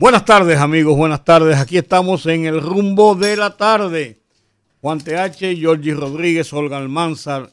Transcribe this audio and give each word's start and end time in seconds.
Buenas 0.00 0.24
tardes 0.24 0.58
amigos, 0.58 0.96
buenas 0.96 1.26
tardes. 1.26 1.58
Aquí 1.58 1.76
estamos 1.76 2.24
en 2.24 2.46
el 2.46 2.62
rumbo 2.62 3.14
de 3.14 3.36
la 3.36 3.58
tarde. 3.58 4.22
Juan 4.80 4.98
TH, 4.98 5.54
Georgie 5.58 5.92
Rodríguez, 5.92 6.50
Olga 6.54 6.78
Almanzar, 6.78 7.52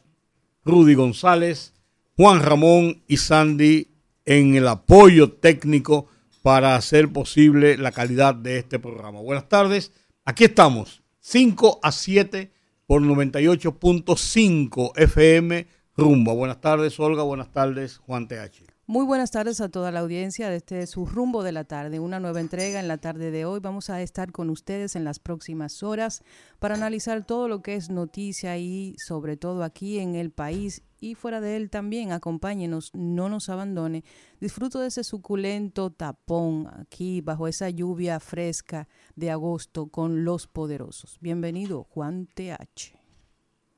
Rudy 0.64 0.94
González, 0.94 1.74
Juan 2.16 2.42
Ramón 2.42 3.04
y 3.06 3.18
Sandy 3.18 3.90
en 4.24 4.56
el 4.56 4.66
apoyo 4.70 5.34
técnico 5.34 6.08
para 6.42 6.78
hacer 6.78 7.12
posible 7.12 7.78
la 7.78 7.92
calidad 7.92 8.34
de 8.34 8.60
este 8.60 8.80
programa. 8.80 9.20
Buenas 9.20 9.50
tardes, 9.50 9.92
aquí 10.24 10.46
estamos, 10.46 11.04
5 11.20 11.82
a 11.84 11.92
7 11.92 12.54
por 12.86 13.02
98.5 13.02 14.94
FM 14.96 15.68
Rumbo. 15.98 16.34
Buenas 16.34 16.62
tardes, 16.62 16.98
Olga, 16.98 17.24
buenas 17.24 17.52
tardes, 17.52 17.98
Juan 17.98 18.30
TH. 18.30 18.67
Muy 18.90 19.06
buenas 19.06 19.32
tardes 19.32 19.60
a 19.60 19.68
toda 19.68 19.92
la 19.92 20.00
audiencia 20.00 20.50
de 20.50 20.56
este 20.56 20.88
su 20.88 21.06
rumbo 21.06 21.44
de 21.44 21.52
la 21.52 21.66
tarde, 21.66 22.00
una 22.00 22.22
nueva 22.22 22.40
entrega 22.40 22.80
en 22.80 22.88
la 22.88 22.98
tarde 22.98 23.32
de 23.32 23.44
hoy. 23.44 23.60
Vamos 23.60 23.90
a 23.90 24.02
estar 24.02 24.32
con 24.32 24.50
ustedes 24.50 24.96
en 24.96 25.04
las 25.04 25.20
próximas 25.20 25.84
horas 25.84 26.24
para 26.60 26.76
analizar 26.76 27.26
todo 27.26 27.50
lo 27.50 27.62
que 27.62 27.76
es 27.76 27.90
noticia 27.90 28.58
y 28.58 28.96
sobre 28.98 29.36
todo 29.36 29.66
aquí 29.66 30.00
en 30.00 30.16
el 30.16 30.32
país 30.32 30.84
y 31.02 31.16
fuera 31.16 31.42
de 31.42 31.58
él 31.58 31.70
también. 31.70 32.14
Acompáñenos, 32.14 32.92
no 32.94 33.28
nos 33.28 33.50
abandone. 33.50 34.06
Disfruto 34.40 34.80
de 34.80 34.88
ese 34.88 35.04
suculento 35.04 35.92
tapón 35.92 36.70
aquí 36.80 37.20
bajo 37.20 37.50
esa 37.50 37.70
lluvia 37.70 38.22
fresca 38.22 38.88
de 39.18 39.32
agosto 39.32 39.88
con 39.88 40.24
los 40.24 40.48
poderosos. 40.48 41.18
Bienvenido, 41.20 41.84
Juan 41.84 42.30
TH. 42.34 42.94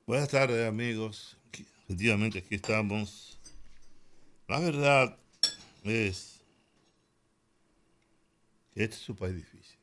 Buenas 0.05 0.29
tardes, 0.29 0.67
amigos. 0.67 1.39
Efectivamente, 1.87 2.37
aquí 2.37 2.53
estamos 2.53 3.38
la 4.49 4.59
verdad 4.59 5.15
es 5.83 6.41
que 8.73 8.83
este 8.83 8.95
es 8.95 9.09
un 9.09 9.15
país 9.15 9.35
difícil. 9.35 9.77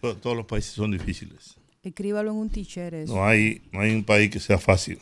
Todos 0.00 0.36
los 0.36 0.46
países 0.46 0.72
son 0.72 0.92
difíciles. 0.92 1.56
Escríbalo 1.82 2.30
en 2.30 2.36
un 2.38 2.50
t-shirt. 2.50 3.06
No 3.06 3.24
hay, 3.24 3.62
no 3.70 3.80
hay 3.80 3.92
un 3.94 4.02
país 4.02 4.30
que 4.30 4.40
sea 4.40 4.58
fácil. 4.58 4.98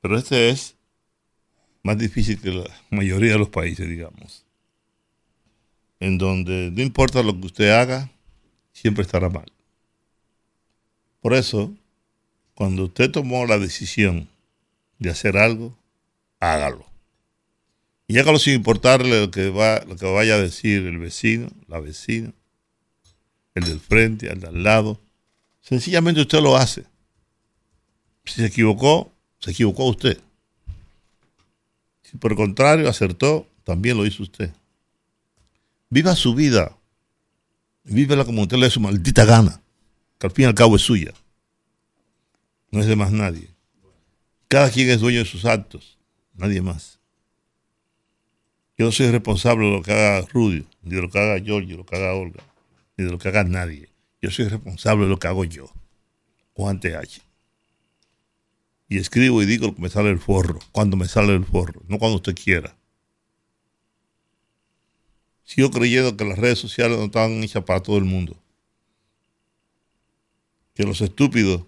Pero 0.00 0.18
este 0.18 0.50
es 0.50 0.76
más 1.82 1.96
difícil 1.96 2.40
que 2.40 2.50
la 2.50 2.68
mayoría 2.90 3.32
de 3.32 3.38
los 3.38 3.48
países, 3.48 3.88
digamos. 3.88 4.44
En 5.98 6.18
donde 6.18 6.70
no 6.72 6.82
importa 6.82 7.22
lo 7.22 7.32
que 7.40 7.46
usted 7.46 7.70
haga, 7.70 8.10
siempre 8.72 9.02
estará 9.02 9.30
mal. 9.30 9.50
Por 11.20 11.32
eso, 11.32 11.72
cuando 12.54 12.84
usted 12.84 13.10
tomó 13.10 13.46
la 13.46 13.58
decisión 13.58 14.28
de 14.98 15.10
hacer 15.10 15.38
algo, 15.38 15.76
hágalo. 16.42 16.84
Y 18.08 18.18
hágalo 18.18 18.38
sin 18.38 18.54
importarle 18.54 19.20
lo 19.20 19.30
que, 19.30 19.48
va, 19.50 19.82
lo 19.86 19.96
que 19.96 20.06
vaya 20.06 20.34
a 20.34 20.38
decir 20.38 20.86
el 20.86 20.98
vecino, 20.98 21.48
la 21.68 21.78
vecina, 21.78 22.32
el 23.54 23.64
del 23.64 23.80
frente, 23.80 24.30
el 24.30 24.40
de 24.40 24.48
al 24.48 24.62
lado. 24.62 25.00
Sencillamente 25.60 26.20
usted 26.20 26.40
lo 26.40 26.56
hace. 26.56 26.84
Si 28.24 28.34
se 28.34 28.46
equivocó, 28.46 29.12
se 29.38 29.52
equivocó 29.52 29.84
usted. 29.84 30.18
Si 32.02 32.16
por 32.18 32.32
el 32.32 32.36
contrario 32.36 32.88
acertó, 32.88 33.46
también 33.64 33.96
lo 33.96 34.04
hizo 34.04 34.24
usted. 34.24 34.50
Viva 35.90 36.16
su 36.16 36.34
vida. 36.34 36.76
Vívela 37.84 38.24
como 38.24 38.42
usted 38.42 38.56
le 38.56 38.68
su 38.68 38.80
maldita 38.80 39.24
gana. 39.24 39.60
Que 40.18 40.26
al 40.26 40.32
fin 40.32 40.44
y 40.44 40.48
al 40.48 40.54
cabo 40.54 40.74
es 40.76 40.82
suya. 40.82 41.12
No 42.70 42.80
es 42.80 42.86
de 42.86 42.96
más 42.96 43.12
nadie. 43.12 43.48
Cada 44.48 44.70
quien 44.70 44.90
es 44.90 45.00
dueño 45.00 45.20
de 45.20 45.24
sus 45.24 45.44
actos 45.44 46.01
nadie 46.34 46.60
más. 46.62 46.98
Yo 48.78 48.86
no 48.86 48.92
soy 48.92 49.10
responsable 49.10 49.66
de 49.66 49.72
lo 49.72 49.82
que 49.82 49.92
haga 49.92 50.26
Rudy, 50.32 50.66
ni 50.82 50.94
de 50.94 51.02
lo 51.02 51.10
que 51.10 51.18
haga 51.18 51.40
George, 51.44 51.66
ni 51.66 51.72
de 51.72 51.78
lo 51.78 51.86
que 51.86 51.96
haga 51.96 52.14
Olga, 52.14 52.42
ni 52.96 53.04
de 53.04 53.10
lo 53.10 53.18
que 53.18 53.28
haga 53.28 53.44
nadie. 53.44 53.88
Yo 54.20 54.30
soy 54.30 54.48
responsable 54.48 55.04
de 55.04 55.10
lo 55.10 55.18
que 55.18 55.28
hago 55.28 55.44
yo, 55.44 55.70
Juan 56.54 56.80
TH. 56.80 57.20
Y 58.88 58.98
escribo 58.98 59.42
y 59.42 59.46
digo 59.46 59.68
lo 59.68 59.74
que 59.74 59.82
me 59.82 59.88
sale 59.88 60.10
el 60.10 60.18
forro, 60.18 60.58
cuando 60.70 60.96
me 60.96 61.08
sale 61.08 61.34
el 61.34 61.44
forro, 61.44 61.82
no 61.88 61.98
cuando 61.98 62.16
usted 62.16 62.34
quiera. 62.34 62.76
Sigo 65.44 65.70
creyendo 65.70 66.16
que 66.16 66.24
las 66.24 66.38
redes 66.38 66.58
sociales 66.58 66.98
no 66.98 67.04
están 67.04 67.42
hechas 67.42 67.64
para 67.64 67.80
todo 67.80 67.98
el 67.98 68.04
mundo. 68.04 68.36
Que 70.74 70.84
los 70.84 71.00
estúpidos, 71.00 71.64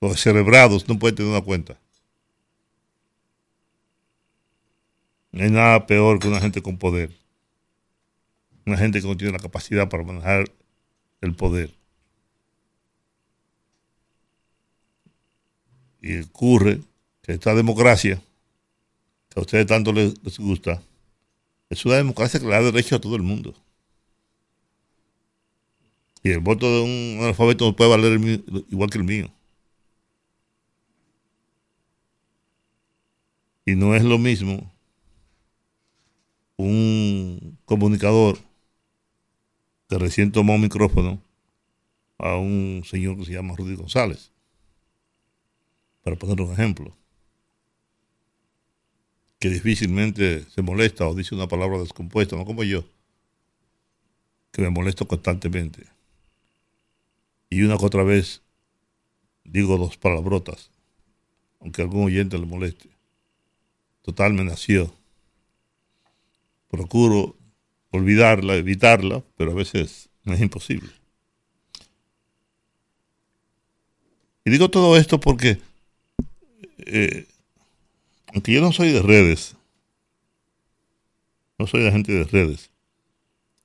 los 0.00 0.20
cerebrados 0.20 0.88
no 0.88 0.98
pueden 0.98 1.16
tener 1.16 1.30
una 1.30 1.40
cuenta. 1.40 1.80
No 5.32 5.44
hay 5.44 5.50
nada 5.50 5.86
peor 5.86 6.18
que 6.18 6.28
una 6.28 6.40
gente 6.40 6.62
con 6.62 6.78
poder. 6.78 7.10
Una 8.66 8.76
gente 8.76 9.00
que 9.00 9.06
no 9.06 9.16
tiene 9.16 9.32
la 9.32 9.38
capacidad 9.38 9.88
para 9.88 10.04
manejar 10.04 10.50
el 11.20 11.34
poder. 11.34 11.72
Y 16.02 16.20
ocurre 16.20 16.80
que 17.22 17.32
esta 17.32 17.54
democracia, 17.54 18.20
que 19.28 19.40
a 19.40 19.42
ustedes 19.42 19.66
tanto 19.66 19.92
les, 19.92 20.14
gusta, 20.38 20.82
es 21.68 21.84
una 21.84 21.96
democracia 21.96 22.40
que 22.40 22.46
le 22.46 22.52
da 22.52 22.62
derecho 22.62 22.96
a 22.96 23.00
todo 23.00 23.16
el 23.16 23.22
mundo. 23.22 23.54
Y 26.22 26.30
el 26.30 26.40
voto 26.40 26.66
de 26.66 26.82
un 26.82 27.18
analfabeto 27.22 27.66
no 27.66 27.76
puede 27.76 27.90
valer 27.90 28.20
igual 28.68 28.90
que 28.90 28.98
el 28.98 29.04
mío. 29.04 29.30
Y 33.64 33.74
no 33.74 33.94
es 33.94 34.02
lo 34.02 34.18
mismo 34.18 34.70
un 36.60 37.58
comunicador 37.64 38.38
que 39.88 39.98
recién 39.98 40.32
tomó 40.32 40.54
un 40.54 40.62
micrófono 40.62 41.22
a 42.18 42.36
un 42.36 42.82
señor 42.84 43.16
que 43.16 43.24
se 43.24 43.32
llama 43.32 43.54
Rudy 43.56 43.74
González, 43.74 44.30
para 46.02 46.16
poner 46.16 46.40
un 46.40 46.52
ejemplo, 46.52 46.96
que 49.38 49.48
difícilmente 49.48 50.44
se 50.50 50.62
molesta 50.62 51.08
o 51.08 51.14
dice 51.14 51.34
una 51.34 51.48
palabra 51.48 51.78
descompuesta, 51.78 52.36
no 52.36 52.44
como 52.44 52.62
yo, 52.62 52.84
que 54.52 54.62
me 54.62 54.70
molesto 54.70 55.08
constantemente. 55.08 55.86
Y 57.48 57.62
una 57.62 57.78
que 57.78 57.86
otra 57.86 58.04
vez 58.04 58.42
digo 59.44 59.78
dos 59.78 59.96
palabrotas, 59.96 60.70
aunque 61.58 61.82
a 61.82 61.84
algún 61.84 62.04
oyente 62.04 62.38
le 62.38 62.46
moleste. 62.46 62.90
Total 64.02 64.32
me 64.32 64.44
nació 64.44 64.92
procuro 66.70 67.36
olvidarla, 67.90 68.54
evitarla, 68.56 69.22
pero 69.36 69.50
a 69.50 69.54
veces 69.54 70.08
es 70.24 70.40
imposible. 70.40 70.88
Y 74.44 74.50
digo 74.50 74.70
todo 74.70 74.96
esto 74.96 75.20
porque, 75.20 75.58
eh, 76.78 77.26
aunque 78.32 78.52
yo 78.52 78.60
no 78.60 78.72
soy 78.72 78.92
de 78.92 79.02
redes, 79.02 79.56
no 81.58 81.66
soy 81.66 81.82
de 81.82 81.92
gente 81.92 82.12
de 82.12 82.24
redes, 82.24 82.70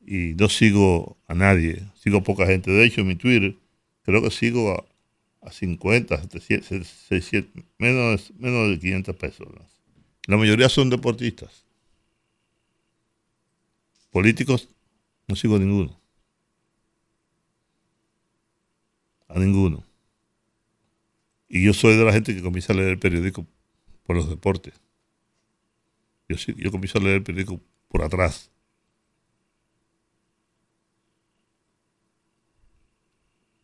y 0.05 0.33
no 0.35 0.49
sigo 0.49 1.17
a 1.27 1.33
nadie, 1.33 1.83
sigo 1.95 2.17
a 2.17 2.23
poca 2.23 2.45
gente. 2.45 2.71
De 2.71 2.83
hecho, 2.85 3.01
en 3.01 3.07
mi 3.07 3.15
Twitter 3.15 3.55
creo 4.03 4.21
que 4.21 4.31
sigo 4.31 4.71
a, 4.71 5.47
a 5.47 5.51
50, 5.51 6.21
600, 6.29 7.63
menos, 7.77 8.33
menos 8.37 8.69
de 8.69 8.79
500 8.79 9.15
personas. 9.15 9.63
La 10.27 10.37
mayoría 10.37 10.69
son 10.69 10.89
deportistas. 10.89 11.64
Políticos, 14.15 14.69
no 15.27 15.35
sigo 15.35 15.57
a 15.57 15.59
ninguno. 15.59 15.99
A 19.27 19.37
ninguno. 19.37 19.83
Y 21.49 21.65
yo 21.65 21.73
soy 21.73 21.97
de 21.97 22.05
la 22.05 22.13
gente 22.13 22.33
que 22.33 22.41
comienza 22.41 22.71
a 22.71 22.77
leer 22.77 22.91
el 22.91 22.97
periódico 22.97 23.45
por 24.03 24.15
los 24.15 24.29
deportes. 24.29 24.73
Yo, 26.29 26.37
yo 26.37 26.71
comienzo 26.71 26.97
a 26.97 27.01
leer 27.01 27.15
el 27.15 27.23
periódico 27.23 27.59
por 27.89 28.03
atrás. 28.03 28.49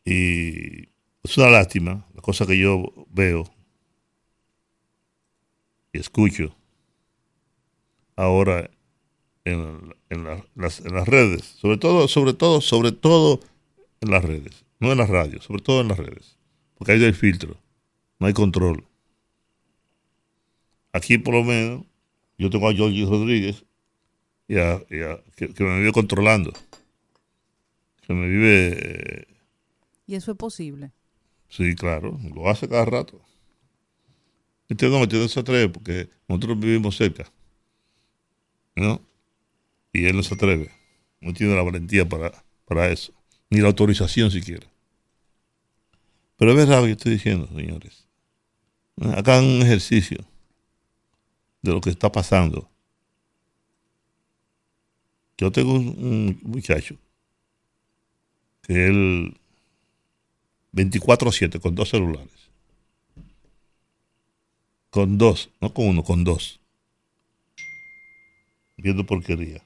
Y 0.03 0.89
es 1.23 1.37
una 1.37 1.49
lástima, 1.49 2.05
la 2.13 2.21
cosa 2.21 2.45
que 2.45 2.57
yo 2.57 2.91
veo 3.09 3.45
y 5.93 5.99
escucho 5.99 6.53
ahora 8.17 8.69
en, 9.45 9.93
las, 10.55 10.79
en 10.81 10.93
las 10.93 11.07
redes, 11.07 11.43
sobre 11.43 11.77
todo, 11.77 12.07
sobre 12.07 12.33
todo, 12.33 12.61
sobre 12.61 12.91
todo 12.91 13.39
en 14.01 14.11
las 14.11 14.23
redes, 14.23 14.65
no 14.79 14.91
en 14.91 14.97
las 14.97 15.09
radios, 15.09 15.45
sobre 15.45 15.61
todo 15.61 15.81
en 15.81 15.87
las 15.87 15.97
redes, 15.97 16.37
porque 16.75 16.93
ahí 16.93 17.03
hay 17.03 17.13
filtro, 17.13 17.57
no 18.19 18.27
hay 18.27 18.33
control. 18.33 18.85
Aquí 20.93 21.17
por 21.17 21.33
lo 21.33 21.43
menos 21.43 21.85
yo 22.37 22.49
tengo 22.49 22.69
a 22.69 22.75
Jorge 22.75 23.05
Rodríguez 23.05 23.65
y 24.47 24.55
que, 24.55 25.63
me 25.63 25.79
vive 25.79 25.91
controlando, 25.93 26.51
que 28.05 28.13
me 28.13 28.27
vive... 28.27 29.27
¿Y 30.05 30.15
eso 30.15 30.31
es 30.31 30.37
posible? 30.37 30.91
Sí, 31.47 31.75
claro, 31.75 32.19
lo 32.33 32.49
hace 32.49 32.67
cada 32.67 32.85
rato. 32.85 33.21
No, 34.67 35.03
este 35.03 35.17
no 35.17 35.27
se 35.27 35.39
atreve 35.39 35.69
porque 35.69 36.09
nosotros 36.27 36.59
vivimos 36.59 36.95
cerca, 36.95 37.31
¿no? 38.75 39.01
Y 39.93 40.05
él 40.05 40.15
no 40.15 40.23
se 40.23 40.35
atreve, 40.35 40.71
no 41.19 41.33
tiene 41.33 41.55
la 41.55 41.63
valentía 41.63 42.07
para, 42.07 42.43
para 42.65 42.89
eso, 42.89 43.13
ni 43.49 43.59
la 43.59 43.67
autorización 43.67 44.31
siquiera. 44.31 44.67
Pero 46.37 46.51
es 46.51 46.57
verdad 46.57 46.79
lo 46.79 46.85
que 46.85 46.91
estoy 46.93 47.11
diciendo, 47.13 47.47
señores. 47.47 48.07
Acá 49.15 49.39
un 49.39 49.61
ejercicio 49.61 50.25
de 51.61 51.71
lo 51.71 51.81
que 51.81 51.89
está 51.89 52.11
pasando. 52.11 52.69
Yo 55.37 55.51
tengo 55.51 55.73
un, 55.73 56.39
muchacho 56.43 56.95
que 58.61 58.87
él 58.87 59.37
24/7 60.73 61.59
con 61.59 61.75
dos 61.75 61.89
celulares. 61.89 62.49
Con 64.89 65.17
dos, 65.17 65.49
no 65.61 65.73
con 65.73 65.87
uno, 65.87 66.03
con 66.03 66.23
dos. 66.23 66.59
Viendo 68.77 69.05
porquería. 69.05 69.63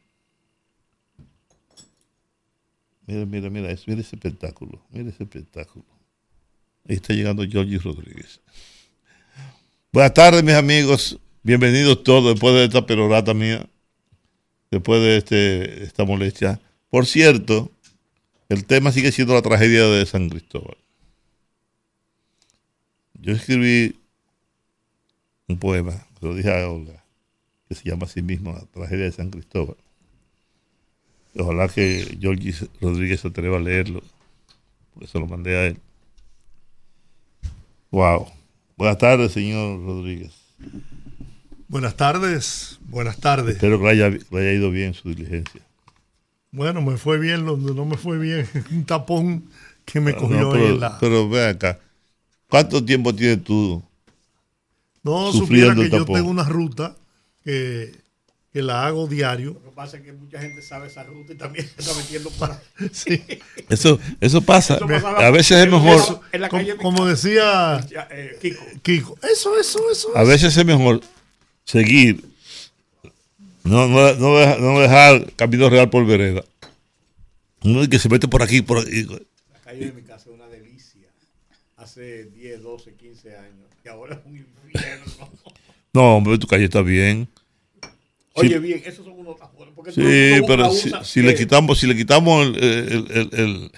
Mira, 3.07 3.25
mira, 3.25 3.49
mira, 3.49 3.71
eso, 3.71 3.83
mira 3.87 4.01
ese 4.01 4.15
espectáculo, 4.15 4.81
mira 4.89 5.09
ese 5.09 5.23
espectáculo. 5.23 5.85
Ahí 6.87 6.95
está 6.95 7.13
llegando 7.13 7.47
Georgie 7.47 7.77
Rodríguez. 7.77 8.41
Buenas 9.91 10.13
tardes, 10.13 10.43
mis 10.43 10.55
amigos. 10.55 11.19
Bienvenidos 11.43 12.03
todos 12.03 12.33
después 12.33 12.55
de 12.55 12.65
esta 12.65 12.85
perorata 12.85 13.35
mía, 13.35 13.67
después 14.71 15.01
de 15.01 15.17
este, 15.17 15.83
esta 15.83 16.03
molestia. 16.03 16.59
Por 16.89 17.05
cierto, 17.05 17.71
el 18.49 18.65
tema 18.65 18.91
sigue 18.91 19.11
siendo 19.11 19.35
la 19.35 19.43
tragedia 19.43 19.85
de 19.85 20.05
San 20.07 20.27
Cristóbal. 20.29 20.77
Yo 23.13 23.33
escribí 23.33 23.95
un 25.47 25.59
poema, 25.59 26.07
lo 26.21 26.33
dije 26.33 26.51
a 26.51 26.67
Olga, 26.69 27.03
que 27.67 27.75
se 27.75 27.87
llama 27.87 28.05
así 28.05 28.23
mismo 28.23 28.53
La 28.53 28.65
tragedia 28.65 29.05
de 29.05 29.11
San 29.11 29.29
Cristóbal. 29.29 29.77
Ojalá 31.37 31.67
que 31.67 32.17
Georgie 32.19 32.53
Rodríguez 32.79 33.19
se 33.19 33.27
atreva 33.27 33.57
a 33.57 33.59
leerlo, 33.59 34.01
porque 34.93 35.07
se 35.07 35.19
lo 35.19 35.27
mandé 35.27 35.57
a 35.57 35.67
él. 35.67 35.79
Wow. 37.91 38.27
Buenas 38.77 38.97
tardes, 38.97 39.31
señor 39.33 39.83
Rodríguez. 39.83 40.33
Buenas 41.67 41.95
tardes, 41.95 42.79
buenas 42.87 43.17
tardes. 43.17 43.55
Espero 43.55 43.79
que 43.79 43.83
le 43.83 43.89
haya, 43.91 44.53
ido 44.53 44.71
bien 44.71 44.93
su 44.93 45.09
diligencia. 45.09 45.61
Bueno, 46.51 46.81
me 46.81 46.95
fue 46.95 47.19
bien 47.19 47.45
donde 47.45 47.73
no 47.73 47.85
me 47.85 47.97
fue 47.97 48.17
bien, 48.17 48.47
un 48.71 48.85
tapón 48.85 49.49
que 49.83 49.99
me 49.99 50.15
cogió 50.15 50.51
pero, 50.51 50.67
en 50.67 50.79
la... 50.79 50.97
Pero 50.99 51.27
ve 51.27 51.47
acá, 51.47 51.79
¿cuánto 52.49 52.83
tiempo 52.83 53.13
tienes 53.13 53.43
tú 53.43 53.83
No, 55.03 55.33
supiera 55.33 55.75
que 55.75 55.89
yo 55.89 56.05
tengo 56.05 56.29
una 56.29 56.43
ruta 56.43 56.95
que, 57.43 57.91
que, 58.55 58.61
la 58.61 58.85
hago 58.85 59.07
diario. 59.07 59.53
Lo 59.53 59.63
que 59.63 59.71
pasa 59.75 59.97
es 59.97 60.03
que 60.03 60.13
mucha 60.13 60.39
gente 60.39 60.61
sabe 60.61 60.87
esa 60.87 61.03
ruta 61.03 61.33
y 61.33 61.35
también 61.35 61.67
se 61.67 61.75
está 61.81 61.93
metiendo 61.93 62.29
para... 62.31 62.61
sí. 62.91 63.23
Eso, 63.69 63.99
eso 64.21 64.41
pasa. 64.41 64.79
a 65.17 65.31
veces 65.31 65.59
es 65.59 65.69
mejor... 65.69 66.21
como, 66.49 66.77
como, 66.77 67.05
decía 67.05 67.85
eh, 68.11 68.37
Kiko. 68.41 68.65
Kiko. 68.81 69.17
Eso, 69.31 69.59
eso, 69.59 69.79
eso. 69.91 70.17
A 70.17 70.23
veces 70.23 70.55
es 70.55 70.65
mejor 70.65 71.01
seguir, 71.65 72.23
no, 73.65 73.87
no, 73.87 74.13
no, 74.13 74.57
no 74.59 74.79
dejar 74.79 75.33
Camino 75.33 75.69
Real 75.71 75.89
por 75.89 76.05
vereda. 76.05 76.43
Uno 77.63 77.89
que 77.89 77.97
se 77.97 78.09
mete 78.09 78.27
por 78.27 78.43
aquí, 78.43 78.61
por 78.61 78.77
aquí. 78.77 79.05
La 79.51 79.59
calle 79.63 79.87
de 79.87 79.91
mi 79.91 80.03
casa 80.03 80.29
es 80.29 80.35
una 80.35 80.47
delicia. 80.47 81.07
Hace 81.75 82.25
10, 82.25 82.61
12, 82.61 82.93
15 82.93 83.35
años. 83.35 83.65
Y 83.83 83.89
ahora 83.89 84.15
es 84.15 84.21
un 84.23 84.37
infierno. 84.37 85.31
No, 85.93 86.17
hombre, 86.17 86.37
tu 86.37 86.45
calle 86.45 86.65
está 86.65 86.83
bien. 86.83 87.27
Oye, 88.35 88.59
bien, 88.59 88.81
esos 88.85 89.05
son 89.05 89.17
unos 89.17 89.37
tapones. 89.37 89.73
Sí, 89.93 90.41
pero 90.45 90.69
si, 90.71 90.91
si 91.03 91.21
le 91.21 91.33
quitamos, 91.35 91.79
si 91.79 91.87
le 91.87 91.95
quitamos 91.95 92.45
el, 92.45 92.55
el, 92.63 93.29
el, 93.31 93.71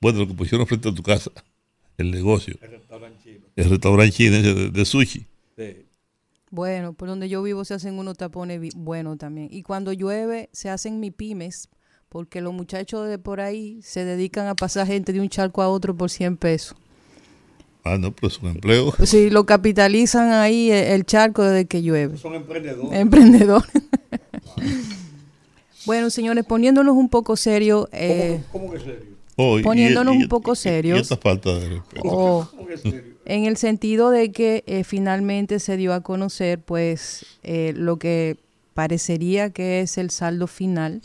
bueno, 0.00 0.20
lo 0.20 0.28
que 0.28 0.34
pusieron 0.34 0.66
frente 0.66 0.88
a 0.88 0.94
tu 0.94 1.02
casa, 1.02 1.30
el 1.96 2.10
negocio. 2.10 2.56
El 2.60 2.72
restaurante 2.72 3.22
chino. 3.22 3.46
El 3.54 3.70
restaurante 3.70 4.12
chino 4.12 4.42
de, 4.42 4.70
de 4.70 4.84
sushi. 4.84 5.26
Sí. 5.56 5.86
Bueno, 6.50 6.92
por 6.94 7.08
donde 7.08 7.28
yo 7.28 7.42
vivo 7.42 7.64
se 7.64 7.74
hacen 7.74 7.98
unos 7.98 8.16
tapones 8.16 8.60
buenos 8.74 9.18
también. 9.18 9.48
Y 9.50 9.62
cuando 9.62 9.92
llueve 9.92 10.50
se 10.52 10.68
hacen 10.68 11.00
mi 11.00 11.10
pymes, 11.10 11.68
porque 12.08 12.40
los 12.40 12.52
muchachos 12.52 13.08
de 13.08 13.18
por 13.18 13.40
ahí 13.40 13.80
se 13.82 14.04
dedican 14.04 14.46
a 14.46 14.54
pasar 14.54 14.86
gente 14.86 15.12
de 15.12 15.20
un 15.20 15.28
charco 15.28 15.62
a 15.62 15.68
otro 15.68 15.96
por 15.96 16.10
100 16.10 16.36
pesos. 16.36 16.76
Ah, 17.84 17.98
no, 17.98 18.12
pues 18.12 18.40
un 18.40 18.50
empleo. 18.50 18.92
Sí, 19.04 19.30
lo 19.30 19.44
capitalizan 19.44 20.32
ahí 20.32 20.70
e, 20.70 20.94
el 20.94 21.04
charco 21.04 21.42
desde 21.42 21.66
que 21.66 21.82
llueve. 21.82 22.16
Son 22.18 22.34
emprendedores. 22.34 22.98
Emprendedores. 22.98 23.70
bueno, 25.86 26.10
señores, 26.10 26.44
poniéndonos 26.44 26.96
un 26.96 27.08
poco 27.08 27.36
serio. 27.36 27.88
Eh, 27.92 28.42
¿Cómo, 28.50 28.72
que 28.72 28.78
serio? 28.80 29.14
Oh, 29.36 29.58
poniéndonos 29.62 30.16
un 30.16 30.28
poco 30.28 30.54
serios. 30.54 31.00
Esta 31.00 31.16
falta 31.16 31.54
de 31.54 31.68
respeto. 31.68 32.08
Oh, 32.08 32.48
¿Cómo 32.50 32.66
que 32.66 32.78
serio? 32.78 33.14
en 33.26 33.44
el 33.46 33.56
sentido 33.56 34.10
de 34.10 34.32
que 34.32 34.64
eh, 34.66 34.84
finalmente 34.84 35.58
se 35.58 35.76
dio 35.76 35.94
a 35.94 36.02
conocer 36.02 36.60
pues 36.60 37.24
eh, 37.42 37.72
lo 37.74 37.98
que 37.98 38.36
parecería 38.74 39.50
que 39.50 39.80
es 39.80 39.98
el 39.98 40.10
saldo 40.10 40.46
final 40.46 41.00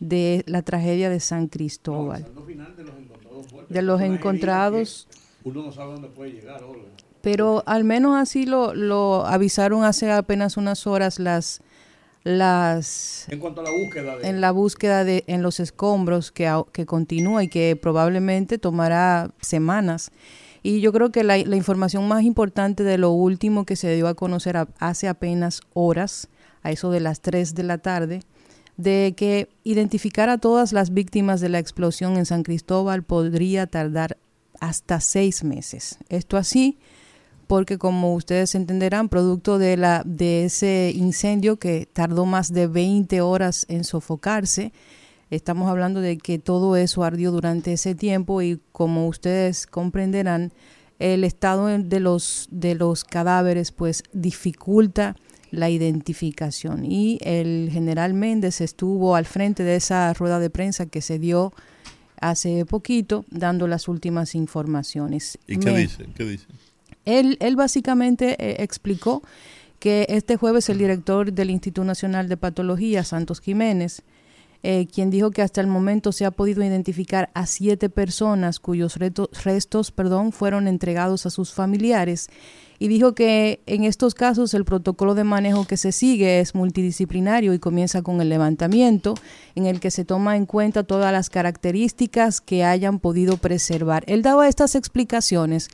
de 0.00 0.44
la 0.46 0.62
tragedia 0.62 1.08
de 1.08 1.20
San 1.20 1.46
Cristóbal. 1.46 2.22
No, 2.22 2.26
el 2.28 2.34
saldo 2.34 2.44
final 2.44 2.76
de 2.76 2.84
los 2.84 2.94
encontrados. 2.98 3.46
Fuertes. 3.46 3.74
De 3.74 3.82
los 3.82 4.00
encontrados. 4.00 5.08
Uno 5.46 5.62
no 5.62 5.72
sabe 5.72 5.92
dónde 5.92 6.08
puede 6.08 6.32
llegar, 6.32 6.62
Olga. 6.62 6.88
Pero 7.22 7.62
al 7.66 7.84
menos 7.84 8.16
así 8.16 8.44
lo, 8.44 8.74
lo 8.74 9.24
avisaron 9.24 9.84
hace 9.84 10.12
apenas 10.12 10.56
unas 10.56 10.86
horas 10.86 11.18
las 11.18 11.62
las 12.24 13.28
en 13.30 13.38
cuanto 13.38 13.60
a 13.60 13.64
la 13.64 13.70
búsqueda 13.70 14.16
de, 14.16 14.28
en 14.28 14.40
la 14.40 14.50
búsqueda 14.50 15.04
de 15.04 15.22
en 15.28 15.42
los 15.42 15.60
escombros 15.60 16.32
que, 16.32 16.52
que 16.72 16.84
continúa 16.84 17.44
y 17.44 17.48
que 17.48 17.78
probablemente 17.80 18.58
tomará 18.58 19.30
semanas 19.40 20.10
y 20.66 20.80
yo 20.80 20.92
creo 20.92 21.12
que 21.12 21.22
la, 21.22 21.38
información 21.38 22.08
más 22.08 22.24
importante 22.24 22.82
de 22.82 22.98
lo 22.98 23.12
último 23.12 23.64
que 23.64 23.76
se 23.76 23.94
dio 23.94 24.08
a 24.08 24.14
conocer 24.14 24.66
hace 24.80 25.06
apenas 25.06 25.60
horas, 25.74 26.28
a 26.64 26.72
eso 26.72 26.90
de 26.90 26.98
las 26.98 27.20
3 27.20 27.54
de 27.54 27.62
la 27.62 27.78
tarde, 27.78 28.22
de 28.76 29.14
que 29.16 29.48
identificar 29.62 30.28
a 30.28 30.38
todas 30.38 30.72
las 30.72 30.92
víctimas 30.92 31.40
de 31.40 31.50
la 31.50 31.60
explosión 31.60 32.16
en 32.16 32.26
San 32.26 32.42
Cristóbal 32.42 33.04
podría 33.04 33.68
tardar 33.68 34.16
hasta 34.60 35.00
seis 35.00 35.44
meses. 35.44 35.98
Esto 36.08 36.36
así 36.36 36.78
porque 37.46 37.78
como 37.78 38.14
ustedes 38.14 38.56
entenderán, 38.56 39.08
producto 39.08 39.58
de, 39.58 39.76
la, 39.76 40.02
de 40.04 40.46
ese 40.46 40.92
incendio 40.94 41.58
que 41.60 41.86
tardó 41.92 42.26
más 42.26 42.52
de 42.52 42.66
20 42.66 43.20
horas 43.20 43.66
en 43.68 43.84
sofocarse, 43.84 44.72
Estamos 45.28 45.68
hablando 45.68 46.00
de 46.00 46.18
que 46.18 46.38
todo 46.38 46.76
eso 46.76 47.02
ardió 47.02 47.32
durante 47.32 47.72
ese 47.72 47.96
tiempo 47.96 48.42
y 48.42 48.60
como 48.70 49.08
ustedes 49.08 49.66
comprenderán, 49.66 50.52
el 51.00 51.24
estado 51.24 51.66
de 51.66 52.00
los, 52.00 52.46
de 52.52 52.76
los 52.76 53.02
cadáveres 53.04 53.72
pues 53.72 54.04
dificulta 54.12 55.16
la 55.50 55.68
identificación 55.68 56.84
y 56.84 57.18
el 57.22 57.70
general 57.72 58.14
Méndez 58.14 58.60
estuvo 58.60 59.16
al 59.16 59.26
frente 59.26 59.62
de 59.64 59.76
esa 59.76 60.12
rueda 60.14 60.38
de 60.38 60.48
prensa 60.48 60.86
que 60.86 61.02
se 61.02 61.18
dio 61.18 61.52
hace 62.20 62.64
poquito 62.64 63.24
dando 63.30 63.66
las 63.66 63.88
últimas 63.88 64.34
informaciones. 64.34 65.38
¿Y 65.46 65.58
qué 65.58 65.70
dice? 65.70 66.06
¿Qué 66.14 66.24
dice? 66.24 66.46
Él, 67.04 67.36
él 67.40 67.56
básicamente 67.56 68.36
eh, 68.38 68.62
explicó 68.62 69.22
que 69.78 70.06
este 70.08 70.36
jueves 70.36 70.68
el 70.68 70.78
director 70.78 71.32
del 71.32 71.50
Instituto 71.50 71.84
Nacional 71.84 72.28
de 72.28 72.36
Patología, 72.36 73.04
Santos 73.04 73.40
Jiménez, 73.40 74.02
eh, 74.62 74.86
quien 74.92 75.10
dijo 75.10 75.30
que 75.30 75.42
hasta 75.42 75.60
el 75.60 75.66
momento 75.66 76.12
se 76.12 76.24
ha 76.24 76.30
podido 76.30 76.64
identificar 76.64 77.30
a 77.34 77.46
siete 77.46 77.88
personas 77.88 78.58
cuyos 78.58 78.96
restos 78.96 79.92
perdón, 79.92 80.32
fueron 80.32 80.66
entregados 80.66 81.26
a 81.26 81.30
sus 81.30 81.52
familiares 81.52 82.28
y 82.78 82.88
dijo 82.88 83.14
que 83.14 83.60
en 83.66 83.84
estos 83.84 84.14
casos 84.14 84.54
el 84.54 84.64
protocolo 84.64 85.14
de 85.14 85.24
manejo 85.24 85.66
que 85.66 85.76
se 85.76 85.92
sigue 85.92 86.40
es 86.40 86.54
multidisciplinario 86.54 87.54
y 87.54 87.58
comienza 87.58 88.02
con 88.02 88.20
el 88.20 88.28
levantamiento 88.28 89.14
en 89.54 89.66
el 89.66 89.80
que 89.80 89.90
se 89.90 90.04
toma 90.04 90.36
en 90.36 90.46
cuenta 90.46 90.84
todas 90.84 91.12
las 91.12 91.30
características 91.30 92.40
que 92.40 92.64
hayan 92.64 92.98
podido 92.98 93.36
preservar. 93.36 94.04
Él 94.06 94.22
daba 94.22 94.48
estas 94.48 94.74
explicaciones 94.74 95.68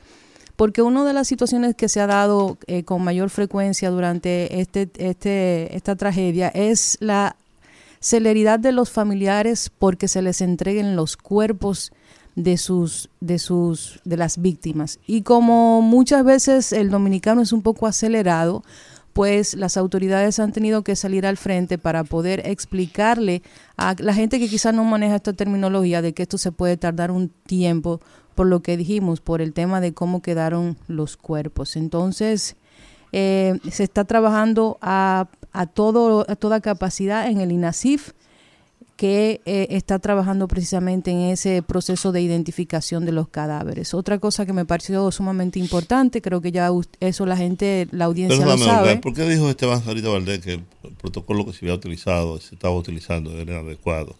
porque 0.55 0.81
una 0.81 1.03
de 1.03 1.13
las 1.13 1.27
situaciones 1.27 1.75
que 1.75 1.89
se 1.89 1.99
ha 1.99 2.07
dado 2.07 2.57
eh, 2.67 2.83
con 2.83 3.03
mayor 3.03 3.29
frecuencia 3.29 3.89
durante 3.89 4.61
este, 4.61 4.89
este, 4.97 5.75
esta 5.75 5.95
tragedia 5.95 6.49
es 6.49 6.97
la 6.99 7.35
celeridad 7.99 8.59
de 8.59 8.71
los 8.71 8.91
familiares 8.91 9.71
porque 9.79 10.07
se 10.07 10.21
les 10.21 10.41
entreguen 10.41 10.95
los 10.95 11.17
cuerpos 11.17 11.91
de 12.35 12.57
sus 12.57 13.09
de 13.19 13.37
sus 13.39 13.99
de 14.05 14.17
las 14.17 14.39
víctimas 14.39 14.99
y 15.05 15.21
como 15.21 15.81
muchas 15.81 16.23
veces 16.23 16.73
el 16.73 16.89
dominicano 16.89 17.41
es 17.41 17.53
un 17.53 17.61
poco 17.61 17.85
acelerado 17.85 18.63
pues 19.13 19.53
las 19.53 19.77
autoridades 19.77 20.39
han 20.39 20.51
tenido 20.51 20.83
que 20.83 20.95
salir 20.95 21.25
al 21.25 21.37
frente 21.37 21.77
para 21.77 22.03
poder 22.03 22.41
explicarle 22.45 23.43
a 23.77 23.95
la 23.99 24.13
gente 24.13 24.39
que 24.39 24.49
quizás 24.49 24.73
no 24.73 24.83
maneja 24.83 25.15
esta 25.15 25.33
terminología 25.33 26.01
de 26.01 26.13
que 26.13 26.23
esto 26.23 26.39
se 26.39 26.51
puede 26.51 26.77
tardar 26.77 27.11
un 27.11 27.29
tiempo 27.29 28.01
por 28.33 28.47
lo 28.47 28.61
que 28.61 28.75
dijimos, 28.77 29.21
por 29.21 29.41
el 29.41 29.53
tema 29.53 29.79
de 29.79 29.93
cómo 29.93 30.23
quedaron 30.23 30.77
los 30.87 31.17
cuerpos. 31.17 31.75
Entonces, 31.75 32.55
eh, 33.11 33.59
se 33.69 33.83
está 33.83 34.05
trabajando 34.05 34.79
a, 34.81 35.27
a, 35.51 35.67
todo, 35.67 36.25
a 36.27 36.35
toda 36.35 36.61
capacidad 36.61 37.27
en 37.29 37.41
el 37.41 37.51
INASIF 37.51 38.13
que 38.95 39.41
eh, 39.45 39.67
está 39.71 39.99
trabajando 39.99 40.47
precisamente 40.47 41.11
en 41.11 41.21
ese 41.21 41.61
proceso 41.63 42.11
de 42.11 42.21
identificación 42.21 43.05
de 43.05 43.11
los 43.11 43.27
cadáveres. 43.27 43.93
Otra 43.93 44.19
cosa 44.19 44.45
que 44.45 44.53
me 44.53 44.65
pareció 44.65 45.11
sumamente 45.11 45.59
importante, 45.59 46.21
creo 46.21 46.41
que 46.41 46.51
ya 46.51 46.69
eso 46.99 47.25
la 47.25 47.37
gente, 47.37 47.87
la 47.91 48.05
audiencia 48.05 48.45
lo 48.45 48.57
sabe. 48.57 48.97
¿Por 48.97 49.13
qué 49.13 49.27
dijo 49.27 49.49
Esteban 49.49 49.83
Sarita 49.83 50.09
Valdés 50.09 50.39
que 50.39 50.53
el 50.53 50.63
protocolo 51.01 51.45
que 51.45 51.53
se 51.53 51.65
había 51.65 51.75
utilizado, 51.75 52.39
se 52.39 52.55
estaba 52.55 52.75
utilizando, 52.75 53.31
era 53.31 53.59
adecuado? 53.59 54.15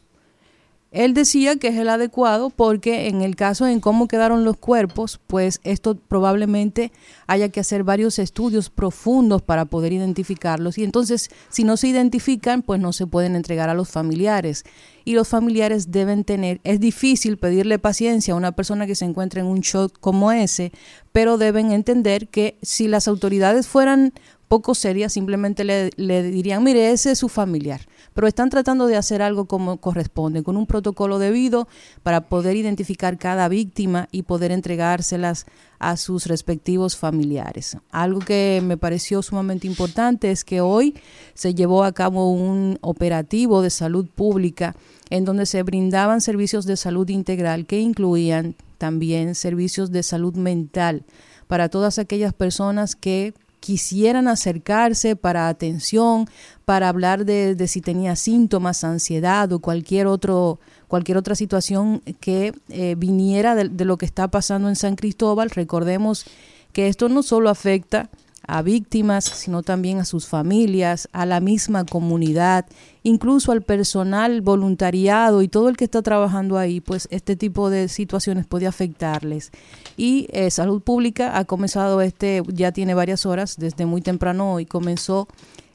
Él 0.93 1.15
decía 1.15 1.55
que 1.55 1.69
es 1.69 1.75
el 1.75 1.89
adecuado 1.89 2.51
porque 2.51 3.07
en 3.07 3.23
el 3.23 3.35
caso 3.35 3.65
en 3.65 3.79
cómo 3.79 4.07
quedaron 4.07 4.45
los 4.45 4.57
cuerpos, 4.57 5.19
pues 5.25 5.59
esto 5.63 5.95
probablemente 5.95 6.91
haya 7.25 7.49
que 7.49 7.59
hacer 7.59 7.83
varios 7.83 8.19
estudios 8.19 8.69
profundos 8.69 9.41
para 9.41 9.65
poder 9.65 9.91
identificarlos. 9.91 10.77
Y 10.77 10.83
entonces 10.83 11.31
si 11.49 11.63
no 11.63 11.77
se 11.77 11.87
identifican, 11.87 12.61
pues 12.61 12.79
no 12.79 12.93
se 12.93 13.07
pueden 13.07 13.35
entregar 13.35 13.69
a 13.69 13.73
los 13.73 13.89
familiares. 13.89 14.65
Y 15.03 15.15
los 15.15 15.27
familiares 15.27 15.91
deben 15.91 16.23
tener, 16.23 16.61
es 16.63 16.79
difícil 16.79 17.37
pedirle 17.37 17.79
paciencia 17.79 18.35
a 18.35 18.37
una 18.37 18.53
persona 18.53 18.85
que 18.85 18.95
se 18.95 19.05
encuentra 19.05 19.41
en 19.41 19.47
un 19.47 19.61
shock 19.61 19.97
como 19.99 20.31
ese, 20.31 20.71
pero 21.11 21.37
deben 21.37 21.71
entender 21.71 22.27
que 22.27 22.57
si 22.61 22.87
las 22.87 23.07
autoridades 23.07 23.67
fueran 23.67 24.13
poco 24.47 24.75
serias, 24.75 25.13
simplemente 25.13 25.63
le, 25.63 25.91
le 25.95 26.23
dirían, 26.23 26.63
mire, 26.63 26.91
ese 26.91 27.11
es 27.11 27.19
su 27.19 27.29
familiar 27.29 27.81
pero 28.13 28.27
están 28.27 28.49
tratando 28.49 28.87
de 28.87 28.95
hacer 28.95 29.21
algo 29.21 29.45
como 29.45 29.77
corresponde, 29.77 30.43
con 30.43 30.57
un 30.57 30.67
protocolo 30.67 31.19
debido 31.19 31.67
para 32.03 32.21
poder 32.21 32.55
identificar 32.55 33.17
cada 33.17 33.47
víctima 33.47 34.07
y 34.11 34.23
poder 34.23 34.51
entregárselas 34.51 35.45
a 35.79 35.97
sus 35.97 36.27
respectivos 36.27 36.95
familiares. 36.95 37.77
Algo 37.91 38.19
que 38.19 38.61
me 38.63 38.77
pareció 38.77 39.21
sumamente 39.21 39.67
importante 39.67 40.31
es 40.31 40.43
que 40.43 40.61
hoy 40.61 40.95
se 41.33 41.53
llevó 41.55 41.83
a 41.83 41.91
cabo 41.91 42.31
un 42.31 42.77
operativo 42.81 43.61
de 43.61 43.69
salud 43.69 44.07
pública 44.07 44.75
en 45.09 45.25
donde 45.25 45.45
se 45.45 45.63
brindaban 45.63 46.21
servicios 46.21 46.65
de 46.65 46.77
salud 46.77 47.09
integral 47.09 47.65
que 47.65 47.79
incluían 47.79 48.55
también 48.77 49.35
servicios 49.35 49.91
de 49.91 50.03
salud 50.03 50.35
mental 50.35 51.03
para 51.47 51.69
todas 51.69 51.99
aquellas 51.99 52.33
personas 52.33 52.95
que 52.95 53.33
quisieran 53.63 54.27
acercarse 54.27 55.15
para 55.15 55.47
atención, 55.47 56.27
para 56.65 56.89
hablar 56.89 57.23
de, 57.23 57.55
si 57.69 57.79
tenía 57.79 58.17
síntomas, 58.17 58.83
ansiedad 58.83 59.49
o 59.53 59.59
cualquier 59.59 60.07
otro 60.07 60.59
cualquier 60.89 61.17
otra 61.17 61.33
situación 61.33 62.01
que 62.19 62.53
eh, 62.67 62.95
viniera 62.97 63.55
de, 63.55 63.69
de, 63.69 63.85
lo 63.85 63.97
que 63.97 64.05
está 64.05 64.27
pasando 64.27 64.67
en 64.67 64.75
San 64.75 64.95
Cristóbal. 64.95 65.49
Recordemos 65.49 66.25
que 66.73 66.87
esto 66.87 67.07
no 67.07 67.23
solo 67.23 67.49
afecta 67.49 68.09
a 68.45 68.61
víctimas, 68.61 69.23
sino 69.23 69.63
también 69.63 69.99
a 69.99 70.05
sus 70.05 70.27
familias, 70.27 71.07
a 71.13 71.25
la 71.25 71.39
misma 71.39 71.85
comunidad, 71.85 72.65
incluso 73.01 73.53
al 73.53 73.61
personal 73.61 74.41
voluntariado 74.41 75.41
y 75.41 75.47
todo 75.47 75.69
el 75.69 75.77
que 75.77 75.85
está 75.85 76.01
trabajando 76.01 76.57
ahí, 76.57 76.81
pues 76.81 77.07
este 77.11 77.35
tipo 77.37 77.69
de 77.69 77.87
situaciones 77.87 78.45
puede 78.45 78.67
afectarles. 78.67 79.51
Y 79.97 80.27
eh, 80.31 80.49
Salud 80.49 80.81
Pública 80.81 81.37
ha 81.37 81.45
comenzado 81.45 82.01
este, 82.01 82.41
ya 82.47 82.71
tiene 82.71 82.93
varias 82.93 83.25
horas, 83.25 83.57
desde 83.57 83.85
muy 83.85 84.01
temprano 84.01 84.53
hoy 84.53 84.65
comenzó 84.65 85.27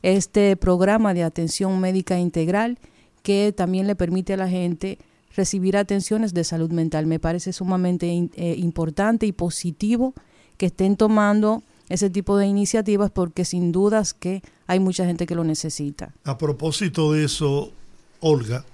este 0.02 0.56
programa 0.56 1.14
de 1.14 1.24
atención 1.24 1.80
médica 1.80 2.18
integral 2.18 2.78
que 3.22 3.52
también 3.52 3.86
le 3.86 3.94
permite 3.94 4.34
a 4.34 4.36
la 4.36 4.48
gente 4.48 4.98
recibir 5.36 5.76
atenciones 5.76 6.34
de 6.34 6.44
salud 6.44 6.70
mental. 6.70 7.06
Me 7.06 7.18
parece 7.18 7.52
sumamente 7.52 8.28
eh, 8.34 8.54
importante 8.58 9.26
y 9.26 9.32
positivo 9.32 10.14
que 10.56 10.66
estén 10.66 10.96
tomando 10.96 11.62
ese 11.88 12.10
tipo 12.10 12.36
de 12.36 12.46
iniciativas 12.46 13.10
porque 13.10 13.44
sin 13.44 13.72
dudas 13.72 14.14
que 14.14 14.42
hay 14.66 14.80
mucha 14.80 15.04
gente 15.06 15.26
que 15.26 15.34
lo 15.34 15.44
necesita. 15.44 16.12
A 16.24 16.36
propósito 16.38 17.12
de 17.12 17.24
eso, 17.24 17.72
Olga, 18.20 18.64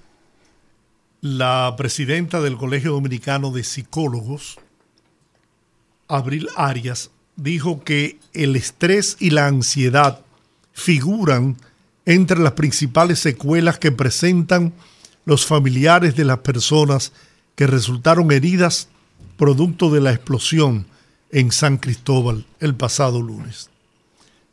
la 1.21 1.73
presidenta 1.77 2.41
del 2.41 2.57
Colegio 2.57 2.91
Dominicano 2.91 3.51
de 3.51 3.63
Psicólogos, 3.63 4.57
Abril 6.07 6.47
Arias, 6.55 7.11
dijo 7.35 7.83
que 7.83 8.19
el 8.33 8.55
estrés 8.55 9.17
y 9.19 9.31
la 9.31 9.47
ansiedad 9.47 10.21
figuran 10.73 11.57
entre 12.05 12.39
las 12.39 12.53
principales 12.53 13.19
secuelas 13.19 13.79
que 13.79 13.91
presentan 13.91 14.73
los 15.25 15.45
familiares 15.45 16.15
de 16.15 16.25
las 16.25 16.39
personas 16.39 17.11
que 17.55 17.67
resultaron 17.67 18.31
heridas 18.31 18.89
producto 19.37 19.89
de 19.89 20.01
la 20.01 20.11
explosión 20.11 20.85
en 21.31 21.51
San 21.51 21.77
Cristóbal 21.77 22.45
el 22.59 22.75
pasado 22.75 23.21
lunes. 23.21 23.69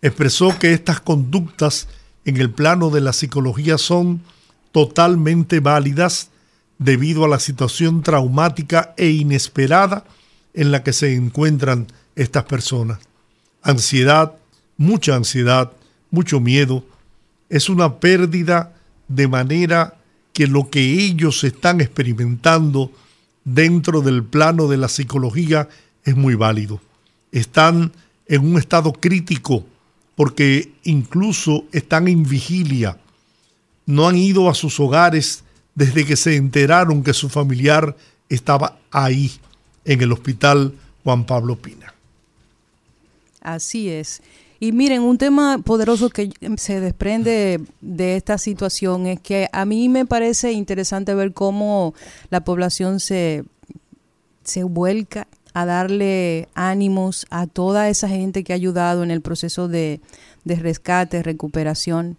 Expresó 0.00 0.58
que 0.58 0.72
estas 0.72 1.00
conductas 1.00 1.88
en 2.24 2.38
el 2.38 2.50
plano 2.50 2.90
de 2.90 3.00
la 3.00 3.12
psicología 3.12 3.78
son 3.78 4.22
totalmente 4.72 5.60
válidas 5.60 6.30
debido 6.78 7.24
a 7.24 7.28
la 7.28 7.38
situación 7.38 8.02
traumática 8.02 8.94
e 8.96 9.10
inesperada 9.10 10.04
en 10.54 10.70
la 10.70 10.82
que 10.82 10.92
se 10.92 11.14
encuentran 11.14 11.86
estas 12.14 12.44
personas. 12.44 12.98
Ansiedad, 13.62 14.34
mucha 14.76 15.14
ansiedad, 15.14 15.72
mucho 16.10 16.40
miedo, 16.40 16.84
es 17.48 17.68
una 17.68 18.00
pérdida 18.00 18.74
de 19.08 19.28
manera 19.28 19.96
que 20.32 20.46
lo 20.46 20.70
que 20.70 20.80
ellos 21.04 21.44
están 21.44 21.80
experimentando 21.80 22.90
dentro 23.44 24.00
del 24.00 24.24
plano 24.24 24.68
de 24.68 24.76
la 24.76 24.88
psicología 24.88 25.68
es 26.04 26.16
muy 26.16 26.34
válido. 26.34 26.80
Están 27.30 27.92
en 28.26 28.44
un 28.44 28.58
estado 28.58 28.92
crítico 28.92 29.64
porque 30.14 30.72
incluso 30.84 31.64
están 31.72 32.08
en 32.08 32.22
vigilia. 32.22 32.98
No 33.86 34.08
han 34.08 34.16
ido 34.16 34.48
a 34.48 34.54
sus 34.54 34.78
hogares 34.80 35.44
desde 35.74 36.04
que 36.04 36.16
se 36.16 36.36
enteraron 36.36 37.02
que 37.02 37.14
su 37.14 37.28
familiar 37.28 37.96
estaba 38.28 38.78
ahí, 38.90 39.32
en 39.84 40.00
el 40.00 40.12
hospital 40.12 40.74
Juan 41.04 41.24
Pablo 41.24 41.56
Pina. 41.56 41.94
Así 43.40 43.88
es. 43.88 44.22
Y 44.60 44.70
miren, 44.70 45.02
un 45.02 45.18
tema 45.18 45.58
poderoso 45.58 46.08
que 46.08 46.30
se 46.56 46.80
desprende 46.80 47.60
de 47.80 48.16
esta 48.16 48.38
situación 48.38 49.06
es 49.08 49.20
que 49.20 49.48
a 49.52 49.64
mí 49.64 49.88
me 49.88 50.06
parece 50.06 50.52
interesante 50.52 51.14
ver 51.14 51.32
cómo 51.32 51.94
la 52.30 52.44
población 52.44 53.00
se, 53.00 53.42
se 54.44 54.62
vuelca 54.62 55.26
a 55.54 55.66
darle 55.66 56.48
ánimos 56.54 57.26
a 57.30 57.46
toda 57.46 57.88
esa 57.88 58.08
gente 58.08 58.44
que 58.44 58.52
ha 58.52 58.56
ayudado 58.56 59.02
en 59.02 59.10
el 59.10 59.20
proceso 59.20 59.68
de, 59.68 60.00
rescate, 60.44 61.22
recuperación. 61.22 62.16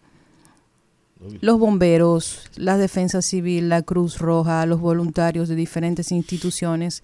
Los 1.40 1.58
bomberos, 1.58 2.50
la 2.58 2.78
defensa 2.78 3.22
civil, 3.22 3.70
la 3.70 3.82
Cruz 3.82 4.20
Roja, 4.20 4.66
los 4.66 4.82
voluntarios 4.82 5.48
de 5.48 5.56
diferentes 5.56 6.12
instituciones 6.12 7.02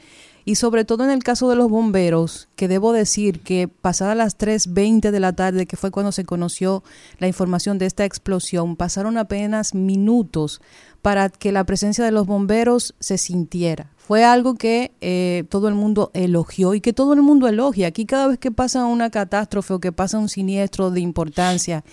y 0.49 0.55
sobre 0.55 0.83
todo 0.83 1.03
en 1.03 1.11
el 1.11 1.21
caso 1.23 1.47
de 1.47 1.55
los 1.55 1.69
bomberos, 1.69 2.49
que 2.55 2.67
debo 2.67 2.91
decir 2.91 3.41
que 3.41 3.67
pasadas 3.67 4.17
las 4.17 4.35
3.20 4.35 5.11
de 5.11 5.19
la 5.19 5.33
tarde, 5.33 5.67
que 5.67 5.77
fue 5.77 5.91
cuando 5.91 6.11
se 6.11 6.25
conoció 6.25 6.83
la 7.19 7.27
información 7.27 7.77
de 7.77 7.85
esta 7.85 8.03
explosión, 8.03 8.75
pasaron 8.75 9.19
apenas 9.19 9.75
minutos 9.75 10.59
para 11.03 11.29
que 11.29 11.51
la 11.51 11.65
presencia 11.65 12.03
de 12.03 12.09
los 12.09 12.25
bomberos 12.25 12.95
se 12.99 13.19
sintiera 13.19 13.91
fue 13.97 14.23
algo 14.23 14.55
que 14.55 14.91
eh, 15.01 15.43
todo 15.49 15.67
el 15.67 15.75
mundo 15.75 16.09
elogió 16.15 16.73
y 16.73 16.81
que 16.81 16.93
todo 16.93 17.13
el 17.13 17.21
mundo 17.21 17.47
elogia. 17.47 17.85
Aquí 17.85 18.07
cada 18.07 18.25
vez 18.25 18.39
que 18.39 18.49
pasa 18.49 18.85
una 18.85 19.11
catástrofe 19.11 19.75
o 19.75 19.79
que 19.79 19.91
pasa 19.91 20.17
un 20.17 20.29
siniestro 20.29 20.89
de 20.89 20.99
importancia, 21.01 21.83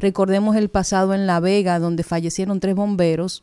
recordemos 0.00 0.56
el 0.56 0.68
pasado 0.68 1.14
en 1.14 1.28
La 1.28 1.38
Vega, 1.38 1.78
donde 1.78 2.02
fallecieron 2.02 2.58
tres 2.58 2.74
bomberos, 2.74 3.42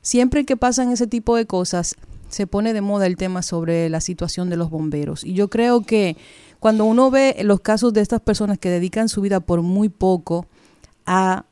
siempre 0.00 0.46
que 0.46 0.56
pasan 0.56 0.92
ese 0.92 1.06
tipo 1.06 1.36
de 1.36 1.44
cosas, 1.44 1.94
se 2.28 2.46
pone 2.46 2.72
de 2.72 2.80
moda 2.80 3.06
el 3.06 3.16
tema 3.16 3.42
sobre 3.42 3.88
la 3.88 4.00
situación 4.00 4.50
de 4.50 4.56
los 4.56 4.70
bomberos. 4.70 5.24
Y 5.24 5.34
yo 5.34 5.48
creo 5.48 5.82
que 5.82 6.16
cuando 6.60 6.84
uno 6.84 7.10
ve 7.10 7.36
los 7.42 7.60
casos 7.60 7.92
de 7.92 8.00
estas 8.00 8.20
personas 8.20 8.58
que 8.58 8.70
dedican 8.70 9.08
su 9.08 9.20
vida 9.20 9.40
por 9.40 9.62
muy 9.62 9.88
poco 9.88 10.46
a 11.06 11.44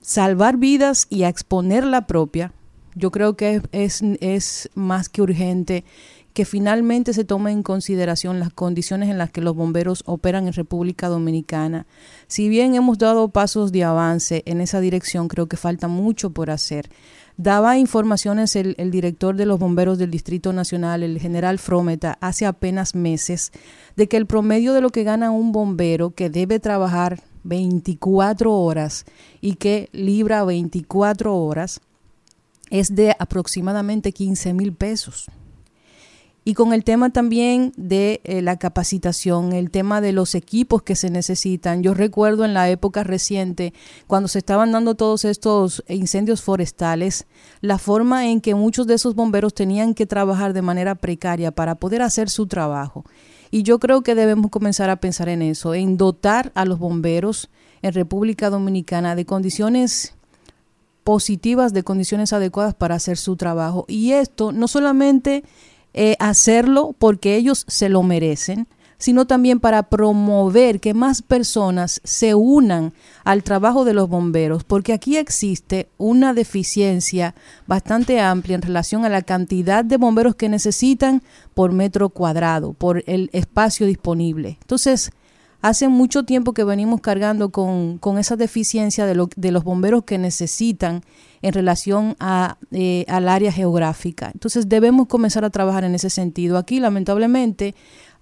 salvar 0.00 0.56
vidas 0.56 1.06
y 1.10 1.24
a 1.24 1.28
exponer 1.28 1.84
la 1.84 2.06
propia, 2.06 2.52
Yo 2.94 3.12
creo 3.12 3.36
que 3.36 3.62
es, 3.70 4.02
es 4.20 4.70
más 4.74 5.08
que 5.08 5.22
urgente 5.22 5.84
que 6.32 6.44
finalmente 6.44 7.12
se 7.12 7.24
tome 7.24 7.50
en 7.52 7.62
consideración 7.62 8.38
las 8.38 8.52
condiciones 8.52 9.08
en 9.08 9.18
las 9.18 9.30
que 9.30 9.40
los 9.40 9.54
bomberos 9.56 10.02
operan 10.06 10.46
en 10.46 10.52
República 10.52 11.08
Dominicana. 11.08 11.86
Si 12.26 12.48
bien 12.48 12.74
hemos 12.74 12.98
dado 12.98 13.28
pasos 13.28 13.72
de 13.72 13.84
avance 13.84 14.42
en 14.46 14.60
esa 14.60 14.80
dirección, 14.80 15.28
creo 15.28 15.46
que 15.46 15.56
falta 15.56 15.88
mucho 15.88 16.30
por 16.30 16.50
hacer. 16.50 16.90
Daba 17.38 17.78
informaciones 17.78 18.56
el, 18.56 18.74
director 18.90 19.36
de 19.36 19.46
los 19.46 19.60
bomberos 19.60 19.96
del 19.96 20.10
Distrito 20.10 20.52
Nacional, 20.52 21.04
el 21.04 21.20
general 21.20 21.60
Frometa, 21.60 22.18
hace 22.20 22.46
apenas 22.46 22.96
meses, 22.96 23.52
de 23.94 24.08
que 24.08 24.16
el 24.16 24.26
promedio 24.26 24.72
de 24.72 24.80
lo 24.80 24.90
que 24.90 25.04
gana 25.04 25.30
un 25.30 25.52
bombero 25.52 26.10
que 26.10 26.30
debe 26.30 26.58
trabajar 26.58 27.22
24 27.44 28.52
horas 28.52 29.04
y 29.40 29.54
que 29.54 29.88
libra 29.92 30.42
24 30.42 31.36
horas 31.36 31.80
es 32.70 32.96
de 32.96 33.14
aproximadamente 33.16 34.10
15 34.10 34.52
mil 34.54 34.72
pesos. 34.72 35.30
Y 36.48 36.54
con 36.54 36.72
el 36.72 36.82
tema 36.82 37.10
también 37.10 37.74
de 37.76 38.22
eh, 38.24 38.40
la 38.40 38.56
capacitación, 38.56 39.52
el 39.52 39.70
tema 39.70 40.00
de 40.00 40.12
los 40.12 40.34
equipos 40.34 40.80
que 40.80 40.96
se 40.96 41.10
necesitan. 41.10 41.82
Yo 41.82 41.92
recuerdo 41.92 42.46
en 42.46 42.54
la 42.54 42.70
época 42.70 43.04
reciente, 43.04 43.74
cuando 44.06 44.28
se 44.28 44.38
estaban 44.38 44.72
dando 44.72 44.94
todos 44.94 45.26
estos 45.26 45.84
incendios 45.88 46.40
forestales, 46.40 47.26
la 47.60 47.76
forma 47.76 48.28
en 48.28 48.40
que 48.40 48.54
muchos 48.54 48.86
de 48.86 48.94
esos 48.94 49.14
bomberos 49.14 49.52
tenían 49.52 49.92
que 49.92 50.06
trabajar 50.06 50.54
de 50.54 50.62
manera 50.62 50.94
precaria 50.94 51.50
para 51.50 51.74
poder 51.74 52.00
hacer 52.00 52.30
su 52.30 52.46
trabajo. 52.46 53.04
Y 53.50 53.62
yo 53.62 53.78
creo 53.78 54.00
que 54.00 54.14
debemos 54.14 54.50
comenzar 54.50 54.88
a 54.88 54.96
pensar 54.96 55.28
en 55.28 55.42
eso, 55.42 55.74
en 55.74 55.98
dotar 55.98 56.50
a 56.54 56.64
los 56.64 56.78
bomberos 56.78 57.50
en 57.82 57.92
República 57.92 58.48
Dominicana 58.48 59.16
de 59.16 59.26
condiciones 59.26 60.14
positivas, 61.04 61.74
de 61.74 61.82
condiciones 61.82 62.32
adecuadas 62.32 62.72
para 62.72 62.94
hacer 62.94 63.18
su 63.18 63.36
trabajo. 63.36 63.84
Y 63.86 64.12
esto 64.12 64.52
no 64.52 64.66
solamente 64.66 65.44
eh, 66.00 66.14
hacerlo 66.20 66.94
porque 66.96 67.34
ellos 67.34 67.64
se 67.66 67.88
lo 67.88 68.04
merecen, 68.04 68.68
sino 68.98 69.26
también 69.26 69.58
para 69.58 69.82
promover 69.82 70.78
que 70.78 70.94
más 70.94 71.22
personas 71.22 72.00
se 72.04 72.36
unan 72.36 72.92
al 73.24 73.42
trabajo 73.42 73.84
de 73.84 73.94
los 73.94 74.08
bomberos, 74.08 74.62
porque 74.62 74.92
aquí 74.92 75.16
existe 75.16 75.88
una 75.98 76.34
deficiencia 76.34 77.34
bastante 77.66 78.20
amplia 78.20 78.54
en 78.54 78.62
relación 78.62 79.04
a 79.04 79.08
la 79.08 79.22
cantidad 79.22 79.84
de 79.84 79.96
bomberos 79.96 80.36
que 80.36 80.48
necesitan 80.48 81.20
por 81.52 81.72
metro 81.72 82.10
cuadrado, 82.10 82.74
por 82.74 83.02
el 83.08 83.28
espacio 83.32 83.84
disponible. 83.84 84.58
Entonces, 84.60 85.10
hace 85.60 85.88
mucho 85.88 86.24
tiempo 86.24 86.52
que 86.52 86.64
venimos 86.64 87.00
cargando 87.00 87.50
con, 87.50 87.98
esa 88.18 88.36
deficiencia 88.36 89.06
de, 89.06 89.26
de 89.36 89.52
los 89.52 89.64
bomberos 89.64 90.04
que 90.04 90.18
necesitan 90.18 91.02
en 91.42 91.52
relación 91.52 92.16
a, 92.20 92.58
eh, 92.70 93.04
al 93.08 93.28
área 93.28 93.52
geográfica. 93.52 94.30
Entonces 94.32 94.68
debemos 94.68 95.06
comenzar 95.06 95.44
a 95.44 95.50
trabajar 95.50 95.84
en 95.84 95.94
ese 95.94 96.10
sentido. 96.10 96.58
Aquí, 96.58 96.80
lamentablemente, 96.80 97.74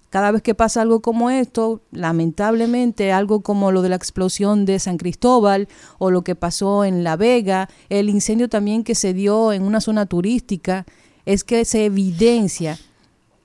cada 0.09 0.31
vez 0.31 0.41
que 0.41 0.55
pasa 0.55 0.81
algo 0.81 1.01
como 1.01 1.29
esto, 1.29 1.81
lamentablemente 1.91 3.11
algo 3.11 3.41
como 3.41 3.71
lo 3.71 3.81
de 3.81 3.89
la 3.89 3.95
explosión 3.95 4.65
de 4.65 4.79
San 4.79 4.97
Cristóbal 4.97 5.67
o 5.99 6.11
lo 6.11 6.23
que 6.23 6.35
pasó 6.35 6.85
en 6.85 7.03
La 7.03 7.17
Vega, 7.17 7.69
el 7.89 8.09
incendio 8.09 8.49
también 8.49 8.83
que 8.83 8.95
se 8.95 9.13
dio 9.13 9.51
en 9.51 9.63
una 9.63 9.81
zona 9.81 10.05
turística, 10.05 10.85
es 11.25 11.43
que 11.43 11.65
se 11.65 11.85
evidencia 11.85 12.79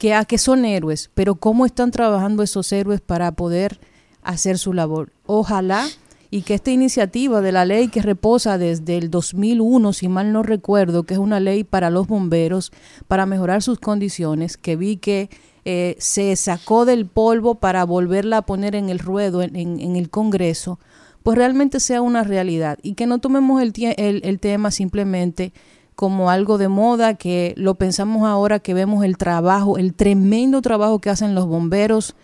que, 0.03 0.15
a 0.15 0.19
ah, 0.19 0.25
que 0.25 0.37
son 0.37 0.65
héroes, 0.65 1.13
pero 1.15 1.37
cómo 1.37 1.65
están 1.65 1.93
trabajando 1.93 2.43
esos 2.43 2.73
héroes 2.73 3.01
para 3.01 3.31
poder 3.31 3.79
hacer 4.25 4.59
su 4.59 4.73
labor. 4.73 5.13
Ojalá 5.27 5.87
y 6.29 6.43
que 6.43 6.55
esta 6.55 6.73
iniciativa 6.73 7.41
de 7.41 7.53
la 7.53 7.65
ley 7.65 7.87
que 7.87 8.03
reposa 8.03 8.59
desde 8.59 8.99
el 8.99 9.13
2001, 9.13 9.93
si 9.93 10.09
mal 10.09 10.33
no 10.33 10.43
recuerdo, 10.43 11.05
que 11.05 11.15
es 11.15 11.21
una 11.21 11.39
ley 11.39 11.63
para 11.63 11.89
los 11.89 12.09
bomberos, 12.09 12.73
para 13.07 13.27
mejorar 13.27 13.63
sus 13.63 13.79
condiciones, 13.79 14.57
que 14.57 14.75
vi 14.75 14.97
que 14.97 15.31
eh, 15.65 15.95
se 16.01 16.35
sacó 16.35 16.85
del 16.85 17.07
polvo 17.07 17.55
para 17.55 17.85
volverla 17.85 18.39
a 18.39 18.43
poner 18.43 18.75
en 18.75 18.89
el 18.89 18.99
ruedo 18.99 19.41
en, 19.41 19.55
el 19.95 20.11
Congreso, 20.11 20.81
pues 21.23 21.39
realmente 21.39 21.79
sea 21.79 22.03
una 22.03 22.25
realidad 22.25 22.77
y 22.83 22.95
que 22.95 23.07
no 23.07 23.21
tomemos 23.21 23.63
el, 23.63 23.73
el 23.97 24.41
tema 24.41 24.73
simplemente 24.73 25.53
como 25.95 26.31
algo 26.31 26.59
de 26.59 26.69
moda, 26.69 27.15
que 27.15 27.55
lo 27.57 27.75
pensamos 27.75 28.27
ahora 28.27 28.59
que 28.59 28.75
vemos 28.75 29.05
el 29.05 29.17
trabajo, 29.17 29.79
el 29.79 29.95
tremendo 29.95 30.63
trabajo 30.63 31.01
que 31.01 31.11
hacen 31.11 31.35
los 31.35 31.47
bomberos, 31.47 32.15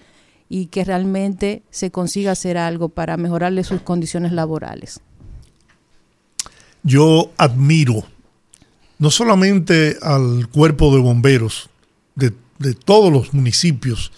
y 0.49 0.67
que 0.67 0.85
realmente 0.85 1.63
se 1.71 1.91
consiga 1.91 2.33
hacer 2.33 2.57
algo 2.57 2.89
para 2.89 3.17
mejorarle 3.17 3.65
sus 3.65 3.83
condiciones 3.83 4.33
laborales. 4.33 5.01
Yo 6.83 7.31
admiro 7.37 8.05
no 8.99 9.11
solamente 9.11 9.97
al 10.01 10.49
cuerpo 10.49 10.95
de 10.95 11.01
bomberos 11.01 11.69
de, 12.15 12.33
todos 12.75 13.13
los 13.13 13.35
municipios 13.35 14.11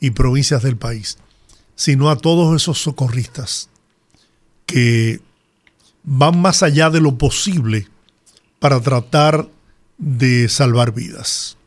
y 0.00 0.10
provincias 0.10 0.64
del 0.64 0.76
país, 0.76 1.18
sino 1.76 2.10
a 2.10 2.16
todos 2.16 2.56
esos 2.56 2.82
socorristas 2.82 3.68
que 4.66 5.20
van 6.02 6.40
más 6.40 6.64
allá 6.64 6.90
de 6.90 7.00
lo 7.00 7.16
posible 7.16 7.86
para 8.64 8.80
tratar 8.80 9.46
de 9.98 10.48
salvar 10.48 10.94
vidas. 10.94 11.58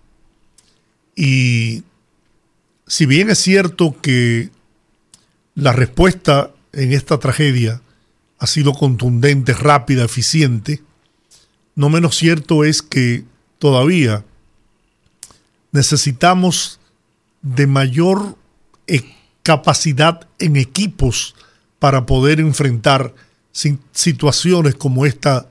Y 1.15 1.83
si 2.87 3.05
bien 3.05 3.29
es 3.29 3.37
cierto 3.37 3.95
que 4.01 4.49
la 5.53 5.73
respuesta 5.73 6.49
en 6.73 6.93
esta 6.93 7.19
tragedia 7.19 7.83
ha 8.39 8.47
sido 8.47 8.73
contundente, 8.73 9.53
rápida, 9.53 10.05
eficiente, 10.05 10.81
no 11.75 11.91
menos 11.91 12.17
cierto 12.17 12.63
es 12.63 12.81
que 12.81 13.25
todavía 13.59 14.25
necesitamos 15.71 16.79
de 17.43 17.67
mayor 17.67 18.39
eh, 18.87 19.03
capacidad 19.43 20.27
en 20.39 20.55
equipos 20.55 21.35
para 21.77 22.07
poder 22.07 22.39
enfrentar 22.39 23.13
situaciones 23.91 24.73
como 24.73 25.05
esta 25.05 25.47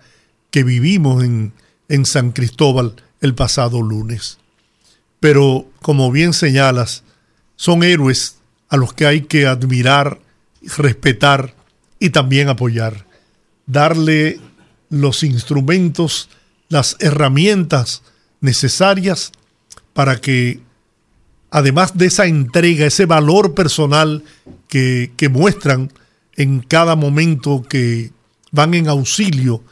que 0.57 0.65
vivimos 0.65 1.23
en, 1.23 1.53
en 1.91 2.07
San 2.07 2.33
Cristóbal 2.33 2.95
el 3.21 3.35
pasado 3.35 3.83
lunes. 3.83 4.39
Pero, 5.21 5.67
como 5.83 6.11
bien 6.11 6.33
señalas, 6.33 7.03
son 7.57 7.83
héroes 7.83 8.39
a 8.71 8.79
los 8.79 8.95
que 8.95 9.05
hay 9.05 9.21
que 9.21 9.47
admirar, 9.47 10.19
respetar 10.79 11.55
y 11.99 12.09
también 12.09 12.49
apoyar. 12.49 13.07
Darle 13.67 14.41
los 14.89 15.25
instrumentos, 15.25 16.31
las 16.71 16.97
herramientas 17.01 18.01
necesarias 18.41 19.33
para 19.93 20.23
que, 20.23 20.61
además 21.51 21.99
de 21.99 22.07
esa 22.07 22.25
entrega, 22.25 22.87
ese 22.87 23.05
valor 23.05 23.53
personal 23.53 24.25
que, 24.69 25.13
que 25.19 25.29
muestran 25.29 25.93
en 26.35 26.61
cada 26.61 26.97
momento 26.97 27.63
que 27.63 28.11
van 28.53 28.73
en 28.73 28.89
auxilio 28.89 29.63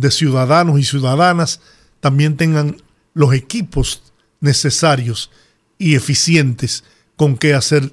de 0.00 0.10
ciudadanos 0.10 0.78
y 0.78 0.84
ciudadanas, 0.84 1.60
también 2.00 2.36
tengan 2.36 2.82
los 3.14 3.34
equipos 3.34 4.12
necesarios 4.40 5.30
y 5.78 5.94
eficientes 5.94 6.84
con 7.16 7.36
qué 7.36 7.54
hacer 7.54 7.92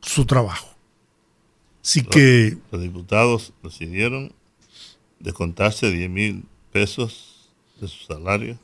su 0.00 0.26
trabajo. 0.26 0.68
Así 1.82 2.02
que... 2.02 2.56
Los 2.70 2.82
diputados 2.82 3.52
decidieron 3.62 4.32
descontarse 5.20 5.90
10 5.90 6.10
mil 6.10 6.44
pesos 6.72 7.50
de 7.80 7.88
su 7.88 8.04
salario 8.04 8.58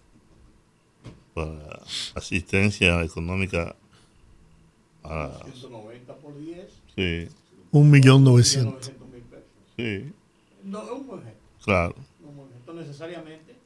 para 1.35 1.81
asistencia 2.15 3.03
económica 3.03 3.77
a... 5.05 5.31
190 5.45 6.15
por 6.17 6.39
10. 6.39 6.67
Sí. 6.97 7.29
Un 7.71 7.91
millón 7.91 8.25
novecientos. 8.25 8.93
Sí. 9.77 10.13
No, 10.65 10.83
es 10.83 10.91
un 10.91 11.07
buen 11.07 11.23
Claro. 11.65 11.95
No, 13.01 13.07
necesariamente, 13.07 13.57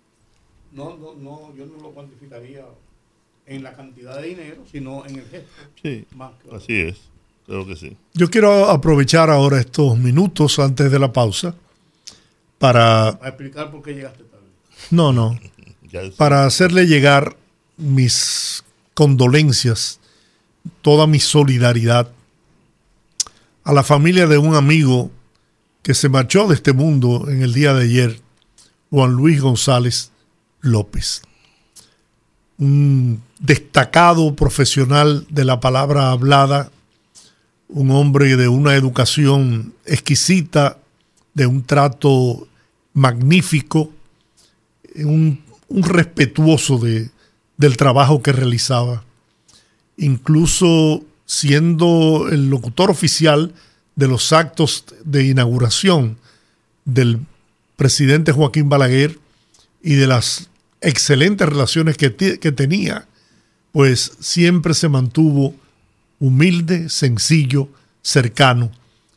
no, 0.70 0.96
no, 0.96 1.14
no, 1.14 1.56
yo 1.56 1.66
no 1.66 1.82
lo 1.82 1.90
cuantificaría 1.90 2.64
en 3.46 3.64
la 3.64 3.74
cantidad 3.74 4.20
de 4.20 4.28
dinero, 4.28 4.62
sino 4.70 5.04
en 5.06 5.16
el 5.16 5.24
gesto. 5.24 5.48
Sí, 5.82 6.06
así 6.52 6.80
es, 6.80 6.98
creo 7.44 7.66
que 7.66 7.74
sí. 7.74 7.96
Yo 8.12 8.30
quiero 8.30 8.70
aprovechar 8.70 9.30
ahora 9.30 9.58
estos 9.58 9.98
minutos 9.98 10.60
antes 10.60 10.90
de 10.90 10.98
la 11.00 11.12
pausa 11.12 11.52
para... 12.58 13.18
Para 13.18 13.28
explicar 13.30 13.72
por 13.72 13.82
qué 13.82 13.94
llegaste 13.94 14.22
tarde. 14.22 14.46
No, 14.92 15.12
no. 15.12 15.36
para 16.16 16.46
hacerle 16.46 16.86
llegar 16.86 17.36
mis 17.76 18.62
condolencias, 18.94 19.98
toda 20.80 21.08
mi 21.08 21.18
solidaridad 21.18 22.08
a 23.64 23.72
la 23.72 23.82
familia 23.82 24.28
de 24.28 24.38
un 24.38 24.54
amigo 24.54 25.10
que 25.82 25.94
se 25.94 26.08
marchó 26.08 26.46
de 26.46 26.54
este 26.54 26.72
mundo 26.72 27.28
en 27.28 27.42
el 27.42 27.52
día 27.52 27.74
de 27.74 27.84
ayer, 27.84 28.23
Juan 28.94 29.10
Luis 29.10 29.40
González 29.40 30.12
López 30.60 31.22
un 32.58 33.20
destacado 33.40 34.36
profesional 34.36 35.26
de 35.28 35.44
la 35.44 35.58
palabra 35.58 36.12
hablada, 36.12 36.70
un 37.68 37.90
hombre 37.90 38.36
de 38.36 38.46
una 38.46 38.76
educación 38.76 39.74
exquisita, 39.84 40.78
de 41.34 41.46
un 41.46 41.64
trato 41.64 42.46
magnífico, 42.92 43.90
un 44.96 45.42
respetuoso 45.68 46.78
de, 46.78 47.10
del 47.56 47.76
trabajo 47.76 48.22
que 48.22 48.30
realizaba. 48.30 49.02
Incluso 49.96 51.02
siendo 51.26 52.28
el 52.30 52.48
locutor 52.48 52.92
oficial 52.92 53.52
de 53.96 54.06
los 54.06 54.32
actos 54.32 54.84
de 55.04 55.26
inauguración 55.26 56.18
del 56.84 57.18
presidente 57.76 58.32
Joaquín 58.32 58.68
Balaguer 58.68 59.18
y 59.82 59.94
de 59.94 60.06
las 60.06 60.50
excelentes 60.80 61.48
relaciones 61.48 61.96
que, 61.96 62.14
que 62.14 62.52
tenía, 62.52 63.06
pues 63.72 64.12
siempre 64.20 64.74
se 64.74 64.88
mantuvo 64.88 65.54
humilde, 66.20 66.88
sencillo, 66.88 67.68
cercano, 68.02 68.70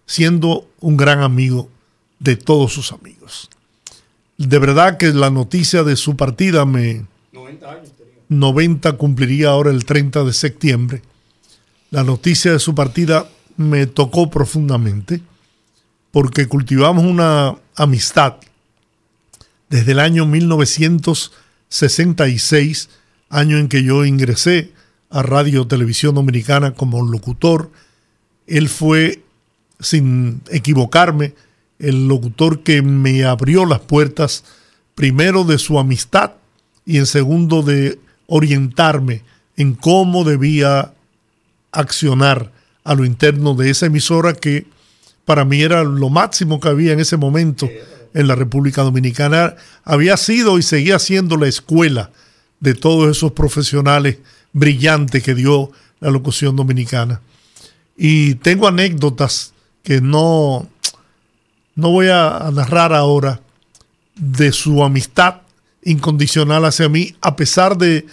siendo 0.05 0.69
un 0.79 0.97
gran 0.97 1.21
amigo 1.21 1.69
de 2.19 2.35
todos 2.35 2.73
sus 2.73 2.91
amigos. 2.91 3.49
De 4.37 4.59
verdad 4.59 4.97
que 4.97 5.13
la 5.13 5.29
noticia 5.29 5.83
de 5.83 5.95
su 5.95 6.15
partida 6.15 6.65
me... 6.65 7.05
90 7.31 7.71
años 7.71 7.91
90 8.29 8.93
cumpliría 8.93 9.49
ahora 9.49 9.71
el 9.71 9.85
30 9.85 10.23
de 10.23 10.33
septiembre. 10.33 11.01
La 11.91 12.03
noticia 12.03 12.51
de 12.51 12.59
su 12.59 12.75
partida 12.75 13.29
me 13.55 13.87
tocó 13.87 14.29
profundamente 14.29 15.21
porque 16.11 16.47
cultivamos 16.47 17.05
una 17.05 17.55
amistad 17.75 18.35
desde 19.69 19.91
el 19.91 19.99
año 19.99 20.25
1966, 20.25 22.89
año 23.29 23.57
en 23.57 23.67
que 23.67 23.83
yo 23.83 24.05
ingresé 24.05 24.71
a 25.09 25.21
Radio 25.21 25.67
Televisión 25.67 26.15
Dominicana 26.15 26.73
como 26.73 27.05
locutor. 27.05 27.69
Él 28.45 28.69
fue, 28.69 29.23
sin 29.79 30.41
equivocarme, 30.49 31.33
el 31.79 32.07
locutor 32.07 32.63
que 32.63 32.81
me 32.81 33.25
abrió 33.25 33.65
las 33.65 33.81
puertas, 33.81 34.45
primero 34.95 35.43
de 35.43 35.59
su 35.59 35.77
amistad 35.79 36.31
y 36.85 36.97
en 36.97 37.05
segundo 37.05 37.61
de 37.61 37.99
orientarme 38.25 39.23
en 39.57 39.75
cómo 39.75 40.23
debía 40.23 40.93
accionar 41.71 42.51
a 42.83 42.95
lo 42.95 43.05
interno 43.05 43.53
de 43.53 43.69
esa 43.69 43.85
emisora 43.87 44.33
que 44.33 44.65
para 45.25 45.45
mí 45.45 45.61
era 45.61 45.83
lo 45.83 46.09
máximo 46.09 46.59
que 46.59 46.69
había 46.69 46.93
en 46.93 47.01
ese 47.01 47.17
momento 47.17 47.69
en 48.17 48.27
la 48.27 48.35
República 48.35 48.81
Dominicana. 48.81 49.55
Había 49.83 50.17
sido 50.17 50.57
y 50.57 50.63
seguía 50.63 50.97
siendo 50.97 51.37
la 51.37 51.47
escuela 51.47 52.09
de 52.59 52.73
todos 52.73 53.15
esos 53.15 53.33
profesionales 53.33 54.17
brillantes 54.53 55.21
que 55.21 55.35
dio 55.35 55.71
la 55.99 56.09
locución 56.09 56.55
dominicana. 56.55 57.21
Y 57.95 58.35
tengo 58.35 58.67
anécdotas 58.67 59.53
que 59.83 60.01
no, 60.01 60.67
no 61.75 61.91
voy 61.91 62.07
a 62.09 62.49
narrar 62.51 62.91
ahora 62.91 63.39
de 64.15 64.51
su 64.51 64.83
amistad 64.83 65.41
incondicional 65.83 66.65
hacia 66.65 66.89
mí, 66.89 67.15
a 67.21 67.35
pesar 67.35 67.77
de, 67.77 68.05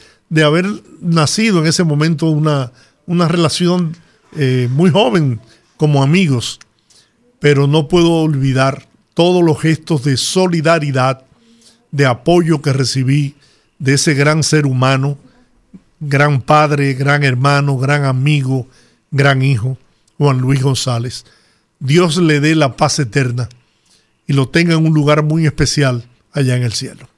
haber 0.44 0.66
nacido 1.00 1.60
en 1.60 1.66
ese 1.66 1.82
momento 1.82 2.26
una, 2.26 2.72
una 3.06 3.26
relación 3.26 3.96
eh, 4.36 4.68
muy 4.70 4.90
joven 4.90 5.40
como 5.78 6.02
amigos. 6.02 6.60
Pero 7.40 7.66
no 7.66 7.88
puedo 7.88 8.10
olvidar 8.22 8.86
todos 9.14 9.42
los 9.42 9.60
gestos 9.60 10.04
de 10.04 10.16
solidaridad, 10.16 11.24
de 11.90 12.06
apoyo 12.06 12.60
que 12.60 12.72
recibí 12.72 13.36
de 13.78 13.94
ese 13.94 14.14
gran 14.14 14.42
ser 14.42 14.66
humano, 14.66 15.16
gran 16.00 16.42
padre, 16.42 16.94
gran 16.94 17.22
hermano, 17.22 17.78
gran 17.78 18.04
amigo, 18.04 18.66
gran 19.10 19.42
hijo, 19.42 19.78
Juan 20.18 20.38
Luis 20.38 20.62
González. 20.62 21.24
Dios 21.78 22.16
le 22.16 22.40
dé 22.40 22.54
la 22.54 22.76
paz 22.76 22.98
eterna 22.98 23.48
y 24.26 24.32
lo 24.32 24.48
tenga 24.48 24.74
en 24.74 24.86
un 24.86 24.94
lugar 24.94 25.22
muy 25.22 25.46
especial 25.46 26.04
allá 26.32 26.56
en 26.56 26.64
el 26.64 26.72
cielo. 26.72 27.08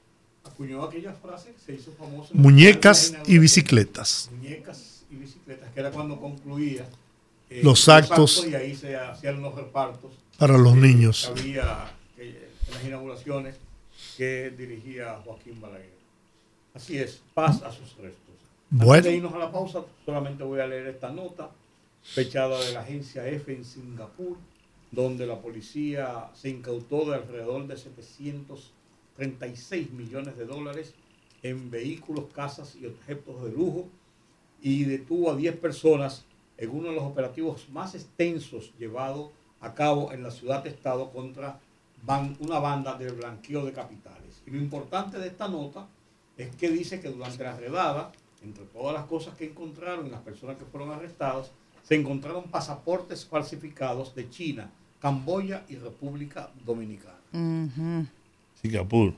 Muñecas 2.33 3.13
y 3.25 3.39
bicicletas. 3.39 4.29
Muñecas 4.31 5.03
y 5.09 5.15
bicicletas, 5.15 5.71
que 5.73 5.79
era 5.79 5.91
cuando 5.91 6.19
concluía 6.19 6.85
eh, 7.49 7.61
los, 7.63 7.87
actos, 7.89 8.45
y 8.47 8.53
ahí 8.53 8.75
se 8.75 8.95
hacían 8.95 9.41
los 9.41 9.55
repartos 9.55 10.11
para 10.37 10.57
los 10.57 10.75
niños. 10.75 11.27
Había 11.27 11.91
eh, 12.17 12.49
las 12.71 12.83
inauguraciones 12.83 13.55
que 14.15 14.51
dirigía 14.51 15.19
Joaquín 15.23 15.59
Balaguer. 15.59 15.97
Así 16.73 16.97
es, 16.97 17.21
paz 17.33 17.61
a 17.63 17.71
sus 17.71 17.95
restos. 17.97 18.35
Bueno. 18.69 18.93
Antes 18.93 19.11
de 19.11 19.17
irnos 19.17 19.33
a 19.33 19.39
la 19.39 19.51
pausa, 19.51 19.83
solamente 20.05 20.43
voy 20.43 20.59
a 20.59 20.67
leer 20.67 20.87
esta 20.87 21.09
nota 21.09 21.49
fechada 22.03 22.63
de 22.63 22.73
la 22.73 22.81
agencia 22.81 23.27
F 23.27 23.51
en 23.51 23.65
Singapur, 23.65 24.37
donde 24.91 25.25
la 25.25 25.41
policía 25.41 26.29
se 26.33 26.49
incautó 26.49 27.09
de 27.09 27.15
alrededor 27.15 27.65
de 27.67 27.77
736 27.77 29.91
millones 29.91 30.37
de 30.37 30.45
dólares 30.45 30.93
en 31.43 31.71
vehículos, 31.71 32.25
casas 32.33 32.75
y 32.75 32.85
objetos 32.85 33.43
de 33.43 33.51
lujo 33.51 33.87
y 34.61 34.83
detuvo 34.83 35.31
a 35.31 35.35
10 35.35 35.57
personas 35.57 36.25
en 36.57 36.69
uno 36.69 36.89
de 36.89 36.95
los 36.95 37.03
operativos 37.03 37.69
más 37.69 37.95
extensos 37.95 38.71
llevados 38.77 39.31
a 39.61 39.73
cabo 39.73 40.11
en 40.11 40.23
la 40.23 40.31
ciudad-estado 40.31 41.11
contra 41.11 41.59
una 42.39 42.59
banda 42.59 42.97
de 42.97 43.11
blanqueo 43.11 43.65
de 43.65 43.73
capitales. 43.73 44.41
Y 44.45 44.51
lo 44.51 44.57
importante 44.57 45.17
de 45.17 45.27
esta 45.27 45.47
nota 45.47 45.87
es 46.37 46.55
que 46.55 46.69
dice 46.69 47.01
que 47.01 47.09
durante 47.09 47.43
la 47.43 47.57
redada, 47.57 48.11
entre 48.43 48.65
todas 48.65 48.93
las 48.93 49.05
cosas 49.05 49.35
que 49.35 49.45
encontraron 49.45 50.11
las 50.11 50.21
personas 50.21 50.57
que 50.57 50.65
fueron 50.65 50.91
arrestadas, 50.91 51.51
se 51.83 51.95
encontraron 51.95 52.43
pasaportes 52.43 53.25
falsificados 53.25 54.13
de 54.13 54.29
China, 54.29 54.69
Camboya 54.99 55.65
y 55.67 55.75
República 55.75 56.49
Dominicana. 56.65 57.17
Singapur. 58.61 59.13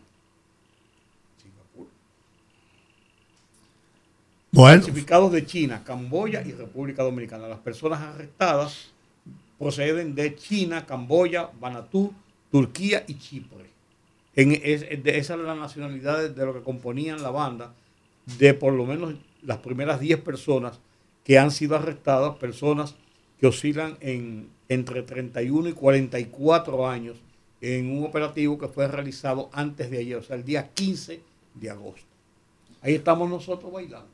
Falsificados 4.54 5.32
de 5.32 5.46
China, 5.46 5.84
Camboya 5.84 6.42
y 6.42 6.54
República 6.54 7.04
Dominicana. 7.04 7.48
Las 7.48 7.60
personas 7.60 8.02
arrestadas 8.02 8.92
proceden 9.60 10.16
de 10.16 10.36
China, 10.36 10.86
Camboya, 10.86 11.52
Banatú, 11.60 12.14
Turquía 12.52 13.04
y 13.08 13.20
Chipre. 13.20 13.70
En, 14.36 14.54
es 14.64 15.30
la 15.30 15.56
nacionalidad 15.56 16.30
de 16.30 16.46
lo 16.46 16.54
que 16.54 16.62
componían 16.62 17.22
la 17.22 17.30
banda, 17.30 17.74
de 18.38 18.54
por 18.54 18.74
lo 18.74 18.86
menos 18.86 19.16
las 19.44 19.58
primeras 19.58 20.00
10 20.00 20.22
personas 20.22 20.80
que 21.24 21.38
han 21.38 21.52
sido 21.52 21.76
arrestadas, 21.76 22.38
personas 22.38 22.96
que 23.40 23.48
oscilan 23.48 23.98
en, 24.00 24.50
entre 24.70 25.04
31 25.04 25.70
y 25.70 25.74
44 25.74 26.88
años 26.88 27.18
en 27.62 27.92
un 27.92 28.06
operativo 28.06 28.58
que 28.58 28.68
fue 28.68 28.88
realizado 28.88 29.50
antes 29.52 29.92
de 29.92 30.00
ayer, 30.00 30.18
o 30.18 30.24
sea, 30.24 30.38
el 30.38 30.46
día 30.46 30.70
15 30.74 31.22
de 31.56 31.70
agosto. 31.70 32.08
Ahí 32.82 32.96
estamos 32.96 33.30
nosotros 33.30 33.72
bailando. 33.72 34.08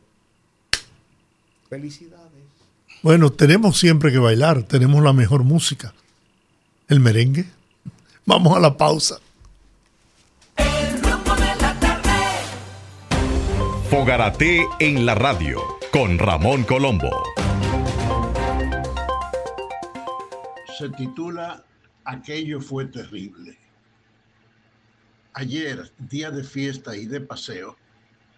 Felicidades. 1.69 2.64
Bueno, 3.01 3.31
tenemos 3.31 3.77
siempre 3.77 4.11
que 4.11 4.17
bailar, 4.17 4.63
tenemos 4.63 5.03
la 5.03 5.13
mejor 5.13 5.43
música. 5.43 5.93
El 6.87 6.99
merengue. 6.99 7.45
Vamos 8.25 8.57
a 8.57 8.59
la 8.59 8.75
pausa. 8.75 9.19
Fogarate 13.89 14.65
en 14.79 15.05
la 15.05 15.15
radio 15.15 15.61
con 15.91 16.17
Ramón 16.17 16.63
Colombo. 16.63 17.11
Se 20.77 20.89
titula 20.89 21.63
Aquello 22.03 22.59
fue 22.59 22.85
terrible. 22.85 23.57
Ayer, 25.33 25.91
día 25.97 26.31
de 26.31 26.43
fiesta 26.43 26.95
y 26.95 27.05
de 27.05 27.21
paseo, 27.21 27.77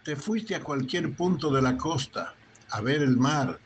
te 0.04 0.16
fuiste 0.16 0.56
a 0.56 0.64
cualquier 0.64 1.14
punto 1.16 1.52
de 1.52 1.62
la 1.62 1.78
costa 1.78 2.34
a 2.70 2.82
ver 2.82 3.02
el 3.02 3.18
mar, 3.18 3.60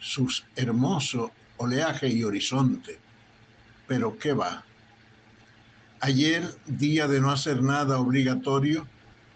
sus 0.00 0.44
hermoso 0.56 1.30
oleaje 1.58 2.08
y 2.08 2.24
horizonte. 2.24 2.98
Pero 3.86 4.18
¿qué 4.18 4.32
va? 4.32 4.64
Ayer, 6.00 6.42
día 6.66 7.06
de 7.06 7.20
no 7.20 7.30
hacer 7.30 7.62
nada 7.62 7.98
obligatorio, 7.98 8.86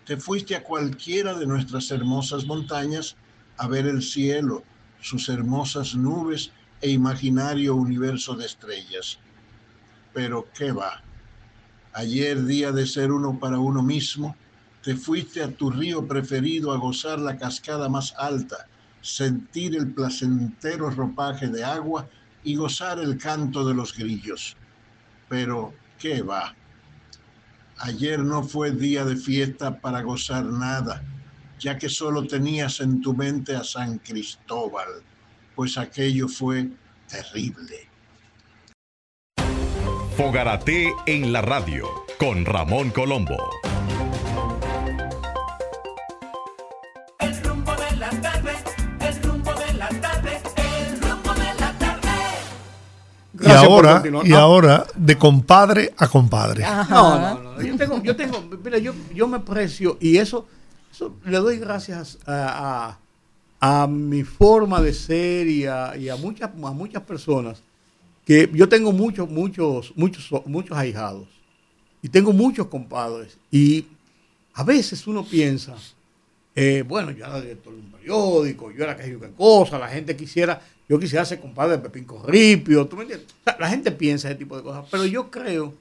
te 0.07 0.17
fuiste 0.17 0.57
a 0.57 0.63
cualquiera 0.63 1.35
de 1.35 1.47
nuestras 1.47 1.91
hermosas 1.91 2.47
montañas 2.47 3.17
a 3.59 3.69
ver 3.69 3.87
el 3.87 4.03
cielo, 4.03 4.65
sus 5.01 5.29
hermosas 5.29 5.95
nubes 5.95 6.51
e 6.81 6.91
imaginario 6.91 7.77
universo 7.77 8.35
de 8.35 8.47
estrellas. 8.47 9.19
Pero 10.13 10.49
¿qué 10.55 10.73
va? 10.73 11.03
Ayer, 11.93 12.45
día 12.45 12.73
de 12.73 12.87
ser 12.87 13.13
uno 13.13 13.39
para 13.39 13.59
uno 13.59 13.83
mismo, 13.83 14.37
te 14.83 14.97
fuiste 14.97 15.43
a 15.43 15.51
tu 15.51 15.71
río 15.71 16.07
preferido 16.07 16.73
a 16.73 16.79
gozar 16.79 17.19
la 17.19 17.37
cascada 17.37 17.89
más 17.89 18.15
alta, 18.19 18.67
sentir 19.05 19.77
el 19.77 19.93
placentero 19.93 20.89
ropaje 20.89 21.47
de 21.49 21.63
agua 21.63 22.09
y 22.43 22.57
gozar 22.57 22.99
el 22.99 23.19
canto 23.19 23.67
de 23.67 23.75
los 23.75 23.95
grillos. 23.97 24.57
Pero, 25.29 25.75
¿qué 25.99 26.23
va? 26.23 26.55
Ayer 27.79 28.21
no 28.21 28.43
fue 28.43 28.71
día 28.71 29.05
de 29.05 29.17
fiesta 29.17 29.79
para 29.79 30.01
gozar 30.01 30.45
nada, 30.47 31.03
ya 31.59 31.77
que 31.77 31.89
solo 31.89 32.27
tenías 32.27 32.81
en 32.81 33.03
tu 33.03 33.15
mente 33.15 33.55
a 33.55 33.63
San 33.63 33.99
Cristóbal, 33.99 34.89
pues 35.55 35.77
aquello 35.77 36.27
fue 36.27 36.71
terrible. 37.09 37.89
Fogarate 40.17 40.93
en 41.07 41.33
la 41.33 41.43
radio 41.43 41.89
con 42.19 42.45
Ramón 42.47 42.91
Colombo. 42.91 43.37
Por 53.63 53.87
ahora, 53.87 54.03
y 54.25 54.33
Ah. 54.33 54.41
ahora, 54.41 54.87
de 54.95 55.17
compadre 55.19 55.93
a 55.97 56.09
compadre. 56.09 56.63
No, 56.63 57.19
no, 57.19 57.39
no. 57.41 57.63
Yo 57.63 57.77
tengo, 57.77 58.03
yo 58.03 58.17
tengo, 58.17 58.43
mira, 58.65 58.79
yo, 58.79 58.93
yo 59.15 59.27
me 59.29 59.41
precio 59.41 59.97
y 60.01 60.17
eso, 60.19 60.47
eso 60.93 61.15
le 61.25 61.39
doy 61.39 61.59
gracias 61.59 62.19
a, 62.27 62.99
a, 63.61 63.83
a 63.83 63.87
mi 63.87 64.23
forma 64.25 64.81
de 64.81 64.93
ser 64.93 65.47
y 65.47 65.67
a, 65.67 65.97
y 65.97 66.09
a 66.09 66.17
muchas, 66.17 66.51
a 66.51 66.71
muchas 66.73 67.03
personas 67.03 67.63
que 68.25 68.51
yo 68.55 68.69
tengo 68.69 68.93
muchos, 68.93 69.29
muchos, 69.29 69.93
muchos, 69.97 70.31
muchos 70.47 70.77
ahijados 70.77 71.29
y 72.03 72.09
tengo 72.09 72.33
muchos 72.33 72.67
compadres 72.69 73.39
y 73.51 73.87
a 74.55 74.63
veces 74.65 75.07
uno 75.07 75.25
piensa, 75.25 75.75
eh, 76.55 76.85
bueno, 76.87 77.11
yo 77.11 77.25
era 77.25 77.41
director 77.41 77.73
de 77.73 77.81
un 77.81 77.91
periódico, 77.91 78.71
yo 78.71 78.85
era 78.85 78.97
que 78.97 79.19
cosa, 79.37 79.79
la 79.79 79.89
gente 79.89 80.15
quisiera, 80.17 80.61
yo 80.89 80.99
quisiera 80.99 81.25
ser 81.25 81.41
compadre 81.41 81.77
de 81.77 81.83
Pepín 81.83 82.05
Corripio, 82.05 82.87
¿tú 82.87 82.97
me 82.97 83.03
entiendes? 83.03 83.29
O 83.41 83.45
sea, 83.45 83.57
la 83.59 83.69
gente 83.69 83.91
piensa 83.91 84.29
ese 84.29 84.39
tipo 84.39 84.57
de 84.57 84.63
cosas, 84.63 84.85
pero 84.91 85.05
yo 85.07 85.31
creo 85.31 85.73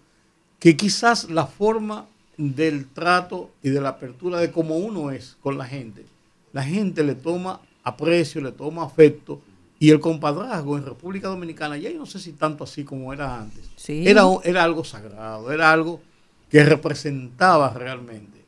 que 0.60 0.78
quizás 0.78 1.30
la 1.30 1.46
forma 1.46 2.06
del 2.38 2.88
trato 2.88 3.52
y 3.62 3.70
de 3.70 3.82
la 3.82 3.90
apertura 3.90 4.40
de 4.40 4.52
cómo 4.52 4.78
uno 4.78 5.12
es 5.12 5.38
con 5.42 5.58
la 5.58 5.66
gente, 5.66 6.06
la 6.54 6.64
gente 6.64 7.04
le 7.04 7.16
toma 7.16 7.60
aprecio, 7.84 8.42
le 8.42 8.52
toma 8.52 8.84
afecto 8.84 9.42
y 9.78 9.90
el 9.90 10.00
compadrazgo 10.00 10.78
en 10.78 10.86
República 10.86 11.28
Dominicana, 11.28 11.78
ya 11.78 11.90
yo 11.92 11.98
no 12.00 12.06
sé 12.06 12.20
si 12.20 12.32
tanto 12.32 12.64
así 12.64 12.84
como 12.86 13.12
era 13.12 13.40
antes, 13.42 13.70
Sí. 13.76 14.08
era, 14.08 14.24
era 14.46 14.64
algo 14.64 14.84
sagrado, 14.86 15.52
era 15.52 15.72
algo 15.72 16.02
que 16.50 16.64
representaba 16.64 17.74
realmente 17.74 18.44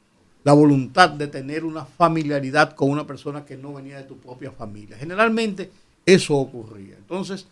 la 0.46 0.54
voluntad 0.54 1.10
de 1.10 1.28
tener 1.28 1.66
una 1.66 1.86
familiaridad 1.86 2.74
con 2.76 2.92
una 2.92 3.06
persona 3.06 3.44
que 3.46 3.58
no 3.58 3.74
venía 3.74 3.98
de 3.98 4.04
tu 4.04 4.18
propia 4.18 4.52
familia. 4.52 4.96
Generalmente 4.96 5.72
eso 6.06 6.36
ocurría. 6.36 6.96
Entonces, 6.98 7.48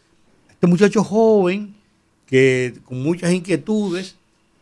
este 0.50 0.68
muchacho 0.68 1.04
joven, 1.04 1.76
que 2.26 2.74
con 2.86 3.02
muchas 3.02 3.32
inquietudes, 3.32 4.16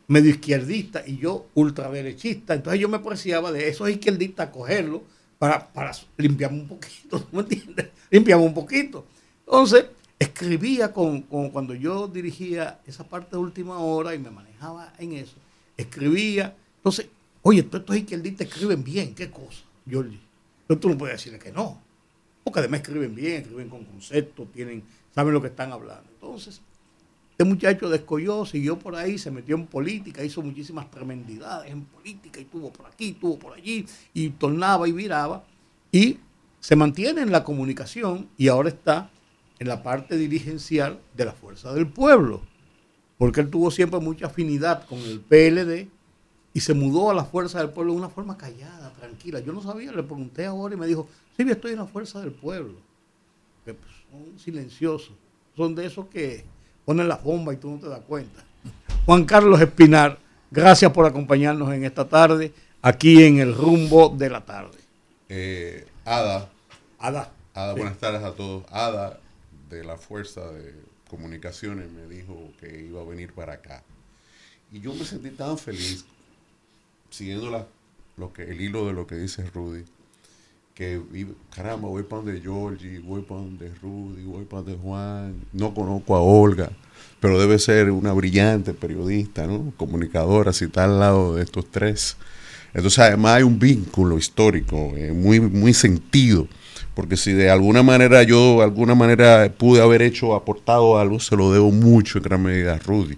medio 0.08 0.30
izquierdista 0.32 1.04
y 1.06 1.18
yo 1.18 1.46
ultraderechista, 1.54 2.54
entonces 2.54 2.82
yo 2.82 2.90
me 2.90 2.98
apreciaba 2.98 3.52
de 3.52 3.70
esos 3.70 3.90
izquierdistas 3.90 4.50
cogerlo 4.50 5.04
para, 5.40 5.72
para 5.72 5.92
limpiarme 6.18 6.60
un 6.62 6.68
poquito, 6.68 7.20
¿tú 7.22 7.28
¿me 7.36 7.42
entiendes? 7.42 7.88
Limpiarme 8.10 8.46
un 8.46 8.54
poquito. 8.54 9.06
Entonces, 9.46 9.86
escribía 10.20 10.92
con, 10.94 11.22
con- 11.24 11.50
cuando 11.50 11.74
yo 11.74 12.08
dirigía 12.08 12.80
esa 12.86 13.04
parte 13.08 13.32
de 13.32 13.38
última 13.38 13.80
hora 13.80 14.14
y 14.14 14.20
me 14.20 14.30
manejaba 14.32 14.94
en 15.00 15.14
eso, 15.14 15.36
escribía. 15.78 16.56
Entonces, 16.78 17.08
oye, 17.42 17.64
todos 17.64 17.82
estos 17.82 17.98
izquierdistas 17.98 18.48
escriben 18.48 18.84
bien, 18.84 19.16
qué 19.16 19.32
cosa, 19.32 19.64
Jordi. 19.90 20.20
Entonces 20.62 20.82
tú 20.82 20.90
no 20.90 20.98
puedes 20.98 21.16
decirle 21.18 21.40
que 21.40 21.52
no. 21.52 21.82
Porque 22.44 22.60
además 22.60 22.82
escriben 22.82 23.14
bien, 23.14 23.42
escriben 23.42 23.70
con 23.70 23.86
conceptos, 23.86 24.52
tienen, 24.52 24.84
saben 25.14 25.34
lo 25.34 25.42
que 25.42 25.48
están 25.48 25.72
hablando. 25.72 26.10
Entonces, 26.14 26.62
este 27.32 27.44
muchacho 27.44 27.90
descolló, 27.90 28.46
siguió 28.46 28.78
por 28.78 28.96
ahí, 28.96 29.18
se 29.18 29.32
metió 29.32 29.56
en 29.56 29.66
política, 29.66 30.24
hizo 30.24 30.42
muchísimas 30.42 30.92
tremendidades 30.92 31.72
en 31.72 31.86
política 31.86 32.40
y 32.40 32.46
tuvo 32.46 32.72
por 32.72 32.86
aquí, 32.86 33.14
tuvo 33.14 33.40
por 33.40 33.54
allí, 33.54 33.86
y 34.14 34.30
tornaba 34.30 34.88
y 34.88 34.92
viraba. 34.92 35.44
Y 35.92 36.20
se 36.60 36.76
mantiene 36.76 37.22
en 37.22 37.32
la 37.32 37.44
comunicación 37.44 38.30
y 38.38 38.48
ahora 38.48 38.70
está 38.70 39.10
en 39.58 39.68
la 39.68 39.84
parte 39.84 40.18
dirigencial 40.18 41.00
de 41.16 41.26
la 41.26 41.34
Fuerza 41.34 41.74
del 41.74 41.88
Pueblo. 41.88 42.42
Porque 43.18 43.42
él 43.42 43.50
tuvo 43.50 43.72
siempre 43.72 44.00
mucha 44.00 44.28
afinidad 44.28 44.86
con 44.86 45.00
el 45.00 45.20
PLD 45.20 45.88
y 46.54 46.60
se 46.60 46.74
mudó 46.74 47.10
a 47.10 47.14
la 47.14 47.24
Fuerza 47.24 47.60
del 47.60 47.70
Pueblo 47.70 47.94
de 47.94 48.00
una 48.00 48.10
forma 48.10 48.38
callada, 48.38 48.92
tranquila. 48.94 49.40
Yo 49.40 49.54
no 49.54 49.62
sabía, 49.62 49.92
le 49.92 50.04
pregunté 50.04 50.46
ahora 50.46 50.76
y 50.76 50.78
me 50.78 50.88
dijo, 50.88 51.08
sí, 51.38 51.46
yo 51.46 51.52
estoy 51.52 51.72
en 51.72 51.80
la 51.80 51.86
Fuerza 51.86 52.20
del 52.20 52.32
Pueblo. 52.32 52.76
Que 53.66 53.74
pues, 53.74 53.92
son 54.10 54.40
silenciosos, 54.40 55.14
son 55.56 55.76
de 55.76 55.86
esos 55.86 56.08
que 56.08 56.44
ponen 56.86 57.08
la 57.08 57.18
bomba 57.18 57.54
y 57.54 57.58
tú 57.58 57.72
no 57.72 57.80
te 57.80 57.88
das 57.88 58.02
cuenta. 58.02 58.44
Juan 59.06 59.26
Carlos 59.26 59.62
Espinar, 59.62 60.20
gracias 60.50 60.92
por 60.92 61.06
acompañarnos 61.06 61.72
en 61.74 61.86
esta 61.86 62.08
tarde, 62.08 62.54
aquí 62.82 63.24
en 63.24 63.40
el 63.40 63.56
rumbo 63.56 64.10
de 64.10 64.30
la 64.30 64.46
tarde. 64.46 64.78
Eh, 65.30 65.88
Ada, 66.06 66.50
Ada. 67.00 67.32
Ada, 67.54 67.74
buenas 67.74 67.98
tardes 67.98 68.24
a 68.24 68.34
todos. 68.34 68.64
Ada, 68.72 69.20
de 69.70 69.84
la 69.84 69.98
Fuerza 69.98 70.52
de 70.52 70.76
Comunicaciones, 71.10 71.90
me 71.92 72.06
dijo 72.08 72.52
que 72.60 72.86
iba 72.86 73.02
a 73.02 73.06
venir 73.06 73.34
para 73.34 73.54
acá. 73.54 73.84
Y 74.72 74.80
yo 74.80 74.94
me 74.94 75.04
sentí 75.04 75.30
tan 75.32 75.58
feliz, 75.58 76.06
siguiendo 77.12 77.52
la, 77.52 77.68
lo 78.18 78.34
que, 78.34 78.44
el 78.44 78.60
hilo 78.60 78.88
de 78.88 78.94
lo 78.94 79.06
que 79.06 79.16
dice 79.16 79.46
Rudy, 79.54 79.84
que 80.74 81.00
caramba, 81.56 81.90
voy 81.90 82.04
para 82.04 82.24
donde 82.24 82.42
Georgie, 82.42 83.00
voy 83.00 83.22
para 83.22 83.42
donde 83.42 83.72
Rudy, 83.82 84.24
voy 84.24 84.46
para 84.46 84.64
donde 84.64 84.80
Juan, 84.82 85.36
no 85.54 85.74
conozco 85.74 86.16
a 86.16 86.22
Olga, 86.22 86.72
pero 87.20 87.40
debe 87.40 87.60
ser 87.60 87.92
una 87.92 88.14
brillante 88.14 88.74
periodista, 88.74 89.46
¿no? 89.46 89.74
Comunicadora, 89.78 90.54
si 90.54 90.66
está 90.66 90.86
al 90.86 91.00
lado 91.00 91.36
de 91.36 91.44
estos 91.44 91.70
tres. 91.70 92.18
Entonces, 92.74 93.00
además 93.00 93.36
hay 93.36 93.44
un 93.44 93.60
vínculo 93.60 94.18
histórico 94.18 94.94
eh, 94.96 95.12
muy, 95.12 95.42
muy 95.42 95.74
sentido, 95.74 96.48
porque 96.96 97.18
si 97.18 97.34
de 97.34 97.50
alguna 97.50 97.84
manera 97.84 98.24
yo, 98.24 98.58
de 98.58 98.64
alguna 98.64 98.96
manera 98.96 99.54
pude 99.58 99.82
haber 99.82 100.02
hecho, 100.02 100.34
aportado 100.36 100.98
algo, 100.98 101.20
se 101.20 101.36
lo 101.36 101.52
debo 101.52 101.72
mucho 101.72 102.18
en 102.18 102.24
gran 102.24 102.42
medida 102.42 102.76
a 102.76 102.80
Rudy, 102.80 103.18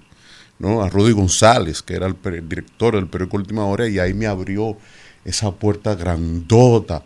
¿no? 0.60 0.84
A 0.84 0.89
Rudy 0.89 1.12
González, 1.12 1.82
que 1.82 1.96
era 1.96 2.08
el, 2.08 2.16
director 2.48 2.96
del 2.96 3.08
periódico 3.08 3.38
Última 3.38 3.66
Hora, 3.66 3.88
y 3.88 4.00
ahí 4.00 4.13
me 4.13 4.28
abrió 4.28 4.78
esa 5.26 5.52
puerta 5.52 5.96
grandota, 5.96 7.04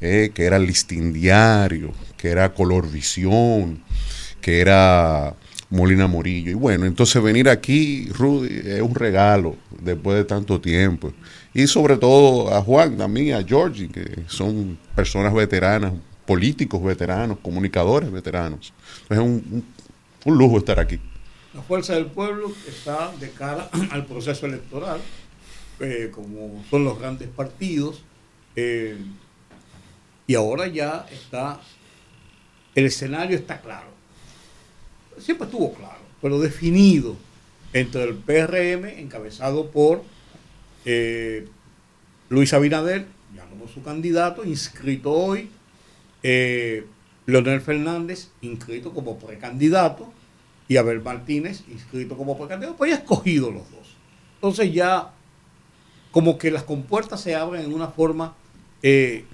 eh, 0.00 0.30
que 0.34 0.44
era 0.44 0.56
el 0.56 0.66
listín 0.66 1.12
diario, 1.12 1.92
que 2.16 2.28
era 2.30 2.52
Color 2.52 2.90
Visión, 2.90 3.82
que 4.40 4.60
era 4.60 5.34
Molina 5.70 6.06
Morillo. 6.06 6.50
Y 6.50 6.54
bueno, 6.54 6.86
entonces 6.86 7.22
venir 7.22 7.48
aquí, 7.48 8.08
Rudy, 8.12 8.48
es 8.64 8.82
un 8.82 8.94
regalo 8.94 9.56
después 9.80 10.16
de 10.18 10.24
tanto 10.24 10.60
tiempo. 10.60 11.12
Y 11.52 11.66
sobre 11.66 11.96
todo 11.96 12.54
a 12.54 12.62
Juan, 12.62 12.96
también, 12.96 13.34
a 13.34 13.42
Georgie, 13.42 13.88
que 13.88 14.24
son 14.26 14.78
personas 14.94 15.32
veteranas, 15.32 15.92
políticos 16.26 16.82
veteranos, 16.82 17.38
comunicadores 17.42 18.10
veteranos. 18.10 18.72
Es 19.08 19.18
un- 19.18 19.64
un 20.24 20.38
lujo 20.38 20.58
estar 20.58 20.80
aquí. 20.80 20.98
La 21.54 21.62
Fuerza 21.62 21.94
del 21.94 22.06
Pueblo 22.06 22.52
está 22.66 23.12
de 23.20 23.30
cara 23.30 23.70
al 23.92 24.04
proceso 24.06 24.46
electoral, 24.46 25.00
eh, 25.78 26.10
como 26.12 26.64
son 26.68 26.84
los 26.84 26.98
grandes 26.98 27.28
partidos, 27.28 28.02
eh, 28.56 28.98
y 30.26 30.34
ahora 30.34 30.66
ya 30.66 31.06
está, 31.12 31.60
el 32.74 32.86
escenario 32.86 33.36
está 33.36 33.60
claro. 33.60 33.86
Siempre 35.18 35.46
estuvo 35.46 35.72
claro, 35.74 36.00
pero 36.20 36.40
definido 36.40 37.16
entre 37.72 38.02
el 38.02 38.14
PRM, 38.14 38.86
encabezado 38.98 39.70
por 39.70 40.02
eh, 40.84 41.46
Luis 42.30 42.52
Abinader, 42.52 43.06
ya 43.32 43.44
como 43.44 43.68
su 43.68 43.80
candidato, 43.84 44.44
inscrito 44.44 45.12
hoy, 45.12 45.50
Leonel 47.26 47.60
Fernández, 47.60 48.30
inscrito 48.40 48.92
como 48.92 49.18
precandidato, 49.18 50.12
y 50.68 50.76
Abel 50.76 51.02
Martínez, 51.02 51.64
inscrito 51.68 52.16
como 52.16 52.38
precandidato, 52.38 52.76
pues 52.76 52.90
ya 52.90 52.96
escogido 52.96 53.50
los 53.50 53.70
dos. 53.70 53.96
Entonces 54.36 54.72
ya 54.72 55.12
como 56.10 56.38
que 56.38 56.50
las 56.50 56.62
compuertas 56.62 57.20
se 57.20 57.34
abren 57.34 57.64
en 57.64 57.74
una 57.74 57.88
forma 57.88 58.34
eh, 58.82 59.24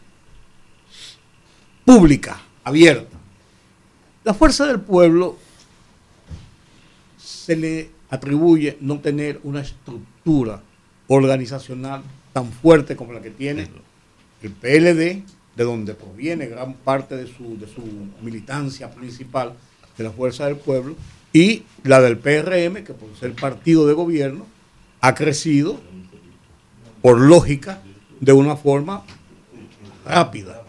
pública, 1.85 2.41
abierta. 2.65 3.17
La 4.25 4.35
fuerza 4.35 4.67
del 4.67 4.81
pueblo 4.81 5.39
se 7.19 7.57
le 7.57 7.91
atribuye 8.11 8.77
no 8.81 9.01
tener 9.01 9.41
una 9.45 9.61
estructura 9.61 10.63
organizacional 11.09 12.03
tan 12.33 12.51
fuerte 12.53 12.97
como 12.97 13.13
la 13.13 13.21
que 13.21 13.31
tiene 13.31 13.69
el 14.43 14.53
PLD, 14.53 15.25
de 15.57 15.65
donde 15.65 15.95
proviene 15.95 16.47
gran 16.47 16.75
parte 16.75 17.17
de 17.17 17.27
su, 17.27 17.59
de 17.59 17.67
su 17.67 17.83
militancia 18.23 18.91
principal 18.91 19.55
de 19.99 20.05
la 20.05 20.11
Fuerza 20.11 20.47
del 20.47 20.57
Pueblo, 20.57 20.95
y 21.33 21.65
la 21.85 22.01
del 22.01 22.19
PRM, 22.19 22.85
que 22.85 22.95
por 22.95 23.15
ser 23.17 23.35
partido 23.35 23.87
de 23.87 23.95
gobierno, 23.95 24.47
ha 25.01 25.15
crecido 25.15 25.81
por 27.03 27.21
lógica 27.21 27.83
de 28.21 28.33
una 28.33 28.57
forma 28.57 29.03
rápida. 30.05 30.63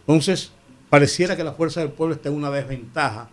Entonces, 0.00 0.52
pareciera 0.88 1.36
que 1.36 1.44
la 1.44 1.52
Fuerza 1.52 1.80
del 1.80 1.90
Pueblo 1.90 2.14
está 2.14 2.28
en 2.28 2.36
una 2.36 2.50
desventaja 2.50 3.28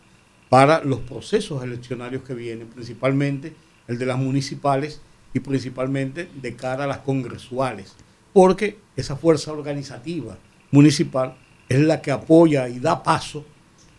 para 0.50 0.84
los 0.84 1.00
procesos 1.00 1.64
eleccionarios 1.64 2.24
que 2.24 2.34
vienen, 2.34 2.68
principalmente 2.68 3.54
el 3.88 3.98
de 3.98 4.06
las 4.06 4.18
municipales 4.18 5.02
y 5.34 5.40
principalmente 5.40 6.30
de 6.42 6.56
cara 6.56 6.84
a 6.84 6.88
las 6.88 7.00
congresuales, 7.00 7.96
porque 8.34 8.80
esa 8.96 9.16
fuerza 9.16 9.54
organizativa 9.54 10.38
municipal 10.72 11.38
es 11.70 11.80
la 11.80 12.02
que 12.02 12.12
apoya 12.12 12.68
y 12.68 12.80
da 12.80 13.02
paso 13.02 13.46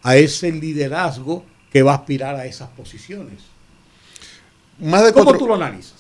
a 0.03 0.17
ese 0.17 0.53
liderazgo 0.53 1.45
que 1.73 1.83
va 1.83 1.93
a 1.93 1.97
aspirar 1.97 2.37
a 2.37 2.45
esas 2.47 2.69
posiciones. 2.71 3.39
Más 4.81 5.05
de 5.05 5.13
¿Cómo 5.13 5.25
cuatro- 5.25 5.39
tú 5.41 5.47
lo 5.49 5.55
analizas? 5.55 5.95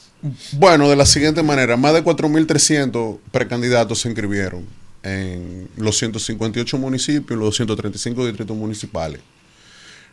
Bueno, 0.52 0.88
de 0.88 0.96
la 0.96 1.06
siguiente 1.06 1.42
manera, 1.42 1.76
más 1.76 1.94
de 1.94 2.02
4.300 2.04 3.18
precandidatos 3.32 4.00
se 4.00 4.08
inscribieron 4.08 4.64
en 5.02 5.68
los 5.76 5.98
158 5.98 6.78
municipios 6.78 7.30
y 7.30 7.34
los 7.34 7.46
235 7.46 8.24
distritos 8.26 8.56
municipales. 8.56 9.20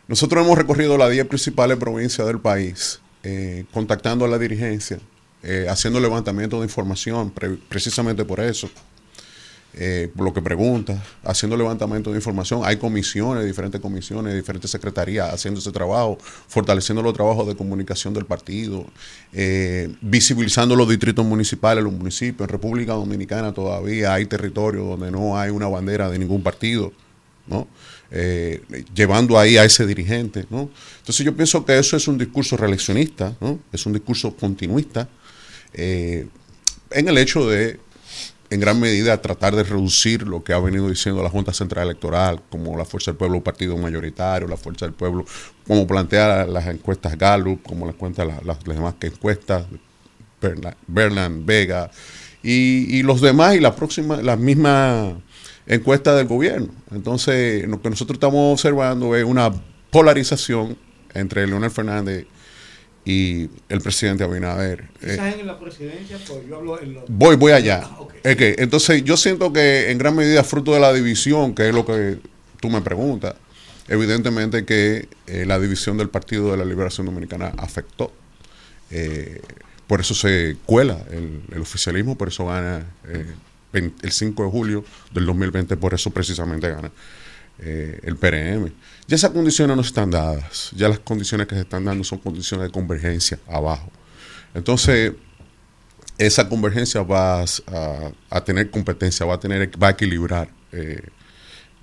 Nosotros 0.08 0.44
hemos 0.44 0.58
recorrido 0.58 0.98
las 0.98 1.10
10 1.12 1.26
principales 1.26 1.76
provincias 1.78 2.26
del 2.26 2.40
país, 2.40 3.00
eh, 3.22 3.64
contactando 3.72 4.24
a 4.24 4.28
la 4.28 4.38
dirigencia, 4.38 4.98
eh, 5.44 5.66
haciendo 5.70 6.00
levantamiento 6.00 6.58
de 6.58 6.64
información, 6.64 7.30
pre- 7.30 7.58
precisamente 7.68 8.24
por 8.24 8.40
eso, 8.40 8.68
eh, 9.72 10.10
lo 10.16 10.34
que 10.34 10.42
pregunta, 10.42 11.00
haciendo 11.22 11.56
levantamiento 11.56 12.10
de 12.10 12.16
información. 12.16 12.62
Hay 12.64 12.76
comisiones, 12.76 13.46
diferentes 13.46 13.80
comisiones, 13.80 14.34
diferentes 14.34 14.68
secretarías 14.68 15.32
haciendo 15.32 15.60
ese 15.60 15.70
trabajo, 15.70 16.18
fortaleciendo 16.48 17.02
los 17.02 17.14
trabajos 17.14 17.46
de 17.46 17.54
comunicación 17.54 18.12
del 18.12 18.24
partido, 18.24 18.84
eh, 19.32 19.94
visibilizando 20.00 20.74
los 20.74 20.88
distritos 20.88 21.24
municipales, 21.24 21.84
los 21.84 21.92
municipios. 21.92 22.48
En 22.48 22.52
República 22.52 22.94
Dominicana 22.94 23.52
todavía 23.52 24.12
hay 24.12 24.26
territorios 24.26 24.88
donde 24.88 25.12
no 25.12 25.38
hay 25.38 25.50
una 25.50 25.68
bandera 25.68 26.10
de 26.10 26.18
ningún 26.18 26.42
partido. 26.42 26.92
¿no? 27.46 27.68
Eh, 28.10 28.62
llevando 28.92 29.38
ahí 29.38 29.56
a 29.56 29.64
ese 29.64 29.86
dirigente. 29.86 30.46
¿no? 30.50 30.68
Entonces 30.98 31.24
yo 31.24 31.34
pienso 31.34 31.64
que 31.64 31.78
eso 31.78 31.96
es 31.96 32.08
un 32.08 32.18
discurso 32.18 32.56
reeleccionista, 32.56 33.36
¿no? 33.40 33.60
es 33.72 33.86
un 33.86 33.92
discurso 33.92 34.34
continuista, 34.34 35.08
en 35.72 36.28
el 36.90 37.18
hecho 37.18 37.48
de, 37.48 37.78
en 38.50 38.58
gran 38.58 38.80
medida, 38.80 39.22
tratar 39.22 39.54
de 39.54 39.62
reducir 39.62 40.26
lo 40.26 40.42
que 40.42 40.52
ha 40.52 40.58
venido 40.58 40.88
diciendo 40.88 41.22
la 41.22 41.30
Junta 41.30 41.52
Central 41.52 41.84
Electoral, 41.86 42.42
como 42.50 42.76
la 42.76 42.84
Fuerza 42.84 43.12
del 43.12 43.18
Pueblo, 43.18 43.42
partido 43.42 43.76
mayoritario, 43.76 44.48
la 44.48 44.56
Fuerza 44.56 44.86
del 44.86 44.94
Pueblo, 44.94 45.24
como 45.66 45.86
plantea 45.86 46.46
las 46.46 46.66
encuestas 46.66 47.16
Gallup, 47.16 47.62
como 47.62 47.86
las 47.86 47.94
cuentas 47.94 48.28
las, 48.44 48.64
demás 48.64 48.94
encuestas, 49.00 49.66
Berland, 50.88 51.46
Vega, 51.46 51.90
y, 52.42 52.98
y 52.98 53.02
los 53.04 53.20
demás 53.20 53.54
y 53.54 53.60
la 53.60 53.76
próxima, 53.76 54.16
la 54.16 54.36
misma 54.36 55.14
encuesta 55.66 56.16
del 56.16 56.26
gobierno. 56.26 56.72
Entonces, 56.90 57.68
lo 57.68 57.80
que 57.80 57.90
nosotros 57.90 58.16
estamos 58.16 58.52
observando 58.52 59.14
es 59.14 59.24
una 59.24 59.52
polarización 59.90 60.76
entre 61.14 61.46
Leonel 61.46 61.70
Fernández 61.70 62.26
y 63.04 63.48
el 63.68 63.80
presidente 63.80 64.24
Abinader. 64.24 64.84
Eh, 65.02 65.16
en 65.40 65.46
la 65.46 65.58
presidencia, 65.58 66.18
pues 66.28 66.46
yo 66.48 66.56
hablo 66.56 66.80
en 66.80 66.94
lo- 66.94 67.04
Voy, 67.08 67.36
voy 67.36 67.52
allá. 67.52 67.80
Ah, 67.84 67.98
entonces, 68.58 69.02
yo 69.04 69.16
siento 69.16 69.52
que 69.52 69.90
en 69.90 69.98
gran 69.98 70.14
medida, 70.14 70.44
fruto 70.44 70.74
de 70.74 70.80
la 70.80 70.92
división, 70.92 71.54
que 71.54 71.68
es 71.68 71.74
lo 71.74 71.86
que 71.86 72.18
tú 72.60 72.68
me 72.68 72.82
preguntas, 72.82 73.34
evidentemente 73.88 74.64
que 74.64 75.08
eh, 75.26 75.44
la 75.46 75.58
división 75.58 75.96
del 75.96 76.10
Partido 76.10 76.50
de 76.50 76.58
la 76.58 76.64
Liberación 76.64 77.06
Dominicana 77.06 77.52
afectó. 77.56 78.12
Eh, 78.90 79.40
por 79.86 80.00
eso 80.00 80.14
se 80.14 80.56
cuela 80.66 80.98
el, 81.10 81.40
el 81.52 81.60
oficialismo, 81.62 82.16
por 82.18 82.28
eso 82.28 82.46
gana 82.46 82.86
el 83.72 84.12
5 84.12 84.44
de 84.44 84.50
julio 84.50 84.84
del 85.12 85.26
2020, 85.26 85.76
por 85.78 85.94
eso 85.94 86.10
precisamente 86.10 86.70
gana 86.70 86.90
el 87.58 88.16
PRM. 88.16 88.72
Ya 89.10 89.16
esas 89.16 89.30
condiciones 89.30 89.74
no 89.74 89.82
están 89.82 90.08
dadas, 90.12 90.70
ya 90.76 90.88
las 90.88 91.00
condiciones 91.00 91.48
que 91.48 91.56
se 91.56 91.62
están 91.62 91.84
dando 91.84 92.04
son 92.04 92.18
condiciones 92.20 92.68
de 92.68 92.72
convergencia 92.72 93.40
abajo. 93.48 93.90
Entonces, 94.54 95.14
esa 96.16 96.48
convergencia 96.48 97.02
va 97.02 97.40
a, 97.42 97.44
a- 98.30 98.44
tener 98.44 98.70
competencia, 98.70 99.26
va 99.26 99.34
a 99.34 99.40
tener, 99.40 99.68
va 99.82 99.88
a 99.88 99.90
equilibrar 99.90 100.48
eh, 100.70 101.02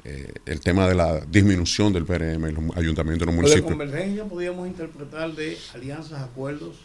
eh, 0.05 0.33
el 0.45 0.61
tema 0.61 0.87
de 0.87 0.95
la 0.95 1.19
disminución 1.19 1.91
del 1.91 2.05
PRM 2.05 2.45
en 2.45 2.55
los 2.67 2.77
ayuntamientos, 2.77 3.27
en 3.27 3.35
los 3.35 3.43
Lo 3.43 3.49
de 3.49 3.55
municipios. 3.55 3.65
convergencia 3.65 4.23
podríamos 4.23 4.65
interpretar 4.65 5.33
de 5.33 5.57
alianzas, 5.73 6.21
acuerdos, 6.23 6.77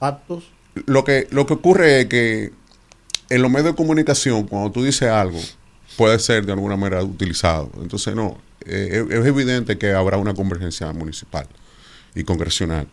pactos. 0.00 0.42
Lo 0.86 1.04
que, 1.04 1.28
lo 1.30 1.46
que 1.46 1.54
ocurre 1.54 2.00
es 2.00 2.06
que 2.06 2.52
en 3.30 3.40
los 3.40 3.52
medios 3.52 3.66
de 3.66 3.74
comunicación, 3.76 4.48
cuando 4.48 4.72
tú 4.72 4.82
dices 4.82 5.08
algo, 5.10 5.38
puede 5.96 6.18
ser 6.18 6.44
de 6.44 6.50
alguna 6.54 6.76
manera 6.76 7.04
utilizado. 7.04 7.70
Entonces, 7.80 8.16
no, 8.16 8.36
eh, 8.66 9.06
es, 9.08 9.26
evidente 9.26 9.78
que 9.78 9.92
habrá 9.92 10.16
una 10.16 10.34
convergencia 10.34 10.92
municipal 10.92 11.46
y 12.14 12.24
congresional 12.24 12.88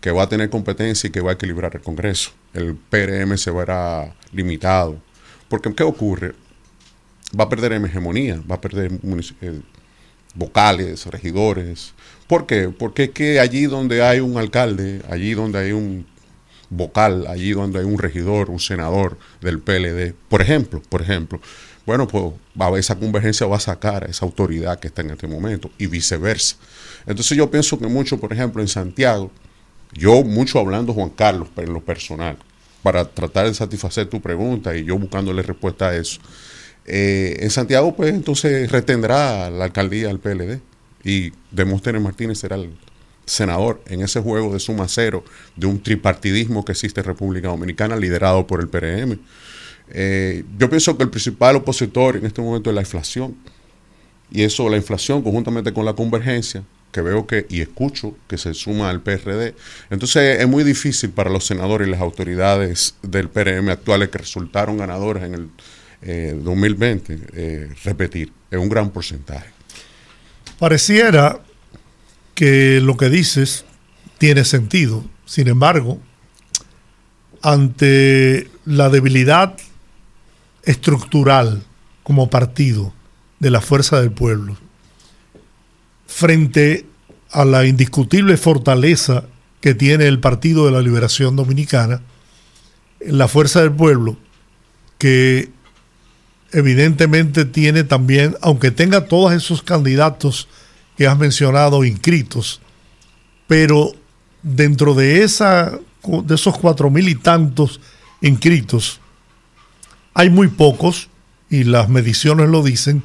que 0.00 0.10
va 0.10 0.22
a 0.22 0.28
tener 0.28 0.48
competencia 0.48 1.08
y 1.08 1.10
que 1.10 1.20
va 1.20 1.30
a 1.30 1.34
equilibrar 1.34 1.74
el 1.74 1.82
Congreso. 1.82 2.30
El 2.54 2.76
PRM 2.76 3.36
se 3.36 3.50
verá 3.50 4.14
limitado. 4.32 5.00
Porque, 5.48 5.74
¿qué 5.74 5.82
ocurre? 5.82 6.34
Va 7.38 7.44
a 7.44 7.48
perder 7.48 7.72
hegemonía, 7.72 8.40
va 8.50 8.56
a 8.56 8.60
perder 8.60 8.92
eh, 9.40 9.60
vocales, 10.34 11.04
regidores. 11.06 11.94
¿Por 12.26 12.46
qué? 12.46 12.68
Porque 12.68 13.04
es 13.04 13.10
que 13.10 13.40
allí 13.40 13.66
donde 13.66 14.02
hay 14.02 14.20
un 14.20 14.38
alcalde, 14.38 15.02
allí 15.08 15.34
donde 15.34 15.58
hay 15.58 15.72
un 15.72 16.06
vocal, 16.70 17.26
allí 17.26 17.52
donde 17.52 17.80
hay 17.80 17.84
un 17.84 17.98
regidor, 17.98 18.50
un 18.50 18.60
senador 18.60 19.18
del 19.40 19.58
PLD, 19.60 20.14
por 20.28 20.42
ejemplo, 20.42 20.82
por 20.88 21.02
ejemplo, 21.02 21.40
bueno, 21.88 22.06
pues 22.06 22.22
va 22.60 22.66
a 22.66 22.78
esa 22.78 22.96
convergencia 22.96 23.46
va 23.46 23.56
a 23.56 23.60
sacar 23.60 24.04
a 24.04 24.08
esa 24.08 24.26
autoridad 24.26 24.78
que 24.78 24.88
está 24.88 25.00
en 25.00 25.12
este 25.12 25.26
momento 25.26 25.70
y 25.78 25.86
viceversa. 25.86 26.56
Entonces 27.06 27.34
yo 27.34 27.50
pienso 27.50 27.78
que 27.78 27.86
mucho, 27.86 28.20
por 28.20 28.30
ejemplo, 28.30 28.60
en 28.60 28.68
Santiago, 28.68 29.30
yo 29.94 30.22
mucho 30.22 30.58
hablando 30.58 30.92
Juan 30.92 31.08
Carlos, 31.08 31.48
pero 31.54 31.68
en 31.68 31.72
lo 31.72 31.80
personal, 31.82 32.36
para 32.82 33.08
tratar 33.08 33.46
de 33.46 33.54
satisfacer 33.54 34.06
tu 34.06 34.20
pregunta 34.20 34.76
y 34.76 34.84
yo 34.84 34.98
buscándole 34.98 35.40
respuesta 35.40 35.88
a 35.88 35.96
eso. 35.96 36.20
Eh, 36.84 37.38
en 37.40 37.48
Santiago, 37.48 37.96
pues 37.96 38.12
entonces 38.12 38.70
retendrá 38.70 39.48
la 39.48 39.64
alcaldía 39.64 40.10
al 40.10 40.20
PLD 40.20 40.60
y 41.04 41.32
Demóstenes 41.50 42.02
Martínez 42.02 42.38
será 42.38 42.56
el 42.56 42.70
senador 43.24 43.82
en 43.86 44.02
ese 44.02 44.20
juego 44.20 44.52
de 44.52 44.60
suma 44.60 44.88
cero 44.88 45.24
de 45.56 45.66
un 45.66 45.82
tripartidismo 45.82 46.66
que 46.66 46.72
existe 46.72 47.00
en 47.00 47.06
República 47.06 47.48
Dominicana 47.48 47.96
liderado 47.96 48.46
por 48.46 48.60
el 48.60 48.68
PRM. 48.68 49.18
Eh, 49.90 50.44
yo 50.58 50.68
pienso 50.68 50.96
que 50.96 51.04
el 51.04 51.10
principal 51.10 51.56
opositor 51.56 52.16
en 52.16 52.26
este 52.26 52.42
momento 52.42 52.70
es 52.70 52.74
la 52.74 52.82
inflación 52.82 53.36
y 54.30 54.42
eso, 54.42 54.68
la 54.68 54.76
inflación 54.76 55.22
conjuntamente 55.22 55.72
con 55.72 55.84
la 55.84 55.94
convergencia, 55.94 56.62
que 56.92 57.00
veo 57.00 57.26
que 57.26 57.46
y 57.48 57.60
escucho 57.60 58.16
que 58.26 58.38
se 58.38 58.54
suma 58.54 58.90
al 58.90 59.00
PRD. 59.00 59.54
Entonces 59.90 60.40
es 60.40 60.48
muy 60.48 60.64
difícil 60.64 61.10
para 61.10 61.30
los 61.30 61.46
senadores 61.46 61.88
y 61.88 61.90
las 61.90 62.00
autoridades 62.00 62.94
del 63.02 63.28
PRM 63.28 63.68
actuales 63.70 64.08
que 64.08 64.18
resultaron 64.18 64.78
ganadores 64.78 65.22
en 65.24 65.34
el 65.34 65.50
eh, 66.02 66.38
2020 66.42 67.18
eh, 67.32 67.68
repetir. 67.84 68.32
Es 68.50 68.58
un 68.58 68.68
gran 68.68 68.90
porcentaje. 68.90 69.50
Pareciera 70.58 71.40
que 72.34 72.80
lo 72.80 72.96
que 72.96 73.08
dices 73.08 73.64
tiene 74.18 74.44
sentido. 74.44 75.04
Sin 75.24 75.48
embargo, 75.48 76.00
ante 77.42 78.48
la 78.64 78.88
debilidad 78.88 79.56
estructural 80.68 81.62
como 82.02 82.28
partido 82.28 82.92
de 83.40 83.50
la 83.50 83.62
fuerza 83.62 84.00
del 84.00 84.12
pueblo, 84.12 84.58
frente 86.06 86.84
a 87.30 87.46
la 87.46 87.64
indiscutible 87.64 88.36
fortaleza 88.36 89.24
que 89.62 89.74
tiene 89.74 90.06
el 90.06 90.20
Partido 90.20 90.66
de 90.66 90.72
la 90.72 90.82
Liberación 90.82 91.36
Dominicana, 91.36 92.02
la 93.00 93.28
fuerza 93.28 93.62
del 93.62 93.72
pueblo, 93.72 94.18
que 94.98 95.50
evidentemente 96.52 97.46
tiene 97.46 97.82
también, 97.82 98.36
aunque 98.42 98.70
tenga 98.70 99.06
todos 99.06 99.32
esos 99.32 99.62
candidatos 99.62 100.48
que 100.98 101.06
has 101.06 101.16
mencionado 101.16 101.82
inscritos, 101.82 102.60
pero 103.46 103.92
dentro 104.42 104.92
de, 104.92 105.22
esa, 105.22 105.78
de 106.24 106.34
esos 106.34 106.58
cuatro 106.58 106.90
mil 106.90 107.08
y 107.08 107.14
tantos 107.14 107.80
inscritos, 108.20 109.00
hay 110.18 110.30
muy 110.30 110.48
pocos, 110.48 111.10
y 111.48 111.62
las 111.62 111.88
mediciones 111.88 112.48
lo 112.48 112.64
dicen, 112.64 113.04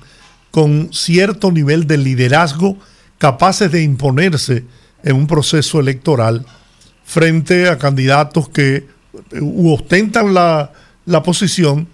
con 0.49 0.91
cierto 0.91 1.52
nivel 1.52 1.86
de 1.86 1.97
liderazgo 1.97 2.76
capaces 3.19 3.71
de 3.71 3.84
imponerse 3.84 4.65
en 5.04 5.15
un 5.17 5.28
proceso 5.28 5.80
electoral 5.80 6.43
frente 7.06 7.69
a 7.69 7.78
candidatos 7.78 8.49
que 8.49 8.88
u 9.39 9.71
ostentan 9.71 10.34
la, 10.34 10.73
la 11.06 11.21
posición 11.21 11.88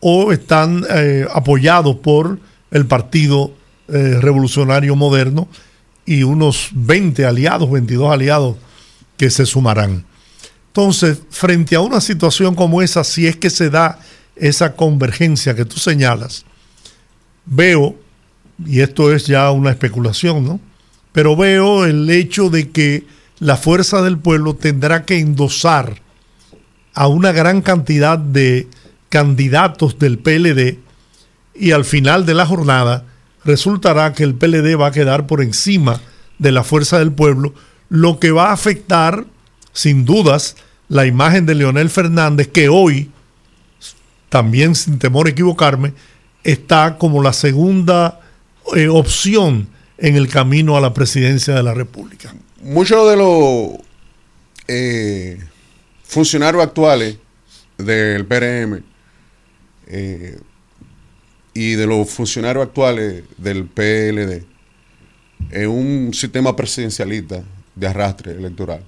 o 0.00 0.32
están 0.32 0.86
eh, 0.88 1.26
apoyados 1.34 1.96
por 1.96 2.38
el 2.70 2.86
Partido 2.86 3.52
eh, 3.88 4.20
Revolucionario 4.22 4.96
Moderno 4.96 5.48
y 6.06 6.22
unos 6.22 6.70
20 6.72 7.26
aliados, 7.26 7.70
22 7.70 8.10
aliados 8.10 8.56
que 9.18 9.28
se 9.28 9.44
sumarán. 9.44 10.06
Entonces, 10.68 11.20
frente 11.28 11.76
a 11.76 11.80
una 11.80 12.00
situación 12.00 12.54
como 12.54 12.80
esa, 12.80 13.04
si 13.04 13.26
es 13.26 13.36
que 13.36 13.50
se 13.50 13.68
da 13.68 13.98
esa 14.42 14.74
convergencia 14.74 15.54
que 15.54 15.64
tú 15.64 15.78
señalas, 15.78 16.44
veo, 17.46 17.96
y 18.66 18.80
esto 18.80 19.12
es 19.12 19.26
ya 19.26 19.50
una 19.52 19.70
especulación, 19.70 20.44
¿no? 20.44 20.60
Pero 21.12 21.36
veo 21.36 21.84
el 21.84 22.10
hecho 22.10 22.50
de 22.50 22.70
que 22.70 23.04
la 23.38 23.56
fuerza 23.56 24.02
del 24.02 24.18
pueblo 24.18 24.54
tendrá 24.54 25.04
que 25.04 25.18
endosar 25.18 26.00
a 26.92 27.06
una 27.06 27.30
gran 27.30 27.62
cantidad 27.62 28.18
de 28.18 28.66
candidatos 29.08 29.98
del 30.00 30.18
PLD 30.18 30.78
y 31.54 31.70
al 31.70 31.84
final 31.84 32.26
de 32.26 32.34
la 32.34 32.44
jornada 32.44 33.04
resultará 33.44 34.12
que 34.12 34.24
el 34.24 34.34
PLD 34.34 34.80
va 34.80 34.88
a 34.88 34.92
quedar 34.92 35.28
por 35.28 35.40
encima 35.40 36.00
de 36.38 36.50
la 36.50 36.64
fuerza 36.64 36.98
del 36.98 37.12
pueblo, 37.12 37.54
lo 37.88 38.18
que 38.18 38.32
va 38.32 38.48
a 38.48 38.54
afectar 38.54 39.24
sin 39.72 40.04
dudas 40.04 40.56
la 40.88 41.06
imagen 41.06 41.46
de 41.46 41.54
Leonel 41.54 41.90
Fernández, 41.90 42.48
que 42.48 42.68
hoy, 42.68 43.10
también 44.32 44.74
sin 44.74 44.98
temor 44.98 45.26
a 45.26 45.30
equivocarme, 45.30 45.92
está 46.42 46.96
como 46.96 47.22
la 47.22 47.34
segunda 47.34 48.18
eh, 48.74 48.88
opción 48.88 49.68
en 49.98 50.16
el 50.16 50.26
camino 50.28 50.74
a 50.74 50.80
la 50.80 50.94
presidencia 50.94 51.54
de 51.54 51.62
la 51.62 51.74
República. 51.74 52.34
Muchos 52.62 53.10
de 53.10 53.16
los 53.18 53.72
eh, 54.68 55.38
funcionarios 56.04 56.62
actuales 56.62 57.18
del 57.76 58.24
PRM 58.24 58.82
eh, 59.88 60.40
y 61.52 61.74
de 61.74 61.86
los 61.86 62.08
funcionarios 62.08 62.64
actuales 62.64 63.24
del 63.36 63.66
PLD 63.66 64.46
en 65.50 65.68
un 65.68 66.14
sistema 66.14 66.56
presidencialista 66.56 67.42
de 67.74 67.86
arrastre 67.86 68.32
electoral. 68.32 68.82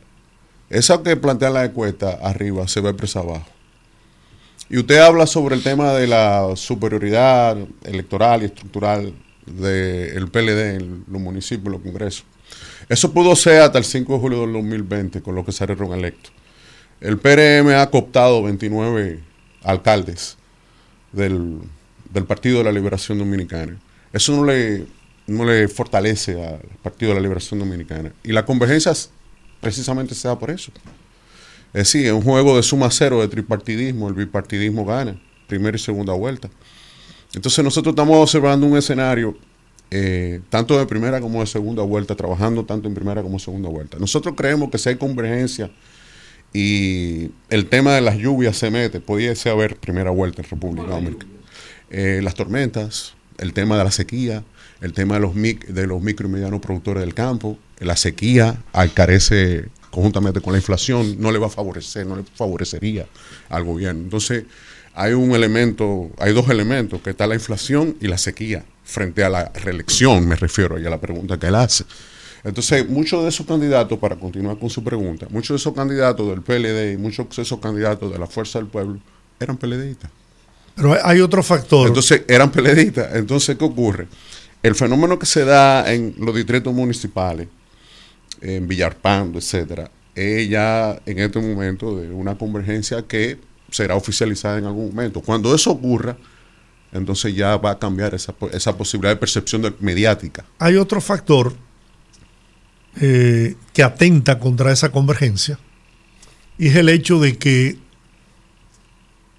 Eso 0.70 1.02
que 1.02 1.18
plantea 1.18 1.50
la 1.50 1.66
encuesta 1.66 2.12
arriba 2.22 2.66
se 2.66 2.80
ve 2.80 2.94
presa 2.94 3.20
abajo. 3.20 3.53
Y 4.74 4.78
usted 4.78 4.98
habla 4.98 5.24
sobre 5.28 5.54
el 5.54 5.62
tema 5.62 5.92
de 5.92 6.08
la 6.08 6.56
superioridad 6.56 7.56
electoral 7.84 8.42
y 8.42 8.46
estructural 8.46 9.14
del 9.46 10.28
PLD 10.32 10.74
en 10.74 11.04
los 11.08 11.22
municipios, 11.22 11.66
en 11.66 11.72
los 11.74 11.80
congresos. 11.80 12.24
Eso 12.88 13.12
pudo 13.12 13.36
ser 13.36 13.60
hasta 13.60 13.78
el 13.78 13.84
5 13.84 14.14
de 14.14 14.18
julio 14.18 14.40
del 14.40 14.52
2020, 14.54 15.22
con 15.22 15.36
lo 15.36 15.44
que 15.44 15.52
salieron 15.52 15.92
electos. 15.92 16.32
El 17.00 17.18
PRM 17.18 17.68
ha 17.68 17.88
cooptado 17.88 18.42
29 18.42 19.20
alcaldes 19.62 20.38
del, 21.12 21.60
Partido 22.26 22.58
de 22.58 22.64
la 22.64 22.72
Liberación 22.72 23.20
Dominicana. 23.20 23.78
Eso 24.12 24.34
no 24.34 24.44
le, 24.44 24.86
no 25.28 25.44
le 25.44 25.68
fortalece 25.68 26.32
al 26.44 26.58
Partido 26.82 27.10
de 27.10 27.14
la 27.14 27.22
Liberación 27.22 27.60
Dominicana. 27.60 28.12
Y 28.24 28.32
la 28.32 28.44
convergencia 28.44 28.92
precisamente 29.60 30.16
se 30.16 30.26
da 30.26 30.36
por 30.36 30.50
eso. 30.50 30.72
Es 31.74 31.92
decir, 31.92 32.06
es 32.06 32.12
un 32.12 32.22
juego 32.22 32.56
de 32.56 32.62
suma 32.62 32.88
cero 32.90 33.20
de 33.20 33.28
tripartidismo, 33.28 34.08
el 34.08 34.14
bipartidismo 34.14 34.86
gana, 34.86 35.20
primera 35.48 35.76
y 35.76 35.80
segunda 35.80 36.14
vuelta. 36.14 36.48
Entonces 37.34 37.62
nosotros 37.64 37.92
estamos 37.92 38.16
observando 38.16 38.64
un 38.64 38.78
escenario 38.78 39.36
eh, 39.90 40.40
tanto 40.50 40.78
de 40.78 40.86
primera 40.86 41.20
como 41.20 41.40
de 41.40 41.46
segunda 41.46 41.82
vuelta, 41.82 42.14
trabajando 42.14 42.64
tanto 42.64 42.88
en 42.88 42.94
primera 42.94 43.22
como 43.22 43.38
segunda 43.38 43.68
vuelta. 43.68 43.98
Nosotros 43.98 44.34
creemos 44.36 44.70
que 44.70 44.78
si 44.78 44.88
hay 44.88 44.96
convergencia 44.96 45.70
y 46.52 47.30
el 47.50 47.66
tema 47.66 47.92
de 47.94 48.00
las 48.00 48.16
lluvias 48.16 48.56
se 48.56 48.70
mete, 48.70 49.00
pudiese 49.00 49.50
haber 49.50 49.76
primera 49.76 50.10
vuelta 50.10 50.42
en 50.42 50.48
República 50.48 50.86
Dominicana. 50.86 51.32
Eh, 51.90 52.20
las 52.22 52.36
tormentas, 52.36 53.14
el 53.38 53.52
tema 53.52 53.76
de 53.76 53.84
la 53.84 53.90
sequía, 53.90 54.44
el 54.80 54.92
tema 54.92 55.14
de 55.14 55.20
los, 55.20 55.34
mic- 55.34 55.66
de 55.66 55.88
los 55.88 56.00
micro 56.00 56.28
y 56.28 56.30
medianos 56.30 56.60
productores 56.60 57.00
del 57.00 57.14
campo, 57.14 57.58
la 57.80 57.96
sequía 57.96 58.62
carece 58.94 59.66
conjuntamente 59.94 60.40
con 60.40 60.52
la 60.52 60.58
inflación, 60.58 61.16
no 61.18 61.30
le 61.32 61.38
va 61.38 61.46
a 61.46 61.50
favorecer, 61.50 62.06
no 62.06 62.16
le 62.16 62.24
favorecería 62.34 63.06
al 63.48 63.64
gobierno. 63.64 64.02
Entonces, 64.02 64.44
hay 64.94 65.12
un 65.12 65.32
elemento, 65.34 66.10
hay 66.18 66.32
dos 66.32 66.48
elementos, 66.50 67.00
que 67.00 67.10
está 67.10 67.26
la 67.26 67.34
inflación 67.34 67.96
y 68.00 68.08
la 68.08 68.18
sequía, 68.18 68.64
frente 68.84 69.24
a 69.24 69.28
la 69.28 69.50
reelección, 69.54 70.26
me 70.28 70.36
refiero, 70.36 70.78
y 70.78 70.86
a 70.86 70.90
la 70.90 71.00
pregunta 71.00 71.38
que 71.38 71.46
él 71.46 71.54
hace. 71.54 71.84
Entonces, 72.44 72.86
muchos 72.88 73.22
de 73.22 73.30
esos 73.30 73.46
candidatos, 73.46 73.98
para 73.98 74.16
continuar 74.16 74.58
con 74.58 74.68
su 74.68 74.84
pregunta, 74.84 75.26
muchos 75.30 75.54
de 75.54 75.56
esos 75.56 75.72
candidatos 75.74 76.28
del 76.28 76.42
PLD 76.42 76.92
y 76.92 76.96
muchos 76.98 77.34
de 77.34 77.42
esos 77.42 77.58
candidatos 77.58 78.12
de 78.12 78.18
la 78.18 78.26
Fuerza 78.26 78.58
del 78.58 78.68
Pueblo 78.68 78.98
eran 79.40 79.56
PLDistas. 79.56 80.10
Pero 80.76 80.96
hay- 81.02 81.20
otro 81.20 81.42
factor. 81.42 81.88
Entonces, 81.88 82.22
eran 82.28 82.50
PLDistas. 82.52 83.14
Entonces, 83.14 83.56
¿qué 83.56 83.64
ocurre? 83.64 84.08
El 84.62 84.74
fenómeno 84.74 85.18
que 85.18 85.26
se 85.26 85.44
da 85.44 85.90
en 85.92 86.14
los 86.18 86.34
distritos 86.34 86.72
municipales, 86.74 87.48
en 88.44 88.68
Villarpando, 88.68 89.38
etcétera, 89.38 89.90
es 90.14 90.48
ya 90.48 91.00
en 91.06 91.18
este 91.18 91.40
momento 91.40 91.96
de 91.96 92.10
una 92.10 92.36
convergencia 92.36 93.02
que 93.02 93.38
será 93.70 93.96
oficializada 93.96 94.58
en 94.58 94.66
algún 94.66 94.88
momento. 94.88 95.20
Cuando 95.20 95.54
eso 95.54 95.70
ocurra, 95.72 96.16
entonces 96.92 97.34
ya 97.34 97.56
va 97.56 97.72
a 97.72 97.78
cambiar 97.78 98.14
esa, 98.14 98.34
esa 98.52 98.76
posibilidad 98.76 99.14
de 99.14 99.16
percepción 99.16 99.74
mediática. 99.80 100.44
hay 100.58 100.76
otro 100.76 101.00
factor 101.00 101.54
eh, 103.00 103.56
que 103.72 103.82
atenta 103.82 104.38
contra 104.38 104.70
esa 104.70 104.92
convergencia 104.92 105.58
y 106.56 106.68
es 106.68 106.76
el 106.76 106.88
hecho 106.88 107.18
de 107.18 107.36
que 107.36 107.78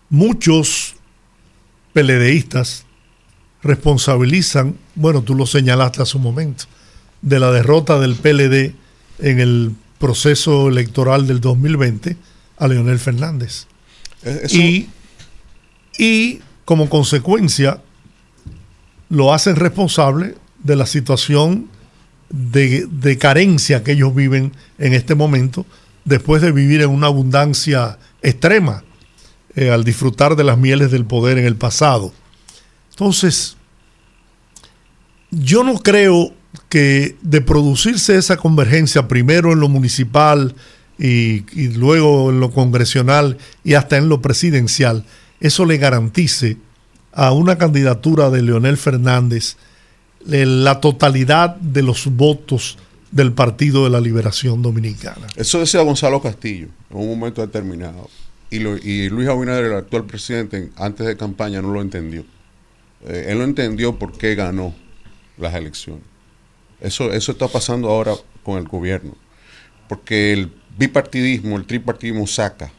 muchos 0.09 0.95
peledeístas 1.93 2.85
responsabilizan, 3.63 4.75
bueno, 4.95 5.21
tú 5.21 5.33
lo 5.33 5.45
señalaste 5.45 6.01
hace 6.01 6.17
un 6.17 6.23
momento, 6.23 6.65
de 7.21 7.39
la 7.39 7.51
derrota 7.51 7.99
del 7.99 8.15
PLD 8.15 8.75
en 9.19 9.39
el 9.39 9.71
proceso 9.99 10.67
electoral 10.69 11.25
del 11.27 11.39
2020 11.41 12.17
a 12.57 12.67
Leonel 12.67 12.99
Fernández. 12.99 13.67
Eh, 14.23 14.41
Eso- 14.43 14.55
Y, 14.57 14.89
y 15.97 16.39
como 16.65 16.89
consecuencia 16.89 17.81
lo 19.09 19.33
hacen 19.33 19.55
responsable 19.55 20.35
de 20.63 20.75
la 20.75 20.85
situación 20.85 21.67
de, 22.29 22.87
de 22.89 23.17
carencia 23.17 23.83
que 23.83 23.91
ellos 23.93 24.13
viven 24.15 24.51
en 24.79 24.93
este 24.93 25.13
momento, 25.15 25.65
después 26.05 26.41
de 26.41 26.51
vivir 26.51 26.81
en 26.81 26.89
una 26.89 27.07
abundancia 27.07 27.97
extrema, 28.23 28.83
eh, 29.55 29.69
al 29.69 29.83
disfrutar 29.83 30.35
de 30.35 30.43
las 30.43 30.57
mieles 30.57 30.91
del 30.91 31.05
poder 31.05 31.37
en 31.37 31.45
el 31.45 31.55
pasado. 31.55 32.11
Entonces, 32.89 33.55
yo 35.31 35.63
no 35.63 35.75
creo 35.81 36.33
que 36.69 37.15
de 37.21 37.41
producirse 37.41 38.17
esa 38.17 38.37
convergencia 38.37 39.07
primero 39.07 39.51
en 39.53 39.59
lo 39.59 39.69
municipal 39.69 40.55
y, 40.97 41.41
luego 41.75 42.29
en 42.31 42.39
lo 42.39 42.51
congresional 42.51 43.37
y 43.63 43.73
hasta 43.73 43.97
en 43.97 44.07
lo 44.09 44.21
presidencial, 44.21 45.05
eso 45.39 45.65
le 45.65 45.77
garantice 45.77 46.57
a 47.11 47.31
una 47.31 47.57
candidatura 47.57 48.29
de 48.29 48.41
Leonel 48.41 48.77
Fernández 48.77 49.57
eh, 50.31 50.45
la 50.45 50.79
totalidad 50.81 51.55
de 51.57 51.81
los 51.83 52.07
votos 52.07 52.77
del 53.11 53.31
Partido 53.31 53.83
de 53.85 53.89
la 53.89 54.01
Liberación 54.01 54.61
Dominicana. 54.61 55.27
Eso 55.35 55.59
decía 55.59 55.81
Gonzalo 55.81 56.21
Castillo 56.21 56.67
en 56.89 56.97
un 56.97 57.07
momento 57.09 57.41
determinado. 57.41 58.09
Y, 58.49 58.57
y 58.57 59.09
Luis 59.09 59.27
Abinader, 59.29 59.65
el 59.65 59.73
actual 59.75 60.05
presidente, 60.05 60.57
en- 60.57 60.71
antes 60.77 61.05
de 61.07 61.15
campaña 61.17 61.61
no 61.61 61.71
lo 61.71 61.81
entendió. 61.81 62.25
Eh, 63.07 63.27
él 63.29 63.37
no 63.37 63.43
entendió 63.43 63.97
por 63.97 64.17
qué 64.17 64.35
ganó 64.35 64.73
las 65.37 65.53
elecciones. 65.55 66.03
Eso, 66.81 67.11
eso 67.11 67.31
está 67.31 67.47
pasando 67.47 67.89
ahora 67.89 68.13
con 68.43 68.57
el 68.57 68.67
gobierno. 68.67 69.15
Porque 69.87 70.33
el 70.33 70.51
bipartidismo, 70.77 71.57
el 71.57 71.65
tripartidismo 71.65 72.27
saca 72.27 72.71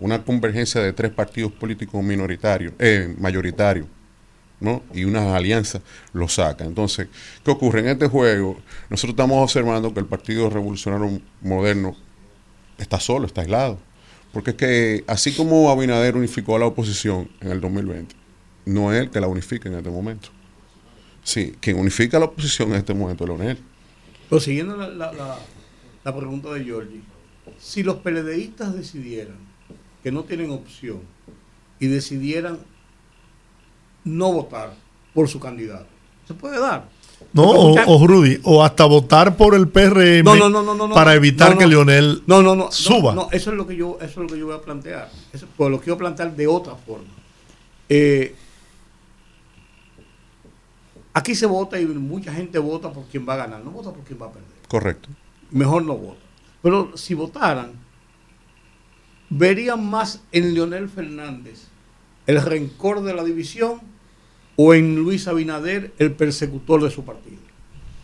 una 0.00 0.24
convergencia 0.24 0.80
de 0.80 0.92
tres 0.92 1.12
partidos 1.12 1.52
políticos 1.52 2.02
minoritarios, 2.02 2.72
eh, 2.78 3.14
mayoritarios, 3.18 3.86
¿no? 4.58 4.82
y 4.92 5.04
una 5.04 5.36
alianza 5.36 5.80
lo 6.12 6.28
saca. 6.28 6.64
Entonces, 6.64 7.08
¿qué 7.44 7.50
ocurre? 7.50 7.80
En 7.80 7.88
este 7.88 8.08
juego, 8.08 8.58
nosotros 8.90 9.12
estamos 9.12 9.42
observando 9.42 9.94
que 9.94 10.00
el 10.00 10.06
Partido 10.06 10.50
Revolucionario 10.50 11.20
Moderno 11.40 11.96
está 12.78 12.98
solo, 12.98 13.26
está 13.26 13.42
aislado. 13.42 13.78
Porque 14.32 14.50
es 14.50 14.56
que, 14.56 15.04
así 15.06 15.32
como 15.32 15.70
Abinader 15.70 16.16
unificó 16.16 16.56
a 16.56 16.58
la 16.58 16.66
oposición 16.66 17.28
en 17.40 17.50
el 17.50 17.60
2020, 17.60 18.14
no 18.64 18.92
es 18.92 19.00
él 19.00 19.10
que 19.10 19.20
la 19.20 19.28
unifica 19.28 19.68
en 19.68 19.76
este 19.76 19.90
momento. 19.90 20.30
Sí, 21.24 21.54
quien 21.60 21.78
unifica 21.78 22.16
a 22.16 22.20
la 22.20 22.26
oposición 22.26 22.70
en 22.70 22.76
este 22.76 22.94
momento 22.94 23.24
es 23.24 23.28
Leonel. 23.28 23.58
Pero 24.28 24.40
siguiendo 24.40 24.76
la, 24.76 24.88
la- 24.88 25.12
la- 25.12 25.38
la 26.04 26.16
pregunta 26.16 26.50
de 26.52 26.64
Giorgi, 26.64 27.00
si 27.58 27.82
los 27.82 27.96
PLDistas 27.96 28.74
decidieran 28.74 29.36
que 30.02 30.10
no 30.10 30.24
tienen 30.24 30.50
opción 30.50 31.00
y 31.78 31.86
decidieran 31.86 32.58
no 34.04 34.32
votar 34.32 34.74
por 35.14 35.28
su 35.28 35.38
candidato, 35.38 35.86
se 36.26 36.34
puede 36.34 36.58
dar. 36.58 36.88
No, 37.32 37.44
o, 37.44 38.06
Rudy, 38.06 38.40
o 38.42 38.64
hasta 38.64 38.84
votar 38.84 39.36
por 39.36 39.54
el 39.54 39.68
PRM 39.68 40.24
No, 40.24 40.34
no, 40.34 40.48
no, 40.48 40.60
no, 40.62 40.74
no, 40.74 40.88
no. 40.88 40.94
para 40.94 41.14
evitar 41.14 41.50
No, 41.50 41.54
no. 41.54 41.60
que 41.60 41.66
Leonel 41.68 42.22
no, 42.26 42.42
no, 42.42 42.56
no, 42.56 42.72
suba. 42.72 43.14
No, 43.14 43.22
no, 43.24 43.28
eso 43.30 43.50
es 43.52 43.56
lo 43.56 43.64
que 43.66 43.76
yo, 43.76 43.96
eso 44.00 44.10
es 44.10 44.16
lo 44.16 44.26
que 44.26 44.38
yo 44.40 44.46
voy 44.46 44.56
a 44.56 44.60
plantear. 44.60 45.08
Eso, 45.32 45.46
pues 45.56 45.70
lo 45.70 45.78
quiero 45.80 45.96
plantear 45.98 46.34
de 46.34 46.46
otra 46.48 46.74
forma. 46.74 47.06
Eh, 47.88 48.34
aquí 51.14 51.34
se 51.34 51.46
vota 51.46 51.80
y 51.80 51.86
mucha 51.86 52.32
gente 52.32 52.58
vota 52.58 52.92
por 52.92 53.04
quien 53.06 53.28
va 53.28 53.34
a 53.34 53.38
ganar, 53.38 53.64
no 53.64 53.70
vota 53.70 53.92
por 53.92 54.04
quien 54.04 54.20
va 54.20 54.26
a 54.26 54.32
perder. 54.32 54.50
Correcto. 54.68 55.08
Mejor 55.50 55.84
no 55.84 55.96
vota. 55.96 56.20
Pero 56.62 56.96
si 56.96 57.14
votaran, 57.14 57.72
verían 59.28 59.84
más 59.84 60.22
en 60.32 60.54
Leonel 60.54 60.88
Fernández 60.88 61.64
el 62.26 62.40
rencor 62.40 63.02
de 63.02 63.14
la 63.14 63.24
división 63.24 63.80
o 64.56 64.74
en 64.74 64.96
Luis 64.96 65.26
Abinader 65.26 65.92
el 65.98 66.12
persecutor 66.12 66.82
de 66.82 66.90
su 66.90 67.04
partido. 67.04 67.38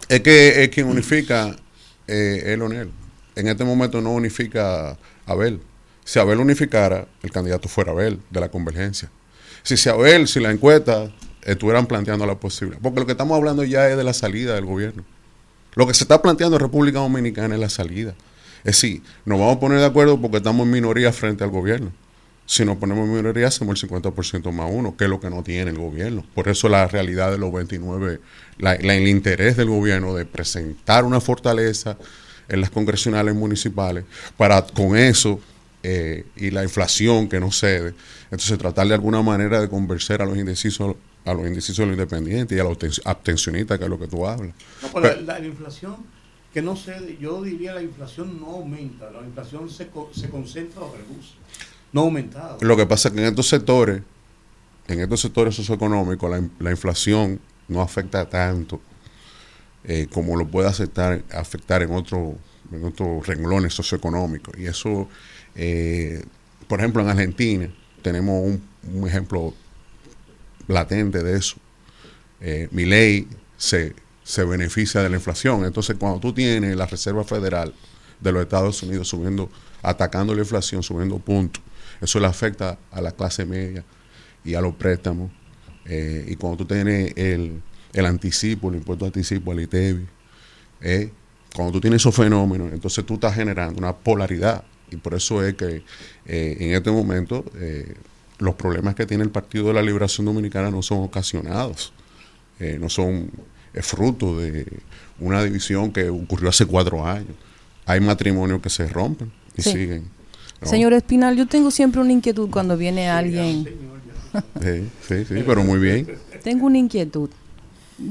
Es 0.09 0.21
que 0.21 0.65
es 0.65 0.71
quien 0.71 0.89
unifica 0.89 1.55
eh, 2.07 2.43
es 2.47 2.59
Leonel. 2.59 2.91
En 3.37 3.47
este 3.47 3.65
momento 3.65 4.01
no 4.01 4.13
unifica 4.13 4.91
a 4.91 4.99
Abel. 5.27 5.61
Si 6.05 6.19
Abel 6.19 6.41
unificara, 6.41 7.07
el 7.23 7.31
candidato 7.31 7.69
fuera 7.69 7.93
Abel, 7.93 8.19
de 8.31 8.41
la 8.41 8.49
convergencia. 8.49 9.11
Si, 9.63 9.77
si 9.77 9.89
Abel, 9.89 10.27
si 10.27 10.41
la 10.41 10.51
encuesta 10.51 11.13
estuvieran 11.53 11.87
planteando 11.87 12.27
la 12.27 12.35
posibilidad. 12.35 12.81
Porque 12.83 13.01
lo 13.01 13.07
que 13.07 13.13
estamos 13.13 13.37
hablando 13.37 13.65
ya 13.65 13.89
es 13.89 13.97
de 13.97 14.05
la 14.05 14.13
salida 14.13 14.55
del 14.55 14.65
gobierno. 14.67 15.05
Lo 15.75 15.87
que 15.87 15.95
se 15.95 16.05
está 16.05 16.21
planteando 16.21 16.57
en 16.57 16.61
República 16.61 16.99
Dominicana 16.99 17.55
es 17.55 17.61
la 17.61 17.69
salida. 17.69 18.15
Es 18.65 18.81
decir, 18.81 19.03
nos 19.25 19.39
vamos 19.39 19.57
a 19.57 19.61
poner 19.61 19.79
de 19.79 19.87
acuerdo 19.87 20.21
porque 20.21 20.39
estamos 20.39 20.67
en 20.67 20.73
minoría 20.73 21.13
frente 21.13 21.45
al 21.45 21.51
gobierno. 21.51 21.93
Si 22.47 22.65
nos 22.65 22.79
ponemos 22.79 23.07
minoría, 23.07 23.47
hacemos 23.49 23.83
el 23.83 23.89
50% 23.91 24.51
más 24.53 24.71
uno, 24.73 24.97
que 24.97 25.05
es 25.05 25.11
lo 25.11 25.21
que 25.21 25.29
no 25.31 25.43
tiene 25.43 25.71
el 25.71 25.77
gobierno. 25.79 26.25
Por 26.35 26.49
eso 26.49 26.69
la 26.69 26.89
realidad 26.89 27.31
de 27.31 27.37
los 27.39 27.53
29, 27.53 28.21
la- 28.59 28.77
la- 28.81 28.95
el 28.95 29.07
interés 29.07 29.57
del 29.57 29.69
gobierno 29.69 30.15
de 30.15 30.25
presentar 30.25 31.05
una 31.05 31.21
fortaleza 31.21 31.99
en 32.49 32.63
las 32.63 32.71
congresionales 32.71 33.35
municipales 33.35 34.05
para 34.39 34.63
con 34.63 34.97
eso 34.97 35.39
eh, 35.83 36.25
y 36.37 36.51
la 36.51 36.65
inflación 36.65 37.29
que 37.29 37.39
no 37.39 37.53
cede, 37.53 37.95
entonces 38.33 38.59
tratar 38.59 38.89
de 38.89 38.95
alguna 38.95 39.23
manera 39.23 39.61
de 39.61 39.69
convencer 39.69 40.21
a 40.23 40.27
los 40.27 40.37
indecisos 40.37 40.97
a 41.29 41.35
los 41.35 41.47
indecisos 41.47 41.79
de 41.79 41.87
los 41.87 41.93
independientes 41.95 42.57
y 42.57 42.61
a 42.61 42.64
los 42.64 42.79
absten- 42.79 43.03
abstencionistas, 43.05 43.79
que 43.79 43.85
es 43.85 43.91
lo 43.91 43.99
que 43.99 44.07
tú 44.09 44.26
hablas. 44.26 44.55
No, 44.83 44.89
pero 44.93 45.14
la, 45.14 45.20
la- 45.20 45.39
la 45.39 45.47
inflación, 45.47 45.97
que 46.53 46.62
no 46.62 46.76
sé, 46.76 47.16
yo 47.20 47.43
diría 47.43 47.74
la 47.74 47.83
inflación 47.83 48.41
no 48.41 48.47
aumenta, 48.53 49.11
la 49.11 49.20
inflación 49.20 49.68
se, 49.70 49.89
se 50.12 50.31
concentra 50.31 50.81
o 50.83 50.93
reduce, 50.97 51.35
no 51.93 52.01
ha 52.01 52.05
aumentado. 52.05 52.59
Lo 52.61 52.76
que 52.76 52.87
pasa 52.87 53.09
es 53.09 53.14
que 53.14 53.20
en 53.20 53.26
estos 53.29 53.49
sectores, 53.49 54.03
en 54.89 55.01
estos 55.01 55.20
sectores 55.20 55.55
socioeconómicos, 55.55 56.31
la, 56.31 56.43
la 56.59 56.70
inflación 56.70 57.41
no 57.68 57.83
afecta 57.83 58.29
tanto 58.29 58.81
eh, 59.85 60.07
como 60.12 60.37
lo 60.37 60.47
puede 60.49 60.68
afectar, 60.68 61.22
afectar 61.33 61.83
en, 61.83 61.93
otro, 61.93 62.37
en 62.72 62.85
otros 62.85 63.26
renglones 63.26 63.74
socioeconómicos. 63.74 64.55
Y 64.59 64.66
eso, 64.66 65.09
eh, 65.55 66.22
por 66.66 66.81
ejemplo, 66.81 67.03
en 67.03 67.09
Argentina 67.09 67.68
tenemos 68.03 68.43
un, 68.45 68.62
un 68.95 69.07
ejemplo 69.09 69.53
latente 70.69 71.23
de 71.23 71.37
eso. 71.37 71.57
Eh, 72.41 72.69
mi 72.71 72.85
ley 72.85 73.27
se, 73.57 73.95
se 74.23 74.45
beneficia 74.45 75.03
de 75.03 75.09
la 75.09 75.16
inflación. 75.16 75.64
Entonces, 75.64 75.97
cuando 75.99 76.21
tú 76.21 76.33
tienes 76.33 76.77
la 76.77 76.87
Reserva 76.87 77.25
Federal 77.25 77.75
de 78.21 78.33
los 78.33 78.43
Estados 78.43 78.83
Unidos 78.83 79.09
subiendo, 79.09 79.51
atacando 79.83 80.35
la 80.35 80.43
inflación, 80.43 80.83
subiendo 80.83 81.19
puntos, 81.19 81.62
eso 82.01 82.21
le 82.21 82.27
afecta 82.27 82.79
a 82.93 83.01
la 83.01 83.12
clase 83.12 83.45
media 83.45 83.85
y 84.45 84.55
a 84.55 84.61
los 84.61 84.75
préstamos. 84.75 85.33
Eh, 85.87 86.27
y 86.29 86.37
cuando 86.37 86.59
tú 86.59 86.66
tienes 86.66 87.12
el, 87.16 87.61
el 87.93 88.07
anticipo, 88.07 88.69
el 88.69 88.77
impuesto 88.77 89.07
anticipo, 89.07 89.53
el 89.53 89.61
ITEVI, 89.61 90.07
eh, 90.83 91.11
cuando 91.55 91.73
tú 91.73 91.81
tienes 91.81 92.03
esos 92.03 92.14
fenómenos, 92.14 92.73
entonces 92.73 93.05
tú 93.05 93.14
estás 93.14 93.35
generando 93.35 93.79
una 93.79 93.97
polaridad. 93.97 94.64
Y 94.91 94.97
por 94.97 95.14
eso 95.14 95.45
es 95.45 95.55
que 95.55 95.83
en 96.25 96.73
este 96.73 96.91
momento 96.91 97.45
los 98.39 98.55
problemas 98.55 98.95
que 98.95 99.07
tiene 99.07 99.24
el 99.24 99.30
Partido 99.30 99.68
de 99.68 99.74
la 99.74 99.82
Liberación 99.82 100.26
Dominicana 100.26 100.70
no 100.70 100.82
son 100.82 100.99
ocasionados, 101.03 101.93
eh, 102.61 102.78
no 102.80 102.89
son 102.89 103.30
eh, 103.74 103.82
fruto 103.82 104.39
de 104.39 104.66
una 105.20 105.43
división 105.43 105.93
que 105.93 106.09
ocurrió 106.09 106.49
hace 106.49 106.66
cuatro 106.66 107.05
años. 107.07 107.34
Hay 107.86 108.01
matrimonios 108.01 108.61
que 108.61 108.70
se 108.70 108.86
rompen 108.89 109.32
y 109.57 109.62
Sí. 109.62 109.72
siguen. 109.72 110.05
¿no? 110.61 110.68
Señor 110.68 110.93
Espinal, 110.93 111.36
yo 111.36 111.47
tengo 111.47 111.70
siempre 111.70 112.01
una 112.01 112.12
inquietud 112.12 112.49
cuando 112.51 112.76
viene 112.76 113.09
alguien. 113.09 113.68
Sí, 114.62 114.89
sí, 115.09 115.24
sí, 115.24 115.43
pero 115.47 115.64
muy 115.64 115.78
bien. 115.78 116.07
Tengo 116.45 116.66
una 116.66 116.76
inquietud. 116.76 117.30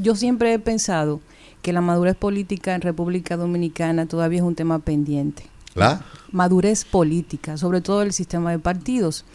Yo 0.02 0.16
siempre 0.16 0.52
he 0.52 0.58
pensado 0.60 1.22
que 1.62 1.72
la 1.72 1.80
madurez 1.80 2.16
política 2.16 2.74
en 2.74 2.82
República 2.82 3.38
Dominicana 3.38 4.08
todavía 4.08 4.40
es 4.40 4.44
un 4.44 4.56
tema 4.56 4.80
pendiente. 4.80 5.44
¿La? 5.76 6.02
Madurez 6.32 6.86
política, 6.86 7.56
sobre 7.58 7.82
todo 7.82 8.02
el 8.02 8.14
sistema 8.14 8.50
de 8.50 8.58
partidos. 8.58 9.26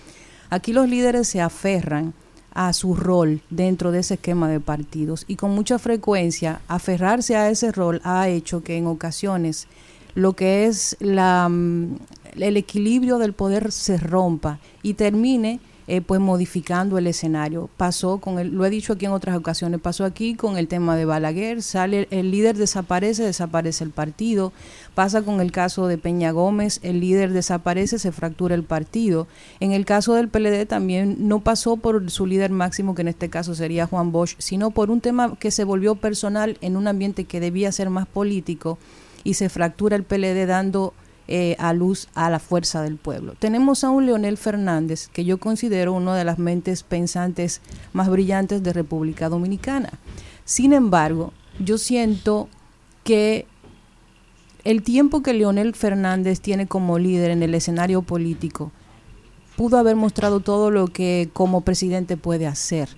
Aquí 0.53 0.75
los 0.75 0.87
líderes 0.87 1.29
se 1.29 1.41
aferran 1.41 2.13
a 2.53 2.75
su 2.75 2.95
rol 2.95 3.41
dentro 3.49 3.91
de 3.91 4.01
ese 4.01 4.15
esquema 4.15 4.51
de 4.51 4.61
partidos 4.61 5.25
y 5.27 5.37
con 5.37 5.53
mucha 5.53 5.79
frecuencia 5.79 6.61
aferrarse 6.69 7.37
a 7.37 7.49
ese 7.49 7.73
rol 7.73 8.03
ha 8.05 8.29
hecho 8.29 8.63
que 8.63 8.77
en 8.77 8.87
ocasiones 8.87 9.67
lo 10.15 10.35
que 10.35 10.67
es 10.67 10.99
la, 11.01 11.49
mm, 11.49 11.97
el 12.37 12.59
equilibrio 12.59 13.17
del 13.17 13.33
poder 13.33 13.73
se 13.73 13.97
rompa 13.97 14.59
y 14.83 14.93
termine 14.93 15.59
eh, 15.87 16.01
pues 16.01 16.21
modificando 16.21 16.99
el 16.99 17.07
escenario. 17.07 17.69
Pasó 17.77 18.19
con 18.19 18.39
el, 18.39 18.49
lo 18.49 18.65
he 18.65 18.71
dicho 18.71 18.93
aquí 18.93 19.07
en 19.07 19.13
otras 19.13 19.37
ocasiones, 19.37 19.81
pasó 19.81 20.05
aquí 20.05 20.35
con 20.35 20.57
el 20.57 20.69
tema 20.69 20.97
de 20.97 21.05
Balaguer, 21.05 21.63
sale 21.63 22.09
el 22.11 22.31
líder 22.31 22.57
desaparece, 22.57 23.23
desaparece 23.23 23.85
el 23.85 23.91
partido, 23.91 24.53
pasa 24.95 25.23
con 25.23 25.41
el 25.41 25.53
caso 25.53 25.87
de 25.87 25.99
Peña 25.99 26.31
Gómez, 26.31 26.81
el 26.83 27.01
líder 27.01 27.33
desaparece, 27.33 27.99
se 27.99 28.13
fractura 28.13 28.55
el 28.55 28.65
partido. 28.65 29.27
En 29.61 29.73
el 29.73 29.85
caso 29.85 30.15
del 30.15 30.29
PLD 30.29 30.67
también 30.67 31.17
no 31.19 31.41
pasó 31.41 31.77
por 31.77 32.11
su 32.11 32.27
líder 32.27 32.51
máximo, 32.51 32.95
que 32.95 33.03
en 33.03 33.09
este 33.09 33.29
caso 33.29 33.55
sería 33.55 33.87
Juan 33.87 34.13
Bosch, 34.13 34.35
sino 34.39 34.71
por 34.71 34.91
un 34.91 35.01
tema 35.01 35.37
que 35.37 35.51
se 35.51 35.65
volvió 35.65 35.95
personal 35.95 36.59
en 36.61 36.77
un 36.77 36.89
ambiente 36.89 37.25
que 37.25 37.41
debía 37.41 37.73
ser 37.73 37.91
más 37.91 38.07
político 38.07 38.79
y 39.25 39.35
se 39.35 39.49
fractura 39.49 39.97
el 39.97 40.05
PLD 40.05 40.47
dando 40.47 40.95
eh, 41.29 41.57
a 41.59 41.73
luz 41.73 42.09
a 42.15 42.31
la 42.31 42.39
fuerza 42.39 42.83
del 42.83 42.97
pueblo. 42.97 43.35
Tenemos 43.39 43.85
a 43.85 43.91
un 43.91 44.07
Leonel 44.07 44.37
Fernández 44.37 45.09
que 45.09 45.25
yo 45.25 45.39
considero 45.39 45.93
una 45.93 46.17
de 46.17 46.25
las 46.25 46.39
mentes 46.39 46.83
pensantes 46.83 47.61
más 47.93 48.09
brillantes 48.09 48.63
de 48.63 48.73
República 48.73 49.29
Dominicana. 49.29 49.91
Sin 50.45 50.73
embargo, 50.73 51.33
yo 51.59 51.79
siento 51.79 52.49
que 53.05 53.47
el 54.65 54.83
tiempo 54.83 55.23
que 55.23 55.35
Leonel 55.35 55.75
Fernández 55.75 56.41
tiene 56.41 56.67
como 56.67 56.99
líder 56.99 57.31
en 57.31 57.43
el 57.43 57.55
escenario 57.55 58.03
político 58.03 58.73
pudo 59.57 59.79
haber 59.79 59.97
mostrado 59.97 60.41
todo 60.41 60.71
lo 60.71 60.87
que 60.87 61.31
como 61.33 61.61
presidente 61.63 62.17
puede 62.17 62.47
hacer. 62.47 62.89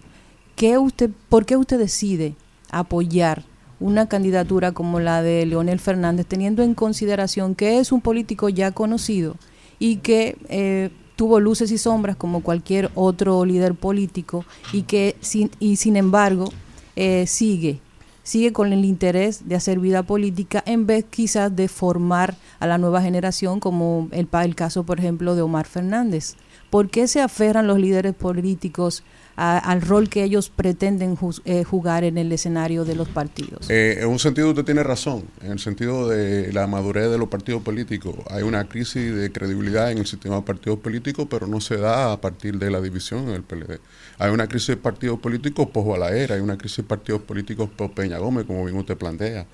¿Qué 0.57 0.79
usted, 0.79 1.11
¿Por 1.29 1.47
qué 1.47 1.57
usted 1.57 1.79
decide 1.79 2.37
apoyar 2.71 3.45
una 3.85 4.09
candidatura 4.09 4.73
como 4.73 4.99
la 4.99 5.21
de 5.21 5.45
Leonel 5.45 5.79
Fernández, 5.79 6.25
teniendo 6.25 6.63
en 6.63 6.73
consideración 6.73 7.55
que 7.55 7.81
es 7.81 7.93
un 7.93 8.01
político 8.01 8.49
ya 8.49 8.71
conocido 8.71 9.37
y 9.79 9.97
que 9.97 10.39
eh, 10.49 10.89
tuvo 11.17 11.39
luces 11.39 11.71
y 11.71 11.77
sombras 11.77 12.17
como 12.17 12.43
cualquier 12.43 12.91
otro 12.95 13.45
líder 13.45 13.75
político 13.75 14.47
y 14.73 14.85
que 14.85 15.17
sin, 15.21 15.51
y 15.61 15.77
sin 15.77 15.97
embargo 15.97 16.51
eh, 16.97 17.27
sigue 17.27 17.81
sigue 18.23 18.55
con 18.55 18.73
el 18.73 18.87
interés 18.87 19.51
de 19.51 19.55
hacer 19.55 19.79
vida 19.79 20.03
política 20.03 20.63
en 20.65 20.87
vez 20.87 21.05
quizás 21.05 21.55
de 21.55 21.69
formar 21.69 22.37
a 22.61 22.67
la 22.67 22.79
nueva 22.79 23.03
generación 23.03 23.61
como 23.61 24.09
el, 24.13 24.29
el 24.33 24.55
caso 24.55 24.85
por 24.85 24.99
ejemplo 24.99 25.35
de 25.35 25.43
Omar 25.43 25.67
Fernández. 25.67 26.37
¿Por 26.71 26.89
qué 26.89 27.07
se 27.07 27.21
aferran 27.21 27.67
los 27.67 27.79
líderes 27.79 28.15
políticos 28.15 29.05
al 29.37 29.83
rol 29.83 30.09
que 30.09 30.25
ellos 30.25 30.49
pretenden 30.49 31.19
eh, 31.45 31.65
jugar 31.65 32.05
en 32.05 32.19
el 32.19 32.31
escenario 32.33 32.85
de 32.85 32.95
los 32.95 33.09
partidos? 33.09 33.69
Eh, 33.71 33.99
en 34.01 34.09
un 34.09 34.19
sentido 34.19 34.51
usted 34.51 34.65
tiene 34.65 34.83
razón, 34.83 35.25
en 35.43 35.53
el 35.53 35.59
sentido 35.59 36.09
de 36.09 36.53
la 36.53 36.67
madurez 36.67 37.11
de 37.11 37.19
los 37.19 37.29
partidos 37.29 37.63
políticos. 37.63 38.17
Hay 38.31 38.43
una 38.43 38.69
crisis 38.69 39.15
de 39.15 39.33
credibilidad 39.33 39.91
en 39.91 39.99
el 39.99 40.07
sistema 40.07 40.37
de 40.37 40.43
partidos 40.43 40.79
políticos, 40.79 41.27
pero 41.29 41.47
no 41.47 41.61
se 41.61 41.77
da 41.77 42.13
a 42.13 42.21
partir 42.21 42.59
de 42.59 42.71
la 42.71 42.81
división 42.81 43.29
en 43.29 43.35
el 43.35 43.43
PLD. 43.43 43.81
Hay 44.19 44.31
una 44.31 44.47
crisis 44.47 44.69
de 44.69 44.77
partidos 44.77 45.19
políticos 45.19 45.69
post 45.73 45.89
Balaguer, 45.89 46.33
hay 46.33 46.41
una 46.41 46.57
crisis 46.57 46.79
de 46.79 46.83
partidos 46.85 47.23
políticos 47.23 47.69
post 47.77 47.95
Peña 47.95 48.19
Gómez, 48.19 48.47
como 48.47 48.65
bien 48.65 48.77
usted 48.77 48.97
plantea. 48.97 49.47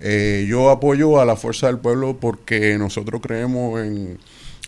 Eh, 0.00 0.46
yo 0.48 0.70
apoyo 0.70 1.20
a 1.20 1.24
la 1.24 1.36
fuerza 1.36 1.66
del 1.66 1.78
pueblo 1.78 2.18
porque 2.18 2.78
nosotros 2.78 3.20
creemos 3.20 3.80
en 3.80 4.18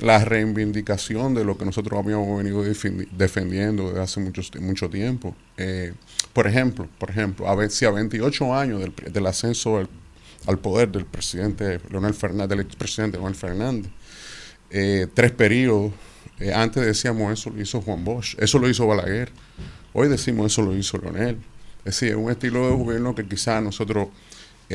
la 0.00 0.24
reivindicación 0.24 1.34
de 1.34 1.44
lo 1.44 1.56
que 1.58 1.64
nosotros 1.64 1.98
habíamos 2.02 2.36
venido 2.38 2.64
defendi- 2.64 3.08
defendiendo 3.10 3.88
desde 3.88 4.00
hace 4.02 4.20
mucho, 4.20 4.42
mucho 4.60 4.88
tiempo. 4.90 5.34
Eh, 5.56 5.92
por 6.32 6.46
ejemplo, 6.46 6.88
por 6.98 7.10
ejemplo, 7.10 7.46
a 7.48 7.54
ver 7.54 7.70
si 7.70 7.84
a 7.84 7.90
28 7.90 8.54
años 8.54 8.80
del, 8.80 8.92
del 9.12 9.26
ascenso 9.26 9.78
al, 9.78 9.88
al 10.46 10.58
poder 10.58 10.90
del 10.90 11.04
presidente 11.04 11.80
Leonel 11.90 12.14
Fernández, 12.14 12.48
del 12.48 12.60
expresidente 12.60 13.18
Leonel 13.18 13.34
Fernández, 13.36 13.90
eh, 14.70 15.06
tres 15.12 15.32
periodos, 15.32 15.92
eh, 16.40 16.52
antes 16.52 16.84
decíamos 16.84 17.32
eso 17.32 17.50
lo 17.50 17.60
hizo 17.60 17.80
Juan 17.82 18.04
Bosch, 18.04 18.34
eso 18.38 18.58
lo 18.58 18.68
hizo 18.68 18.86
Balaguer, 18.86 19.30
hoy 19.92 20.08
decimos 20.08 20.52
eso 20.52 20.62
lo 20.62 20.76
hizo 20.76 20.98
Leonel. 20.98 21.36
Es 21.84 21.96
decir, 21.96 22.10
es 22.10 22.16
un 22.16 22.30
estilo 22.30 22.68
de 22.70 22.76
gobierno 22.76 23.14
que 23.14 23.26
quizás 23.26 23.62
nosotros 23.62 24.08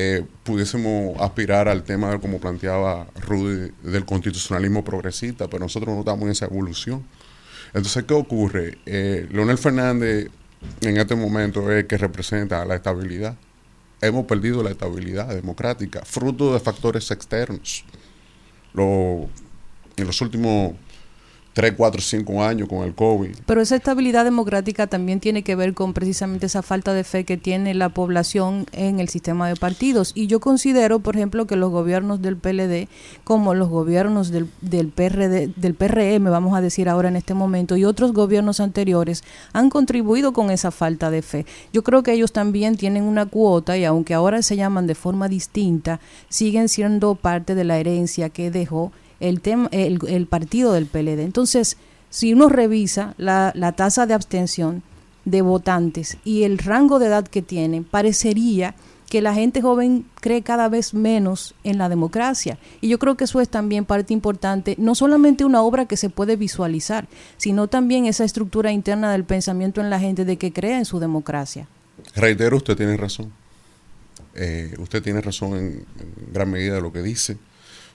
eh, 0.00 0.24
pudiésemos 0.44 1.20
aspirar 1.20 1.66
al 1.66 1.82
tema, 1.82 2.20
como 2.20 2.38
planteaba 2.38 3.08
Rudy, 3.20 3.72
del 3.82 4.04
constitucionalismo 4.04 4.84
progresista, 4.84 5.48
pero 5.48 5.64
nosotros 5.64 5.92
no 5.92 5.98
estamos 6.02 6.22
en 6.22 6.30
esa 6.30 6.44
evolución. 6.44 7.04
Entonces, 7.74 8.04
¿qué 8.04 8.14
ocurre? 8.14 8.78
Eh, 8.86 9.26
Leonel 9.28 9.58
Fernández 9.58 10.30
en 10.82 10.96
este 10.98 11.16
momento 11.16 11.68
es 11.72 11.80
el 11.80 11.86
que 11.88 11.98
representa 11.98 12.64
la 12.64 12.76
estabilidad. 12.76 13.36
Hemos 14.00 14.24
perdido 14.26 14.62
la 14.62 14.70
estabilidad 14.70 15.34
democrática, 15.34 16.04
fruto 16.04 16.54
de 16.54 16.60
factores 16.60 17.10
externos. 17.10 17.84
En 18.76 20.06
los 20.06 20.20
últimos 20.20 20.74
3, 21.58 21.74
4, 21.76 22.00
5 22.00 22.44
años 22.44 22.68
con 22.68 22.84
el 22.84 22.94
COVID, 22.94 23.34
Pero 23.44 23.60
esa 23.60 23.74
estabilidad 23.74 24.22
democrática 24.22 24.86
también 24.86 25.18
tiene 25.18 25.42
que 25.42 25.56
ver 25.56 25.74
con 25.74 25.92
precisamente 25.92 26.46
esa 26.46 26.62
falta 26.62 26.94
de 26.94 27.02
fe 27.02 27.24
que 27.24 27.36
tiene 27.36 27.74
la 27.74 27.88
población 27.88 28.66
en 28.70 29.00
el 29.00 29.08
sistema 29.08 29.48
de 29.48 29.56
partidos. 29.56 30.12
Y 30.14 30.28
yo 30.28 30.38
considero, 30.38 31.00
por 31.00 31.16
ejemplo, 31.16 31.48
que 31.48 31.56
los 31.56 31.72
gobiernos 31.72 32.22
del 32.22 32.36
PLD, 32.36 32.86
como 33.24 33.54
los 33.54 33.70
gobiernos 33.70 34.30
del, 34.30 34.48
del, 34.60 34.90
PRD, 34.90 35.48
del 35.56 35.74
PRM, 35.74 36.30
vamos 36.30 36.56
a 36.56 36.60
decir 36.60 36.88
ahora 36.88 37.08
en 37.08 37.16
este 37.16 37.34
momento, 37.34 37.76
y 37.76 37.84
otros 37.84 38.12
gobiernos 38.12 38.60
anteriores, 38.60 39.24
han 39.52 39.68
contribuido 39.68 40.32
con 40.32 40.52
esa 40.52 40.70
falta 40.70 41.10
de 41.10 41.22
fe. 41.22 41.44
Yo 41.72 41.82
creo 41.82 42.04
que 42.04 42.12
ellos 42.12 42.30
también 42.30 42.76
tienen 42.76 43.02
una 43.02 43.26
cuota 43.26 43.76
y 43.76 43.84
aunque 43.84 44.14
ahora 44.14 44.42
se 44.42 44.54
llaman 44.54 44.86
de 44.86 44.94
forma 44.94 45.26
distinta, 45.28 45.98
siguen 46.28 46.68
siendo 46.68 47.16
parte 47.16 47.56
de 47.56 47.64
la 47.64 47.78
herencia 47.78 48.28
que 48.28 48.52
dejó 48.52 48.92
el, 49.20 49.40
tema, 49.40 49.68
el, 49.72 50.26
partido 50.26 50.72
del 50.72 50.86
PLD. 50.86 51.20
Entonces, 51.20 51.76
si 52.10 52.32
uno 52.32 52.48
revisa 52.48 53.14
la, 53.18 53.52
la 53.54 53.72
tasa 53.72 54.06
de 54.06 54.14
abstención 54.14 54.82
de 55.24 55.42
votantes 55.42 56.16
y 56.24 56.44
el 56.44 56.58
rango 56.58 56.98
de 56.98 57.06
edad 57.06 57.26
que 57.26 57.42
tienen, 57.42 57.84
parecería 57.84 58.74
que 59.08 59.22
la 59.22 59.34
gente 59.34 59.62
joven 59.62 60.04
cree 60.20 60.42
cada 60.42 60.68
vez 60.68 60.94
menos 60.94 61.54
en 61.64 61.78
la 61.78 61.88
democracia. 61.88 62.58
Y 62.80 62.88
yo 62.88 62.98
creo 62.98 63.16
que 63.16 63.24
eso 63.24 63.40
es 63.40 63.48
también 63.48 63.84
parte 63.84 64.12
importante, 64.12 64.74
no 64.78 64.94
solamente 64.94 65.44
una 65.44 65.62
obra 65.62 65.86
que 65.86 65.96
se 65.96 66.10
puede 66.10 66.36
visualizar, 66.36 67.08
sino 67.36 67.68
también 67.68 68.06
esa 68.06 68.24
estructura 68.24 68.70
interna 68.70 69.10
del 69.10 69.24
pensamiento 69.24 69.80
en 69.80 69.90
la 69.90 69.98
gente 69.98 70.24
de 70.24 70.36
que 70.36 70.52
crea 70.52 70.78
en 70.78 70.84
su 70.84 71.00
democracia. 71.00 71.66
Reitero, 72.14 72.56
usted 72.56 72.76
tiene 72.76 72.96
razón. 72.96 73.32
Eh, 74.34 74.74
usted 74.78 75.02
tiene 75.02 75.20
razón 75.20 75.54
en, 75.54 75.64
en 75.98 76.32
gran 76.32 76.50
medida 76.50 76.74
de 76.74 76.80
lo 76.82 76.92
que 76.92 77.02
dice, 77.02 77.38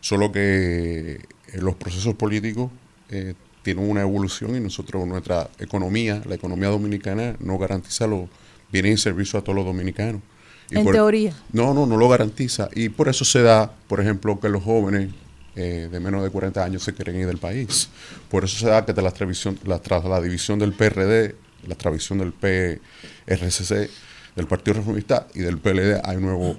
solo 0.03 0.31
que 0.33 1.11
eh, 1.13 1.21
los 1.61 1.75
procesos 1.75 2.13
políticos 2.15 2.69
eh, 3.09 3.35
tienen 3.61 3.89
una 3.89 4.01
evolución 4.01 4.55
y 4.57 4.59
nosotros, 4.59 5.07
nuestra 5.07 5.49
economía, 5.59 6.21
la 6.25 6.35
economía 6.35 6.67
dominicana, 6.67 7.37
no 7.39 7.57
garantiza 7.57 8.05
los 8.07 8.27
bienes 8.71 8.99
y 8.99 9.03
servicios 9.03 9.35
a 9.35 9.43
todos 9.43 9.55
los 9.55 9.65
dominicanos. 9.65 10.21
Y 10.69 10.77
En 10.77 10.83
por- 10.83 10.93
teoría. 10.93 11.33
No, 11.53 11.73
no, 11.73 11.85
no 11.85 11.95
lo 11.95 12.09
garantiza. 12.09 12.67
Y 12.75 12.89
por 12.89 13.07
eso 13.07 13.23
se 13.23 13.41
da, 13.41 13.71
por 13.87 14.01
ejemplo, 14.01 14.39
que 14.41 14.49
los 14.49 14.63
jóvenes 14.63 15.11
eh, 15.55 15.87
de 15.89 15.99
menos 16.01 16.23
de 16.23 16.29
40 16.31 16.61
años 16.63 16.83
se 16.83 16.93
quieren 16.93 17.15
ir 17.15 17.27
del 17.27 17.37
país. 17.37 17.87
Por 18.29 18.43
eso 18.43 18.57
se 18.57 18.65
da 18.67 18.85
que 18.85 18.93
tras 18.93 19.03
la, 19.05 19.11
división- 19.25 19.59
la- 19.65 19.79
tras 19.79 20.03
la 20.03 20.19
división 20.19 20.59
del 20.59 20.73
PRD, 20.73 21.35
la 21.67 21.75
tradición 21.75 22.17
del 22.19 22.33
PRCC, 22.33 23.89
del 24.35 24.47
Partido 24.47 24.73
Reformista 24.77 25.27
y 25.35 25.39
del 25.39 25.59
PLD 25.59 26.01
hay 26.03 26.17
un 26.17 26.23
nuevo, 26.23 26.57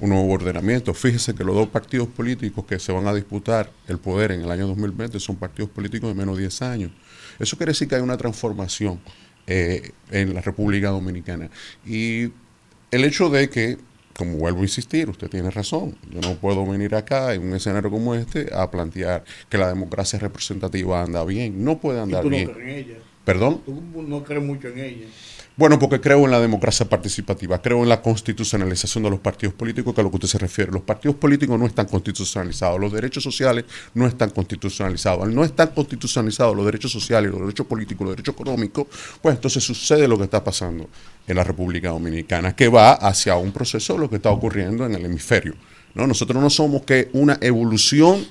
un 0.00 0.10
nuevo 0.10 0.32
ordenamiento. 0.32 0.92
Fíjese 0.94 1.34
que 1.34 1.44
los 1.44 1.54
dos 1.54 1.68
partidos 1.68 2.08
políticos 2.08 2.64
que 2.66 2.78
se 2.78 2.92
van 2.92 3.06
a 3.06 3.14
disputar 3.14 3.70
el 3.88 3.98
poder 3.98 4.32
en 4.32 4.42
el 4.42 4.50
año 4.50 4.66
2020 4.68 5.18
son 5.20 5.36
partidos 5.36 5.70
políticos 5.70 6.08
de 6.08 6.14
menos 6.14 6.36
de 6.36 6.42
10 6.42 6.62
años. 6.62 6.90
Eso 7.38 7.56
quiere 7.56 7.70
decir 7.70 7.88
que 7.88 7.94
hay 7.96 8.02
una 8.02 8.16
transformación 8.16 9.00
eh, 9.46 9.92
en 10.10 10.34
la 10.34 10.40
República 10.42 10.88
Dominicana. 10.90 11.50
Y 11.86 12.24
el 12.90 13.04
hecho 13.04 13.28
de 13.30 13.48
que, 13.48 13.78
como 14.16 14.36
vuelvo 14.38 14.60
a 14.60 14.62
insistir, 14.64 15.08
usted 15.10 15.28
tiene 15.28 15.50
razón, 15.50 15.96
yo 16.10 16.20
no 16.20 16.34
puedo 16.36 16.66
venir 16.66 16.94
acá 16.94 17.34
en 17.34 17.42
un 17.42 17.54
escenario 17.54 17.90
como 17.90 18.14
este 18.14 18.48
a 18.54 18.70
plantear 18.70 19.24
que 19.48 19.58
la 19.58 19.68
democracia 19.68 20.18
representativa 20.18 21.02
anda 21.02 21.24
bien. 21.24 21.62
No 21.64 21.78
puede 21.78 21.98
Y 21.98 22.02
andar 22.02 22.22
tú 22.22 22.30
no 22.30 22.36
bien. 22.36 22.50
crees 22.50 22.68
en 22.68 22.90
ella. 22.90 22.98
¿Perdón? 23.24 23.62
Tú 23.64 23.82
no 24.06 24.22
crees 24.24 24.42
mucho 24.42 24.68
en 24.68 24.78
ella. 24.78 25.06
Bueno, 25.58 25.78
porque 25.78 26.02
creo 26.02 26.26
en 26.26 26.30
la 26.30 26.38
democracia 26.38 26.86
participativa, 26.86 27.62
creo 27.62 27.82
en 27.82 27.88
la 27.88 28.02
constitucionalización 28.02 29.04
de 29.04 29.08
los 29.08 29.20
partidos 29.20 29.54
políticos, 29.54 29.94
que 29.94 30.02
a 30.02 30.04
lo 30.04 30.10
que 30.10 30.16
usted 30.16 30.28
se 30.28 30.36
refiere. 30.38 30.70
Los 30.70 30.82
partidos 30.82 31.16
políticos 31.16 31.58
no 31.58 31.64
están 31.64 31.86
constitucionalizados, 31.86 32.78
los 32.78 32.92
derechos 32.92 33.24
sociales 33.24 33.64
no 33.94 34.06
están 34.06 34.28
constitucionalizados. 34.30 35.22
Al 35.22 35.34
no 35.34 35.44
estar 35.44 35.72
constitucionalizados 35.72 36.54
los 36.54 36.66
derechos 36.66 36.92
sociales, 36.92 37.30
los 37.30 37.40
derechos 37.40 37.66
políticos, 37.66 38.06
los 38.06 38.16
derechos 38.16 38.34
económicos, 38.34 38.86
pues 39.22 39.36
entonces 39.36 39.64
sucede 39.64 40.06
lo 40.06 40.18
que 40.18 40.24
está 40.24 40.44
pasando 40.44 40.90
en 41.26 41.36
la 41.36 41.42
República 41.42 41.88
Dominicana, 41.88 42.54
que 42.54 42.68
va 42.68 42.92
hacia 42.92 43.36
un 43.36 43.50
proceso 43.50 43.94
de 43.94 44.00
lo 44.00 44.10
que 44.10 44.16
está 44.16 44.28
ocurriendo 44.28 44.84
en 44.84 44.94
el 44.94 45.06
hemisferio. 45.06 45.54
¿no? 45.94 46.06
Nosotros 46.06 46.42
no 46.42 46.50
somos 46.50 46.82
que 46.82 47.08
una 47.14 47.38
evolución 47.40 48.26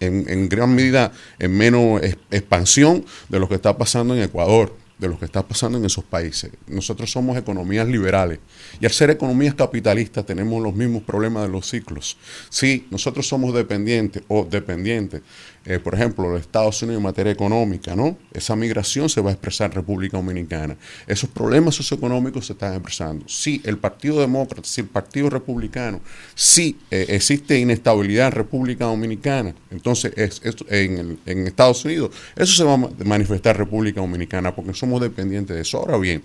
en, 0.00 0.28
en 0.28 0.48
gran 0.48 0.74
medida 0.74 1.12
en 1.38 1.56
menos 1.56 2.02
expansión 2.32 3.04
de 3.28 3.38
lo 3.38 3.48
que 3.48 3.54
está 3.54 3.78
pasando 3.78 4.16
en 4.16 4.24
Ecuador, 4.24 4.82
de 4.98 5.08
lo 5.08 5.18
que 5.18 5.24
está 5.24 5.46
pasando 5.46 5.76
en 5.78 5.84
esos 5.84 6.04
países. 6.04 6.50
Nosotros 6.68 7.10
somos 7.10 7.36
economías 7.36 7.86
liberales 7.88 8.38
y 8.80 8.86
al 8.86 8.92
ser 8.92 9.10
economías 9.10 9.54
capitalistas 9.54 10.24
tenemos 10.24 10.62
los 10.62 10.74
mismos 10.74 11.02
problemas 11.02 11.42
de 11.46 11.48
los 11.52 11.68
ciclos. 11.68 12.16
Si 12.48 12.86
nosotros 12.90 13.26
somos 13.26 13.52
dependientes 13.54 14.22
o 14.28 14.44
dependientes, 14.44 15.22
eh, 15.66 15.78
por 15.78 15.94
ejemplo, 15.94 16.28
los 16.30 16.40
Estados 16.40 16.80
Unidos 16.82 16.98
en 16.98 17.04
materia 17.04 17.32
económica, 17.32 17.96
¿no? 17.96 18.18
Esa 18.32 18.54
migración 18.54 19.08
se 19.08 19.20
va 19.22 19.30
a 19.30 19.32
expresar 19.32 19.70
en 19.70 19.76
República 19.76 20.16
Dominicana. 20.18 20.76
Esos 21.06 21.30
problemas 21.30 21.74
socioeconómicos 21.74 22.46
se 22.46 22.52
están 22.52 22.74
expresando. 22.74 23.26
Si 23.28 23.62
el 23.64 23.78
Partido 23.78 24.20
Demócrata, 24.20 24.68
si 24.68 24.82
el 24.82 24.88
Partido 24.88 25.30
Republicano, 25.30 26.00
si 26.34 26.78
eh, 26.90 27.06
existe 27.08 27.58
inestabilidad 27.58 28.26
en 28.26 28.32
República 28.32 28.84
Dominicana, 28.84 29.54
entonces 29.70 30.12
es, 30.16 30.40
es- 30.44 30.54
en, 30.68 31.18
en 31.24 31.46
Estados 31.46 31.84
Unidos, 31.84 32.10
eso 32.36 32.54
se 32.54 32.64
va 32.64 32.74
a 32.74 32.76
ma- 32.76 32.90
manifestar 33.04 33.56
en 33.56 33.60
República 33.60 34.00
Dominicana 34.02 34.54
porque 34.54 34.74
somos 34.84 35.00
dependientes 35.00 35.56
de 35.56 35.62
eso. 35.62 35.78
Ahora 35.78 35.96
bien, 35.96 36.22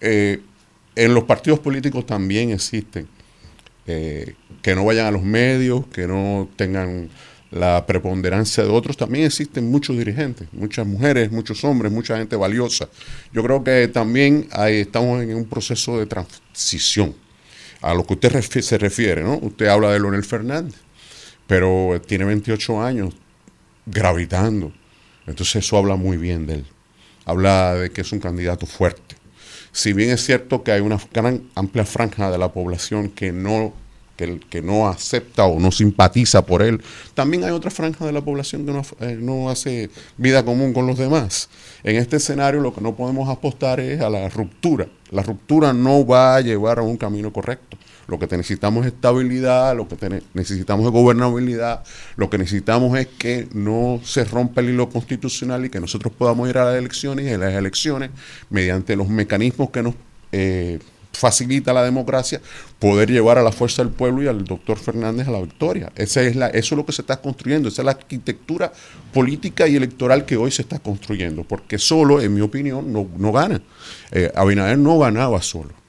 eh, 0.00 0.40
en 0.96 1.14
los 1.14 1.24
partidos 1.24 1.60
políticos 1.60 2.04
también 2.04 2.50
existen 2.50 3.06
eh, 3.86 4.34
que 4.60 4.74
no 4.74 4.84
vayan 4.84 5.06
a 5.06 5.10
los 5.12 5.22
medios, 5.22 5.86
que 5.86 6.06
no 6.06 6.48
tengan 6.56 7.08
la 7.52 7.86
preponderancia 7.86 8.64
de 8.64 8.70
otros. 8.70 8.96
También 8.96 9.26
existen 9.26 9.70
muchos 9.70 9.96
dirigentes, 9.96 10.48
muchas 10.52 10.84
mujeres, 10.84 11.30
muchos 11.30 11.62
hombres, 11.62 11.92
mucha 11.92 12.18
gente 12.18 12.34
valiosa. 12.34 12.88
Yo 13.32 13.42
creo 13.42 13.62
que 13.62 13.86
también 13.88 14.48
estamos 14.68 15.22
en 15.22 15.34
un 15.36 15.44
proceso 15.44 15.98
de 15.98 16.06
transición. 16.06 17.14
A 17.80 17.94
lo 17.94 18.04
que 18.04 18.14
usted 18.14 18.40
se 18.40 18.78
refiere, 18.78 19.22
¿no? 19.22 19.38
Usted 19.42 19.66
habla 19.66 19.92
de 19.92 19.98
Leonel 19.98 20.24
Fernández, 20.24 20.76
pero 21.48 22.00
tiene 22.06 22.24
28 22.24 22.80
años 22.80 23.14
gravitando. 23.86 24.72
Entonces 25.26 25.64
eso 25.64 25.76
habla 25.76 25.96
muy 25.96 26.16
bien 26.16 26.46
de 26.46 26.54
él. 26.54 26.66
Habla 27.24 27.74
de 27.74 27.90
que 27.90 28.00
es 28.00 28.12
un 28.12 28.20
candidato 28.20 28.66
fuerte. 28.66 29.16
Si 29.72 29.92
bien 29.92 30.10
es 30.10 30.24
cierto 30.24 30.62
que 30.62 30.72
hay 30.72 30.80
una 30.80 30.98
gran 31.12 31.44
amplia 31.54 31.84
franja 31.84 32.30
de 32.30 32.38
la 32.38 32.52
población 32.52 33.08
que 33.08 33.32
no 33.32 33.72
que, 34.16 34.38
que 34.50 34.60
no 34.60 34.88
acepta 34.88 35.46
o 35.46 35.58
no 35.58 35.72
simpatiza 35.72 36.44
por 36.44 36.60
él, 36.60 36.82
también 37.14 37.44
hay 37.44 37.50
otra 37.50 37.70
franja 37.70 38.04
de 38.04 38.12
la 38.12 38.20
población 38.20 38.66
que 38.66 38.72
no, 38.72 38.82
eh, 39.00 39.16
no 39.18 39.48
hace 39.48 39.88
vida 40.18 40.44
común 40.44 40.74
con 40.74 40.86
los 40.86 40.98
demás. 40.98 41.48
En 41.82 41.96
este 41.96 42.16
escenario 42.16 42.60
lo 42.60 42.74
que 42.74 42.82
no 42.82 42.94
podemos 42.94 43.28
apostar 43.30 43.80
es 43.80 44.02
a 44.02 44.10
la 44.10 44.28
ruptura. 44.28 44.86
La 45.10 45.22
ruptura 45.22 45.72
no 45.72 46.06
va 46.06 46.36
a 46.36 46.40
llevar 46.42 46.78
a 46.78 46.82
un 46.82 46.98
camino 46.98 47.32
correcto. 47.32 47.78
Lo 48.06 48.18
que 48.18 48.26
necesitamos 48.36 48.86
es 48.86 48.92
estabilidad, 48.92 49.76
lo 49.76 49.88
que 49.88 50.22
necesitamos 50.34 50.86
es 50.86 50.92
gobernabilidad, 50.92 51.84
lo 52.16 52.28
que 52.30 52.38
necesitamos 52.38 52.98
es 52.98 53.06
que 53.06 53.48
no 53.52 54.00
se 54.04 54.24
rompa 54.24 54.60
el 54.60 54.70
hilo 54.70 54.88
constitucional 54.88 55.64
y 55.64 55.70
que 55.70 55.80
nosotros 55.80 56.12
podamos 56.12 56.48
ir 56.48 56.58
a 56.58 56.64
las 56.64 56.76
elecciones 56.76 57.26
y 57.26 57.30
en 57.30 57.40
las 57.40 57.54
elecciones, 57.54 58.10
mediante 58.50 58.96
los 58.96 59.08
mecanismos 59.08 59.70
que 59.70 59.82
nos 59.82 59.94
eh, 60.32 60.78
facilita 61.12 61.72
la 61.72 61.84
democracia, 61.84 62.40
poder 62.78 63.10
llevar 63.10 63.38
a 63.38 63.42
la 63.42 63.52
fuerza 63.52 63.82
del 63.82 63.92
pueblo 63.92 64.22
y 64.22 64.28
al 64.28 64.44
doctor 64.44 64.78
Fernández 64.78 65.28
a 65.28 65.30
la 65.30 65.40
victoria. 65.40 65.92
Esa 65.94 66.22
es 66.22 66.36
la, 66.36 66.48
eso 66.48 66.74
es 66.74 66.78
lo 66.78 66.86
que 66.86 66.92
se 66.92 67.02
está 67.02 67.20
construyendo, 67.20 67.68
esa 67.68 67.82
es 67.82 67.86
la 67.86 67.92
arquitectura 67.92 68.72
política 69.12 69.68
y 69.68 69.76
electoral 69.76 70.24
que 70.24 70.36
hoy 70.36 70.50
se 70.50 70.62
está 70.62 70.78
construyendo, 70.78 71.44
porque 71.44 71.78
solo, 71.78 72.20
en 72.20 72.34
mi 72.34 72.40
opinión, 72.40 72.92
no, 72.92 73.08
no 73.16 73.32
gana. 73.32 73.60
Eh, 74.10 74.32
Abinader 74.34 74.78
no 74.78 74.98
ganaba 74.98 75.40
solo. 75.42 75.81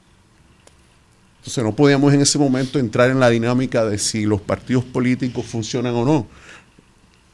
Entonces 1.43 1.61
no 1.61 1.75
podíamos 1.75 2.13
en 2.13 2.21
ese 2.21 2.39
momento 2.39 2.79
entrar 2.79 3.09
en 3.09 3.19
la 3.19 3.29
dinámica 3.29 3.83
de 3.83 3.97
si 3.97 4.25
los 4.25 4.39
partidos 4.39 4.85
políticos 4.85 5.45
funcionan 5.45 5.93
o 5.93 6.05
no. 6.05 6.25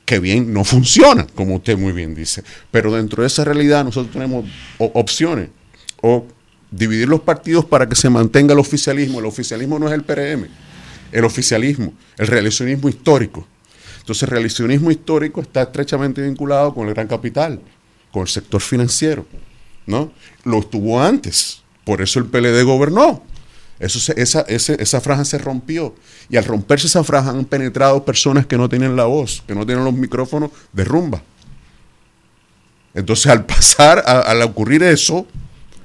Que 0.04 0.18
bien, 0.18 0.52
no 0.52 0.64
funcionan, 0.64 1.28
como 1.36 1.58
usted 1.58 1.78
muy 1.78 1.94
bien 1.94 2.16
dice. 2.16 2.44
Pero 2.72 2.92
dentro 2.92 3.22
de 3.22 3.28
esa 3.28 3.44
realidad 3.44 3.84
nosotros 3.84 4.12
tenemos 4.12 4.46
opciones. 4.80 5.50
O 6.02 6.26
dividir 6.72 7.08
los 7.08 7.20
partidos 7.20 7.66
para 7.66 7.88
que 7.88 7.96
se 7.96 8.10
mantenga 8.10 8.54
el 8.54 8.60
oficialismo. 8.60 9.20
El 9.20 9.28
oficialismo 9.28 9.78
no 9.78 9.88
es 9.88 9.94
el 9.94 10.04
PRM. 10.04 10.48
El 11.12 11.26
oficialismo, 11.26 11.94
el 12.18 12.26
reeleccionismo 12.26 12.90
histórico. 12.90 13.46
Entonces 14.00 14.24
el 14.24 14.30
reeleccionismo 14.30 14.90
histórico 14.90 15.42
está 15.42 15.62
estrechamente 15.62 16.24
vinculado 16.24 16.74
con 16.74 16.88
el 16.88 16.96
gran 16.96 17.08
capital, 17.08 17.62
con 18.12 18.24
el 18.24 18.28
sector 18.28 18.60
financiero. 18.60 19.28
¿no? 19.86 20.12
Lo 20.46 20.60
estuvo 20.62 21.00
antes. 21.00 21.62
Por 21.84 22.02
eso 22.02 22.18
el 22.18 22.26
PLD 22.26 22.64
gobernó. 22.64 23.24
Eso 23.80 24.12
esa, 24.18 24.42
ese- 24.42 24.82
esa 24.82 25.00
franja 25.02 25.24
se 25.26 25.38
rompió. 25.38 25.96
Y 26.30 26.38
al 26.38 26.44
romperse 26.46 26.88
esa 26.88 27.04
franja 27.04 27.30
han 27.32 27.46
penetrado 27.46 28.04
personas 28.04 28.46
que 28.46 28.58
no 28.58 28.68
tienen 28.68 28.96
la 28.96 29.06
voz, 29.06 29.44
que 29.48 29.56
no 29.56 29.66
tienen 29.66 29.86
los 29.86 29.94
micrófonos 29.94 30.52
de 30.74 30.84
rumba. 30.84 31.22
Entonces, 32.94 33.28
al 33.28 33.46
pasar, 33.46 34.04
a- 34.06 34.20
al 34.22 34.42
ocurrir 34.42 34.84
eso, 34.84 35.26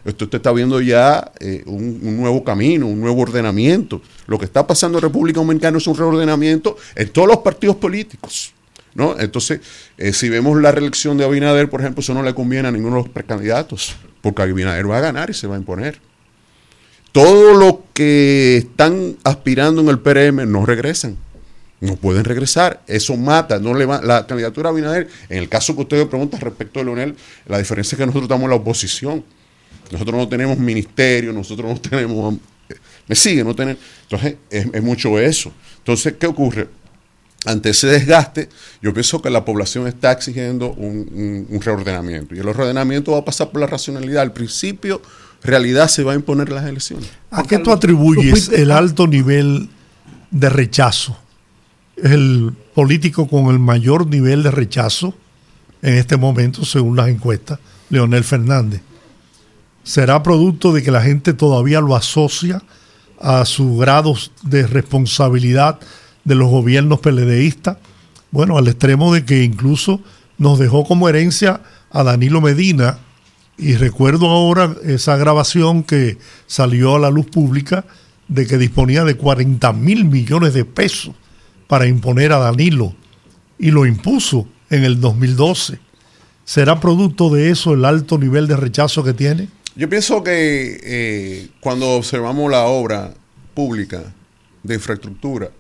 esto 0.05 0.25
usted 0.25 0.37
está 0.39 0.53
viendo 0.53 0.81
ya 0.81 1.33
eh, 1.41 1.63
un, 1.67 2.01
un 2.03 2.17
nuevo 2.17 2.43
camino, 2.45 2.87
un 2.87 3.01
nuevo 3.01 3.23
ordenamiento. 3.23 4.03
Lo 4.27 4.39
que 4.39 4.45
está 4.45 4.67
pasando 4.67 4.99
en 4.99 5.03
República 5.03 5.41
Dominicana 5.41 5.79
es 5.79 5.87
un 5.87 5.97
reordenamiento 5.97 6.77
en 6.95 7.09
todos 7.11 7.29
los 7.29 7.39
partidos 7.39 7.77
políticos. 7.77 8.53
¿no? 8.95 9.19
Entonces, 9.19 9.61
eh, 9.99 10.13
si 10.13 10.29
vemos 10.29 10.61
la 10.61 10.71
reelección 10.73 11.17
de 11.19 11.25
Abinader, 11.25 11.69
por 11.69 11.81
ejemplo, 11.81 12.01
eso 12.01 12.15
no 12.15 12.23
le 12.23 12.35
conviene 12.35 12.69
a 12.69 12.73
ninguno 12.73 12.97
de 12.97 13.03
los 13.03 13.11
precandidatos, 13.11 13.97
porque 14.21 14.43
Abinader 14.43 14.89
va 14.91 14.99
a 14.99 15.01
ganar 15.01 15.31
y 15.31 15.35
se 15.35 15.47
va 15.47 15.57
a 15.57 15.59
imponer. 15.59 15.99
Todo 17.15 17.55
lo 17.55 17.85
que 17.95 18.57
están 18.57 19.17
aspirando 19.23 19.81
en 19.83 19.89
el 19.89 20.01
PRM 20.01 20.51
no 20.51 20.67
regresan. 20.67 21.17
No 21.81 21.95
pueden 21.95 22.25
regresar. 22.25 22.83
Eso 22.89 23.17
mata. 23.17 23.61
No 23.61 23.73
le 23.73 23.87
va, 23.87 24.03
la 24.03 24.27
candidatura 24.27 24.71
a 24.71 24.73
Abinader, 24.73 25.09
en 25.29 25.39
el 25.39 25.49
caso 25.49 25.77
que 25.77 25.83
usted 25.83 25.99
me 25.99 26.07
pregunta 26.07 26.39
respecto 26.41 26.81
de 26.81 26.87
Leonel, 26.87 27.15
la 27.47 27.59
diferencia 27.59 27.95
es 27.95 27.99
que 28.01 28.07
nosotros 28.07 28.25
estamos 28.25 28.43
en 28.45 28.51
la 28.51 28.57
oposición. 28.57 29.25
Nosotros 29.93 30.17
no 30.17 30.29
tenemos 30.29 30.59
ministerio, 30.59 31.33
nosotros 31.33 31.71
no 31.73 31.81
tenemos... 31.81 32.35
Me 33.07 33.15
sigue, 33.15 33.45
no 33.45 33.55
tenemos... 33.55 33.81
Entonces, 34.03 34.35
es, 34.51 34.83
mucho 34.83 35.17
eso. 35.21 35.53
Entonces, 35.79 36.15
¿qué 36.19 36.27
ocurre? 36.27 36.67
ante 37.47 37.69
ese 37.69 37.87
desgaste, 37.89 38.49
yo 38.81 38.93
pienso 38.95 39.21
que 39.21 39.29
la 39.29 39.45
población 39.45 39.87
está 39.87 40.11
exigiendo 40.13 40.73
un, 40.73 41.07
un- 41.13 41.47
un 41.51 41.61
reordenamiento. 41.61 42.35
Y 42.35 42.39
el 42.39 42.45
reordenamiento 42.45 43.13
va 43.13 43.19
a 43.19 43.25
pasar 43.25 43.51
por 43.51 43.61
la 43.61 43.67
racionalidad. 43.67 44.23
Al 44.23 44.33
principio, 44.33 45.03
realidad 45.45 45.89
se 45.89 46.03
va 46.03 46.13
a 46.13 46.15
imponer 46.15 46.51
las 46.51 46.65
elecciones. 46.65 47.11
¿A 47.31 47.43
qué 47.43 47.59
tú 47.59 47.71
atribuyes 47.71 48.49
el 48.49 48.71
alto 48.71 49.07
nivel 49.07 49.69
de 50.31 50.49
rechazo? 50.49 51.17
Es 51.97 52.11
el 52.11 52.53
político 52.75 53.29
con 53.29 53.47
el 53.47 53.59
mayor 53.59 54.07
nivel 54.07 54.43
de 54.43 54.51
rechazo 54.51 55.15
en 55.83 55.95
este 55.95 56.17
momento, 56.17 56.65
según 56.65 56.97
las 56.97 57.09
encuestas, 57.09 57.59
Leonel 57.91 58.25
Fernández. 58.25 58.81
¿Será 59.83 60.23
producto 60.23 60.73
de 60.73 60.83
que 60.83 60.91
la 60.91 61.03
gente 61.03 61.35
todavía 61.35 61.83
lo 61.83 61.95
asocia 61.95 62.63
a 63.21 63.45
sus 63.45 63.79
grados 63.79 64.33
de 64.43 64.67
responsabilidad 64.67 65.79
de 66.25 66.35
los 66.35 66.49
gobiernos 66.49 67.01
PLDistas? 67.01 67.77
Bueno, 68.31 68.57
al 68.57 68.67
extremo 68.67 69.13
de 69.13 69.27
que 69.27 69.45
incluso 69.45 70.01
nos 70.39 70.59
dejó 70.59 70.85
como 70.85 71.09
herencia 71.09 71.61
a 71.91 72.03
Danilo 72.03 72.41
Medina, 72.41 72.99
y 73.57 73.75
recuerdo 73.75 74.29
ahora 74.29 74.75
esa 74.85 75.17
grabación 75.17 75.83
que 75.83 76.19
salió 76.47 76.97
a 76.97 76.99
la 76.99 77.11
luz 77.11 77.27
pública 77.27 77.85
de 78.29 78.47
que 78.47 78.59
disponía 78.59 79.05
de 79.05 79.17
40 79.17 79.73
mil 79.73 80.05
millones 80.05 80.55
de 80.55 80.65
pesos 80.65 81.15
para 81.67 81.87
imponer 81.87 82.33
a 82.33 82.39
Danilo 82.39 82.95
y 83.59 83.71
lo 83.71 83.87
impuso 83.87 84.49
en 84.71 84.85
el 84.85 85.01
2012. 85.01 85.79
¿Será 86.45 86.81
producto 86.81 87.31
de 87.31 87.51
eso 87.51 87.75
el 87.75 87.85
alto 87.85 88.19
nivel 88.19 88.47
de 88.47 88.57
rechazo 88.57 89.03
que 89.03 89.15
tiene? 89.15 89.49
Yo 89.77 89.89
pienso 89.89 90.23
que 90.23 90.81
eh, 90.83 91.49
cuando 91.61 91.91
observamos 91.93 92.51
la 92.51 92.65
obra 92.65 93.15
pública 93.55 94.15
de 94.63 94.75
infraestructura, 94.75 95.51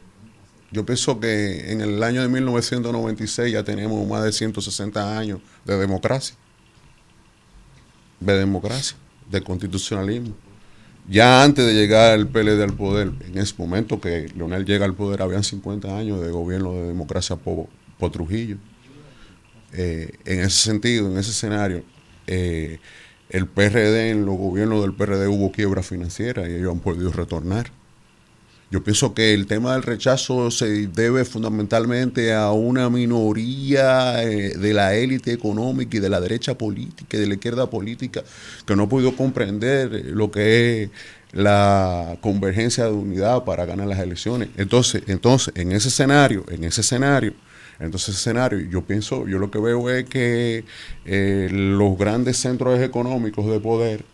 yo 0.70 0.84
pienso 0.84 1.20
que 1.20 1.72
en 1.72 1.80
el 1.80 2.03
año 2.03 2.20
de 2.22 2.28
1996 2.28 3.53
ya 3.53 3.62
tenemos 3.62 4.07
más 4.09 4.24
de 4.24 4.32
160 4.32 5.18
años 5.18 5.40
de 5.64 5.78
democracia, 5.78 6.36
de 8.33 8.39
democracia, 8.41 8.97
de 9.31 9.43
constitucionalismo. 9.43 10.35
Ya 11.09 11.45
antes 11.45 11.66
de 11.66 11.75
llegar 11.75 12.18
el 12.18 12.27
PLD 12.27 12.62
al 12.62 12.75
poder, 12.75 13.12
en 13.27 13.37
ese 13.39 13.55
momento 13.59 14.01
que 14.01 14.29
Leonel 14.35 14.64
llega 14.64 14.87
al 14.87 14.95
poder, 14.95 15.20
habían 15.20 15.45
50 15.45 15.99
años 15.99 16.20
de 16.20 16.31
gobierno 16.31 16.72
de 16.75 16.89
democracia 16.89 17.37
por, 17.37 17.68
Trujillo. 18.12 18.59
Eh, 19.72 20.12
en 20.27 20.41
ese 20.41 20.62
sentido, 20.62 21.11
en 21.11 21.16
ese 21.16 21.31
escenario, 21.31 21.83
eh, 22.27 22.79
el 23.31 23.47
PRD, 23.47 24.11
en 24.11 24.27
los 24.27 24.37
gobiernos 24.37 24.83
del 24.83 24.93
PRD 24.93 25.27
hubo 25.27 25.51
quiebra 25.53 25.83
financiera 25.83 26.47
y 26.49 26.55
ellos 26.55 26.72
han 26.72 26.81
podido 26.81 27.11
retornar. 27.12 27.70
Yo 28.70 28.82
pienso 28.82 29.14
que 29.14 29.34
el 29.34 29.46
tema 29.46 29.74
del 29.74 29.82
rechazo 29.82 30.50
se 30.50 30.88
debe 30.88 31.24
fundamentalmente 31.24 32.32
a 32.32 32.50
una 32.50 32.90
minoría 32.90 34.22
eh, 34.24 34.56
de 34.56 34.74
la 34.74 34.94
élite 34.94 35.32
económica 35.32 35.96
y 35.96 36.00
de 36.00 36.08
la 36.08 36.20
derecha 36.20 36.58
política 36.58 37.16
y 37.16 37.20
de 37.20 37.26
la 37.26 37.34
izquierda 37.34 37.70
política 37.70 38.22
que 38.66 38.74
no 38.74 38.84
ha 38.84 38.88
podido 38.88 39.14
comprender 39.16 40.06
lo 40.06 40.30
que 40.30 40.82
es 40.82 40.90
la 41.32 42.16
convergencia 42.20 42.84
de 42.84 42.92
unidad 42.92 43.44
para 43.44 43.64
ganar 43.64 43.86
las 43.86 43.98
elecciones. 43.98 44.48
Entonces, 44.56 45.02
entonces, 45.06 45.52
en 45.56 45.72
ese 45.72 45.88
escenario, 45.88 46.44
en 46.48 46.64
ese 46.64 46.80
escenario, 46.80 47.34
entonces 47.80 48.10
ese 48.10 48.30
escenario, 48.30 48.60
yo 48.60 48.82
pienso, 48.82 49.26
yo 49.26 49.38
lo 49.38 49.50
que 49.50 49.58
veo 49.58 49.90
es 49.90 50.04
que 50.04 50.64
eh, 51.04 51.48
los 51.50 51.98
grandes 51.98 52.36
centros 52.36 52.80
económicos 52.80 53.46
de 53.46 53.60
poder 53.60 54.04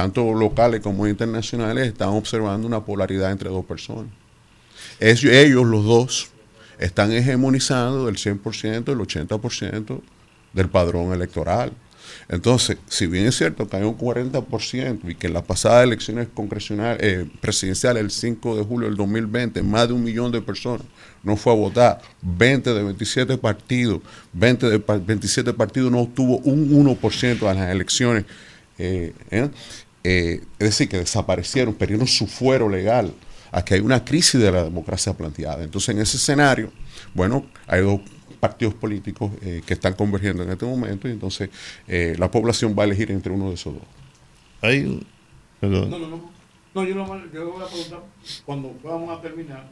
tanto 0.00 0.32
locales 0.32 0.80
como 0.80 1.06
internacionales, 1.06 1.88
están 1.88 2.08
observando 2.10 2.66
una 2.66 2.82
polaridad 2.82 3.30
entre 3.32 3.50
dos 3.50 3.66
personas. 3.66 4.06
Es- 4.98 5.22
ellos, 5.24 5.66
los 5.66 5.84
dos, 5.84 6.28
están 6.78 7.12
hegemonizando 7.12 8.08
el 8.08 8.16
100%, 8.16 8.92
el 8.92 8.98
80% 9.00 10.00
del 10.54 10.68
padrón 10.70 11.12
electoral. 11.12 11.72
Entonces, 12.30 12.78
si 12.88 13.06
bien 13.06 13.26
es 13.26 13.36
cierto 13.36 13.68
que 13.68 13.76
hay 13.76 13.82
un 13.82 13.94
40% 13.96 15.10
y 15.10 15.14
que 15.16 15.26
en 15.26 15.34
las 15.34 15.42
pasadas 15.44 15.84
elecciones 15.84 16.28
congresionales, 16.32 16.98
eh, 17.02 17.26
presidenciales, 17.42 18.02
el 18.02 18.10
5 18.10 18.56
de 18.56 18.64
julio 18.64 18.88
del 18.88 18.96
2020, 18.96 19.62
más 19.62 19.86
de 19.88 19.92
un 19.94 20.02
millón 20.02 20.32
de 20.32 20.40
personas 20.40 20.82
no 21.22 21.36
fue 21.36 21.52
a 21.52 21.56
votar, 21.56 22.00
20 22.22 22.72
de 22.72 22.82
27 22.82 23.36
partidos, 23.36 24.00
20 24.32 24.70
de 24.70 24.78
pa- 24.80 24.96
27 24.96 25.52
partidos 25.52 25.92
no 25.92 26.00
obtuvo 26.00 26.38
un 26.38 26.72
1% 26.72 27.50
en 27.50 27.58
las 27.58 27.70
elecciones 27.70 28.24
eh, 28.82 29.12
¿eh? 29.30 29.50
Eh, 30.04 30.40
es 30.58 30.66
decir, 30.70 30.88
que 30.88 30.98
desaparecieron, 30.98 31.74
perdieron 31.74 32.06
su 32.06 32.26
fuero 32.26 32.68
legal. 32.68 33.12
Aquí 33.52 33.74
hay 33.74 33.80
una 33.80 34.04
crisis 34.04 34.40
de 34.40 34.50
la 34.52 34.62
democracia 34.64 35.12
planteada. 35.14 35.62
Entonces, 35.64 35.94
en 35.94 36.00
ese 36.00 36.16
escenario, 36.16 36.72
bueno, 37.14 37.44
hay 37.66 37.82
dos 37.82 38.00
partidos 38.38 38.72
políticos 38.74 39.30
eh, 39.42 39.60
que 39.66 39.74
están 39.74 39.92
convergiendo 39.94 40.42
en 40.42 40.50
este 40.50 40.64
momento 40.64 41.06
y 41.08 41.12
entonces 41.12 41.50
eh, 41.86 42.14
la 42.18 42.30
población 42.30 42.74
va 42.78 42.84
a 42.84 42.86
elegir 42.86 43.10
entre 43.10 43.32
uno 43.32 43.48
de 43.48 43.54
esos 43.54 43.74
dos. 43.74 43.82
Hay 44.62 44.84
un- 44.84 45.06
perdón. 45.60 45.90
No, 45.90 45.98
no, 45.98 46.08
no. 46.08 46.30
No, 46.72 46.84
yo, 46.84 46.94
no, 46.94 47.06
yo 47.32 47.44
le 47.44 47.50
voy 47.50 47.62
a 47.62 47.66
preguntar 47.66 48.00
cuando 48.46 48.72
vamos 48.84 49.18
a 49.18 49.20
terminar 49.20 49.68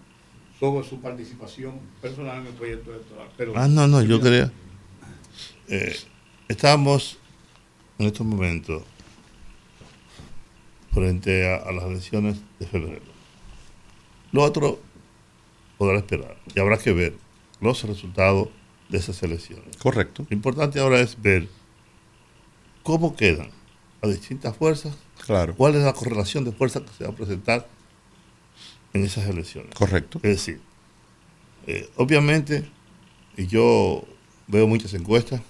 sobre 0.58 0.86
su 0.86 1.00
participación 1.00 1.74
personal 2.02 2.40
en 2.40 2.48
el 2.48 2.52
proyecto 2.54 2.92
electoral. 2.92 3.28
Pero, 3.38 3.52
Ah, 3.56 3.68
no, 3.68 3.86
no, 3.86 4.02
yo 4.02 4.20
quería. 4.20 4.50
eh, 5.68 5.96
estamos 6.48 7.18
en 7.98 8.06
estos 8.06 8.26
momentos 8.26 8.82
frente 10.98 11.48
a, 11.48 11.56
a 11.56 11.72
las 11.72 11.84
elecciones 11.84 12.38
de 12.58 12.66
febrero. 12.66 13.02
Lo 14.32 14.42
otro 14.42 14.80
podrá 15.78 15.98
esperar 15.98 16.36
y 16.54 16.58
habrá 16.60 16.76
que 16.78 16.92
ver 16.92 17.14
los 17.60 17.82
resultados 17.84 18.48
de 18.88 18.98
esas 18.98 19.22
elecciones. 19.22 19.76
Correcto. 19.76 20.26
Lo 20.28 20.34
importante 20.34 20.80
ahora 20.80 20.98
es 21.00 21.20
ver 21.20 21.48
cómo 22.82 23.14
quedan 23.14 23.50
las 24.02 24.12
distintas 24.12 24.56
fuerzas, 24.56 24.96
Claro. 25.24 25.54
cuál 25.54 25.74
es 25.76 25.82
la 25.82 25.92
correlación 25.92 26.44
de 26.44 26.52
fuerzas 26.52 26.82
que 26.82 26.92
se 26.96 27.04
va 27.04 27.10
a 27.10 27.14
presentar 27.14 27.68
en 28.92 29.04
esas 29.04 29.26
elecciones. 29.28 29.74
Correcto. 29.74 30.18
Es 30.22 30.30
decir, 30.36 30.60
eh, 31.66 31.88
obviamente, 31.96 32.68
y 33.36 33.46
yo 33.46 34.04
veo 34.46 34.66
muchas 34.66 34.94
encuestas, 34.94 35.42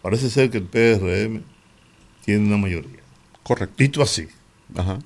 parece 0.00 0.30
ser 0.30 0.50
que 0.50 0.58
el 0.58 0.64
PRM 0.64 1.42
tiene 2.24 2.46
una 2.46 2.56
mayoría. 2.56 3.00
Correcto. 3.42 3.74
Visto 3.78 4.02
así. 4.02 4.28
Ajá. 4.76 4.98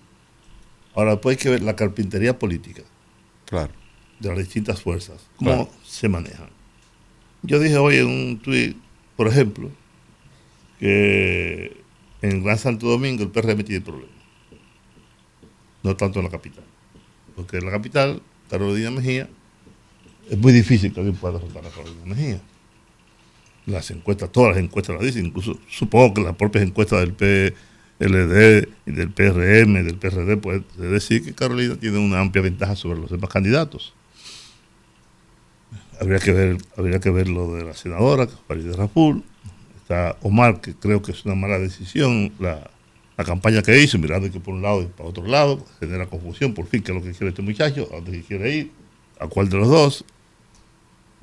Ahora, 0.95 1.13
después 1.13 1.37
hay 1.37 1.43
que 1.43 1.51
ver 1.51 1.63
la 1.63 1.77
carpintería 1.77 2.39
política 2.39 2.83
Claro. 3.47 3.73
de 4.21 4.29
las 4.29 4.39
distintas 4.39 4.81
fuerzas, 4.83 5.27
cómo 5.37 5.51
Claro. 5.51 5.71
se 5.85 6.09
manejan. 6.09 6.51
Yo 7.43 7.59
dije 7.59 7.77
hoy 7.77 7.97
en 7.97 8.07
un 8.07 8.39
tuit, 8.41 8.77
por 9.17 9.27
ejemplo, 9.29 9.71
que 10.79 11.77
en 12.23 12.43
Gran 12.45 12.59
Santo 12.59 12.87
Domingo 12.87 13.23
el 13.23 13.31
PRM 13.31 13.63
tiene 13.65 13.81
problemas. 13.85 14.11
No 15.83 15.97
tanto 15.97 16.19
en 16.21 16.27
la 16.27 16.31
capital. 16.31 16.65
Porque 17.35 17.57
en 17.59 17.65
la 17.65 17.71
capital, 17.73 18.23
Carolina 18.51 18.91
Mejía, 18.91 19.29
es 20.31 20.39
muy 20.39 20.53
difícil 20.53 20.93
que 20.93 21.01
alguien 21.01 21.17
pueda 21.17 21.35
derrotar 21.39 21.67
a 21.67 21.71
Carolina 21.71 22.05
Mejía. 22.05 22.41
Las 23.67 23.91
encuestas, 23.91 24.31
todas 24.31 24.55
las 24.55 24.65
encuestas 24.65 24.97
lo 24.97 25.05
dicen, 25.05 25.27
incluso 25.27 25.59
supongo 25.69 26.15
que 26.15 26.21
las 26.23 26.37
propias 26.37 26.65
encuestas 26.65 27.01
del 27.01 27.15
PLD 27.99 28.69
y 28.87 28.93
del 28.93 29.11
PRM, 29.11 29.85
del 29.85 29.97
PRD, 29.97 30.37
pueden 30.37 30.65
decir 30.77 31.25
que 31.25 31.35
Carolina 31.35 31.77
tiene 31.77 31.99
una 31.99 32.21
amplia 32.21 32.43
ventaja 32.43 32.75
sobre 32.77 33.01
los 33.01 33.11
demás 33.11 33.31
candidatos. 33.31 33.95
Habría 36.01 36.19
que 36.19 36.33
ver, 36.33 36.59
habría 36.77 36.99
que 36.99 37.11
ver 37.11 37.29
lo 37.29 37.55
de 37.55 37.65
la 37.65 37.75
senadora, 37.75 38.27
Farideh 38.49 38.73
Raful. 38.73 39.23
Está 39.83 40.17
Omar, 40.23 40.61
que 40.61 40.75
creo 40.75 41.03
que 41.03 41.13
es 41.13 41.25
una 41.25 41.35
mala 41.35 41.59
decisión, 41.59 42.33
la, 42.41 42.71
la 43.17 43.25
campaña 43.25 43.63
que 43.63 43.81
hizo, 43.81 43.99
mirando 43.99 44.31
que 44.31 44.41
por 44.41 44.55
un 44.55 44.63
lado 44.63 44.83
y 44.83 44.87
para 44.87 45.09
otro 45.09 45.27
lado, 45.27 45.65
genera 45.81 46.07
confusión, 46.07 46.55
por 46.55 46.67
fin, 46.67 46.83
qué 46.83 46.93
es 46.93 46.99
lo 46.99 47.05
que 47.05 47.13
quiere 47.13 47.29
este 47.29 47.43
muchacho, 47.43 47.89
a 47.93 47.97
dónde 47.97 48.23
quiere 48.23 48.57
ir, 48.57 48.71
a 49.21 49.29
cuál 49.29 49.49
de 49.49 49.59
los 49.59 49.69
dos. 49.69 50.05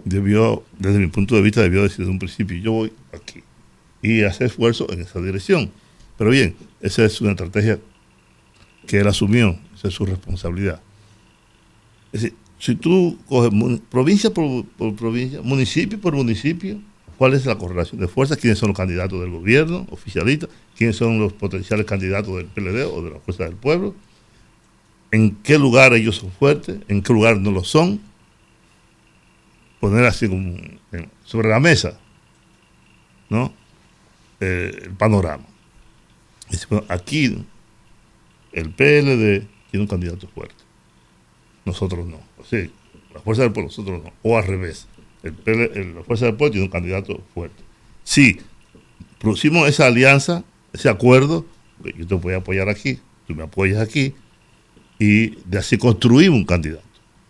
Debió, 0.05 0.63
desde 0.77 0.99
mi 0.99 1.07
punto 1.07 1.35
de 1.35 1.41
vista, 1.41 1.61
debió 1.61 1.83
decir 1.83 1.99
desde 1.99 2.11
un 2.11 2.19
principio, 2.19 2.57
yo 2.57 2.71
voy 2.71 2.93
aquí. 3.13 3.43
Y 4.01 4.23
hacer 4.23 4.47
esfuerzo 4.47 4.87
en 4.91 5.01
esa 5.01 5.19
dirección. 5.19 5.71
Pero 6.19 6.31
bien, 6.31 6.53
esa 6.81 7.05
es 7.05 7.21
una 7.21 7.31
estrategia 7.31 7.79
que 8.85 8.99
él 8.99 9.07
asumió, 9.07 9.57
esa 9.73 9.87
es 9.87 9.93
su 9.93 10.05
responsabilidad. 10.05 10.81
Es 12.11 12.23
decir, 12.23 12.37
si 12.59 12.75
tú 12.75 13.17
coges 13.25 13.51
provincia 13.89 14.29
por, 14.29 14.65
provincia, 14.97 15.41
municipio 15.41 15.97
por 15.97 16.13
municipio, 16.13 16.77
¿cuál 17.17 17.35
es 17.35 17.45
la 17.45 17.57
correlación 17.57 18.01
de 18.01 18.09
fuerzas? 18.09 18.37
¿Quiénes 18.37 18.59
son 18.59 18.67
los 18.67 18.77
candidatos 18.77 19.21
del 19.21 19.29
gobierno 19.29 19.87
oficialista? 19.91 20.49
¿Quiénes 20.75 20.97
son 20.97 21.19
los 21.19 21.31
potenciales 21.31 21.85
candidatos 21.85 22.35
del 22.35 22.47
PLD 22.47 22.83
o 22.93 23.01
de 23.01 23.11
la 23.11 23.19
Fuerza 23.21 23.45
del 23.45 23.55
Pueblo? 23.55 23.95
¿En 25.11 25.37
qué 25.37 25.57
lugar 25.57 25.93
ellos 25.93 26.17
son 26.17 26.31
fuertes? 26.31 26.79
¿En 26.89 27.01
qué 27.01 27.13
lugar 27.13 27.37
no 27.37 27.51
lo 27.51 27.63
son? 27.63 28.01
Poner 29.79 30.03
así 30.03 30.27
como 30.27 30.57
sobre 31.23 31.47
la 31.47 31.61
mesa, 31.61 31.97
¿no? 33.29 33.53
Eh, 34.41 34.81
el 34.83 34.91
panorama. 34.91 35.48
Decir, 36.49 36.67
bueno, 36.69 36.85
aquí 36.89 37.45
el 38.51 38.69
PLD 38.71 39.47
tiene 39.71 39.83
un 39.83 39.87
candidato 39.87 40.27
fuerte 40.27 40.69
nosotros 41.69 42.05
no. 42.05 42.19
O 42.37 42.43
sea, 42.43 42.67
la 43.13 43.21
Fuerza 43.21 43.43
del 43.43 43.51
Pueblo, 43.51 43.69
nosotros 43.69 44.03
no, 44.03 44.11
o 44.23 44.37
al 44.37 44.45
revés. 44.45 44.87
El, 45.23 45.95
la 45.95 46.03
Fuerza 46.03 46.25
del 46.25 46.35
Pueblo 46.35 46.51
tiene 46.51 46.65
un 46.65 46.71
candidato 46.71 47.21
fuerte. 47.33 47.63
Si 48.03 48.39
producimos 49.19 49.67
esa 49.67 49.87
alianza, 49.87 50.43
ese 50.73 50.89
acuerdo, 50.89 51.45
pues 51.81 51.95
yo 51.97 52.07
te 52.07 52.15
voy 52.15 52.33
a 52.33 52.37
apoyar 52.37 52.69
aquí, 52.69 52.99
tú 53.27 53.35
me 53.35 53.43
apoyas 53.43 53.81
aquí, 53.81 54.13
y 54.97 55.35
de 55.45 55.59
así 55.59 55.77
construimos 55.77 56.39
un 56.39 56.45
candidato. 56.45 56.83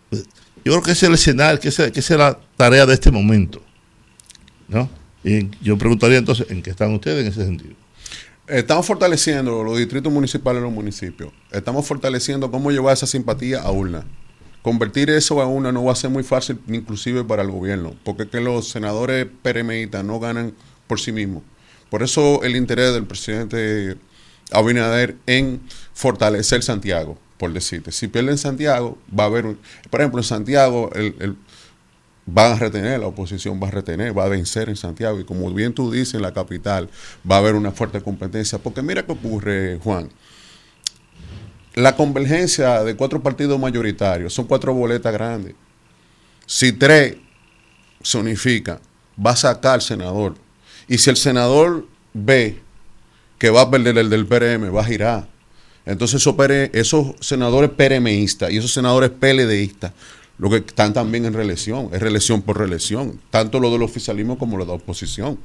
Pues, 0.08 0.24
Yo 0.64 0.72
creo 0.72 0.82
que 0.82 0.92
ese 0.92 1.06
es 1.06 1.08
el 1.08 1.14
escenario, 1.14 1.60
que 1.60 1.68
esa, 1.68 1.90
que 1.90 2.00
esa 2.00 2.14
es 2.14 2.18
la 2.18 2.40
tarea 2.56 2.86
de 2.86 2.94
este 2.94 3.10
momento. 3.10 3.62
¿no? 4.68 4.88
Y 5.24 5.50
yo 5.60 5.76
preguntaría 5.76 6.18
entonces, 6.18 6.50
¿en 6.50 6.62
qué 6.62 6.70
están 6.70 6.94
ustedes 6.94 7.22
en 7.22 7.26
ese 7.32 7.44
sentido? 7.44 7.74
Estamos 8.50 8.86
fortaleciendo 8.86 9.62
los 9.62 9.78
distritos 9.78 10.12
municipales 10.12 10.60
y 10.60 10.64
los 10.64 10.72
municipios. 10.72 11.32
Estamos 11.52 11.86
fortaleciendo 11.86 12.50
cómo 12.50 12.70
llevar 12.70 12.94
esa 12.94 13.06
simpatía 13.06 13.60
a 13.60 13.70
urna. 13.70 14.04
Convertir 14.62 15.08
eso 15.10 15.40
a 15.40 15.46
una 15.46 15.72
no 15.72 15.84
va 15.84 15.92
a 15.92 15.96
ser 15.96 16.10
muy 16.10 16.22
fácil, 16.22 16.58
inclusive 16.68 17.24
para 17.24 17.42
el 17.42 17.50
gobierno, 17.50 17.94
porque 18.04 18.24
es 18.24 18.28
que 18.28 18.40
los 18.40 18.68
senadores 18.68 19.26
PRMistas 19.42 20.04
no 20.04 20.18
ganan 20.20 20.52
por 20.86 21.00
sí 21.00 21.12
mismos. 21.12 21.42
Por 21.88 22.02
eso 22.02 22.42
el 22.42 22.56
interés 22.56 22.92
del 22.92 23.06
presidente 23.06 23.96
Abinader 24.52 25.16
en 25.26 25.60
fortalecer 25.94 26.62
Santiago, 26.62 27.16
por 27.38 27.52
decirte. 27.52 27.92
Si 27.92 28.08
pierden 28.08 28.36
Santiago, 28.36 28.98
va 29.18 29.24
a 29.24 29.26
haber, 29.28 29.46
un- 29.46 29.58
por 29.90 30.00
ejemplo, 30.00 30.20
en 30.20 30.24
Santiago, 30.24 30.90
el, 30.94 31.14
el- 31.20 31.36
van 32.32 32.52
a 32.52 32.56
retener, 32.56 33.00
la 33.00 33.06
oposición 33.06 33.60
va 33.62 33.68
a 33.68 33.70
retener, 33.70 34.16
va 34.16 34.24
a 34.24 34.28
vencer 34.28 34.68
en 34.68 34.76
Santiago. 34.76 35.18
Y 35.20 35.24
como 35.24 35.52
bien 35.52 35.72
tú 35.72 35.90
dices, 35.90 36.14
en 36.14 36.22
la 36.22 36.32
capital 36.32 36.88
va 37.28 37.36
a 37.36 37.38
haber 37.38 37.54
una 37.54 37.72
fuerte 37.72 38.00
competencia. 38.00 38.58
Porque 38.58 38.82
mira 38.82 39.04
qué 39.04 39.12
ocurre, 39.12 39.78
Juan. 39.82 40.08
La 41.74 41.96
convergencia 41.96 42.82
de 42.82 42.96
cuatro 42.96 43.22
partidos 43.22 43.58
mayoritarios 43.58 44.34
son 44.34 44.46
cuatro 44.46 44.74
boletas 44.74 45.12
grandes. 45.12 45.54
Si 46.46 46.72
tres 46.72 47.16
se 48.02 48.18
unifican, 48.18 48.80
va 49.24 49.32
a 49.32 49.36
sacar 49.36 49.82
senador. 49.82 50.34
Y 50.88 50.98
si 50.98 51.10
el 51.10 51.16
senador 51.16 51.86
ve 52.12 52.60
que 53.38 53.50
va 53.50 53.62
a 53.62 53.70
perder 53.70 53.98
el 53.98 54.10
del 54.10 54.26
PRM, 54.26 54.74
va 54.74 54.80
a 54.80 54.84
girar. 54.84 55.28
Entonces 55.86 56.24
esos 56.72 57.14
senadores 57.20 57.70
PRMistas 57.70 58.50
y 58.50 58.58
esos 58.58 58.72
senadores 58.72 59.10
PLDistas, 59.10 59.92
lo 60.40 60.48
que 60.50 60.56
están 60.56 60.92
también 60.94 61.26
en 61.26 61.34
reelección, 61.34 61.90
es 61.92 62.00
reelección 62.00 62.40
por 62.42 62.58
reelección, 62.58 63.20
tanto 63.30 63.60
lo 63.60 63.70
del 63.70 63.82
oficialismo 63.82 64.38
como 64.38 64.56
lo 64.56 64.64
de 64.64 64.68
la 64.70 64.76
oposición. 64.76 65.38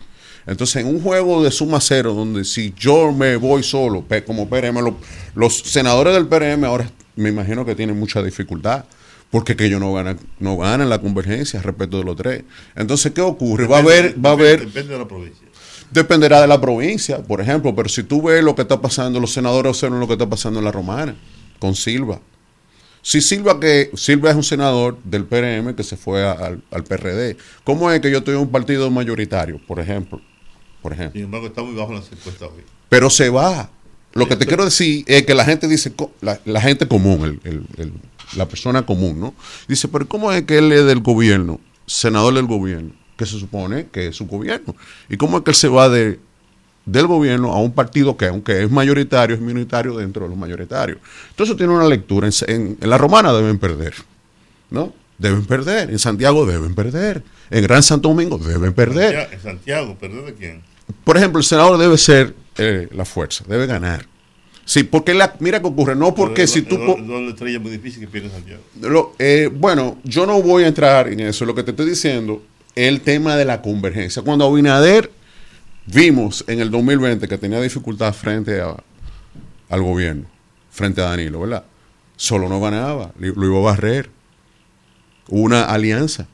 Entonces, 0.48 0.78
en 0.84 0.88
un 0.88 1.02
juego 1.02 1.44
de 1.44 1.52
suma 1.52 1.80
cero, 1.82 2.14
donde 2.14 2.46
si 2.46 2.74
yo 2.78 3.12
me 3.12 3.36
voy 3.36 3.62
solo, 3.64 4.06
como 4.26 4.48
PRM, 4.48 4.82
lo- 4.82 4.96
los 5.36 5.58
senadores 5.60 6.14
del 6.14 6.28
PRM 6.28 6.64
ahora 6.66 6.90
me 7.16 7.30
imagino 7.30 7.66
que 7.66 7.76
tienen 7.76 8.00
mucha 8.00 8.22
dificultad, 8.24 8.86
porque 9.32 9.56
que 9.56 9.66
ellos 9.66 9.82
no 9.82 9.92
ganan, 9.92 10.18
no 10.40 10.56
ganan 10.56 10.88
la 10.88 11.00
convergencia 11.02 11.62
respecto 11.62 11.98
de 11.98 12.04
los 12.06 12.16
tres. 12.16 12.44
Entonces, 12.76 13.12
¿qué 13.12 13.22
ocurre? 13.22 13.68
Va 13.68 13.78
a 13.78 13.82
haber, 13.82 14.16
va 14.24 14.30
a 14.30 14.34
haber, 14.34 14.60
Depende 14.66 14.94
de 14.94 15.00
la 15.00 15.08
provincia. 15.08 15.48
Dependerá 15.92 16.42
de 16.42 16.48
la 16.48 16.62
provincia, 16.62 17.22
por 17.24 17.42
ejemplo, 17.42 17.74
pero 17.76 17.90
si 17.90 18.04
tú 18.04 18.22
ves 18.22 18.44
lo 18.44 18.56
que 18.56 18.62
está 18.62 18.80
pasando, 18.82 19.20
los 19.20 19.34
senadores 19.34 19.70
observan 19.72 20.00
lo 20.00 20.08
que 20.08 20.14
está 20.14 20.30
pasando 20.30 20.60
en 20.60 20.66
la 20.66 20.72
Romana, 20.72 21.16
con 21.60 21.76
Silva. 21.76 22.20
Si 23.08 23.22
Silva, 23.22 23.60
que 23.60 23.92
Silva 23.94 24.32
es 24.32 24.36
un 24.36 24.42
senador 24.44 24.98
del 25.04 25.26
PRM 25.26 25.76
que 25.76 25.84
se 25.84 25.96
fue 25.96 26.24
a- 26.26 26.32
al, 26.32 26.64
al 26.72 26.84
PRD, 26.84 27.38
¿cómo 27.64 27.92
es 27.92 28.00
que 28.02 28.10
yo 28.10 28.18
estoy 28.18 28.34
en 28.34 28.42
un 28.42 28.50
partido 28.50 28.90
mayoritario, 28.90 29.62
por 29.68 29.80
ejemplo? 29.80 30.20
Por 30.82 30.92
ejemplo. 30.92 31.14
Sin 31.14 31.26
embargo, 31.26 31.46
está 31.46 31.62
muy 31.62 31.76
bajo 31.76 31.94
las 31.94 32.12
encuestas 32.12 32.50
hoy. 32.50 32.64
Pero 32.90 33.12
se 33.12 33.30
va. 33.30 33.70
Lo 34.14 34.28
que 34.28 34.36
te 34.36 34.48
quiero 34.48 34.66
decir 34.66 35.04
es 35.06 35.24
que 35.24 35.36
la 35.36 35.46
gente 35.46 35.68
dice, 35.68 35.94
la, 36.22 36.40
la 36.46 36.60
gente 36.62 36.88
común, 36.88 37.40
el- 37.44 37.52
el- 37.52 37.68
el- 37.78 37.94
la 38.38 38.48
persona 38.48 38.84
común, 38.88 39.20
¿no? 39.20 39.36
Dice, 39.68 39.88
pero 39.88 40.08
¿cómo 40.08 40.32
es 40.32 40.42
que 40.46 40.58
él 40.58 40.72
es 40.72 40.86
del 40.86 41.02
gobierno, 41.02 41.60
senador 41.86 42.34
del 42.34 42.48
gobierno, 42.48 42.92
que 43.18 43.28
se 43.28 43.38
supone 43.40 43.86
que 43.92 44.08
es 44.08 44.16
su 44.16 44.26
gobierno? 44.26 44.76
¿Y 45.10 45.18
cómo 45.18 45.38
es 45.38 45.44
que 45.44 45.52
él 45.52 45.56
se 45.56 45.68
va 45.68 45.90
de, 45.90 46.20
del 46.86 47.08
gobierno 47.08 47.52
a 47.54 47.60
un 47.60 47.72
partido 47.74 48.16
que, 48.16 48.28
aunque 48.28 48.64
es 48.64 48.70
mayoritario, 48.72 49.36
es 49.36 49.42
minoritario 49.42 49.96
dentro 49.98 50.24
de 50.24 50.30
los 50.30 50.38
mayoritarios? 50.38 51.00
Entonces 51.32 51.58
tiene 51.58 51.74
una 51.74 51.88
lectura. 51.88 52.28
En, 52.28 52.34
en- 52.48 52.78
en 52.82 52.90
la 52.90 52.98
romana 52.98 53.34
deben 53.34 53.58
perder, 53.60 53.94
¿no? 54.70 54.94
Deben 55.18 55.46
perder. 55.46 55.90
En 55.90 56.00
Santiago 56.00 56.46
deben 56.46 56.76
perder. 56.76 57.24
En 57.50 57.64
Gran 57.64 57.82
Santo 57.84 58.10
Domingo 58.10 58.38
deben 58.38 58.74
perder. 58.74 59.30
En 59.32 59.42
Santiago, 59.42 59.96
¿perder 59.96 60.26
de 60.26 60.34
quién? 60.34 60.62
Por 61.04 61.18
ejemplo, 61.18 61.40
el 61.40 61.46
senador 61.46 61.78
debe 61.78 61.98
ser 61.98 62.34
eh, 62.58 62.88
la 62.92 63.06
fuerza, 63.06 63.44
debe 63.48 63.66
ganar. 63.66 64.06
Sí, 64.66 64.84
porque 64.84 65.14
la, 65.14 65.36
mira 65.40 65.60
qué 65.62 65.68
ocurre, 65.68 65.96
no 65.96 66.14
porque 66.16 66.42
Pero 66.44 66.48
si 66.48 66.60
es 66.60 66.68
tú... 66.68 66.76
estrella 67.30 67.60
muy 67.60 67.72
difícil 67.72 68.02
que 68.02 68.08
pierda 68.08 68.30
Santiago. 68.32 68.62
lo- 68.82 69.14
eh, 69.20 69.50
bueno, 69.54 69.98
yo 70.04 70.26
no 70.26 70.42
voy 70.42 70.64
a 70.64 70.68
entrar 70.68 71.08
en 71.08 71.20
eso, 71.20 71.46
lo 71.46 71.54
que 71.56 71.62
te 71.64 71.72
estoy 71.72 71.88
diciendo 71.88 72.42
es 72.76 72.88
el 72.90 73.02
tema 73.02 73.36
de 73.36 73.46
la 73.46 73.62
convergencia. 73.62 74.22
Cuando 74.24 74.46
Abinader 74.46 75.12
vimos 75.86 76.44
en 76.48 76.60
el 76.60 76.72
2020 76.72 77.28
que 77.28 77.38
tenía 77.38 77.62
dificultad 77.62 78.14
frente 78.14 78.62
a- 78.62 78.76
al 79.70 79.82
gobierno, 79.82 80.26
frente 80.72 81.02
a 81.02 81.06
Danilo, 81.06 81.42
¿verdad? 81.42 81.64
Solo 82.18 82.48
no 82.50 82.60
ganaba, 82.62 83.12
lo 83.20 83.46
iba 83.46 83.58
a 83.58 83.62
barrer. 83.74 84.10
Hubo 85.28 85.42
una 85.42 85.64
alianza. 85.66 86.28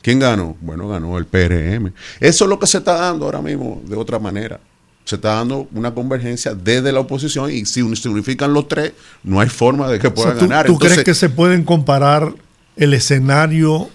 ¿Quién 0.00 0.18
ganó? 0.18 0.56
Bueno, 0.60 0.88
ganó 0.88 1.16
el 1.16 1.26
PRM. 1.26 1.92
Eso 2.18 2.44
es 2.44 2.48
lo 2.48 2.58
que 2.58 2.66
se 2.66 2.78
está 2.78 2.94
dando 2.94 3.26
ahora 3.26 3.40
mismo 3.40 3.80
de 3.84 3.94
otra 3.96 4.18
manera. 4.18 4.58
Se 5.04 5.16
está 5.16 5.34
dando 5.34 5.68
una 5.72 5.92
convergencia 5.94 6.54
desde 6.54 6.90
la 6.92 7.00
oposición 7.00 7.50
y 7.52 7.64
si 7.66 7.94
se 7.96 8.08
unifican 8.08 8.52
los 8.52 8.66
tres, 8.68 8.92
no 9.22 9.38
hay 9.40 9.48
forma 9.48 9.88
de 9.88 9.98
que 9.98 10.08
O 10.08 10.10
sea, 10.10 10.14
puedan 10.14 10.38
¿tú, 10.38 10.48
ganar. 10.48 10.66
tú 10.66 10.72
Entonces, 10.72 10.94
crees 10.98 11.04
que 11.04 11.14
se 11.14 11.28
pueden 11.28 11.64
comparar 11.64 12.32
el 12.76 12.94
escenario 12.94 13.90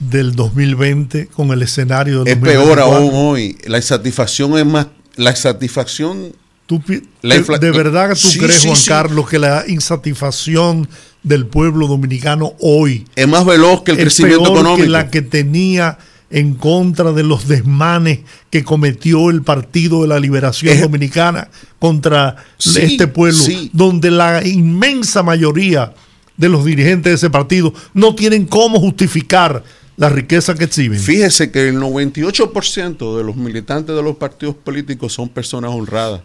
del 0.00 0.34
2020 0.34 1.26
con 1.28 1.50
el 1.52 1.62
escenario 1.62 2.24
del 2.24 2.28
es 2.28 2.40
2024? 2.40 2.74
peor 2.74 2.80
aún 2.80 3.10
hoy. 3.14 3.56
La 3.66 3.76
insatisfacción 3.78 4.58
es 4.58 4.66
más. 4.66 4.86
La 5.16 5.30
insatisfacción. 5.30 6.32
¿Tú 6.66 6.80
pi- 6.80 7.02
La 7.22 7.36
de, 7.36 7.58
de 7.58 7.70
verdad 7.72 8.10
tú 8.10 8.28
Sí, 8.28 8.38
crees, 8.38 8.60
sí, 8.60 8.66
Juan 8.68 8.76
sí. 8.80 8.88
Carlos, 8.88 9.28
que 9.28 9.38
la 9.38 9.64
insatisfacción 9.66 10.88
del 11.22 11.46
pueblo 11.46 11.86
dominicano 11.86 12.54
hoy 12.60 13.04
Es 13.16 13.28
más 13.28 13.44
veloz 13.44 13.82
que 13.82 13.90
el 13.92 13.98
es 13.98 14.04
crecimiento 14.04 14.44
peor 14.44 14.54
económico. 14.56 14.82
que 14.84 14.88
la 14.88 15.10
que 15.10 15.20
tenía 15.22 15.98
en 16.30 16.54
contra 16.54 17.12
de 17.12 17.24
los 17.24 17.48
desmanes 17.48 18.20
que 18.50 18.62
cometió 18.64 19.30
el 19.30 19.42
Partido 19.42 20.02
de 20.02 20.08
la 20.08 20.20
Liberación 20.20 20.72
Es- 20.76 20.80
Dominicana 20.80 21.48
contra 21.80 22.36
este 22.58 23.08
pueblo, 23.08 23.42
donde 23.72 24.10
la 24.12 24.46
inmensa 24.46 25.22
mayoría 25.24 25.92
de 26.36 26.48
los 26.48 26.64
dirigentes 26.64 27.10
de 27.10 27.14
ese 27.16 27.30
partido 27.30 27.74
no 27.94 28.14
tienen 28.14 28.46
cómo 28.46 28.78
justificar 28.78 29.62
la 30.00 30.08
riqueza 30.08 30.54
que 30.54 30.64
exhiben. 30.64 30.98
Fíjese 30.98 31.50
que 31.50 31.68
el 31.68 31.76
98% 31.76 33.18
de 33.18 33.22
los 33.22 33.36
militantes 33.36 33.94
de 33.94 34.02
los 34.02 34.16
partidos 34.16 34.54
políticos 34.54 35.12
son 35.12 35.28
personas 35.28 35.72
honradas. 35.72 36.22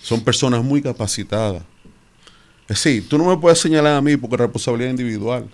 Son 0.00 0.20
personas 0.20 0.62
muy 0.62 0.80
capacitadas. 0.80 1.64
Es 2.68 2.84
decir, 2.84 3.08
tú 3.08 3.18
no 3.18 3.24
me 3.24 3.36
puedes 3.38 3.58
señalar 3.58 3.94
a 3.94 4.00
mí 4.00 4.16
porque 4.16 4.36
la 4.36 4.44
responsabilidad 4.44 4.94
es 4.94 5.00
individual. 5.00 5.50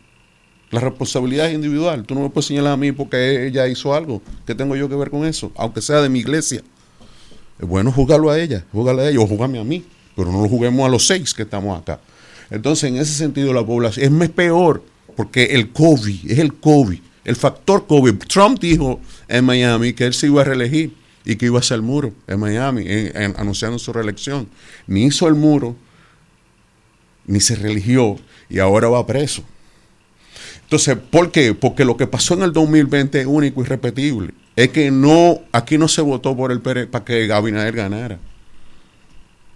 La 0.70 0.80
responsabilidad 0.80 1.48
es 1.48 1.54
individual. 1.54 2.04
Tú 2.04 2.14
no 2.14 2.20
me 2.20 2.28
puedes 2.28 2.48
señalar 2.48 2.74
a 2.74 2.76
mí 2.76 2.92
porque 2.92 3.46
ella 3.46 3.66
hizo 3.66 3.94
algo. 3.94 4.20
¿Qué 4.46 4.54
tengo 4.54 4.76
yo 4.76 4.86
que 4.86 4.96
ver 4.96 5.08
con 5.08 5.24
eso? 5.24 5.50
Aunque 5.56 5.80
sea 5.80 6.02
de 6.02 6.10
mi 6.10 6.18
iglesia. 6.18 6.60
Es 7.58 7.66
bueno 7.66 7.92
jugarlo 7.92 8.28
a 8.28 8.38
ella, 8.38 8.66
jugarle 8.72 9.04
a 9.04 9.08
ella 9.08 9.20
o 9.20 9.26
jugarme 9.26 9.58
a 9.58 9.64
mí. 9.64 9.82
Pero 10.14 10.30
no 10.30 10.42
lo 10.42 10.50
juguemos 10.50 10.84
a 10.86 10.90
los 10.90 11.06
seis 11.06 11.32
que 11.32 11.44
estamos 11.44 11.80
acá. 11.80 11.98
Entonces, 12.50 12.90
en 12.90 12.98
ese 12.98 13.14
sentido, 13.14 13.54
la 13.54 13.64
población 13.64 14.20
es 14.20 14.28
peor 14.28 14.82
porque 15.16 15.44
el 15.44 15.72
COVID, 15.72 16.30
es 16.30 16.38
el 16.38 16.52
COVID, 16.52 17.05
el 17.26 17.34
factor 17.34 17.86
COVID. 17.86 18.14
Trump 18.28 18.60
dijo 18.60 19.00
en 19.26 19.44
Miami 19.44 19.92
que 19.92 20.06
él 20.06 20.14
se 20.14 20.28
iba 20.28 20.42
a 20.42 20.44
reelegir 20.44 20.96
y 21.24 21.34
que 21.34 21.46
iba 21.46 21.56
a 21.56 21.60
hacer 21.60 21.74
el 21.74 21.82
muro 21.82 22.12
en 22.28 22.38
Miami, 22.38 22.86
anunciando 23.36 23.80
su 23.80 23.92
reelección. 23.92 24.48
Ni 24.86 25.06
hizo 25.06 25.26
el 25.26 25.34
muro, 25.34 25.76
ni 27.26 27.40
se 27.40 27.56
religió 27.56 28.16
y 28.48 28.60
ahora 28.60 28.88
va 28.88 29.04
preso. 29.04 29.42
Entonces, 30.62 30.96
¿por 30.96 31.32
qué? 31.32 31.52
Porque 31.52 31.84
lo 31.84 31.96
que 31.96 32.06
pasó 32.06 32.34
en 32.34 32.42
el 32.42 32.52
2020 32.52 33.20
es 33.20 33.26
único 33.26 33.60
y 33.60 33.64
repetible. 33.64 34.32
Es 34.54 34.68
que 34.68 34.92
no, 34.92 35.40
aquí 35.50 35.78
no 35.78 35.88
se 35.88 36.02
votó 36.02 36.36
por 36.36 36.52
el 36.52 36.60
para 36.60 37.04
que 37.04 37.32
Abinader 37.32 37.74
ganara. 37.74 38.20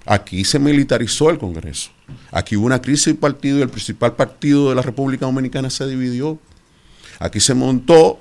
Aquí 0.07 0.45
se 0.45 0.59
militarizó 0.59 1.31
el 1.31 1.39
Congreso. 1.39 1.91
Aquí 2.33 2.57
hubo 2.57 2.67
una 2.67 2.83
crisis 2.83 3.07
de 3.07 3.15
partido 3.15 3.59
y 3.59 3.63
el 3.63 3.69
principal 3.69 4.17
partido 4.17 4.71
de 4.71 4.75
la 4.75 4.83
República 4.83 5.27
Dominicana 5.27 5.71
se 5.71 5.87
dividió. 5.87 6.41
Aquí 7.21 7.39
se 7.39 7.55
montó 7.55 8.19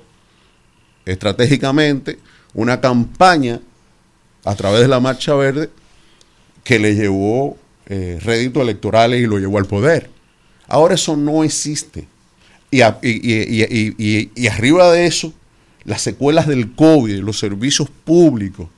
estratégicamente 1.06 2.18
una 2.54 2.80
campaña 2.80 3.60
a 4.44 4.54
través 4.54 4.82
de 4.82 4.88
la 4.88 5.00
Marcha 5.00 5.34
Verde 5.34 5.70
que 6.62 6.78
le 6.78 6.94
llevó 6.94 7.56
eh, 7.86 8.18
réditos 8.22 8.62
electorales 8.62 9.20
y 9.22 9.26
lo 9.26 9.38
llevó 9.38 9.58
al 9.58 9.64
poder. 9.64 10.10
Ahora 10.68 10.94
eso 10.94 11.16
no 11.16 11.42
existe. 11.42 12.06
Y, 12.70 12.82
arriba 14.46 14.92
de 14.92 15.06
eso, 15.06 15.32
las 15.84 16.02
secuelas 16.02 16.46
del 16.46 16.72
COVID, 16.72 17.20
los 17.20 17.38
servicios 17.38 17.88
públicos, 18.04 18.68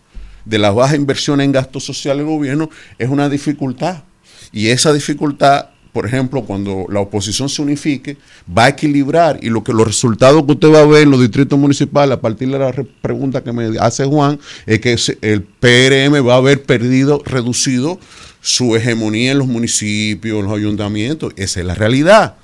de 0.45 0.59
la 0.59 0.71
baja 0.71 0.97
inversión 0.97 1.41
en 1.41 1.53
gastos 1.53 1.85
sociales 1.85 2.25
del 2.25 2.35
gobierno, 2.35 2.71
es 2.99 3.09
una 3.09 3.29
dificultad. 3.29 4.05
Y 4.53 4.69
esa 4.69 4.93
dificultad 4.93 5.72
por 5.93 6.07
ejemplo, 6.07 6.43
cuando 6.45 6.87
la 6.89 7.01
oposición 7.01 7.49
se 7.51 7.61
unifique, 7.61 8.17
va 8.57 8.65
a 8.65 8.69
equilibrar 8.71 9.39
y 9.43 9.51
lo 9.51 9.63
que 9.63 9.73
los 9.75 9.87
resultados 9.87 10.43
que 10.45 10.53
usted 10.53 10.73
va 10.73 10.81
a 10.81 10.87
ver 10.87 11.03
en 11.03 11.11
los 11.11 11.21
distritos 11.21 11.59
municipales 11.59 12.17
a 12.17 12.21
partir 12.21 12.49
de 12.51 12.59
la 12.59 12.73
re- 12.73 12.85
pregunta 12.85 13.45
que 13.45 13.53
me 13.53 13.79
hace 13.79 14.07
Juan 14.07 14.41
es 14.65 14.81
que 14.81 14.97
el 15.21 15.43
PRM 15.43 16.27
va 16.27 16.35
a 16.35 16.39
haber 16.39 16.63
perdido, 16.63 17.23
reducido 17.27 18.01
su 18.41 18.75
hegemonía 18.75 19.33
en 19.33 19.39
los 19.39 19.47
municipios, 19.47 20.39
en 20.41 20.47
los 20.47 20.57
ayuntamientos. 20.57 21.33
Esa 21.37 21.61
es 21.61 21.67
la 21.67 21.75
realidad. 21.75 22.37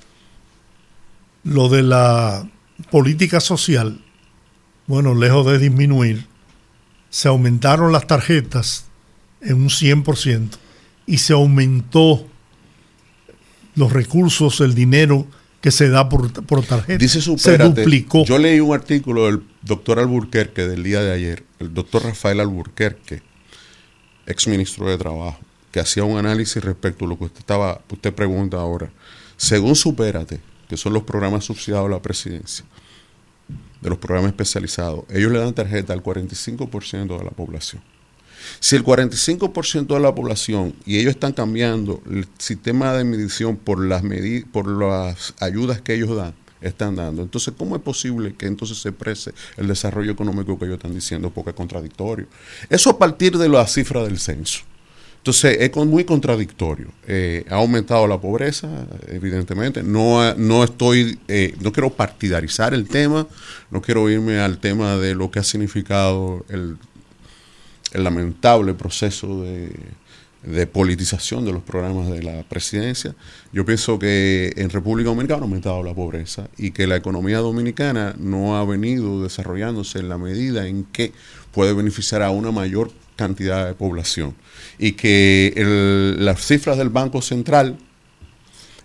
Lo 1.44 1.68
de 1.68 1.82
la 1.82 2.49
política 2.90 3.40
social, 3.40 4.01
bueno, 4.86 5.14
lejos 5.14 5.46
de 5.46 5.59
disminuir, 5.59 6.26
se 7.11 7.28
aumentaron 7.28 7.92
las 7.92 8.07
tarjetas 8.07 8.84
en 9.40 9.55
un 9.55 9.68
100% 9.70 10.51
y 11.07 11.18
se 11.18 11.32
aumentó 11.32 12.26
los 13.79 13.93
recursos, 13.93 14.61
el 14.61 14.74
dinero 14.74 15.26
que 15.61 15.70
se 15.70 15.89
da 15.89 16.09
por, 16.09 16.31
por 16.45 16.64
tarjeta. 16.64 16.99
Dice 16.99 17.20
se 17.20 17.59
duplicó. 17.59 18.24
Yo 18.24 18.39
leí 18.39 18.61
un 18.61 18.74
artículo 18.74 19.26
del 19.26 19.43
doctor 19.62 19.99
Alburquerque 19.99 20.66
del 20.66 20.83
día 20.83 21.01
de 21.01 21.12
ayer, 21.12 21.45
el 21.59 21.72
doctor 21.72 22.05
Rafael 22.05 22.41
Alburquerque, 22.41 23.22
ex 24.26 24.47
ministro 24.47 24.89
de 24.89 24.99
Trabajo, 24.99 25.39
que 25.72 25.81
hacía 25.81 26.05
un 26.05 26.18
análisis 26.18 26.62
respecto 26.62 27.05
a 27.05 27.09
lo 27.09 27.18
que 27.18 27.24
usted 27.24 27.41
estaba, 27.41 27.81
usted 27.91 28.14
pregunta 28.14 28.59
ahora. 28.59 28.91
Según 29.37 29.74
Supérate, 29.74 30.41
que 30.68 30.76
son 30.76 30.93
los 30.93 31.05
programas 31.05 31.45
subsidiados 31.45 31.89
de 31.89 31.95
la 31.95 32.03
presidencia, 32.03 32.64
de 33.81 33.89
los 33.89 33.99
programas 33.99 34.31
especializados, 34.31 35.05
ellos 35.11 35.33
le 35.33 35.39
dan 35.39 35.55
tarjeta 35.55 35.93
al 35.93 36.03
45% 36.03 37.18
de 37.18 37.24
la 37.24 37.31
población. 37.31 37.83
Si 38.61 38.76
el 38.76 38.84
45% 38.84 39.86
de 39.94 40.01
la 40.01 40.14
población 40.14 40.74
y 40.86 40.99
ellos 40.99 41.11
están 41.11 41.32
cambiando 41.32 42.03
el 42.11 42.26
sistema 42.38 42.92
de 42.94 43.05
medición 43.05 43.57
por 43.57 43.84
las 43.84 44.03
medi- 44.03 44.44
por 44.51 44.66
las 44.68 45.34
ayudas 45.40 45.80
que 45.80 45.94
ellos 45.94 46.14
dan, 46.16 46.34
están 46.61 46.96
dando. 46.96 47.22
Entonces, 47.22 47.55
¿cómo 47.57 47.76
es 47.76 47.82
posible 47.82 48.34
que 48.34 48.46
entonces 48.46 48.78
se 48.78 48.88
exprese 48.88 49.32
el 49.57 49.68
desarrollo 49.68 50.11
económico 50.12 50.59
que 50.59 50.64
ellos 50.64 50.76
están 50.78 50.94
diciendo? 50.94 51.30
Porque 51.30 51.51
es 51.51 51.57
contradictorio. 51.57 52.26
Eso 52.68 52.90
a 52.90 52.99
partir 52.99 53.38
de 53.38 53.49
la 53.49 53.66
cifra 53.66 54.03
del 54.03 54.18
censo. 54.18 54.61
Entonces, 55.18 55.59
es 55.61 55.76
muy 55.76 56.05
contradictorio. 56.05 56.88
Eh, 57.07 57.44
ha 57.51 57.57
aumentado 57.57 58.07
la 58.07 58.18
pobreza, 58.20 58.68
evidentemente. 59.09 59.82
No, 59.82 60.34
no 60.36 60.64
estoy, 60.64 61.18
eh, 61.28 61.55
no 61.61 61.72
quiero 61.72 61.90
partidarizar 61.90 62.72
el 62.72 62.88
tema, 62.88 63.26
no 63.70 63.82
quiero 63.82 64.09
irme 64.09 64.38
al 64.38 64.59
tema 64.59 64.96
de 64.96 65.14
lo 65.14 65.30
que 65.30 65.40
ha 65.40 65.44
significado 65.44 66.44
el 66.49 66.76
el 67.93 68.05
lamentable 68.05 68.74
proceso 68.74 69.43
de, 69.43 69.70
de 70.43 70.66
politización 70.66 71.45
de 71.45 71.53
los 71.53 71.62
programas 71.62 72.09
de 72.11 72.22
la 72.22 72.43
presidencia. 72.43 73.14
Yo 73.53 73.64
pienso 73.64 73.99
que 73.99 74.53
en 74.57 74.70
República 74.70 75.09
Dominicana 75.11 75.41
ha 75.41 75.45
aumentado 75.45 75.82
la 75.82 75.95
pobreza 75.95 76.49
y 76.57 76.70
que 76.70 76.86
la 76.86 76.97
economía 76.97 77.39
dominicana 77.39 78.14
no 78.18 78.57
ha 78.57 78.64
venido 78.64 79.22
desarrollándose 79.22 79.99
en 79.99 80.09
la 80.09 80.18
medida 80.18 80.66
en 80.68 80.84
que 80.84 81.12
puede 81.53 81.72
beneficiar 81.72 82.22
a 82.22 82.30
una 82.30 82.51
mayor 82.53 82.91
cantidad 83.16 83.66
de 83.66 83.74
población. 83.74 84.34
Y 84.78 84.93
que 84.93 85.53
el- 85.57 86.24
las 86.24 86.45
cifras 86.47 86.78
del 86.78 86.89
Banco 86.91 87.20
Central 87.20 87.76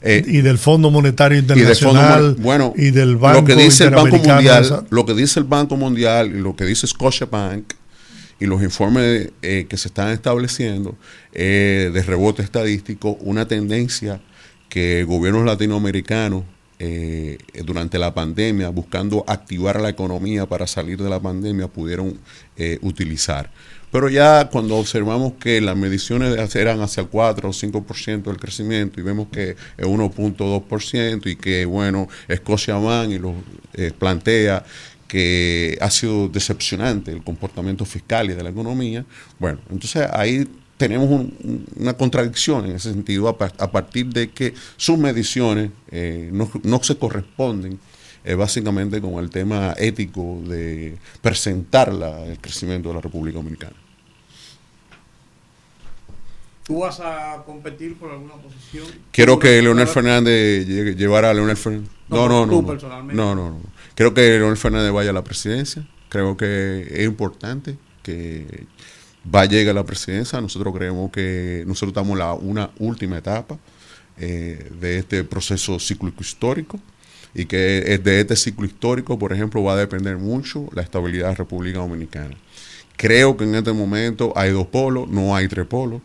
eh, 0.02 0.22
y 0.28 0.42
del 0.42 0.58
Fondo 0.58 0.92
Monetario 0.92 1.38
y 1.38 1.42
del 1.42 1.58
Internacional 1.60 2.24
Mon- 2.36 2.42
bueno, 2.44 2.74
y 2.76 2.92
del 2.92 3.16
Banco 3.16 3.40
lo 3.42 3.46
que 3.46 3.56
dice 3.56 3.84
el 3.86 3.92
Banco 3.92 4.18
Mundial, 4.36 4.64
esa- 4.66 4.84
lo 4.90 5.06
que 5.06 5.14
dice 5.14 5.40
el 5.40 5.46
Banco 5.46 5.78
Mundial 5.78 6.28
y 6.36 6.40
lo 6.42 6.56
que 6.56 6.66
dice 6.66 6.88
Scotiabank 6.88 7.74
y 8.44 8.46
los 8.46 8.62
informes 8.62 9.32
eh, 9.42 9.68
que 9.70 9.78
se 9.78 9.88
están 9.88 10.10
estableciendo 10.10 10.98
eh, 11.32 11.92
de 11.94 12.04
rebote 12.04 12.42
estadístico, 12.42 13.12
una 13.22 13.48
tendencia 13.48 14.20
que 14.68 15.06
gobiernos 15.06 15.46
latinoamericanos 15.46 16.44
eh, 16.78 17.38
durante 17.64 17.98
la 17.98 18.14
pandemia, 18.14 18.68
buscando 18.68 19.24
activar 19.28 19.80
la 19.80 19.88
economía 19.88 20.46
para 20.46 20.68
salir 20.68 21.02
de 21.02 21.10
la 21.10 21.22
pandemia, 21.22 21.70
pudieron 21.70 22.20
utilizar. 22.82 23.50
Pero 23.94 24.10
ya 24.10 24.50
cuando 24.50 24.78
observamos 24.78 25.34
que 25.34 25.62
las 25.62 25.78
mediciones 25.78 26.56
eran 26.56 26.82
hacia 26.82 27.02
el 27.02 27.10
4 27.10 27.48
o 27.48 27.54
5% 27.54 28.24
del 28.24 28.38
crecimiento 28.38 29.00
y 29.00 29.04
vemos 29.04 29.28
que 29.32 29.52
es 29.52 29.86
1.2% 29.86 31.28
y 31.28 31.36
que, 31.36 31.66
bueno, 31.66 32.08
Scotiabank 32.28 33.12
y 33.12 33.20
lo 33.20 33.36
eh, 33.76 33.92
plantea 33.96 34.66
que 35.14 35.78
ha 35.80 35.92
sido 35.92 36.28
decepcionante 36.28 37.12
el 37.12 37.24
comportamiento 37.24 37.86
fiscal 37.86 38.32
y 38.32 38.34
de 38.34 38.42
la 38.42 38.50
economía, 38.50 39.06
bueno, 39.38 39.60
entonces 39.70 40.08
ahí 40.12 40.48
tenemos 40.76 41.08
un- 41.08 41.32
un- 41.44 41.66
una 41.76 41.94
contradicción 41.94 42.66
en 42.66 42.76
ese 42.78 42.92
sentido 42.92 43.30
a, 43.30 43.46
a 43.64 43.72
partir 43.72 44.08
de 44.08 44.32
que 44.32 44.56
sus 44.76 44.98
mediciones 44.98 45.70
eh, 45.92 46.30
no, 46.34 46.50
no 46.64 46.82
se 46.82 46.98
corresponden 46.98 47.78
eh, 48.26 48.34
básicamente 48.34 49.00
con 49.02 49.24
el 49.24 49.30
tema 49.30 49.76
ético 49.78 50.42
de 50.48 50.98
presentar 51.22 51.94
la- 51.94 52.26
el 52.26 52.40
crecimiento 52.40 52.90
de 52.90 52.96
la 52.96 53.02
República 53.02 53.38
Dominicana. 53.38 53.76
¿Tú 56.66 56.80
vas 56.80 57.00
a 57.02 57.44
competir 57.46 57.98
por 57.98 58.10
alguna 58.12 58.34
posición? 58.36 58.88
Quiero 59.12 59.38
que 59.38 59.58
¿Tú- 59.58 59.64
Leonel 59.66 59.88
Fernández 59.88 60.66
llevara 60.98 61.30
a 61.30 61.34
Leonel 61.36 61.58
Fernández. 61.58 61.90
No, 62.10 62.28
No, 62.28 62.46
no, 62.46 62.52
tú 62.52 62.62
no. 62.62 62.68
personalmente. 62.68 63.16
No, 63.16 63.36
no, 63.36 63.50
no. 63.52 63.73
Creo 63.96 64.14
que 64.14 64.22
Leonel 64.22 64.58
Fernández 64.58 64.92
vaya 64.92 65.12
a 65.12 65.14
la 65.14 65.24
presidencia. 65.24 65.88
Creo 66.10 66.38
que 66.38 66.88
es 66.90 67.06
importante 67.06 67.78
que 68.02 68.66
va 69.34 69.46
llegue 69.46 69.70
a 69.70 69.74
la 69.74 69.86
presidencia. 69.86 70.42
Nosotros 70.42 70.74
creemos 70.76 71.12
que 71.12 71.64
nosotros 71.68 71.90
estamos 71.90 72.14
en 72.14 72.20
la, 72.20 72.34
una 72.34 72.72
última 72.80 73.18
etapa 73.18 73.58
eh, 74.18 74.72
de 74.80 75.00
este 75.00 75.24
proceso 75.24 75.80
cíclico 75.80 76.22
histórico 76.22 76.80
y 77.34 77.46
que 77.46 77.58
de 78.04 78.20
este 78.20 78.36
ciclo 78.36 78.66
histórico, 78.66 79.18
por 79.18 79.34
ejemplo, 79.34 79.64
va 79.64 79.74
a 79.74 79.78
depender 79.78 80.18
mucho 80.18 80.70
la 80.74 80.84
estabilidad 80.84 81.26
de 81.26 81.32
la 81.32 81.38
República 81.38 81.80
Dominicana. 81.80 82.36
Creo 82.96 83.36
que 83.36 83.44
en 83.44 83.56
este 83.56 83.74
momento 83.74 84.34
hay 84.36 84.52
dos 84.52 84.68
polos, 84.68 85.10
no 85.10 85.36
hay 85.36 85.48
tres 85.48 85.66
polos 85.66 86.02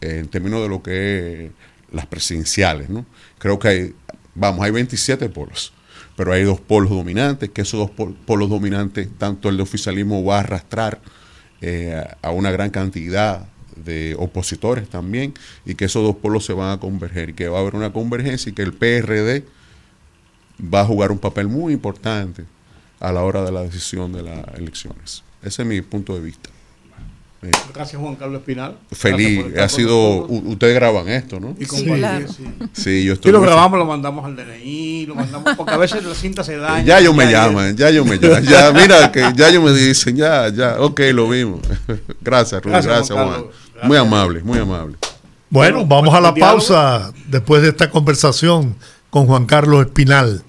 eh, 0.00 0.18
en 0.20 0.28
términos 0.28 0.62
de 0.62 0.68
lo 0.68 0.82
que 0.82 1.46
es 1.46 1.50
las 1.90 2.06
presidenciales, 2.06 2.88
¿no? 2.88 3.06
Creo 3.38 3.58
que 3.58 3.68
hay, 3.68 3.94
vamos, 4.34 4.64
hay 4.64 4.70
27 4.70 5.28
polos, 5.30 5.72
pero 6.16 6.32
hay 6.32 6.42
dos 6.44 6.60
polos 6.60 6.90
dominantes, 6.90 7.50
que 7.50 7.62
esos 7.62 7.78
dos 7.80 7.90
pol- 7.90 8.16
polos 8.26 8.48
dominantes, 8.48 9.08
tanto 9.18 9.48
el 9.48 9.56
de 9.58 9.62
oficialismo 9.62 10.24
va 10.24 10.36
a 10.36 10.40
arrastrar 10.40 11.00
eh, 11.60 12.02
a 12.22 12.30
una 12.30 12.50
gran 12.50 12.70
cantidad 12.70 13.46
de 13.76 14.16
opositores 14.18 14.88
también, 14.88 15.34
y 15.66 15.74
que 15.74 15.84
esos 15.84 16.02
dos 16.02 16.16
polos 16.16 16.44
se 16.46 16.54
van 16.54 16.72
a 16.72 16.80
converger, 16.80 17.30
y 17.30 17.34
que 17.34 17.48
va 17.48 17.58
a 17.58 17.60
haber 17.60 17.74
una 17.74 17.92
convergencia 17.92 18.50
y 18.50 18.54
que 18.54 18.62
el 18.62 18.72
PRD 18.72 19.44
va 20.62 20.80
a 20.80 20.84
jugar 20.86 21.12
un 21.12 21.18
papel 21.18 21.48
muy 21.48 21.74
importante 21.74 22.44
a 22.98 23.12
la 23.12 23.22
hora 23.22 23.44
de 23.44 23.52
la 23.52 23.62
decisión 23.62 24.12
de 24.12 24.22
las 24.22 24.42
elecciones. 24.54 25.22
Ese 25.42 25.62
es 25.62 25.68
mi 25.68 25.82
punto 25.82 26.14
de 26.14 26.20
vista. 26.22 26.48
Eh, 27.42 27.50
Gracias, 27.74 28.00
Juan 28.00 28.16
Carlos 28.16 28.40
Espinal. 28.40 28.76
feliz, 28.92 29.44
ha 29.58 29.68
sido, 29.68 30.26
ustedes 30.26 30.74
graban 30.74 31.06
esto, 31.08 31.38
¿no? 31.38 31.54
Y 31.58 31.66
compartir, 31.66 31.98
claro. 31.98 32.28
sí. 32.28 32.44
Sí, 32.72 33.04
yo 33.04 33.12
estoy 33.12 33.28
Si 33.28 33.32
lo 33.32 33.40
grabamos, 33.42 33.78
lo 33.78 33.84
mandamos 33.84 34.24
al 34.24 34.34
DNI, 34.36 35.06
lo 35.06 35.14
mandamos, 35.14 35.54
porque 35.56 35.74
a 35.74 35.76
veces 35.76 36.02
la 36.04 36.14
cinta 36.14 36.42
se 36.42 36.56
daña. 36.56 36.82
Ya 36.84 36.98
ellos 36.98 37.14
me 37.14 37.26
y- 37.26 37.30
llaman, 37.32 37.76
ya 37.76 37.90
ellos 37.90 38.06
me 38.06 38.18
llaman. 38.18 38.42
Ya, 38.44 38.72
mira, 38.74 39.12
que 39.12 39.32
ya 39.36 39.48
ellos 39.50 39.62
me 39.62 39.72
dicen, 39.72 40.16
ya, 40.16 40.48
ya, 40.48 40.76
ok, 40.80 41.00
lo 41.12 41.28
vimos. 41.28 41.60
Gracias, 42.22 42.62
Rubén, 42.62 42.82
Gracias, 42.82 43.10
gracias, 43.10 43.18
Juan. 43.18 43.44
Muy 43.82 43.96
amable, 43.98 44.42
muy 44.42 44.58
amable. 44.58 44.96
Bueno, 45.50 45.76
Bueno, 45.84 45.86
vamos 45.86 46.08
pues, 46.10 46.18
a 46.18 46.20
la 46.22 46.34
pausa 46.34 47.12
después 47.28 47.62
de 47.62 47.68
esta 47.68 47.90
conversación 47.90 48.74
con 49.10 49.26
Juan 49.26 49.44
Carlos 49.46 49.84
Espinal. 49.86 50.42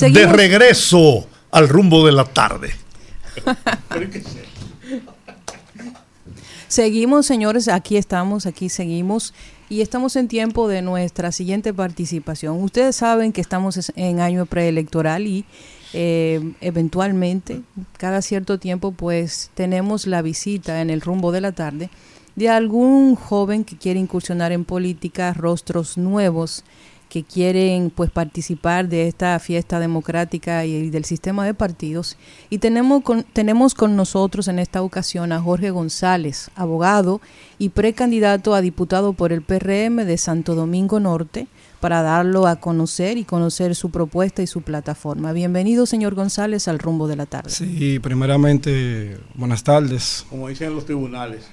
De 0.00 0.26
regreso 0.26 1.26
al 1.50 1.68
rumbo 1.68 2.04
de 2.06 2.12
la 2.12 2.24
tarde. 2.24 2.72
seguimos, 6.68 7.26
señores, 7.26 7.68
aquí 7.68 7.96
estamos, 7.96 8.46
aquí 8.46 8.68
seguimos 8.68 9.34
y 9.68 9.80
estamos 9.80 10.16
en 10.16 10.28
tiempo 10.28 10.68
de 10.68 10.82
nuestra 10.82 11.32
siguiente 11.32 11.72
participación. 11.74 12.62
Ustedes 12.62 12.96
saben 12.96 13.32
que 13.32 13.40
estamos 13.40 13.76
es- 13.76 13.92
en 13.96 14.20
año 14.20 14.46
preelectoral 14.46 15.26
y 15.26 15.44
eh, 15.94 16.52
eventualmente, 16.60 17.62
cada 17.96 18.20
cierto 18.20 18.58
tiempo, 18.58 18.92
pues 18.92 19.50
tenemos 19.54 20.06
la 20.06 20.20
visita 20.22 20.82
en 20.82 20.90
el 20.90 21.00
rumbo 21.00 21.32
de 21.32 21.40
la 21.40 21.52
tarde 21.52 21.88
de 22.36 22.48
algún 22.50 23.14
joven 23.16 23.64
que 23.64 23.76
quiere 23.76 23.98
incursionar 23.98 24.52
en 24.52 24.64
política, 24.64 25.32
rostros 25.34 25.96
nuevos 25.98 26.62
que 27.08 27.24
quieren 27.24 27.90
pues 27.90 28.10
participar 28.10 28.88
de 28.88 29.08
esta 29.08 29.38
fiesta 29.38 29.80
democrática 29.80 30.64
y 30.64 30.90
del 30.90 31.04
sistema 31.04 31.44
de 31.44 31.54
partidos 31.54 32.16
y 32.50 32.58
tenemos 32.58 33.02
con, 33.02 33.22
tenemos 33.22 33.74
con 33.74 33.96
nosotros 33.96 34.48
en 34.48 34.58
esta 34.58 34.82
ocasión 34.82 35.32
a 35.32 35.40
Jorge 35.40 35.70
González, 35.70 36.50
abogado 36.54 37.20
y 37.58 37.70
precandidato 37.70 38.54
a 38.54 38.60
diputado 38.60 39.12
por 39.12 39.32
el 39.32 39.42
PRM 39.42 40.04
de 40.04 40.18
Santo 40.18 40.54
Domingo 40.54 41.00
Norte 41.00 41.46
para 41.80 42.02
darlo 42.02 42.46
a 42.46 42.56
conocer 42.56 43.18
y 43.18 43.24
conocer 43.24 43.74
su 43.74 43.90
propuesta 43.90 44.42
y 44.42 44.46
su 44.46 44.62
plataforma. 44.62 45.32
Bienvenido, 45.32 45.86
señor 45.86 46.14
González, 46.14 46.68
al 46.68 46.78
rumbo 46.78 47.06
de 47.06 47.16
la 47.16 47.26
tarde. 47.26 47.50
Sí, 47.50 47.98
primeramente, 48.00 49.18
buenas 49.34 49.62
tardes. 49.62 50.26
Como 50.28 50.48
dicen 50.48 50.74
los 50.74 50.86
tribunales, 50.86 51.46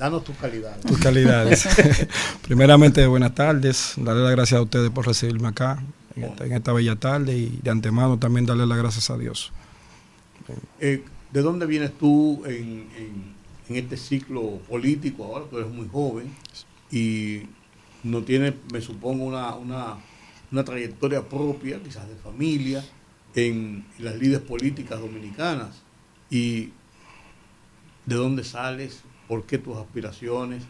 danos 0.00 0.24
tus 0.24 0.36
calidades. 0.36 0.84
Tus 0.84 0.98
calidades. 0.98 1.68
primeramente, 2.42 3.06
buenas 3.06 3.34
tardes. 3.34 3.92
Darle 3.96 4.22
las 4.22 4.32
gracias 4.32 4.58
a 4.58 4.62
ustedes 4.62 4.90
por 4.90 5.06
recibirme 5.06 5.48
acá 5.48 5.82
en 6.16 6.24
esta, 6.24 6.44
en 6.46 6.52
esta 6.52 6.72
bella 6.72 6.96
tarde 6.96 7.36
y 7.36 7.60
de 7.62 7.70
antemano 7.70 8.18
también 8.18 8.46
darle 8.46 8.66
las 8.66 8.78
gracias 8.78 9.10
a 9.10 9.16
Dios. 9.18 9.52
Eh, 10.80 11.04
¿De 11.30 11.42
dónde 11.42 11.66
vienes 11.66 11.92
tú 11.96 12.42
en, 12.46 12.88
en- 12.96 13.40
en 13.68 13.76
este 13.76 13.96
ciclo 13.96 14.58
político 14.68 15.24
ahora? 15.24 15.44
Tú 15.48 15.58
eres 15.58 15.70
muy 15.70 15.86
joven 15.88 16.34
y 16.90 17.42
no 18.02 18.22
tienes, 18.24 18.54
me 18.72 18.80
supongo, 18.80 19.24
una, 19.26 19.54
una, 19.54 19.96
una 20.50 20.64
trayectoria 20.64 21.28
propia, 21.28 21.78
quizás 21.80 22.08
de 22.08 22.16
familia, 22.16 22.84
en, 23.36 23.84
en 23.98 24.04
las 24.04 24.16
líderes 24.16 24.40
políticas 24.40 24.98
dominicanas. 24.98 25.82
¿Y 26.30 26.70
de 28.06 28.16
dónde 28.16 28.42
sales? 28.42 29.02
¿Por 29.30 29.44
qué 29.44 29.58
tus 29.58 29.76
aspiraciones? 29.76 30.64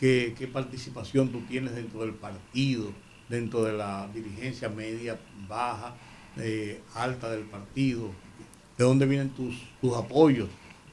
¿Qué, 0.00 0.34
qué 0.36 0.48
participación 0.48 1.28
tú 1.28 1.42
tienes 1.42 1.76
dentro 1.76 2.00
del 2.00 2.10
partido, 2.10 2.90
dentro 3.28 3.62
de 3.62 3.72
la 3.72 4.08
dirigencia 4.12 4.68
media, 4.68 5.16
baja, 5.48 5.94
eh, 6.36 6.80
alta 6.96 7.30
del 7.30 7.42
partido? 7.42 8.10
¿De 8.76 8.82
dónde 8.82 9.06
vienen 9.06 9.28
tus, 9.28 9.54
tus 9.80 9.96
apoyos 9.96 10.48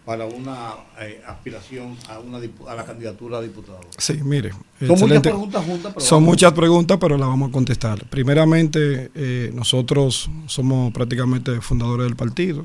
para 0.06 0.26
una 0.26 0.76
eh, 1.00 1.24
aspiración 1.26 1.98
a, 2.08 2.20
una, 2.20 2.38
a 2.68 2.76
la 2.76 2.86
candidatura 2.86 3.40
a 3.40 3.42
diputado? 3.42 3.82
Sí, 3.98 4.20
mire. 4.24 4.52
Son 4.80 5.00
muchas 5.00 5.22
preguntas 5.22 5.66
juntas, 5.66 5.94
pero 5.96 6.06
Son 6.06 6.24
muchas 6.24 6.54
preguntas, 6.54 6.98
pero 7.02 7.18
las 7.18 7.28
vamos 7.28 7.50
a 7.50 7.52
contestar. 7.52 8.06
Primeramente, 8.12 9.10
eh, 9.16 9.50
nosotros 9.56 10.30
somos 10.46 10.94
prácticamente 10.94 11.62
fundadores 11.62 12.06
del 12.06 12.16
partido. 12.16 12.64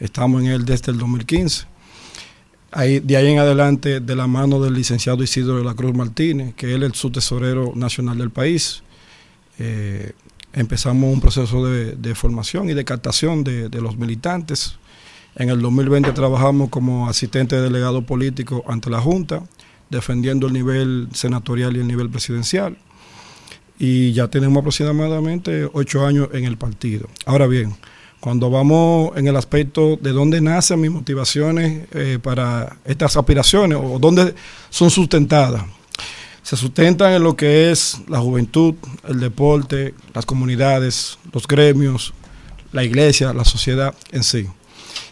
Estamos 0.00 0.42
en 0.42 0.48
él 0.48 0.64
desde 0.64 0.90
el 0.90 0.98
2015. 0.98 1.77
De 2.70 3.16
ahí 3.16 3.26
en 3.26 3.38
adelante, 3.38 4.00
de 4.00 4.14
la 4.14 4.26
mano 4.26 4.60
del 4.60 4.74
licenciado 4.74 5.22
Isidro 5.22 5.56
de 5.56 5.64
la 5.64 5.74
Cruz 5.74 5.94
Martínez, 5.94 6.54
que 6.54 6.74
él 6.74 6.82
es 6.82 6.90
el 6.90 6.94
subtesorero 6.94 7.72
nacional 7.74 8.18
del 8.18 8.30
país, 8.30 8.82
eh, 9.58 10.12
empezamos 10.52 11.12
un 11.12 11.20
proceso 11.20 11.64
de, 11.64 11.92
de 11.92 12.14
formación 12.14 12.68
y 12.68 12.74
de 12.74 12.84
captación 12.84 13.42
de, 13.42 13.70
de 13.70 13.80
los 13.80 13.96
militantes. 13.96 14.76
En 15.34 15.48
el 15.48 15.62
2020 15.62 16.12
trabajamos 16.12 16.68
como 16.68 17.08
asistente 17.08 17.56
de 17.56 17.62
delegado 17.62 18.02
político 18.02 18.62
ante 18.68 18.90
la 18.90 19.00
Junta, 19.00 19.42
defendiendo 19.88 20.46
el 20.46 20.52
nivel 20.52 21.08
senatorial 21.12 21.74
y 21.76 21.80
el 21.80 21.86
nivel 21.86 22.10
presidencial. 22.10 22.76
Y 23.78 24.12
ya 24.12 24.28
tenemos 24.28 24.60
aproximadamente 24.60 25.70
ocho 25.72 26.04
años 26.04 26.28
en 26.32 26.44
el 26.44 26.58
partido. 26.58 27.08
Ahora 27.24 27.46
bien, 27.46 27.74
cuando 28.20 28.50
vamos 28.50 29.16
en 29.16 29.28
el 29.28 29.36
aspecto 29.36 29.96
de 29.96 30.12
dónde 30.12 30.40
nacen 30.40 30.80
mis 30.80 30.90
motivaciones 30.90 31.86
eh, 31.92 32.18
para 32.20 32.76
estas 32.84 33.16
aspiraciones 33.16 33.78
o 33.80 33.98
dónde 33.98 34.34
son 34.70 34.90
sustentadas, 34.90 35.64
se 36.42 36.56
sustentan 36.56 37.12
en 37.12 37.22
lo 37.22 37.36
que 37.36 37.70
es 37.70 37.98
la 38.08 38.20
juventud, 38.20 38.74
el 39.06 39.20
deporte, 39.20 39.94
las 40.14 40.24
comunidades, 40.24 41.18
los 41.32 41.46
gremios, 41.46 42.14
la 42.72 42.84
iglesia, 42.84 43.32
la 43.32 43.44
sociedad 43.44 43.94
en 44.12 44.24
sí. 44.24 44.46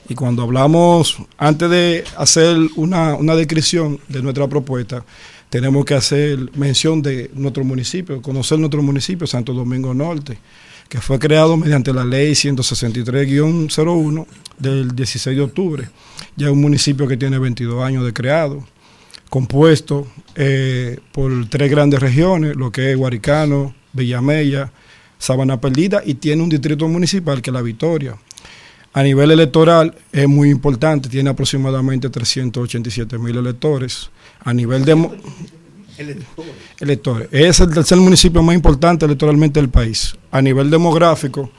Y 0.08 0.14
cuando 0.14 0.42
hablamos, 0.42 1.18
antes 1.36 1.68
de 1.68 2.04
hacer 2.16 2.56
una, 2.76 3.14
una 3.14 3.34
descripción 3.34 4.00
de 4.08 4.22
nuestra 4.22 4.48
propuesta, 4.48 5.04
tenemos 5.50 5.84
que 5.84 5.94
hacer 5.94 6.38
mención 6.56 7.02
de 7.02 7.30
nuestro 7.34 7.64
municipio, 7.64 8.20
conocer 8.22 8.58
nuestro 8.58 8.82
municipio, 8.82 9.26
Santo 9.26 9.52
Domingo 9.52 9.94
Norte, 9.94 10.38
que 10.88 11.00
fue 11.00 11.18
creado 11.18 11.56
mediante 11.56 11.92
la 11.92 12.04
ley 12.04 12.32
163-01 12.32 14.26
del 14.58 14.94
16 14.94 15.36
de 15.36 15.42
octubre. 15.42 15.88
Ya 16.36 16.46
es 16.46 16.52
un 16.52 16.60
municipio 16.60 17.06
que 17.08 17.16
tiene 17.16 17.38
22 17.38 17.82
años 17.82 18.04
de 18.04 18.12
creado, 18.12 18.64
compuesto 19.28 20.06
eh, 20.34 20.98
por 21.12 21.48
tres 21.48 21.70
grandes 21.70 22.00
regiones, 22.00 22.56
lo 22.56 22.70
que 22.70 22.92
es 22.92 22.96
Guaricano, 22.96 23.74
Villamella, 23.92 24.70
Sabana 25.18 25.60
Perdida, 25.60 26.02
y 26.04 26.14
tiene 26.14 26.42
un 26.42 26.48
distrito 26.48 26.86
municipal 26.88 27.42
que 27.42 27.50
es 27.50 27.54
La 27.54 27.62
Victoria. 27.62 28.16
A 28.92 29.02
nivel 29.02 29.30
electoral 29.30 29.94
es 30.10 30.26
muy 30.26 30.48
importante, 30.48 31.10
tiene 31.10 31.28
aproximadamente 31.28 32.08
387 32.08 33.18
mil 33.18 33.36
electores. 33.36 34.10
A 34.40 34.54
nivel 34.54 34.86
de 34.86 35.10
electores, 36.78 37.28
es 37.32 37.60
el 37.60 37.72
tercer 37.72 37.98
municipio 37.98 38.42
más 38.42 38.54
importante 38.54 39.04
electoralmente 39.04 39.60
del 39.60 39.68
país. 39.68 40.16
A 40.30 40.42
nivel 40.42 40.70
demográfico, 40.70 41.50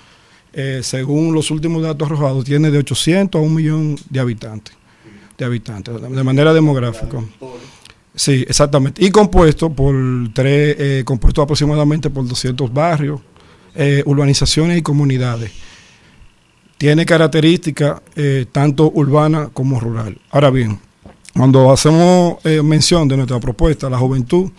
eh, 0.54 0.82
según 0.84 1.34
los 1.34 1.52
últimos 1.52 1.84
datos 1.84 2.08
arrojados, 2.08 2.46
tiene 2.46 2.72
de 2.72 2.80
800 2.80 3.40
a 3.40 3.44
un 3.44 3.54
millón 3.54 3.96
de 4.10 4.20
habitantes, 4.20 4.76
de 5.38 5.46
habitantes, 5.46 6.02
de 6.02 6.24
manera 6.24 6.54
demográfica. 6.54 7.24
Sí, 8.16 8.44
exactamente. 8.48 9.04
Y 9.06 9.12
compuesto 9.12 9.70
por 9.72 9.96
tres, 10.34 10.76
eh, 10.80 11.04
compuesto 11.06 11.42
aproximadamente 11.42 12.10
por 12.10 12.28
200 12.28 12.74
barrios, 12.74 13.22
eh, 13.76 14.02
urbanizaciones 14.06 14.80
y 14.80 14.82
comunidades 14.82 15.52
tiene 16.80 17.06
características 17.06 18.02
tanto 18.52 18.92
urbana 18.94 19.50
como 19.52 19.80
rural. 19.80 20.16
Ahora 20.30 20.52
bien, 20.52 20.80
cuando 21.38 21.72
hacemos 21.72 22.38
eh, 22.44 22.64
mención 22.64 23.08
de 23.08 23.16
nuestra 23.16 23.40
propuesta, 23.40 23.90
la 23.92 24.00
juventud, 24.00 24.50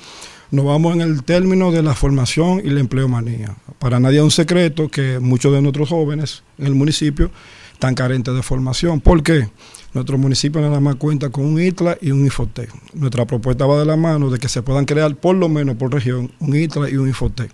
nos 0.52 0.64
vamos 0.64 0.94
en 0.94 1.00
el 1.00 1.24
término 1.24 1.72
de 1.72 1.82
la 1.82 1.92
formación 1.92 2.62
y 2.64 2.70
la 2.70 2.78
empleomanía. 2.78 3.56
Para 3.80 3.98
nadie 3.98 4.18
es 4.18 4.24
un 4.24 4.30
secreto 4.30 4.88
que 4.88 5.18
muchos 5.18 5.52
de 5.52 5.60
nuestros 5.60 5.88
jóvenes 5.88 6.44
en 6.56 6.66
el 6.66 6.74
municipio 6.76 7.32
están 7.72 7.96
carentes 7.96 8.32
de 8.32 8.42
formación. 8.42 9.00
¿Por 9.00 9.24
qué? 9.24 9.48
Nuestro 9.92 10.18
municipio 10.18 10.60
nada 10.60 10.78
más 10.78 10.94
cuenta 10.96 11.30
con 11.30 11.46
un 11.46 11.60
ITLA 11.60 11.98
y 12.00 12.12
un 12.12 12.24
Infotec. 12.24 12.70
Nuestra 12.94 13.26
propuesta 13.26 13.66
va 13.66 13.80
de 13.80 13.84
la 13.84 13.96
mano 13.96 14.30
de 14.30 14.38
que 14.38 14.48
se 14.48 14.62
puedan 14.62 14.84
crear 14.84 15.16
por 15.16 15.34
lo 15.34 15.48
menos 15.48 15.76
por 15.76 15.92
región 15.92 16.30
un 16.38 16.54
ITLA 16.54 16.90
y 16.90 16.96
un 16.96 17.08
Infotec. 17.08 17.50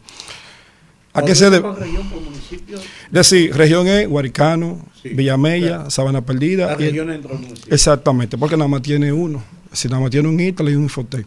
¿A 1.14 1.22
qué 1.22 1.34
se 1.34 1.44
debe? 1.48 1.60
Por 1.62 1.78
región, 1.78 2.08
por 2.10 2.20
municipio, 2.20 2.76
Es 2.78 3.12
decir, 3.12 3.54
región 3.56 3.86
es 3.88 4.08
Guaricano, 4.08 4.84
Sí, 5.02 5.10
Villamella, 5.10 5.66
claro. 5.76 5.90
Sabana 5.90 6.24
Perdida. 6.24 6.76
las 6.76 6.80
y- 6.80 6.92
municipio. 6.92 7.74
exactamente, 7.74 8.36
porque 8.36 8.56
nada 8.56 8.68
más 8.68 8.82
tiene 8.82 9.12
uno. 9.12 9.42
Si 9.72 9.88
nada 9.88 10.00
más 10.00 10.10
tiene 10.10 10.28
un 10.28 10.38
ITAL 10.40 10.68
y 10.70 10.74
un 10.74 10.84
Infotec. 10.84 11.26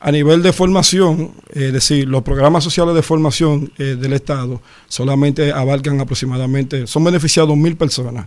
A 0.00 0.10
nivel 0.12 0.42
de 0.42 0.52
formación, 0.52 1.32
es 1.50 1.72
decir, 1.72 2.06
los 2.06 2.22
programas 2.22 2.62
sociales 2.62 2.94
de 2.94 3.02
formación 3.02 3.72
eh, 3.78 3.96
del 3.98 4.12
Estado 4.12 4.60
solamente 4.88 5.50
abarcan 5.52 5.98
aproximadamente, 6.00 6.86
son 6.86 7.04
beneficiados 7.04 7.56
mil 7.56 7.76
personas. 7.76 8.26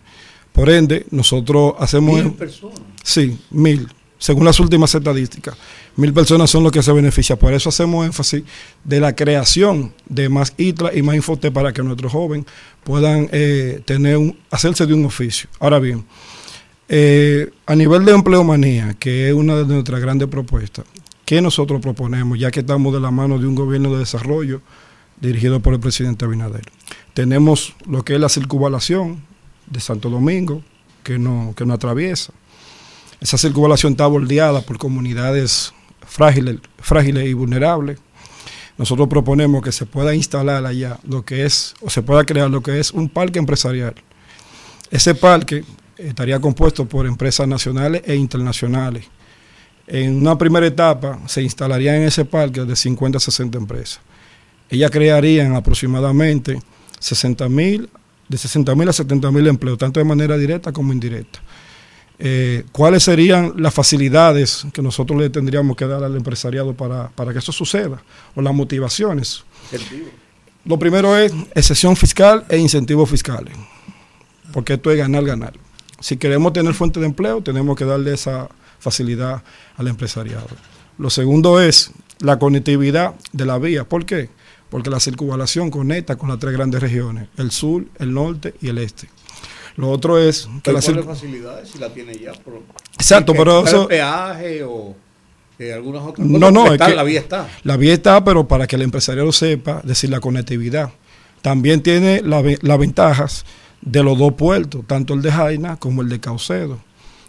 Por 0.51 0.69
ende, 0.71 1.05
nosotros 1.11 1.73
hacemos... 1.77 2.15
Mil 2.23 2.33
personas. 2.33 2.79
Sí, 3.03 3.37
mil. 3.51 3.87
Según 4.17 4.45
las 4.45 4.59
últimas 4.59 4.93
estadísticas, 4.95 5.55
mil 5.97 6.13
personas 6.13 6.49
son 6.49 6.63
los 6.63 6.71
que 6.71 6.81
se 6.81 6.91
benefician. 6.91 7.37
Por 7.37 7.53
eso 7.53 7.69
hacemos 7.69 8.05
énfasis 8.05 8.43
de 8.83 8.99
la 8.99 9.15
creación 9.15 9.93
de 10.07 10.29
más 10.29 10.53
ITRA 10.57 10.95
y 10.95 11.01
más 11.01 11.15
Infote 11.15 11.51
para 11.51 11.73
que 11.73 11.83
nuestros 11.83 12.11
jóvenes 12.11 12.45
puedan 12.83 13.27
eh, 13.31 13.81
tener 13.83 14.35
hacerse 14.49 14.85
de 14.85 14.93
un 14.93 15.05
oficio. 15.05 15.49
Ahora 15.59 15.79
bien, 15.79 16.05
eh, 16.87 17.51
a 17.65 17.75
nivel 17.75 18.05
de 18.05 18.13
empleomanía, 18.13 18.95
que 18.97 19.27
es 19.27 19.33
una 19.33 19.55
de 19.55 19.65
nuestras 19.65 19.99
grandes 19.99 20.29
propuestas, 20.29 20.85
¿qué 21.25 21.41
nosotros 21.41 21.81
proponemos? 21.81 22.39
Ya 22.39 22.51
que 22.51 22.61
estamos 22.61 22.93
de 22.93 23.01
la 23.01 23.11
mano 23.11 23.37
de 23.39 23.47
un 23.47 23.55
gobierno 23.55 23.91
de 23.91 23.99
desarrollo 23.99 24.61
dirigido 25.19 25.59
por 25.59 25.73
el 25.73 25.79
presidente 25.79 26.25
Abinader. 26.25 26.61
Tenemos 27.13 27.73
lo 27.87 28.05
que 28.05 28.15
es 28.15 28.21
la 28.21 28.29
circunvalación 28.29 29.21
de 29.65 29.79
Santo 29.79 30.09
Domingo, 30.09 30.61
que 31.03 31.17
no, 31.17 31.53
que 31.57 31.65
no 31.65 31.73
atraviesa. 31.73 32.31
Esa 33.19 33.37
circunvalación 33.37 33.93
está 33.93 34.05
bordeada 34.05 34.61
por 34.61 34.77
comunidades 34.77 35.73
frágiles, 36.07 36.57
frágiles 36.79 37.27
y 37.27 37.33
vulnerables. 37.33 37.99
Nosotros 38.77 39.07
proponemos 39.07 39.61
que 39.61 39.71
se 39.71 39.85
pueda 39.85 40.15
instalar 40.15 40.65
allá 40.65 40.99
lo 41.07 41.23
que 41.25 41.45
es, 41.45 41.75
o 41.81 41.89
se 41.89 42.01
pueda 42.01 42.23
crear 42.23 42.49
lo 42.49 42.61
que 42.61 42.79
es 42.79 42.91
un 42.91 43.09
parque 43.09 43.39
empresarial. 43.39 43.95
Ese 44.89 45.15
parque 45.15 45.63
estaría 45.97 46.39
compuesto 46.39 46.85
por 46.85 47.05
empresas 47.05 47.47
nacionales 47.47 48.03
e 48.05 48.15
internacionales. 48.15 49.05
En 49.87 50.17
una 50.17 50.37
primera 50.37 50.67
etapa 50.67 51.19
se 51.27 51.41
instalarían 51.41 51.95
en 51.95 52.03
ese 52.03 52.25
parque 52.25 52.65
de 52.65 52.75
50 52.75 53.17
a 53.17 53.21
60 53.21 53.57
empresas. 53.57 53.99
Ellas 54.69 54.91
crearían 54.91 55.55
aproximadamente 55.55 56.59
60 56.99 57.49
mil, 57.49 57.89
de 58.27 58.37
60 58.37 58.75
mil 58.75 58.89
a 58.89 58.93
70 58.93 59.31
mil 59.31 59.47
empleos, 59.47 59.77
tanto 59.77 59.99
de 59.99 60.03
manera 60.03 60.37
directa 60.37 60.71
como 60.71 60.91
indirecta. 60.91 61.39
Eh, 62.19 62.65
¿Cuáles 62.71 63.03
serían 63.03 63.53
las 63.57 63.73
facilidades 63.73 64.65
que 64.73 64.81
nosotros 64.81 65.19
le 65.19 65.29
tendríamos 65.29 65.75
que 65.77 65.85
dar 65.85 66.03
al 66.03 66.15
empresariado 66.15 66.73
para, 66.73 67.09
para 67.09 67.31
que 67.31 67.39
eso 67.39 67.51
suceda? 67.51 68.01
O 68.35 68.41
las 68.41 68.53
motivaciones. 68.53 69.43
Lo 70.65 70.79
primero 70.79 71.15
es 71.17 71.31
excepción 71.53 71.95
fiscal 71.95 72.45
e 72.49 72.57
incentivos 72.57 73.09
fiscales, 73.09 73.55
porque 74.51 74.73
esto 74.73 74.91
es 74.91 74.97
ganar, 74.97 75.23
ganar. 75.23 75.53
Si 75.99 76.17
queremos 76.17 76.53
tener 76.53 76.73
fuente 76.73 76.99
de 76.99 77.05
empleo, 77.05 77.41
tenemos 77.41 77.77
que 77.77 77.85
darle 77.85 78.13
esa 78.13 78.49
facilidad 78.79 79.43
al 79.77 79.87
empresariado. 79.87 80.47
Lo 80.97 81.09
segundo 81.09 81.61
es 81.61 81.91
la 82.19 82.39
conectividad 82.39 83.13
de 83.31 83.45
la 83.45 83.59
vía. 83.59 83.87
¿Por 83.87 84.05
qué? 84.05 84.29
porque 84.69 84.89
la 84.89 84.99
circunvalación 84.99 85.69
conecta 85.69 86.15
con 86.15 86.29
las 86.29 86.39
tres 86.39 86.53
grandes 86.53 86.81
regiones, 86.81 87.29
el 87.37 87.51
sur, 87.51 87.85
el 87.99 88.13
norte 88.13 88.55
y 88.61 88.69
el 88.69 88.77
este. 88.79 89.09
Lo 89.77 89.89
otro 89.91 90.17
es 90.19 90.47
que 90.47 90.51
Pero 90.63 90.77
la 90.77 90.81
¿cuáles 90.83 91.05
circu- 91.05 91.07
facilidades 91.07 91.69
si 91.69 91.77
la 91.79 91.89
tiene 91.89 92.17
ya? 92.17 92.33
Por- 92.33 92.61
Exacto, 92.95 93.33
pero 93.33 93.65
eso- 93.65 93.83
el 93.83 93.87
peaje 93.87 94.63
o 94.63 94.95
eh, 95.59 95.73
algunas 95.73 96.01
otras 96.03 96.27
cosas. 96.27 96.39
No, 96.41 96.51
no, 96.51 96.61
porque 96.65 96.67
es 96.67 96.73
está, 96.81 96.87
que 96.87 96.95
la 96.95 97.03
vía 97.03 97.19
está. 97.19 97.47
La 97.63 97.77
vía 97.77 97.93
está, 97.93 98.23
pero 98.23 98.47
para 98.47 98.67
que 98.67 98.75
el 98.75 98.81
empresario 98.81 99.23
lo 99.25 99.31
sepa, 99.31 99.79
es 99.81 99.87
decir, 99.87 100.09
la 100.09 100.19
conectividad. 100.19 100.91
También 101.41 101.81
tiene 101.81 102.21
la 102.21 102.43
las 102.61 102.77
ventajas 102.79 103.45
de 103.81 104.03
los 104.03 104.17
dos 104.17 104.33
puertos, 104.33 104.85
tanto 104.87 105.13
el 105.13 105.21
de 105.21 105.31
Jaina 105.31 105.77
como 105.77 106.01
el 106.01 106.09
de 106.09 106.19
Caucedo. 106.19 106.79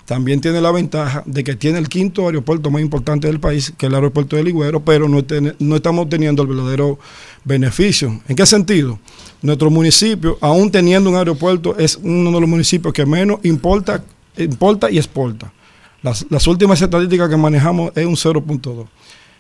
También 0.09 0.41
tiene 0.41 0.63
la 0.63 0.73
ventaja 0.73 1.23
de 1.27 1.45
que 1.45 1.55
tiene 1.55 1.77
el 1.79 1.91
quinto 1.91 2.25
aeropuerto 2.25 2.71
más 2.71 2.81
importante 2.81 3.27
del 3.27 3.41
país, 3.41 3.75
que 3.77 3.85
es 3.85 3.91
el 3.91 3.95
aeropuerto 3.95 4.37
de 4.37 4.43
Ligüero, 4.43 4.83
pero 4.83 5.07
no, 5.07 5.23
no 5.59 5.77
estamos 5.77 6.09
teniendo 6.09 6.41
el 6.41 6.49
verdadero 6.49 6.99
beneficio. 7.45 8.19
¿En 8.27 8.35
qué 8.35 8.47
sentido? 8.47 8.99
Nuestro 9.43 9.69
municipio, 9.69 10.39
aún 10.41 10.71
teniendo 10.71 11.11
un 11.11 11.17
aeropuerto, 11.17 11.77
es 11.77 11.97
uno 12.03 12.33
de 12.33 12.41
los 12.41 12.49
municipios 12.49 12.95
que 12.95 13.05
menos 13.05 13.41
importa, 13.43 14.03
importa 14.39 14.91
y 14.91 14.97
exporta. 14.97 15.53
Las, 16.01 16.25
las 16.31 16.47
últimas 16.47 16.81
estadísticas 16.81 17.29
que 17.29 17.37
manejamos 17.37 17.93
es 17.95 18.07
un 18.07 18.17
0.2. 18.17 18.87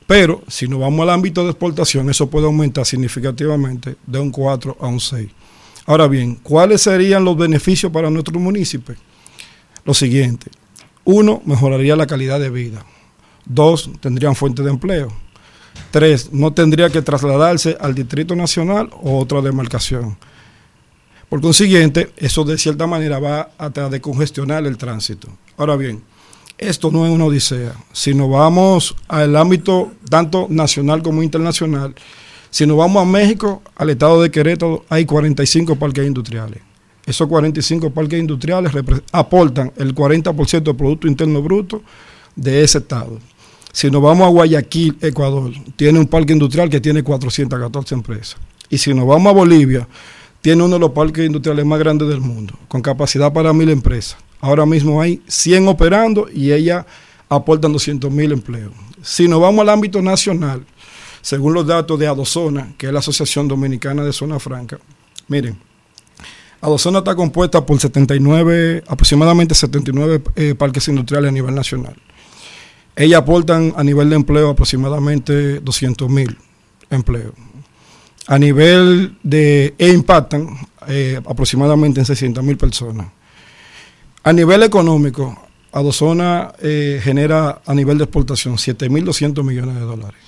Pero 0.06 0.42
si 0.48 0.68
nos 0.68 0.80
vamos 0.80 1.00
al 1.00 1.08
ámbito 1.08 1.44
de 1.44 1.50
exportación, 1.52 2.10
eso 2.10 2.28
puede 2.28 2.44
aumentar 2.44 2.84
significativamente 2.84 3.96
de 4.06 4.18
un 4.18 4.30
4 4.30 4.76
a 4.78 4.86
un 4.86 5.00
6. 5.00 5.30
Ahora 5.86 6.06
bien, 6.08 6.34
¿cuáles 6.34 6.82
serían 6.82 7.24
los 7.24 7.38
beneficios 7.38 7.90
para 7.90 8.10
nuestro 8.10 8.38
municipio? 8.38 8.96
Lo 9.86 9.94
siguiente. 9.94 10.50
Uno, 11.10 11.40
mejoraría 11.46 11.96
la 11.96 12.06
calidad 12.06 12.38
de 12.38 12.50
vida. 12.50 12.84
Dos, 13.46 13.90
tendrían 14.00 14.34
fuentes 14.34 14.62
de 14.62 14.70
empleo. 14.70 15.10
Tres, 15.90 16.34
no 16.34 16.52
tendría 16.52 16.90
que 16.90 17.00
trasladarse 17.00 17.78
al 17.80 17.94
Distrito 17.94 18.36
Nacional 18.36 18.90
o 19.00 19.18
otra 19.18 19.40
demarcación. 19.40 20.18
Por 21.30 21.40
consiguiente, 21.40 22.12
eso 22.18 22.44
de 22.44 22.58
cierta 22.58 22.86
manera 22.86 23.18
va 23.20 23.48
a 23.56 23.70
tratar 23.70 23.88
de 23.88 24.02
congestionar 24.02 24.66
el 24.66 24.76
tránsito. 24.76 25.28
Ahora 25.56 25.76
bien, 25.76 26.02
esto 26.58 26.90
no 26.90 27.06
es 27.06 27.10
una 27.10 27.24
odisea. 27.24 27.72
Si 27.90 28.12
nos 28.12 28.28
vamos 28.28 28.94
al 29.08 29.34
ámbito 29.34 29.92
tanto 30.10 30.46
nacional 30.50 31.02
como 31.02 31.22
internacional, 31.22 31.94
si 32.50 32.66
nos 32.66 32.76
vamos 32.76 33.00
a 33.00 33.06
México, 33.06 33.62
al 33.76 33.88
estado 33.88 34.20
de 34.20 34.30
Querétaro, 34.30 34.84
hay 34.90 35.06
45 35.06 35.76
parques 35.76 36.06
industriales. 36.06 36.60
Esos 37.08 37.26
45 37.26 37.88
parques 37.88 38.20
industriales 38.20 38.70
aportan 39.12 39.72
el 39.78 39.94
40% 39.94 40.62
del 40.62 40.76
Producto 40.76 41.08
Interno 41.08 41.40
Bruto 41.40 41.80
de 42.36 42.62
ese 42.62 42.78
estado. 42.78 43.18
Si 43.72 43.90
nos 43.90 44.02
vamos 44.02 44.26
a 44.26 44.30
Guayaquil, 44.30 44.98
Ecuador, 45.00 45.50
tiene 45.76 45.98
un 46.00 46.06
parque 46.06 46.34
industrial 46.34 46.68
que 46.68 46.82
tiene 46.82 47.02
414 47.02 47.94
empresas. 47.94 48.36
Y 48.68 48.76
si 48.76 48.92
nos 48.92 49.06
vamos 49.06 49.30
a 49.30 49.32
Bolivia, 49.32 49.88
tiene 50.42 50.62
uno 50.62 50.74
de 50.74 50.80
los 50.80 50.90
parques 50.90 51.24
industriales 51.24 51.64
más 51.64 51.78
grandes 51.78 52.08
del 52.08 52.20
mundo, 52.20 52.52
con 52.68 52.82
capacidad 52.82 53.32
para 53.32 53.54
mil 53.54 53.70
empresas. 53.70 54.18
Ahora 54.42 54.66
mismo 54.66 55.00
hay 55.00 55.22
100 55.28 55.66
operando 55.66 56.28
y 56.30 56.52
ellas 56.52 56.84
aportan 57.30 57.72
200 57.72 58.10
mil 58.10 58.32
empleos. 58.32 58.72
Si 59.00 59.26
nos 59.28 59.40
vamos 59.40 59.62
al 59.62 59.70
ámbito 59.70 60.02
nacional, 60.02 60.62
según 61.22 61.54
los 61.54 61.66
datos 61.66 61.98
de 61.98 62.06
Adozona, 62.06 62.74
que 62.76 62.88
es 62.88 62.92
la 62.92 62.98
Asociación 62.98 63.48
Dominicana 63.48 64.04
de 64.04 64.12
Zona 64.12 64.38
Franca, 64.38 64.78
miren, 65.26 65.56
Adozona 66.60 66.98
está 66.98 67.14
compuesta 67.14 67.64
por 67.64 67.78
79, 67.78 68.82
aproximadamente 68.86 69.54
79 69.54 70.22
eh, 70.34 70.54
parques 70.56 70.88
industriales 70.88 71.28
a 71.28 71.32
nivel 71.32 71.54
nacional. 71.54 71.94
Ellas 72.96 73.20
aportan 73.20 73.72
a 73.76 73.84
nivel 73.84 74.10
de 74.10 74.16
empleo 74.16 74.50
aproximadamente 74.50 75.60
200 75.60 76.10
mil 76.10 76.36
empleos. 76.90 77.32
A 78.26 78.38
nivel 78.38 79.16
de, 79.22 79.74
e 79.78 79.88
impactan 79.90 80.48
eh, 80.88 81.20
aproximadamente 81.24 82.00
en 82.00 82.06
600 82.06 82.42
mil 82.42 82.56
personas. 82.56 83.06
A 84.24 84.32
nivel 84.32 84.64
económico, 84.64 85.48
Adozona 85.70 86.52
eh, 86.60 87.00
genera 87.02 87.62
a 87.64 87.74
nivel 87.74 87.98
de 87.98 88.04
exportación 88.04 88.56
7.200 88.56 89.44
millones 89.44 89.76
de 89.76 89.80
dólares. 89.82 90.20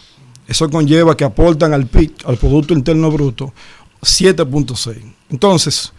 Eso 0.47 0.71
conlleva 0.71 1.17
que 1.17 1.25
aportan 1.25 1.73
al 1.73 1.87
PIB, 1.87 2.15
al 2.25 2.37
Producto 2.37 2.73
Interno 2.73 3.11
Bruto, 3.11 3.53
7.6. 4.01 4.97
Entonces, 5.31 5.93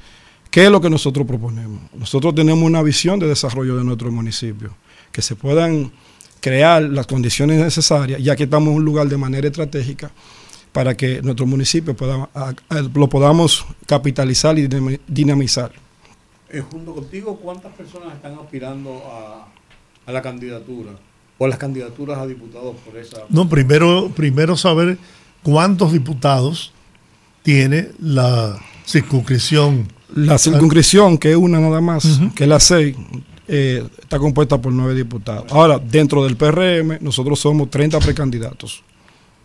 ¿qué 0.52 0.66
es 0.66 0.72
lo 0.72 0.80
que 0.82 0.90
nosotros 0.90 1.26
proponemos? 1.26 1.80
Nosotros 1.98 2.36
tenemos 2.36 2.64
una 2.64 2.84
visión 2.84 3.18
de 3.20 3.28
desarrollo 3.28 3.76
de 3.78 3.84
nuestro 3.84 4.12
municipio, 4.12 4.76
que 5.12 5.22
se 5.24 5.36
puedan 5.36 5.92
crear 6.40 6.84
las 6.84 7.08
condiciones 7.08 7.60
necesarias, 7.60 8.22
ya 8.22 8.36
que 8.36 8.44
estamos 8.44 8.70
en 8.70 8.76
un 8.78 8.86
lugar 8.86 9.08
de 9.08 9.18
manera 9.18 9.48
estratégica, 9.48 10.12
para 10.72 10.96
que 10.96 11.22
nuestro 11.22 11.46
municipio 11.46 11.96
pueda, 11.96 12.30
a- 12.34 12.54
a- 12.70 12.82
lo 12.94 13.10
podamos 13.10 13.66
capitalizar 13.88 14.58
y 14.60 14.68
dinami- 14.68 15.00
dinamizar. 15.08 15.72
Eh, 16.50 16.62
junto 16.70 16.94
contigo, 16.94 17.38
¿cuántas 17.38 17.74
personas 17.74 18.14
están 18.16 18.34
aspirando 18.36 19.02
a, 19.12 19.48
a 20.06 20.12
la 20.12 20.22
candidatura? 20.22 20.92
O 21.38 21.46
a 21.46 21.48
las 21.50 21.58
candidaturas 21.58 22.20
a 22.20 22.28
diputados 22.28 22.76
por 22.86 22.98
esa. 22.98 23.18
No, 23.30 23.50
primero, 23.50 24.12
primero 24.16 24.56
saber 24.56 24.98
cuántos 25.44 25.92
diputados 25.92 26.72
tiene 27.44 27.90
la 28.00 28.60
circunscripción. 28.86 29.88
La 30.16 30.38
circunscripción, 30.38 31.18
que 31.18 31.32
es 31.32 31.36
una 31.38 31.60
nada 31.60 31.82
más, 31.82 32.20
que 32.36 32.44
es 32.44 32.50
la 32.50 32.60
6, 32.60 32.96
eh, 33.48 33.84
está 34.02 34.18
compuesta 34.20 34.60
por 34.62 34.72
nueve 34.74 34.94
diputados. 34.96 35.52
Ahora, 35.52 35.80
dentro 35.80 36.24
del 36.24 36.36
PRM, 36.38 36.98
nosotros 37.02 37.40
somos 37.40 37.70
30 37.70 38.00
precandidatos. 38.00 38.84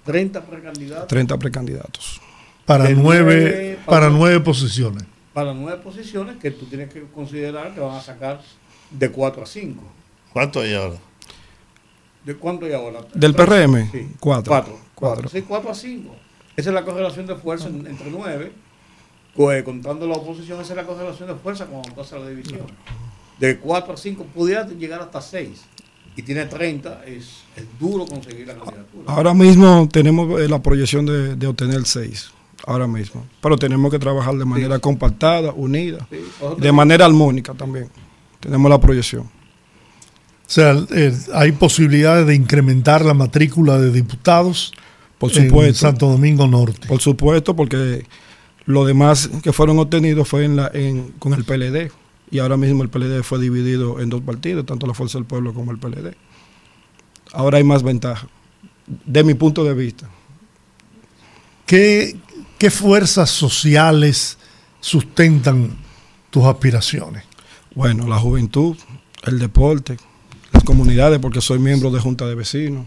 30 0.05 0.41
precandidatos 0.45 1.09
30 1.09 1.39
precandidatos. 1.39 2.21
Para 2.65 2.89
nueve, 2.91 2.97
nueve- 3.03 3.79
para 3.87 4.09
nueve 4.11 4.41
posiciones. 4.41 5.03
para 5.33 5.53
nueve 5.53 5.81
posiciones 5.83 6.37
que 6.37 6.51
tú 6.51 6.67
tienes 6.67 6.93
que 6.93 7.03
considerar 7.15 7.75
que 7.75 7.81
van 7.81 7.97
a 7.97 8.01
sacar 8.01 8.41
de 8.91 9.11
4 9.11 9.43
a 9.43 9.47
5. 9.47 9.83
¿Cuánto 10.33 10.61
hay 10.61 10.75
ahora? 10.75 10.97
¿De 12.25 12.35
cuánto 12.37 12.67
hay 12.67 12.73
ahora? 12.73 13.01
Del 13.15 13.35
Tres. 13.35 13.47
PRM, 13.47 13.91
Sí. 13.93 14.09
cuatro. 14.19 14.51
Cuatro. 14.51 14.73
Cuatro. 14.95 15.23
Cuatro. 15.23 15.29
Sí, 15.29 15.43
4 15.47 15.71
a 15.71 15.75
5. 15.75 16.15
Esa 16.57 16.71
es 16.71 16.75
la 16.75 16.85
correlación 16.85 17.27
de 17.27 17.35
fuerza 17.37 17.69
en- 17.69 17.87
entre 17.87 18.11
9. 18.11 18.53
Pues, 19.37 19.63
contando 19.65 20.07
la 20.07 20.15
oposición, 20.15 20.61
esa 20.61 20.73
es 20.73 20.77
la 20.77 20.87
correlación 20.87 21.29
de 21.29 21.35
fuerza 21.35 21.67
cuando 21.67 22.01
haces 22.01 22.19
la 22.21 22.29
división. 22.29 22.63
De 23.39 23.59
4 23.59 23.93
a 23.95 23.97
5 23.97 24.25
pudiera 24.35 24.67
llegar 24.67 25.01
hasta 25.01 25.21
6. 25.21 25.51
Y 26.17 26.23
tiene 26.23 26.47
30, 26.47 27.05
es, 27.05 27.43
es 27.55 27.65
duro 27.79 28.07
conseguir 28.07 28.47
la 28.47 28.55
candidatura. 28.55 29.05
Ahora 29.07 29.35
mismo 29.35 29.87
tenemos 29.93 30.41
eh, 30.41 30.49
la 30.49 30.63
proyección 30.63 31.05
de, 31.05 31.37
de 31.37 31.47
obtener 31.47 31.85
6. 31.85 32.31
Ahora 32.67 32.87
mismo. 32.87 33.27
Pero 33.43 33.59
tenemos 33.59 33.93
que 33.93 33.99
trabajar 33.99 34.35
de 34.35 34.45
manera 34.47 34.79
compactada, 34.79 35.53
unida, 35.53 36.07
Sí, 36.11 36.17
de 36.59 36.73
manera 36.73 37.05
armónica 37.05 37.53
también. 37.53 37.91
Tenemos 38.41 38.71
la 38.71 38.81
proyección. 38.81 39.25
O 39.25 40.49
sea, 40.49 40.75
eh, 40.95 41.13
hay 41.35 41.53
posibilidades 41.53 42.27
de 42.27 42.35
incrementar 42.35 43.05
la 43.05 43.15
matrícula 43.15 43.79
de 43.79 43.91
diputados 43.93 44.73
Por 45.19 45.37
en 45.37 45.49
supuesto. 45.49 45.81
Santo 45.81 46.09
Domingo 46.09 46.47
Norte. 46.47 46.89
Por 46.89 47.01
supuesto, 47.01 47.55
porque 47.55 48.07
lo 48.67 48.85
demás 48.85 49.31
que 49.43 49.53
fueron 49.53 49.79
obtenidos 49.79 50.29
fue 50.29 50.45
en 50.45 50.57
la, 50.57 50.71
en, 50.75 51.13
con 51.19 51.33
el 51.33 51.45
PLD. 51.45 51.91
Y 52.31 52.41
ahora 52.41 52.57
mismo 52.57 52.83
el 52.83 52.89
PLD 52.89 53.23
fue 53.23 53.39
dividido 53.39 54.01
en 54.01 54.11
dos 54.11 54.21
partidos, 54.23 54.67
tanto 54.67 54.87
la 54.87 54.95
Fuerza 54.95 55.19
del 55.19 55.27
Pueblo 55.27 55.55
como 55.55 55.71
el 55.71 55.79
PLD. 55.79 56.15
Ahora 57.33 57.59
hay 57.59 57.65
más 57.65 57.83
ventaja, 57.85 58.27
de 59.05 59.23
mi 59.25 59.35
punto 59.35 59.63
de 59.65 59.75
vista. 59.75 60.09
¿Qué, 61.67 62.17
qué 62.59 62.71
fuerzas 62.71 63.31
sociales 63.31 64.39
sustentan 64.81 65.77
tus 66.31 66.45
aspiraciones? 66.45 67.25
Bueno, 67.75 68.07
la 68.07 68.19
juventud, 68.19 68.77
el 69.25 69.39
deporte, 69.39 69.97
las 70.53 70.65
comunidades, 70.65 71.19
porque 71.19 71.41
soy 71.41 71.59
miembro 71.59 71.91
de 71.91 72.01
Junta 72.01 72.27
de 72.27 72.35
Vecinos. 72.35 72.87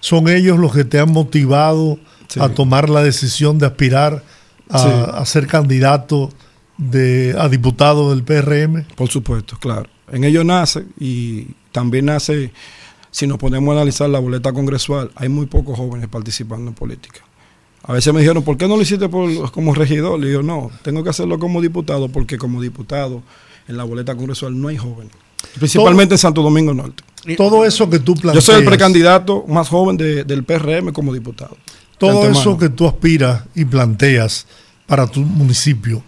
¿Son 0.00 0.28
ellos 0.28 0.58
los 0.58 0.72
que 0.72 0.84
te 0.84 0.98
han 1.00 1.10
motivado 1.12 1.98
Sí. 2.28 2.40
a 2.40 2.50
tomar 2.50 2.90
la 2.90 3.02
decisión 3.02 3.58
de 3.58 3.64
aspirar 3.64 4.22
a, 4.70 4.78
Sí. 4.78 4.88
a 5.14 5.24
ser 5.24 5.46
candidato 5.46 6.30
de, 6.76 7.34
a 7.38 7.48
diputado 7.48 8.10
del 8.10 8.22
PRM? 8.22 8.84
Por 8.94 9.08
supuesto, 9.08 9.56
claro. 9.58 9.88
En 10.10 10.24
ello 10.24 10.44
nace 10.44 10.84
y 10.98 11.48
también 11.72 12.06
nace, 12.06 12.52
si 13.10 13.26
nos 13.26 13.38
ponemos 13.38 13.70
a 13.72 13.78
analizar 13.78 14.08
la 14.08 14.18
boleta 14.18 14.52
congresual, 14.52 15.10
hay 15.16 15.28
muy 15.28 15.46
pocos 15.46 15.76
jóvenes 15.76 16.08
participando 16.08 16.68
en 16.68 16.74
política. 16.74 17.20
A 17.82 17.92
veces 17.92 18.12
me 18.12 18.20
dijeron, 18.20 18.42
¿por 18.42 18.56
qué 18.56 18.66
no 18.68 18.76
lo 18.76 18.82
hiciste 18.82 19.08
por- 19.08 19.50
como 19.52 19.74
regidor? 19.74 20.18
Le 20.20 20.28
digo, 20.28 20.42
no, 20.42 20.70
tengo 20.82 21.02
que 21.04 21.10
hacerlo 21.10 21.38
como 21.38 21.60
diputado 21.60 22.08
porque 22.08 22.36
como 22.38 22.60
diputado 22.60 23.22
en 23.66 23.76
la 23.76 23.84
boleta 23.84 24.14
congresual 24.14 24.60
no 24.60 24.68
hay 24.68 24.76
jóvenes. 24.76 25.12
Principalmente 25.58 26.14
en 26.14 26.18
Santo 26.18 26.42
Domingo 26.42 26.74
Norte. 26.74 27.02
Todo 27.36 27.64
eso 27.64 27.88
que 27.88 27.98
tú 28.00 28.14
Yo 28.14 28.20
planteas, 28.22 28.44
soy 28.44 28.56
el 28.56 28.64
precandidato 28.64 29.44
más 29.46 29.68
joven 29.68 29.96
de- 29.96 30.24
del 30.24 30.42
PRM 30.44 30.92
como 30.92 31.12
diputado. 31.14 31.56
Todo 31.98 32.22
antemano. 32.22 32.40
eso 32.40 32.58
que 32.58 32.68
tú 32.68 32.86
aspiras 32.86 33.42
y 33.54 33.64
planteas 33.64 34.46
para 34.86 35.06
tu 35.06 35.20
municipio, 35.20 36.02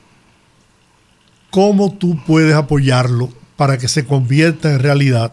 ¿cómo 1.51 1.93
tú 1.93 2.19
puedes 2.27 2.55
apoyarlo 2.55 3.31
para 3.57 3.77
que 3.79 3.89
se 3.89 4.07
convierta 4.07 4.73
en 4.73 4.79
realidad? 4.79 5.33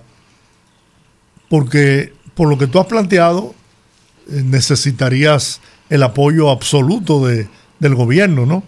Porque 1.49 2.13
por 2.34 2.49
lo 2.49 2.57
que 2.57 2.67
tú 2.67 2.79
has 2.79 2.88
planteado, 2.88 3.55
eh, 4.29 4.41
necesitarías 4.43 5.61
el 5.89 6.03
apoyo 6.03 6.49
absoluto 6.49 7.25
de, 7.25 7.47
del 7.79 7.95
gobierno, 7.95 8.45
¿no? 8.45 8.63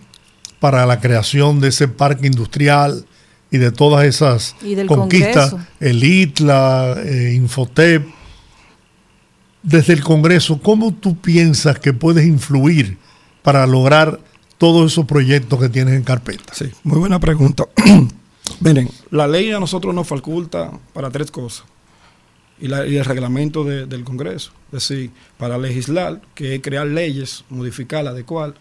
Para 0.59 0.85
la 0.85 0.99
creación 0.99 1.59
de 1.59 1.69
ese 1.69 1.87
parque 1.87 2.27
industrial 2.27 3.05
y 3.51 3.57
de 3.57 3.71
todas 3.71 4.05
esas 4.05 4.55
Y 4.61 4.75
del 4.75 4.87
conquistas, 4.87 5.51
Congreso. 5.51 5.71
el 5.79 6.03
ITLA, 6.03 6.95
eh, 7.03 7.33
Infotep. 7.35 8.07
Desde 9.63 9.93
el 9.93 10.03
Congreso, 10.03 10.59
¿cómo 10.61 10.93
tú 10.93 11.17
piensas 11.17 11.79
que 11.79 11.93
puedes 11.93 12.25
influir 12.25 12.97
para 13.43 13.65
lograr 13.67 14.19
todos 14.57 14.91
esos 14.91 15.05
proyectos 15.05 15.59
que 15.59 15.69
tienes 15.69 15.95
en 15.95 16.03
carpeta? 16.03 16.53
Sí, 16.53 16.65
muy 16.83 16.99
buena 16.99 17.19
pregunta. 17.19 17.65
Miren, 18.61 18.89
la 19.11 19.27
ley 19.27 19.51
a 19.51 19.59
nosotros 19.59 19.93
nos 19.93 20.07
faculta 20.07 20.71
para 20.93 21.09
tres 21.09 21.29
cosas. 21.31 21.65
Y, 22.61 22.67
la- 22.67 22.85
y 22.87 22.97
el 22.97 23.05
reglamento 23.05 23.63
de- 23.63 23.85
del 23.85 24.03
Congreso. 24.03 24.51
Es 24.71 24.87
decir, 24.87 25.11
para 25.37 25.57
legislar, 25.57 26.21
que 26.35 26.55
es 26.55 26.61
crear 26.61 26.87
leyes, 26.87 27.43
modificar, 27.49 28.05
adecuar. 28.07 28.55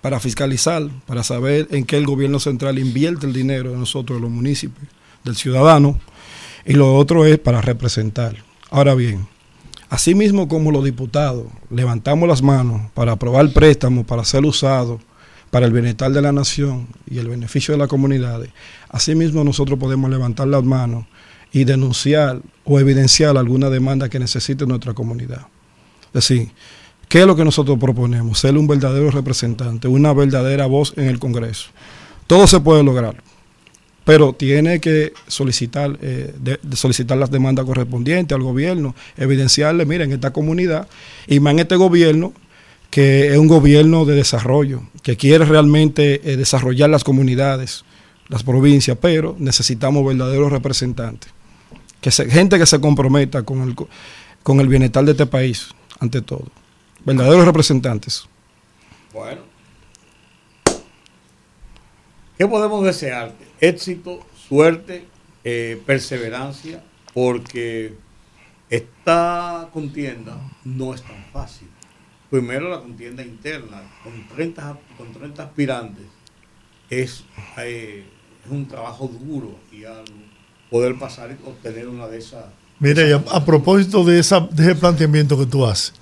Para 0.00 0.20
fiscalizar, 0.20 0.82
para 1.06 1.22
saber 1.22 1.66
en 1.70 1.84
qué 1.84 1.96
el 1.96 2.04
gobierno 2.04 2.38
central 2.38 2.78
invierte 2.78 3.26
el 3.26 3.32
dinero 3.32 3.70
de 3.70 3.78
nosotros, 3.78 4.18
de 4.18 4.22
los 4.22 4.30
municipios, 4.30 4.86
del 5.24 5.34
ciudadano. 5.36 5.98
Y 6.66 6.74
lo 6.74 6.94
otro 6.96 7.24
es 7.24 7.38
para 7.38 7.62
representar. 7.62 8.36
Ahora 8.70 8.94
bien, 8.94 9.26
Asimismo 9.94 10.48
como 10.48 10.72
los 10.72 10.84
diputados 10.84 11.46
levantamos 11.70 12.28
las 12.28 12.42
manos 12.42 12.90
para 12.94 13.12
aprobar 13.12 13.52
préstamos 13.52 14.04
para 14.04 14.24
ser 14.24 14.44
usados 14.44 15.00
para 15.52 15.66
el 15.66 15.72
bienestar 15.72 16.10
de 16.10 16.20
la 16.20 16.32
nación 16.32 16.88
y 17.08 17.18
el 17.18 17.28
beneficio 17.28 17.74
de 17.74 17.78
las 17.78 17.86
comunidades, 17.86 18.50
asimismo 18.88 19.44
nosotros 19.44 19.78
podemos 19.78 20.10
levantar 20.10 20.48
las 20.48 20.64
manos 20.64 21.04
y 21.52 21.62
denunciar 21.62 22.42
o 22.64 22.80
evidenciar 22.80 23.36
alguna 23.36 23.70
demanda 23.70 24.08
que 24.08 24.18
necesite 24.18 24.66
nuestra 24.66 24.94
comunidad. 24.94 25.46
Es 26.06 26.28
decir, 26.28 26.50
¿qué 27.08 27.20
es 27.20 27.26
lo 27.28 27.36
que 27.36 27.44
nosotros 27.44 27.78
proponemos? 27.78 28.40
Ser 28.40 28.58
un 28.58 28.66
verdadero 28.66 29.12
representante, 29.12 29.86
una 29.86 30.12
verdadera 30.12 30.66
voz 30.66 30.92
en 30.96 31.06
el 31.06 31.20
Congreso. 31.20 31.68
Todo 32.26 32.48
se 32.48 32.58
puede 32.58 32.82
lograr, 32.82 33.22
pero 34.04 34.32
tiene 34.34 34.80
que 34.80 35.12
solicitar, 35.26 35.98
eh, 36.02 36.34
solicitar 36.74 37.16
las 37.16 37.30
demandas 37.30 37.64
correspondientes 37.64 38.34
al 38.36 38.42
gobierno, 38.42 38.94
evidenciarle, 39.16 39.86
miren, 39.86 40.12
esta 40.12 40.32
comunidad 40.32 40.88
y 41.26 41.40
más 41.40 41.52
en 41.54 41.60
este 41.60 41.76
gobierno 41.76 42.32
que 42.90 43.32
es 43.32 43.38
un 43.38 43.48
gobierno 43.48 44.04
de 44.04 44.14
desarrollo, 44.14 44.82
que 45.02 45.16
quiere 45.16 45.44
realmente 45.44 46.20
eh, 46.30 46.36
desarrollar 46.36 46.88
las 46.90 47.02
comunidades, 47.02 47.84
las 48.28 48.44
provincias, 48.44 48.96
pero 49.00 49.34
necesitamos 49.38 50.06
verdaderos 50.06 50.52
representantes, 50.52 51.32
que 52.00 52.10
gente 52.12 52.56
que 52.58 52.66
se 52.66 52.80
comprometa 52.80 53.42
con 53.42 53.62
el, 53.62 53.74
co- 53.74 53.88
con 54.44 54.60
el 54.60 54.68
bienestar 54.68 55.04
de 55.04 55.10
este 55.12 55.26
país, 55.26 55.68
ante 55.98 56.22
todo. 56.22 56.46
Verdaderos 57.04 57.44
representantes. 57.44 58.26
Bueno. 59.12 59.53
¿Qué 62.36 62.48
podemos 62.48 62.84
desearte? 62.84 63.44
Éxito, 63.60 64.20
suerte, 64.48 65.06
eh, 65.44 65.80
perseverancia, 65.86 66.82
porque 67.12 67.94
esta 68.68 69.68
contienda 69.72 70.36
no 70.64 70.94
es 70.94 71.02
tan 71.02 71.24
fácil. 71.32 71.68
Primero 72.30 72.68
la 72.68 72.80
contienda 72.80 73.22
interna, 73.22 73.82
con 74.02 74.26
30, 74.34 74.78
con 74.98 75.12
30 75.12 75.42
aspirantes, 75.44 76.06
es, 76.90 77.24
eh, 77.58 78.04
es 78.44 78.50
un 78.50 78.66
trabajo 78.66 79.06
duro 79.06 79.56
y 79.70 79.84
al 79.84 80.04
poder 80.70 80.98
pasar 80.98 81.30
y 81.30 81.48
obtener 81.48 81.88
una 81.88 82.08
de 82.08 82.18
esas... 82.18 82.46
A, 82.82 83.36
a 83.36 83.44
propósito 83.44 84.04
de, 84.04 84.18
esa, 84.18 84.40
de 84.40 84.64
ese 84.64 84.74
planteamiento 84.74 85.38
que 85.38 85.46
tú 85.46 85.64
haces, 85.64 85.92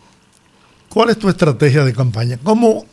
¿cuál 0.88 1.10
es 1.10 1.18
tu 1.18 1.28
estrategia 1.28 1.84
de 1.84 1.92
campaña? 1.92 2.38
¿Cómo, 2.42 2.86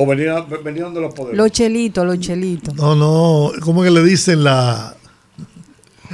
O 0.00 0.06
venir, 0.06 0.28
a- 0.28 0.42
venir 0.42 0.82
donde 0.82 1.00
los 1.00 1.12
poderes. 1.12 1.36
Los 1.36 1.50
chelitos, 1.50 2.06
los 2.06 2.20
chelitos. 2.20 2.74
no, 2.74 2.94
no, 2.94 3.50
cómo 3.60 3.82
que 3.82 3.90
le 3.90 4.02
dicen 4.04 4.44
la, 4.44 4.94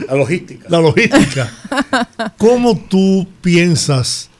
la 0.08 0.14
logística. 0.14 0.66
la 0.70 0.80
logística? 0.80 1.52
¿Cómo 2.38 2.78
tú 2.88 3.26
piensas 3.42 4.30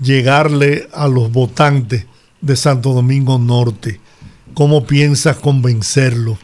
llegarle 0.00 0.88
a 0.92 1.08
los 1.08 1.30
votantes 1.32 2.06
de 2.40 2.56
Santo 2.56 2.92
Domingo 2.92 3.38
Norte? 3.38 4.00
¿Cómo 4.54 4.86
piensas 4.86 5.36
convencerlos? 5.38 6.38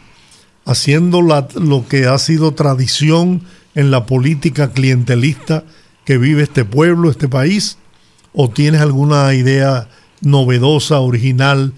Haciendo 0.65 1.21
la- 1.21 1.47
lo 1.55 1.87
que 1.87 2.05
ha 2.07 2.17
sido 2.17 2.53
tradición 2.53 3.43
en 3.75 3.91
la 3.91 4.05
política 4.05 4.71
clientelista 4.71 5.63
que 6.05 6.17
vive 6.17 6.43
este 6.43 6.65
pueblo, 6.65 7.09
este 7.09 7.27
país? 7.29 7.77
¿O 8.33 8.49
tienes 8.49 8.81
alguna 8.81 9.33
idea 9.33 9.87
novedosa, 10.21 10.99
original, 10.99 11.71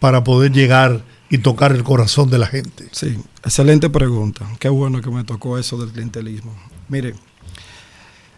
para 0.00 0.24
poder 0.24 0.52
llegar 0.52 1.02
y 1.30 1.38
tocar 1.38 1.72
el 1.72 1.82
corazón 1.84 2.30
de 2.30 2.38
la 2.38 2.46
gente? 2.46 2.88
Sí, 2.92 3.18
excelente 3.44 3.90
pregunta. 3.90 4.46
Qué 4.58 4.68
bueno 4.68 5.00
que 5.00 5.10
me 5.10 5.24
tocó 5.24 5.58
eso 5.58 5.76
del 5.78 5.90
clientelismo. 5.90 6.54
Mire, 6.88 7.14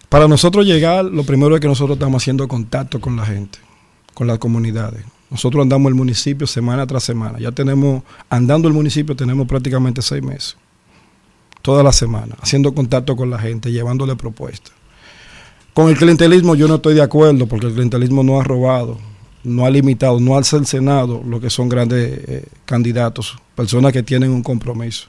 para 0.08 0.26
nosotros 0.26 0.66
llegar, 0.66 1.04
lo 1.04 1.24
primero 1.24 1.54
es 1.54 1.60
que 1.60 1.68
nosotros 1.68 1.96
estamos 1.96 2.22
haciendo 2.22 2.48
contacto 2.48 3.00
con 3.00 3.16
la 3.16 3.24
gente, 3.24 3.58
con 4.14 4.26
las 4.26 4.38
comunidades. 4.38 5.04
Nosotros 5.30 5.62
andamos 5.62 5.88
el 5.90 5.94
municipio 5.94 6.46
semana 6.46 6.86
tras 6.86 7.04
semana. 7.04 7.38
Ya 7.38 7.52
tenemos, 7.52 8.02
andando 8.28 8.66
el 8.66 8.74
municipio, 8.74 9.14
tenemos 9.14 9.46
prácticamente 9.46 10.02
seis 10.02 10.22
meses. 10.22 10.56
Toda 11.62 11.84
la 11.84 11.92
semana, 11.92 12.36
haciendo 12.40 12.74
contacto 12.74 13.14
con 13.14 13.30
la 13.30 13.38
gente, 13.38 13.70
llevándole 13.70 14.16
propuestas. 14.16 14.72
Con 15.74 15.88
el 15.88 15.96
clientelismo 15.96 16.56
yo 16.56 16.66
no 16.66 16.76
estoy 16.76 16.94
de 16.94 17.02
acuerdo, 17.02 17.46
porque 17.46 17.66
el 17.66 17.74
clientelismo 17.74 18.24
no 18.24 18.40
ha 18.40 18.42
robado, 18.42 18.98
no 19.42 19.66
ha 19.66 19.70
limitado, 19.70 20.20
no 20.20 20.36
ha 20.36 20.44
cercenado 20.44 21.22
lo 21.24 21.40
que 21.40 21.50
son 21.50 21.68
grandes 21.68 22.28
eh, 22.28 22.44
candidatos, 22.64 23.36
personas 23.54 23.92
que 23.92 24.02
tienen 24.02 24.30
un 24.30 24.42
compromiso. 24.42 25.08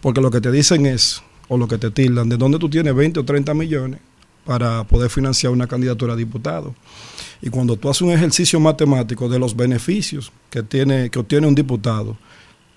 Porque 0.00 0.20
lo 0.20 0.30
que 0.30 0.40
te 0.40 0.50
dicen 0.50 0.86
es, 0.86 1.22
o 1.48 1.56
lo 1.56 1.68
que 1.68 1.78
te 1.78 1.90
tildan, 1.90 2.28
de 2.28 2.36
dónde 2.36 2.58
tú 2.58 2.68
tienes 2.68 2.94
20 2.94 3.20
o 3.20 3.24
30 3.24 3.54
millones 3.54 4.00
para 4.44 4.84
poder 4.84 5.10
financiar 5.10 5.52
una 5.52 5.66
candidatura 5.66 6.14
a 6.14 6.16
diputado. 6.16 6.74
Y 7.42 7.50
cuando 7.50 7.76
tú 7.76 7.88
haces 7.88 8.02
un 8.02 8.10
ejercicio 8.10 8.60
matemático 8.60 9.28
de 9.28 9.38
los 9.38 9.56
beneficios 9.56 10.32
que, 10.50 10.62
tiene, 10.62 11.10
que 11.10 11.18
obtiene 11.18 11.46
un 11.46 11.54
diputado, 11.54 12.16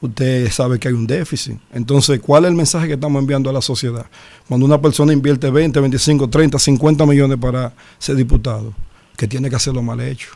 usted 0.01 0.49
sabe 0.51 0.79
que 0.79 0.87
hay 0.87 0.93
un 0.93 1.07
déficit. 1.07 1.57
Entonces, 1.73 2.19
¿cuál 2.19 2.45
es 2.45 2.49
el 2.51 2.55
mensaje 2.55 2.87
que 2.87 2.93
estamos 2.93 3.21
enviando 3.21 3.49
a 3.49 3.53
la 3.53 3.61
sociedad? 3.61 4.05
Cuando 4.47 4.65
una 4.65 4.81
persona 4.81 5.13
invierte 5.13 5.49
20, 5.49 5.79
25, 5.79 6.29
30, 6.29 6.59
50 6.59 7.05
millones 7.05 7.37
para 7.37 7.73
ser 7.97 8.15
diputado, 8.15 8.73
que 9.17 9.27
tiene 9.27 9.49
que 9.49 9.55
hacerlo 9.55 9.81
mal 9.81 9.99
hecho. 10.01 10.29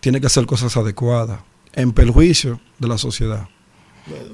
Tiene 0.00 0.20
que 0.20 0.26
hacer 0.26 0.46
cosas 0.46 0.76
adecuadas, 0.76 1.40
en 1.74 1.92
perjuicio 1.92 2.60
de 2.78 2.88
la 2.88 2.98
sociedad. 2.98 3.48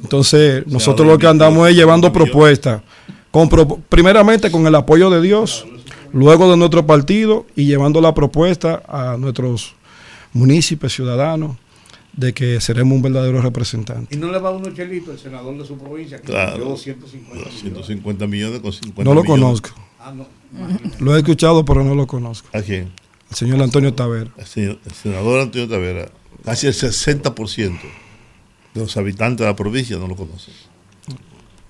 Entonces, 0.02 0.66
nosotros 0.66 1.06
lo 1.08 1.18
que 1.18 1.26
andamos 1.26 1.68
es 1.68 1.74
llevando 1.74 2.12
propuestas, 2.12 2.82
con 3.30 3.48
primeramente 3.88 4.50
con 4.50 4.66
el 4.66 4.74
apoyo 4.74 5.10
de 5.10 5.20
Dios, 5.20 5.66
luego 6.12 6.50
de 6.50 6.56
nuestro 6.56 6.86
partido 6.86 7.46
y 7.56 7.64
llevando 7.66 8.00
la 8.00 8.14
propuesta 8.14 8.82
a 8.86 9.16
nuestros 9.18 9.74
municipios, 10.32 10.92
ciudadanos, 10.94 11.56
de 12.12 12.32
que 12.32 12.60
seremos 12.60 12.94
un 12.94 13.02
verdadero 13.02 13.42
representante. 13.42 14.14
Y 14.14 14.18
no 14.18 14.30
le 14.30 14.38
va 14.38 14.50
a 14.50 14.52
unos 14.52 14.72
chelitos 14.74 15.14
el 15.14 15.18
senador 15.18 15.58
de 15.58 15.64
su 15.66 15.76
provincia 15.76 16.18
que 16.20 16.26
Claro. 16.28 16.56
dio 16.56 16.64
250 16.66 17.34
millones. 17.34 17.60
150 17.60 18.26
millones 18.28 18.60
con 18.60 18.72
50 18.72 19.02
No 19.02 19.14
lo 19.14 19.22
millones. 19.22 19.42
conozco. 19.44 19.70
Ah, 19.98 20.12
no. 20.14 20.26
Lo 21.00 21.16
he 21.16 21.18
escuchado, 21.18 21.64
pero 21.64 21.82
no 21.82 21.96
lo 21.96 22.06
conozco. 22.06 22.48
¿A 22.56 22.62
quién? 22.62 22.92
El 23.34 23.38
señor 23.38 23.62
Antonio 23.62 23.92
Tavera. 23.94 24.30
El, 24.36 24.46
señor- 24.46 24.78
el 24.86 24.92
senador 24.92 25.40
Antonio 25.40 25.68
Tavera, 25.68 26.08
casi 26.44 26.66
el 26.68 26.74
60% 26.74 27.78
de 28.74 28.80
los 28.80 28.96
habitantes 28.96 29.40
de 29.40 29.46
la 29.46 29.56
provincia 29.56 29.96
no 29.98 30.06
lo 30.06 30.16
conocen. 30.16 30.54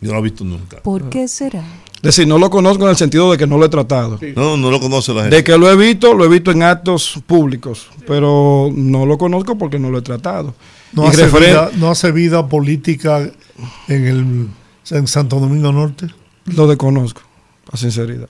Yo 0.01 0.09
no 0.09 0.15
lo 0.15 0.19
he 0.21 0.23
visto 0.23 0.45
nunca. 0.45 0.83
¿Por 0.83 1.09
qué 1.09 1.27
será? 1.29 1.61
Es 1.97 2.03
decir, 2.03 2.27
no 2.29 2.37
lo 2.39 2.51
conozco 2.51 2.85
en 2.85 2.91
el 2.91 2.97
sentido 2.97 3.31
de 3.33 3.39
que 3.39 3.47
no 3.47 3.57
lo 3.57 3.65
he 3.65 3.69
tratado. 3.71 4.19
No, 4.37 4.59
no 4.59 4.71
lo 4.71 4.79
conoce 4.79 5.15
la 5.15 5.23
gente. 5.23 5.37
De 5.37 5.45
que 5.45 5.57
lo 5.57 5.71
he 5.71 5.77
visto, 5.77 6.13
lo 6.13 6.27
he 6.27 6.29
visto 6.29 6.51
en 6.51 6.63
actos 6.63 7.19
públicos, 7.27 7.89
pero 8.07 8.71
no 8.75 9.07
lo 9.07 9.17
conozco 9.17 9.57
porque 9.57 9.79
no 9.79 9.89
lo 9.91 9.99
he 9.99 10.03
tratado. 10.03 10.55
¿No 10.93 11.07
hace, 11.07 11.27
referen- 11.27 11.49
vida, 11.49 11.71
¿No 11.77 11.91
hace 11.91 12.13
vida 12.13 12.47
política 12.47 13.31
en, 13.89 14.05
el, 14.07 14.49
en 14.91 15.07
Santo 15.07 15.41
Domingo 15.41 15.73
Norte? 15.73 16.09
Lo 16.45 16.67
desconozco, 16.67 17.23
a 17.73 17.77
sinceridad. 17.79 18.29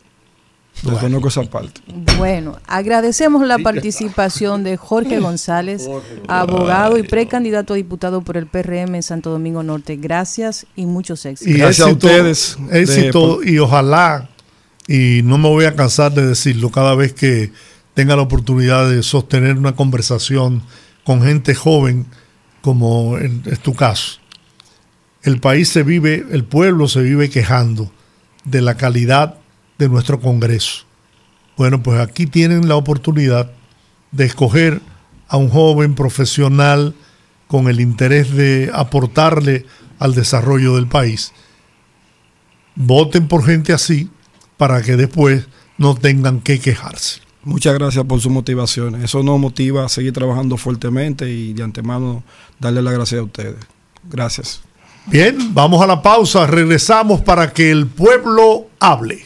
Desconozco 0.83 1.29
esa 1.29 1.43
parte. 1.45 1.81
Bueno, 2.19 2.59
agradecemos 2.67 3.47
la 3.47 3.59
participación 3.59 4.65
de 4.65 4.77
Jorge 4.77 5.19
González, 5.21 5.89
abogado 6.29 6.99
y 6.99 7.05
precandidato 7.05 7.73
a 7.75 7.77
diputado 7.77 8.21
por 8.23 8.37
el 8.37 8.47
PRM 8.47 8.95
en 8.97 9.03
Santo 9.03 9.31
Domingo 9.31 9.63
Norte. 9.63 9.97
Gracias 9.97 10.67
y 10.77 10.85
muchos 10.87 11.25
éxitos. 11.25 11.55
Y 11.55 11.59
Gracias 11.59 11.87
a 11.87 11.91
éxito, 11.91 12.07
ustedes 12.07 12.57
de- 12.69 12.81
Éxito 12.83 13.43
y 13.43 13.59
ojalá, 13.59 14.29
y 14.87 15.21
no 15.25 15.39
me 15.39 15.49
voy 15.49 15.65
a 15.65 15.75
cansar 15.75 16.13
de 16.13 16.27
decirlo 16.27 16.71
cada 16.71 16.95
vez 16.95 17.15
que 17.15 17.53
tenga 17.95 18.17
la 18.17 18.23
oportunidad 18.23 18.91
de 18.91 19.03
sostener 19.03 19.57
una 19.57 19.75
conversación 19.77 20.63
con 21.05 21.23
gente 21.23 21.55
joven, 21.55 22.07
como 22.61 23.17
en- 23.17 23.43
es 23.47 23.61
tu 23.61 23.75
caso. 23.75 24.19
El 25.23 25.41
país 25.41 25.69
se 25.71 25.83
vive, 25.83 26.27
el 26.33 26.45
pueblo 26.45 26.89
se 26.89 27.01
vive 27.01 27.31
quejando 27.31 27.91
de 28.45 28.61
la 28.61 28.77
calidad 28.77 29.39
de 29.79 29.89
nuestro 29.89 30.21
Congreso. 30.21 30.85
Bueno, 31.57 31.83
pues 31.83 32.01
aquí 32.01 32.27
tienen 32.27 32.69
la 32.69 32.77
oportunidad 32.77 33.51
de 34.11 34.25
escoger 34.25 34.81
a 35.29 35.37
un 35.37 35.49
joven 35.49 35.95
profesional 35.95 36.95
con 37.47 37.69
el 37.69 37.81
interés 37.81 38.35
de 38.35 38.71
aportarle 38.73 39.67
al 39.99 40.15
desarrollo 40.15 40.77
del 40.77 40.87
país. 40.87 41.33
Voten 42.75 43.29
por 43.29 43.45
gente 43.45 43.73
así 43.73 44.11
para 44.57 44.83
que 44.83 44.97
después 44.97 45.47
no 45.79 45.95
tengan 45.95 46.41
que 46.41 46.59
quejarse. 46.59 47.21
Muchas 47.45 47.75
gracias 47.75 48.05
por 48.05 48.21
su 48.21 48.31
motivación. 48.31 49.03
Eso 49.03 49.23
nos 49.23 49.39
motiva 49.39 49.85
a 49.85 49.89
seguir 49.89 50.13
trabajando 50.13 50.57
fuertemente 50.57 51.31
y 51.31 51.53
de 51.53 51.63
antemano 51.63 52.25
darle 52.59 52.83
las 52.83 52.95
gracias 52.95 53.21
a 53.21 53.25
ustedes. 53.25 53.57
Gracias. 54.11 54.63
Bien, 55.07 55.53
vamos 55.53 55.83
a 55.83 55.87
la 55.87 56.01
pausa, 56.01 56.47
regresamos 56.47 57.21
para 57.21 57.53
que 57.53 57.71
el 57.71 57.87
pueblo 57.87 58.69
hable. 58.81 59.23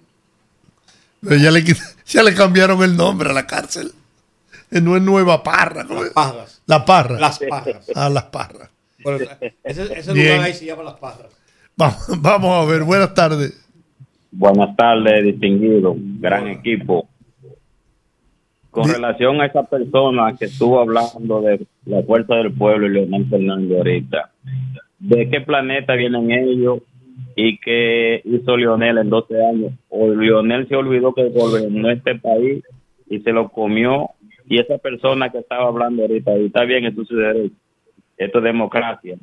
Pero 1.21 1.37
ya 1.37 1.51
le, 1.51 1.63
ya 2.05 2.23
le 2.23 2.33
cambiaron 2.35 2.83
el 2.83 2.95
nombre 2.97 3.29
a 3.29 3.33
la 3.33 3.47
cárcel. 3.47 3.91
No 4.71 4.97
es 4.97 5.01
Nueva 5.01 5.41
Parra. 5.41 5.85
¿cómo 5.85 6.03
es? 6.03 6.11
Parras. 6.11 6.61
La 6.65 6.83
Parra. 6.83 7.19
Las 7.19 7.39
Parras. 7.39 7.87
Ah, 7.95 8.09
Las 8.09 8.23
Parras. 8.25 8.69
Bueno, 9.03 9.25
ese 9.63 9.99
ese 9.99 10.11
Bien. 10.13 10.33
lugar 10.33 10.45
ahí 10.47 10.53
se 10.53 10.65
llama 10.65 10.83
Las 10.83 10.95
Parras. 10.95 11.27
Vamos, 11.77 11.97
vamos 12.21 12.63
a 12.67 12.69
ver, 12.69 12.83
buenas 12.83 13.13
tardes. 13.13 13.64
Buenas 14.38 14.76
tardes, 14.76 15.24
distinguido, 15.24 15.95
gran 15.98 16.49
equipo. 16.49 17.07
Con 18.70 18.90
relación 18.90 19.40
a 19.40 19.45
esa 19.45 19.64
persona 19.64 20.36
que 20.38 20.45
estuvo 20.45 20.82
hablando 20.82 21.40
de 21.40 21.66
la 21.86 22.03
fuerza 22.03 22.36
del 22.36 22.52
pueblo 22.52 22.86
y 22.86 22.90
Leonel 22.90 23.30
Fernández 23.30 23.78
ahorita, 23.78 24.32
¿de 24.99 25.30
qué 25.30 25.40
planeta 25.40 25.94
vienen 25.95 26.32
ellos 26.32 26.80
y 27.38 27.57
qué 27.60 28.22
hizo 28.26 28.57
Leonel 28.57 28.98
en 28.98 29.10
12 29.10 29.45
años? 29.45 29.72
O 29.88 30.10
Leonel 30.10 30.68
se 30.68 30.76
olvidó 30.76 31.14
que 31.14 31.30
gobernó 31.30 31.90
este 31.90 32.16
país 32.16 32.62
y 33.10 33.20
se 33.20 33.32
lo 33.32 33.48
comió 33.48 34.10
y 34.49 34.60
esa 34.60 34.78
persona 34.80 35.30
que 35.30 35.38
estaba 35.38 35.70
hablando 35.70 36.02
ahorita, 36.02 36.38
y 36.38 36.48
está 36.48 36.66
bien, 36.66 36.84
eso 36.84 37.03
es 37.03 37.07
su 37.07 37.16
derecho, 37.16 37.56
esto 38.18 38.40
es 38.40 38.44
democracia, 38.44 39.16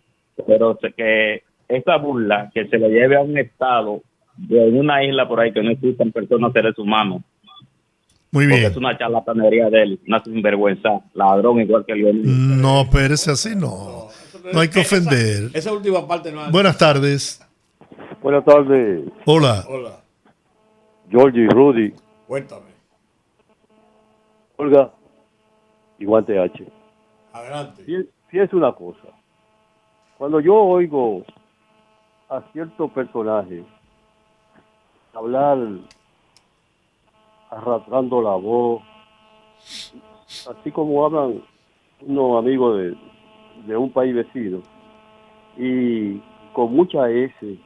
pero 0.47 0.79
que 0.97 1.43
esa 1.69 1.99
burla 1.99 2.51
que 2.55 2.67
se 2.69 2.79
le 2.79 2.89
lleve 2.89 3.17
a 3.17 3.21
un 3.21 3.37
estado 3.37 4.01
de 4.37 4.71
una 4.71 5.05
isla 5.05 5.29
por 5.29 5.41
ahí 5.41 5.53
que 5.53 5.63
no 5.63 5.71
existan 5.71 6.11
personas, 6.13 6.53
seres 6.53 6.79
humanos. 6.79 7.23
Muy 8.31 8.45
Porque 8.47 8.61
bien. 8.61 8.71
es 8.71 8.77
una 8.79 8.97
charlatanería 8.97 9.69
de 9.69 9.83
él, 9.83 10.01
una 10.07 10.23
sinvergüenza, 10.25 10.89
ladrón 11.15 11.61
igual 11.61 11.85
que 11.85 11.95
Leonel. 11.95 12.61
No, 12.61 12.81
espérese 12.83 13.31
así, 13.33 13.55
no. 13.55 14.09
No 14.53 14.61
hay 14.61 14.69
que 14.69 14.81
ofender. 14.81 15.51
Esa 15.53 15.73
última 15.73 16.07
parte 16.09 16.33
no 16.33 16.51
Buenas 16.51 16.79
tardes. 16.79 17.41
Buenas 18.23 18.45
tardes, 18.45 19.05
Hola. 19.27 19.65
Hola. 19.69 20.01
Georgie, 21.11 21.47
Rudy, 21.49 21.93
Cuéntame. 22.27 22.73
Olga 24.57 24.91
y 25.99 26.05
Guante 26.05 26.39
H. 26.39 26.65
Adelante. 27.33 27.85
Fí- 27.85 28.09
Fíjense 28.29 28.57
una 28.57 28.73
cosa. 28.73 29.09
Cuando 30.17 30.41
yo 30.41 30.55
oigo 30.55 31.25
a 32.31 32.41
ciertos 32.53 32.91
personajes 32.93 33.63
hablar 35.15 35.59
arrastrando 37.51 38.23
la 38.23 38.35
voz, 38.35 38.83
así 40.49 40.71
como 40.73 41.05
hablan 41.05 41.43
unos 42.01 42.39
amigos 42.39 42.79
de, 42.79 42.97
de 43.67 43.77
un 43.77 43.91
país 43.91 44.15
vecino, 44.15 44.63
y 45.57 46.19
con 46.53 46.75
mucha 46.75 47.11
S, 47.11 47.59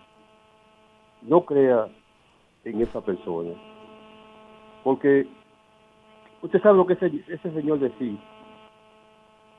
no 1.23 1.43
crea 1.43 1.89
en 2.65 2.83
esa 2.83 3.01
persona. 3.01 3.53
Porque 4.83 5.27
usted 6.43 6.61
sabe 6.63 6.77
lo 6.77 6.87
que 6.87 6.95
ese, 6.95 7.13
ese 7.29 7.53
señor 7.53 7.79
decía, 7.79 8.17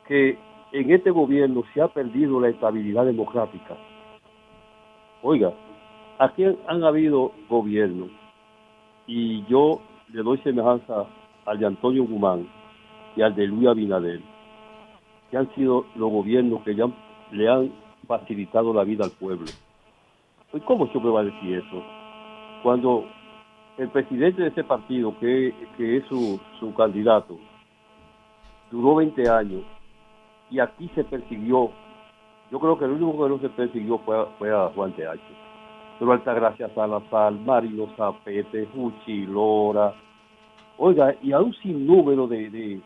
que 0.08 0.38
en 0.72 0.92
este 0.92 1.12
gobierno 1.12 1.64
se 1.74 1.82
ha 1.82 1.88
perdido 1.88 2.40
la 2.40 2.50
estabilidad 2.50 3.06
democrática. 3.06 3.78
Oiga, 5.22 5.54
aquí 6.20 6.44
han, 6.68 6.84
habido 6.84 7.32
gobiernos 7.50 8.10
y 9.06 9.44
yo 9.46 9.80
le 10.14 10.24
doy 10.24 10.38
semejanza 10.40 11.06
al 11.46 11.60
de 11.60 11.66
Antonio 11.66 12.04
Guzmán 12.06 12.48
y 13.16 13.22
al 13.22 13.36
de 13.36 13.48
Luis 13.48 13.68
Abinader, 13.68 14.22
que 15.32 15.38
han 15.38 15.54
sido 15.56 15.86
los 15.96 16.12
gobiernos 16.12 16.62
que 16.64 16.76
ya 16.76 16.86
le 17.32 17.50
han 17.50 17.72
facilitado 18.08 18.74
la 18.74 18.84
vida 18.84 19.06
al 19.06 19.12
pueblo. 19.12 19.48
¿Y 20.54 20.60
¿Cómo 20.62 20.88
se 20.92 21.00
va 21.00 21.22
a 21.22 21.24
decir 21.24 21.56
eso? 21.56 21.84
Cuando 22.64 23.06
el 23.78 23.90
presidente 23.90 24.42
de 24.42 24.48
ese 24.50 24.64
partido, 24.64 25.18
que, 25.20 25.54
que 25.78 25.98
es 25.98 26.06
su, 26.08 26.40
su 26.60 26.74
candidato, 26.74 27.38
duró 28.72 28.96
20 28.96 29.30
años 29.30 29.64
y 30.50 30.60
aquí 30.60 30.90
se 30.96 31.04
persiguió. 31.04 31.72
Yo 32.52 32.60
creo 32.60 32.78
que 32.78 32.86
el 32.86 32.92
único 32.92 33.24
que 33.24 33.30
no 33.30 33.40
se 33.40 33.50
persiguió 33.50 33.98
fue, 34.00 34.18
a- 34.20 34.26
fue 34.38 34.52
a 34.52 34.68
Juan 34.74 34.94
TH. 34.94 35.20
Pero 36.00 36.12
Altagracia 36.12 36.70
Salazar, 36.76 37.34
Marino 37.34 37.88
Zapete, 37.98 38.68
Juchi 38.74 39.26
Lora, 39.26 39.94
oiga, 40.78 41.16
y 41.22 41.32
a 41.32 41.40
un 41.40 41.54
sinnúmero 41.56 42.28
de, 42.28 42.50
de, 42.50 42.82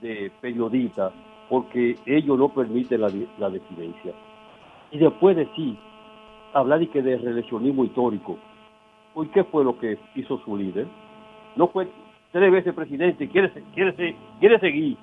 de 0.00 0.32
periodistas, 0.40 1.12
porque 1.48 1.96
ellos 2.06 2.38
no 2.38 2.48
permiten 2.48 3.02
la, 3.02 3.10
la 3.38 3.50
desidencia. 3.50 4.12
Y 4.90 4.98
después 4.98 5.36
de 5.36 5.46
sí, 5.54 5.78
hablar 6.54 6.82
y 6.82 6.86
que 6.86 7.02
de 7.02 7.18
reeleccionismo 7.18 7.84
histórico. 7.84 8.38
¿Y 9.16 9.26
qué 9.26 9.44
fue 9.44 9.64
lo 9.64 9.78
que 9.78 9.98
hizo 10.14 10.38
su 10.44 10.56
líder? 10.56 10.86
No 11.56 11.68
fue 11.68 11.88
tres 12.32 12.50
veces 12.50 12.74
presidente, 12.74 13.28
quiere, 13.28 13.52
quiere, 13.74 14.16
quiere 14.40 14.58
seguir, 14.58 14.96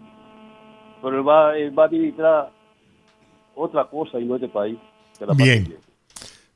pero 1.01 1.17
él 1.17 1.27
va, 1.27 1.57
él 1.57 1.77
va 1.77 1.83
a 1.83 1.85
administrar 1.87 2.51
otra 3.55 3.85
cosa 3.85 4.19
y 4.19 4.25
no 4.25 4.35
este 4.35 4.47
país. 4.47 4.77
que 5.17 5.25
la 5.25 5.33
Bien. 5.33 5.75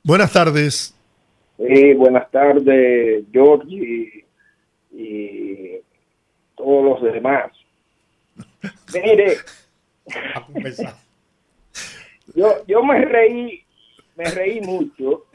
Buenas 0.03 0.33
tardes. 0.33 0.94
Sí, 1.57 1.93
buenas 1.93 2.29
tardes, 2.31 3.23
Georgie 3.31 4.25
y 4.91 5.71
todos 6.55 7.01
los 7.01 7.13
demás. 7.13 7.51
Mire, 8.93 9.37
yo, 12.35 12.65
yo 12.67 12.83
me 12.83 13.05
reí, 13.05 13.63
me 14.15 14.25
reí 14.25 14.61
mucho 14.61 15.25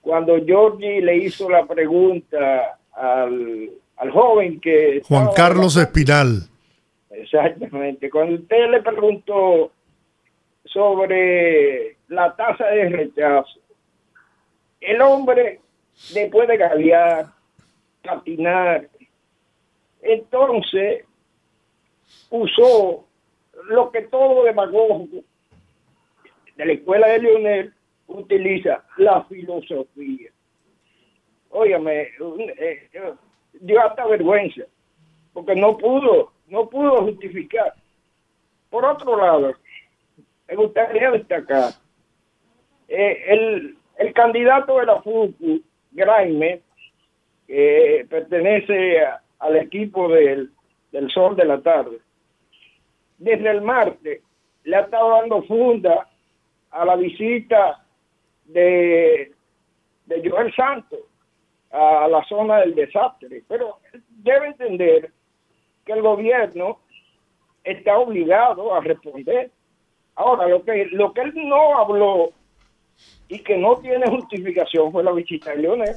cuando 0.00 0.36
Georgie 0.44 1.00
le 1.00 1.16
hizo 1.16 1.48
la 1.48 1.66
pregunta 1.66 2.78
al, 2.92 3.70
al 3.96 4.10
joven 4.10 4.60
que... 4.60 5.02
Juan 5.06 5.28
Carlos 5.34 5.76
Espinal. 5.76 6.42
Exactamente. 7.10 8.10
Cuando 8.10 8.34
usted 8.34 8.70
le 8.70 8.82
preguntó 8.82 9.72
sobre 10.64 11.96
la 12.08 12.34
tasa 12.36 12.66
de 12.66 12.88
rechazo, 12.88 13.60
el 14.86 15.00
hombre, 15.02 15.60
después 16.12 16.48
de 16.48 16.56
gaviar, 16.56 17.26
patinar, 18.02 18.88
entonces 20.02 21.04
usó 22.30 23.06
lo 23.68 23.90
que 23.90 24.02
todo 24.02 24.44
demagogo 24.44 25.06
de 26.56 26.66
la 26.66 26.72
escuela 26.72 27.08
de 27.08 27.18
Leonel 27.20 27.74
utiliza 28.06 28.84
la 28.98 29.24
filosofía. 29.24 30.30
Óigame, 31.50 32.08
un- 32.20 32.40
eh, 32.50 32.88
eh, 32.92 33.14
dio 33.54 33.80
hasta 33.80 34.06
vergüenza, 34.06 34.62
porque 35.32 35.54
no 35.54 35.78
pudo, 35.78 36.32
no 36.48 36.68
pudo 36.68 37.02
justificar. 37.02 37.72
Por 38.70 38.84
otro 38.84 39.16
lado, 39.16 39.54
me 40.48 40.56
gustaría 40.56 41.10
destacar 41.12 41.72
eh, 42.88 43.24
el, 43.28 43.78
el 43.98 44.12
candidato 44.12 44.78
de 44.78 44.86
la 44.86 45.00
FUCU, 45.02 45.60
Graime, 45.92 46.60
que 47.46 48.06
pertenece 48.08 49.00
a- 49.04 49.20
al 49.40 49.56
equipo 49.56 50.08
del, 50.08 50.50
del 50.92 51.10
Sol 51.10 51.36
de 51.36 51.44
la 51.44 51.60
Tarde, 51.60 51.98
desde 53.18 53.50
el 53.50 53.62
martes 53.62 54.22
le 54.64 54.76
ha 54.76 54.80
estado 54.80 55.10
dando 55.10 55.42
funda 55.42 56.08
a 56.70 56.84
la 56.84 56.96
visita 56.96 57.84
de, 58.46 59.32
de 60.06 60.28
Joel 60.28 60.52
Santos 60.54 61.00
a 61.70 62.08
la 62.08 62.24
zona 62.24 62.60
del 62.60 62.74
desastre. 62.74 63.42
Pero 63.48 63.78
debe 64.08 64.48
entender 64.48 65.10
que 65.84 65.92
el 65.92 66.02
gobierno 66.02 66.80
está 67.62 67.98
obligado 67.98 68.74
a 68.74 68.80
responder. 68.80 69.50
Ahora, 70.16 70.46
lo 70.48 70.64
que, 70.64 70.86
lo 70.92 71.12
que 71.12 71.20
él 71.22 71.32
no 71.34 71.78
habló 71.78 72.30
y 73.28 73.38
que 73.40 73.56
no 73.56 73.76
tiene 73.76 74.06
justificación 74.08 74.92
fue 74.92 75.02
la 75.02 75.12
visita 75.12 75.50
de 75.50 75.58
Leonel. 75.58 75.96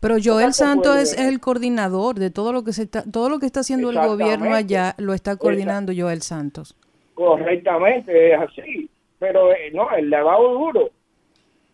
Pero 0.00 0.16
Joel 0.22 0.52
Santos 0.52 0.96
es 0.96 1.18
el 1.18 1.40
coordinador 1.40 2.16
de 2.16 2.30
todo 2.30 2.52
lo 2.52 2.64
que 2.64 2.72
se 2.72 2.82
está, 2.82 3.02
todo 3.10 3.28
lo 3.28 3.38
que 3.38 3.46
está 3.46 3.60
haciendo 3.60 3.90
el 3.90 3.96
gobierno 3.96 4.54
allá 4.54 4.94
lo 4.98 5.14
está 5.14 5.36
coordinando 5.36 5.92
Joel 5.96 6.22
Santos. 6.22 6.76
Correctamente, 7.14 8.34
es 8.34 8.40
así. 8.40 8.90
Pero 9.18 9.52
eh, 9.52 9.70
no, 9.72 9.88
ha 9.88 10.00
dado 10.00 10.52
duro. 10.52 10.90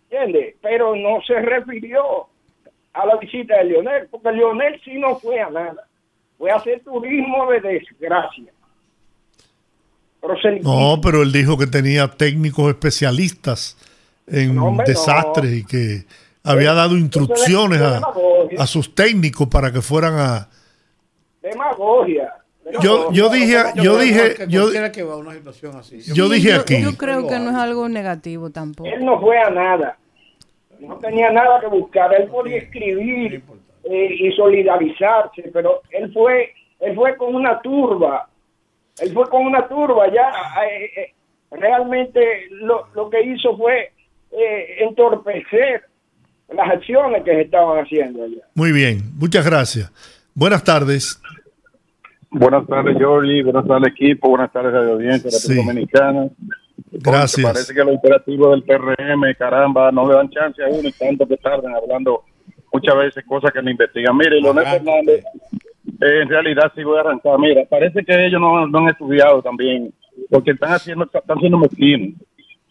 ¿Entiendes? 0.09 0.55
Pero 0.63 0.95
no 0.95 1.21
se 1.27 1.35
refirió 1.41 2.29
a 2.93 3.07
la 3.07 3.17
visita 3.17 3.59
de 3.59 3.65
Leonel, 3.65 4.09
porque 4.09 4.31
Leonel 4.31 4.81
sí 4.85 4.95
no 4.99 5.17
fue 5.17 5.41
a 5.41 5.51
nada. 5.51 5.89
Fue 6.39 6.51
a 6.51 6.57
hacer 6.57 6.81
turismo 6.85 7.51
de 7.51 7.61
desgracia. 7.61 8.53
No, 10.63 11.01
pero 11.03 11.23
él 11.23 11.33
dijo 11.33 11.59
que 11.59 11.67
tenía 11.67 12.07
técnicos 12.07 12.69
especialistas 12.69 13.77
en 14.27 14.55
No, 14.55 14.67
hombre, 14.67 14.87
no. 14.87 14.93
desastres 14.93 15.53
y 15.53 15.65
que 15.65 16.05
había 16.45 16.73
dado 16.75 16.97
instrucciones 16.97 17.81
a, 17.81 18.67
sus 18.67 18.95
técnicos 18.95 19.49
para 19.49 19.73
que 19.73 19.81
fueran 19.81 20.15
a... 20.19 20.49
Demagogia. 21.41 22.35
Yo, 22.81 23.11
yo 23.13 23.29
dije, 23.29 23.57
yo 23.77 23.99
dije, 23.99 24.47
yo, 24.49 24.63
cualquiera 24.63 24.93
que 24.93 25.03
va 25.03 25.15
a 25.15 25.17
una 25.17 25.33
situación 25.33 25.77
así. 25.77 26.01
yo 26.15 26.29
dije 26.29 26.51
yo, 26.51 26.61
aquí, 26.61 26.81
Yo 26.81 26.97
creo 26.97 27.27
que 27.27 27.39
no 27.39 27.51
es 27.51 27.57
algo 27.57 27.89
negativo 27.89 28.51
tampoco. 28.51 28.89
Él 28.89 29.05
no 29.05 29.21
fue 29.21 29.39
a 29.39 29.51
nada. 29.51 29.99
No 30.79 30.97
tenía 30.97 31.31
nada 31.31 31.61
que 31.61 31.67
buscar. 31.67 32.15
Él 32.15 32.29
podía 32.29 32.59
escribir 32.59 33.43
eh, 33.85 34.09
y 34.15 34.33
solidarizarse, 34.33 35.51
pero 35.53 35.83
él 35.91 36.13
fue, 36.13 36.53
él 36.81 36.95
fue 36.95 37.17
con 37.17 37.35
una 37.35 37.61
turba. 37.61 38.29
Él 39.01 39.13
fue 39.13 39.29
con 39.29 39.45
una 39.45 39.67
turba. 39.67 40.07
Ya 40.13 40.31
eh, 40.65 40.91
eh, 40.97 41.15
realmente 41.51 42.47
lo, 42.51 42.87
lo 42.95 43.11
que 43.11 43.23
hizo 43.23 43.57
fue 43.57 43.93
eh, 44.33 44.85
entorpecer 44.85 45.83
las 46.55 46.71
acciones 46.71 47.23
que 47.25 47.31
se 47.33 47.41
estaban 47.43 47.85
haciendo 47.85 48.25
allá. 48.25 48.43
muy 48.55 48.73
bien, 48.73 49.01
muchas 49.17 49.45
gracias. 49.45 49.91
Buenas 50.35 50.63
tardes. 50.65 51.21
Buenas 52.31 52.67
tardes, 52.67 52.97
Jorge. 52.99 53.43
Buenas 53.43 53.67
tardes, 53.67 53.93
equipo. 53.93 54.31
Buenas 54.31 54.53
tardes, 54.53 54.73
Radio 54.73 54.93
Audiencia, 54.95 55.31
la 55.31 55.37
Sí. 55.39 55.55
Dominicana. 55.55 56.29
Gracias. 56.91 57.45
Parece 57.53 57.75
que 57.75 57.85
los 57.85 57.95
imperativos 57.95 58.51
del 58.53 58.63
PRM, 58.65 59.35
caramba, 59.39 59.91
no 59.93 60.09
le 60.09 60.15
dan 60.15 60.31
chance 60.31 60.63
a 60.63 60.69
uno 60.69 60.89
y 60.89 60.93
tanto 60.93 61.27
que 61.27 61.37
tardan 61.37 61.75
hablando 61.75 62.23
muchas 62.73 62.97
veces 62.97 63.25
cosas 63.27 63.51
que 63.53 63.63
no 63.63 63.71
investigan. 63.71 64.17
Mire, 64.17 64.41
Leonel 64.41 64.65
Fernández, 64.65 65.25
eh, 66.01 66.21
en 66.23 66.29
realidad 66.29 66.73
sí 66.75 66.83
voy 66.83 66.97
a 66.99 67.01
arrancar. 67.01 67.39
Mira, 67.39 67.65
parece 67.69 68.03
que 68.05 68.27
ellos 68.27 68.41
no, 68.41 68.67
no 68.67 68.79
han 68.79 68.89
estudiado 68.89 69.43
también, 69.43 69.93
porque 70.31 70.53
están 70.53 70.73
haciendo, 70.73 71.05
están 71.13 71.39
siendo 71.39 71.59
mezquinos. 71.59 72.19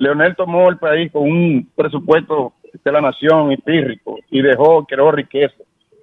Leonel 0.01 0.35
tomó 0.35 0.67
el 0.67 0.79
país 0.79 1.11
con 1.11 1.21
un 1.21 1.69
presupuesto 1.75 2.53
de 2.83 2.91
la 2.91 3.01
nación 3.01 3.51
empírico 3.51 4.17
y 4.31 4.41
dejó, 4.41 4.83
creó 4.85 5.11
riqueza. 5.11 5.53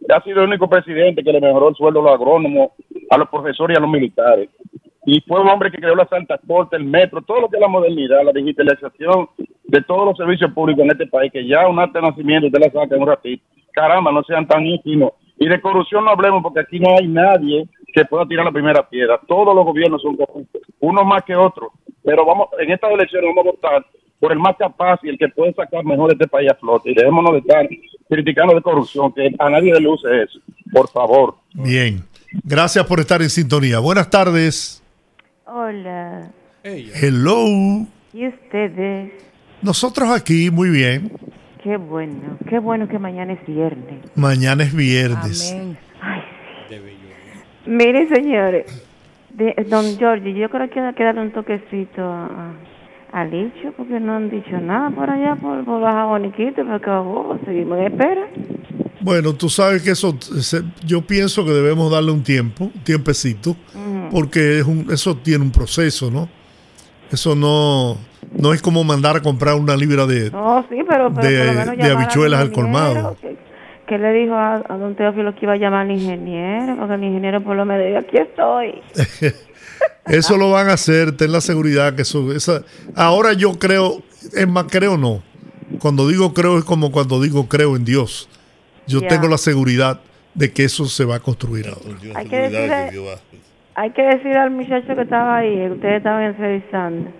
Ha 0.09 0.23
sido 0.23 0.43
el 0.43 0.49
único 0.51 0.71
presidente 0.71 1.25
que 1.25 1.33
le 1.33 1.41
mejoró 1.41 1.71
el 1.71 1.75
sueldo 1.75 1.99
a 1.99 2.03
los 2.05 2.13
agrónomos, 2.13 2.71
a 3.11 3.19
los 3.19 3.29
profesores 3.29 3.75
y 3.75 3.79
a 3.79 3.81
los 3.81 3.91
militares. 3.91 4.51
Y 5.05 5.21
fue 5.23 5.41
un 5.41 5.49
hombre 5.49 5.73
que 5.73 5.79
creó 5.79 5.97
la 5.97 6.07
Santa 6.07 6.39
Corte, 6.47 6.77
el 6.77 6.85
metro, 6.85 7.23
todo 7.23 7.41
lo 7.41 7.49
que 7.49 7.57
es 7.57 7.61
la 7.61 7.67
modernidad, 7.67 8.23
la 8.25 8.31
digitalización 8.31 9.31
de 9.65 9.83
todos 9.83 10.07
los 10.07 10.17
servicios 10.17 10.53
públicos 10.53 10.85
en 10.85 10.93
este 10.93 11.09
país, 11.09 11.33
que 11.33 11.45
ya 11.45 11.67
un 11.67 11.81
acta 11.81 12.01
de 12.01 12.07
nacimiento 12.07 12.47
usted 12.47 12.61
la 12.61 12.71
saca 12.71 12.95
en 12.95 13.03
un 13.03 13.09
ratito. 13.09 13.43
Caramba, 13.73 14.13
no 14.13 14.23
sean 14.23 14.47
tan 14.47 14.65
íntimos. 14.65 15.15
Y 15.39 15.49
de 15.49 15.61
corrupción 15.61 16.05
no 16.05 16.13
hablemos 16.13 16.41
porque 16.41 16.61
aquí 16.61 16.79
no 16.79 16.91
hay 16.97 17.09
nadie 17.09 17.69
que 17.93 18.05
pueda 18.05 18.27
tirar 18.27 18.45
la 18.45 18.53
primera 18.53 18.89
piedra. 18.89 19.21
Todos 19.27 19.57
los 19.57 19.65
gobiernos 19.65 20.01
son 20.03 20.17
corruptos, 20.17 20.63
unos 20.79 21.05
más 21.05 21.25
que 21.25 21.35
otros. 21.35 21.73
Pero 22.09 22.25
vamos, 22.25 22.49
en 22.59 22.73
estas 22.73 22.91
elecciones 22.91 23.29
vamos 23.37 23.47
a 23.47 23.51
votar 23.51 23.87
por 24.19 24.33
el 24.33 24.39
más 24.39 24.57
capaz 24.57 24.99
y 25.03 25.11
el 25.11 25.19
que 25.19 25.29
puede 25.29 25.53
sacar 25.53 25.85
mejor 25.85 26.11
este 26.11 26.27
país 26.27 26.51
a 26.51 26.55
flote. 26.55 26.91
Y 26.91 26.95
dejémonos 26.95 27.33
de 27.33 27.39
estar 27.41 27.69
criticando 28.09 28.55
de 28.55 28.63
corrupción, 28.63 29.13
que 29.13 29.31
a 29.39 29.51
nadie 29.51 29.75
le 29.75 29.81
luce 29.81 30.23
eso. 30.23 30.39
Por 30.73 30.89
favor. 30.89 31.35
Bien, 31.53 32.03
gracias 32.45 32.87
por 32.87 32.99
estar 32.99 33.21
en 33.21 33.29
sintonía. 33.29 33.79
Buenas 33.79 34.09
tardes. 34.09 34.83
Hola. 35.45 36.31
Hello. 36.65 37.87
¿Y 38.15 38.29
ustedes? 38.29 39.13
Nosotros 39.61 40.09
aquí, 40.11 40.51
muy 40.51 40.71
bien. 40.71 41.13
Qué 41.63 41.77
bueno, 41.77 42.39
qué 42.49 42.59
bueno 42.59 42.89
que 42.89 42.99
mañana 42.99 43.35
es 43.35 43.47
viernes. 43.47 44.01
Mañana 44.15 44.63
es 44.63 44.75
viernes. 44.75 45.55
Mire, 47.67 48.09
señores, 48.09 48.88
de, 49.39 49.55
don 49.69 49.97
Giorgi, 49.99 50.35
yo 50.35 50.51
creo 50.51 50.69
que 50.69 50.81
hay 50.81 50.95
que 50.95 51.05
darle 51.05 51.23
un 51.23 51.31
toquecito 51.33 52.03
a, 52.03 52.53
al 53.13 53.31
dicho, 53.31 53.73
porque 53.77 53.99
no 54.01 54.17
han 54.17 54.29
dicho 54.31 54.59
nada 54.61 54.91
por 54.91 55.09
allá, 55.09 55.37
por, 55.37 55.65
por 55.65 55.81
Baja 55.81 56.05
Boniquito, 56.05 56.63
porque 56.67 56.91
oh, 56.91 57.39
seguimos 57.47 57.79
en 57.79 57.85
espera. 57.85 58.27
Bueno, 59.01 59.33
tú 59.33 59.49
sabes 59.49 59.83
que 59.83 59.93
eso, 59.93 60.15
yo 60.85 61.03
pienso 61.03 61.45
que 61.45 61.53
debemos 61.53 61.91
darle 61.91 62.11
un 62.11 62.23
tiempo, 62.23 62.65
un 62.65 62.83
tiempecito, 62.85 63.57
porque 64.11 64.59
es 64.59 64.65
un, 64.67 64.87
eso 64.91 65.17
tiene 65.17 65.45
un 65.45 65.53
proceso, 65.53 66.11
¿no? 66.11 66.29
Eso 67.11 67.35
no, 67.35 67.97
no 68.39 68.53
es 68.53 68.61
como 68.61 68.85
mandar 68.85 69.17
a 69.17 69.23
comprar 69.23 69.55
una 69.55 69.77
libra 69.77 70.05
de, 70.05 70.31
No, 70.31 70.63
sí, 70.69 70.77
pero, 70.87 71.11
pero 71.15 71.27
de- 71.29 71.77
de 71.77 71.91
habichuelas 71.91 72.41
al 72.41 72.53
colmado. 72.53 73.17
Que, 73.89 73.95
que 73.95 73.99
le 73.99 74.13
dijo 74.13 74.35
a, 74.35 74.57
a 74.69 74.77
don 74.77 74.95
Teófilo 74.95 75.35
que 75.35 75.47
iba 75.47 75.55
a 75.55 75.57
llamar 75.57 75.83
al 75.83 75.91
ingeniero, 75.93 76.77
porque 76.77 76.95
el 76.95 77.05
ingeniero 77.05 77.43
por 77.43 77.57
lo 77.57 77.65
menos 77.65 77.87
diga, 77.87 78.01
aquí 78.01 78.19
estoy. 78.19 78.83
Eso 80.07 80.37
lo 80.37 80.51
van 80.51 80.69
a 80.69 80.75
hacer, 80.75 81.17
ten 81.17 81.33
la 81.33 81.41
seguridad 81.41 81.95
que 81.95 82.03
eso, 82.03 82.33
esa, 82.33 82.63
ahora 82.97 83.35
yo 83.35 83.59
creo, 83.59 84.03
es 84.35 84.49
más, 84.49 84.65
creo 84.71 84.97
no. 84.97 85.23
Cuando 85.81 86.09
digo 86.09 86.33
creo 86.33 86.59
es 86.59 86.65
como 86.65 86.91
cuando 86.91 87.21
digo 87.21 87.47
creo 87.47 87.77
en 87.77 87.85
Dios. 87.85 88.29
Yo 88.87 89.03
tengo 89.03 89.29
la 89.29 89.37
seguridad 89.37 90.01
de 90.35 90.51
que 90.51 90.65
eso 90.65 90.87
se 90.87 91.05
va 91.05 91.17
a 91.17 91.21
construir 91.21 91.67
ahora. 91.69 91.99
Hay 92.15 92.27
que 92.27 92.37
decirle, 92.39 93.19
hay 93.75 93.91
que 93.91 94.03
decir 94.03 94.37
al 94.37 94.51
muchacho 94.51 94.95
que 94.95 95.03
estaba 95.03 95.37
ahí, 95.37 95.55
que 95.55 95.71
ustedes 95.73 95.97
estaban 95.99 96.23
entrevistando, 96.23 97.11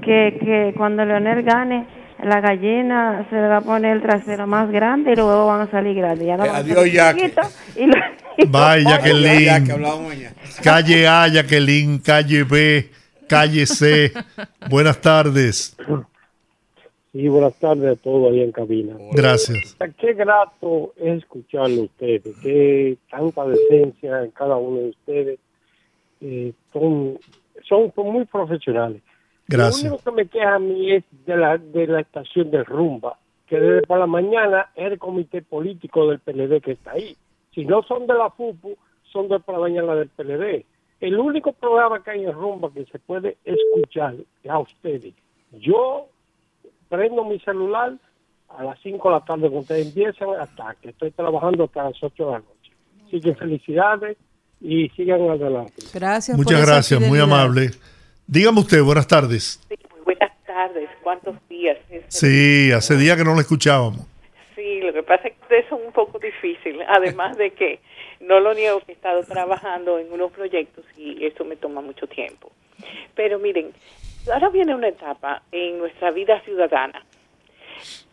que, 0.00 0.38
que 0.40 0.74
cuando 0.76 1.04
Leonel 1.04 1.42
gane, 1.42 1.86
la 2.24 2.40
gallina 2.40 3.26
se 3.30 3.36
le 3.36 3.48
va 3.48 3.58
a 3.58 3.60
poner 3.60 3.96
el 3.96 4.02
trasero 4.02 4.46
más 4.46 4.70
grande 4.70 5.12
y 5.12 5.16
los 5.16 5.26
huevos 5.26 5.46
van 5.46 5.60
a 5.62 5.70
salir 5.70 5.96
grandes. 5.96 6.26
Ya 6.26 6.36
no 6.36 6.44
Eh, 6.44 6.50
adiós, 6.52 6.84
chiquitos 7.16 7.58
y 7.76 7.86
lo- 7.86 7.94
Bye, 8.48 8.84
Jacqueline. 8.84 9.68
Calle 10.62 11.06
A, 11.08 11.28
Jacqueline, 11.28 11.98
calle 12.00 12.44
B, 12.44 12.88
calle 13.28 13.66
C. 13.66 14.12
Buenas 14.70 15.00
tardes. 15.00 15.76
Sí, 17.12 17.26
buenas 17.28 17.54
tardes 17.56 17.98
a 17.98 18.00
todos 18.00 18.30
ahí 18.32 18.40
en 18.42 18.52
cabina. 18.52 18.94
Gracias. 19.12 19.76
Qué 19.98 20.14
grato 20.14 20.92
es 20.96 21.18
escucharlo 21.18 21.82
a 21.82 21.84
ustedes, 21.84 22.22
qué 22.42 22.96
tanta 23.10 23.44
decencia 23.46 24.22
en 24.22 24.30
cada 24.30 24.56
uno 24.56 24.78
de 24.82 24.88
ustedes. 24.90 25.38
Eh, 26.20 26.52
son, 26.72 27.18
son, 27.68 27.92
son 27.94 28.12
muy 28.12 28.24
profesionales. 28.26 29.02
Gracias. 29.50 29.82
Lo 29.82 29.96
único 29.96 30.10
que 30.10 30.16
me 30.16 30.28
queja 30.28 30.54
a 30.54 30.58
mí 30.60 30.92
es 30.92 31.04
de 31.26 31.36
la, 31.36 31.58
de 31.58 31.86
la 31.88 32.00
estación 32.00 32.52
de 32.52 32.62
Rumba, 32.62 33.18
que 33.48 33.58
desde 33.58 33.82
por 33.82 33.98
la 33.98 34.06
mañana 34.06 34.70
es 34.76 34.92
el 34.92 34.98
comité 34.98 35.42
político 35.42 36.08
del 36.08 36.20
PLD 36.20 36.62
que 36.62 36.72
está 36.72 36.92
ahí. 36.92 37.16
Si 37.52 37.64
no 37.64 37.82
son 37.82 38.06
de 38.06 38.14
la 38.14 38.30
FUPU, 38.30 38.76
son 39.12 39.28
de 39.28 39.40
por 39.40 39.56
la 39.56 39.62
mañana 39.62 39.96
del 39.96 40.08
PLD. 40.08 40.64
El 41.00 41.18
único 41.18 41.52
programa 41.52 42.00
que 42.02 42.12
hay 42.12 42.24
en 42.24 42.32
Rumba 42.32 42.72
que 42.72 42.84
se 42.84 43.00
puede 43.00 43.38
escuchar 43.44 44.14
es 44.44 44.50
a 44.50 44.60
ustedes. 44.60 45.14
Yo 45.50 46.06
prendo 46.88 47.24
mi 47.24 47.40
celular 47.40 47.94
a 48.50 48.64
las 48.64 48.78
5 48.82 49.08
de 49.08 49.14
la 49.14 49.24
tarde 49.24 49.40
cuando 49.42 49.60
ustedes 49.60 49.86
empiezan 49.88 50.28
hasta 50.38 50.76
que 50.80 50.90
estoy 50.90 51.10
trabajando 51.10 51.64
hasta 51.64 51.84
las 51.84 52.00
8 52.00 52.24
de 52.24 52.30
la 52.30 52.38
noche. 52.38 52.72
Así 53.04 53.20
que 53.20 53.34
felicidades 53.34 54.16
y 54.60 54.88
sigan 54.90 55.28
adelante. 55.28 55.82
Gracias. 55.92 56.36
Muchas 56.36 56.64
gracias, 56.64 57.00
muy 57.00 57.18
amable. 57.18 57.70
Dígame 58.32 58.60
usted, 58.60 58.80
buenas 58.82 59.08
tardes. 59.08 59.60
Sí, 59.68 59.74
muy 59.90 60.00
buenas 60.04 60.30
tardes. 60.46 60.88
¿Cuántos 61.02 61.34
días? 61.48 61.76
Es- 61.90 62.04
Sí, 62.08 62.70
hace 62.70 62.96
días 62.96 63.16
que 63.16 63.24
no 63.24 63.34
lo 63.34 63.40
escuchábamos. 63.40 64.06
Sí, 64.54 64.80
lo 64.82 64.92
que 64.92 65.02
pasa 65.02 65.26
es 65.28 65.34
que 65.34 65.42
ustedes 65.42 65.68
son 65.68 65.80
un 65.84 65.92
poco 65.92 66.20
difíciles, 66.20 66.86
además 66.88 67.36
de 67.36 67.50
que 67.50 67.80
no 68.20 68.38
lo 68.38 68.54
niego 68.54 68.78
que 68.86 68.92
he 68.92 68.94
estado 68.94 69.24
trabajando 69.24 69.98
en 69.98 70.12
unos 70.12 70.30
proyectos 70.30 70.84
y 70.96 71.24
eso 71.26 71.44
me 71.44 71.56
toma 71.56 71.80
mucho 71.80 72.06
tiempo. 72.06 72.52
Pero 73.16 73.40
miren, 73.40 73.72
ahora 74.32 74.48
viene 74.50 74.76
una 74.76 74.88
etapa 74.88 75.42
en 75.50 75.78
nuestra 75.78 76.12
vida 76.12 76.40
ciudadana 76.42 77.04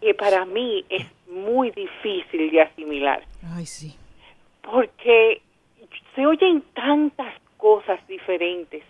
que 0.02 0.15
para 0.15 0.45
mí 0.45 0.84
es 0.89 1.06
muy 1.30 1.69
difícil 1.72 2.49
de 2.49 2.61
asimilar. 2.61 3.22
Ay, 3.56 3.68
sí. 3.68 3.95
porque 4.64 5.41
se 6.15 6.26
oyen 6.26 6.64
tantas 6.73 7.35
cosas 7.57 7.99
diferentes 8.07 8.84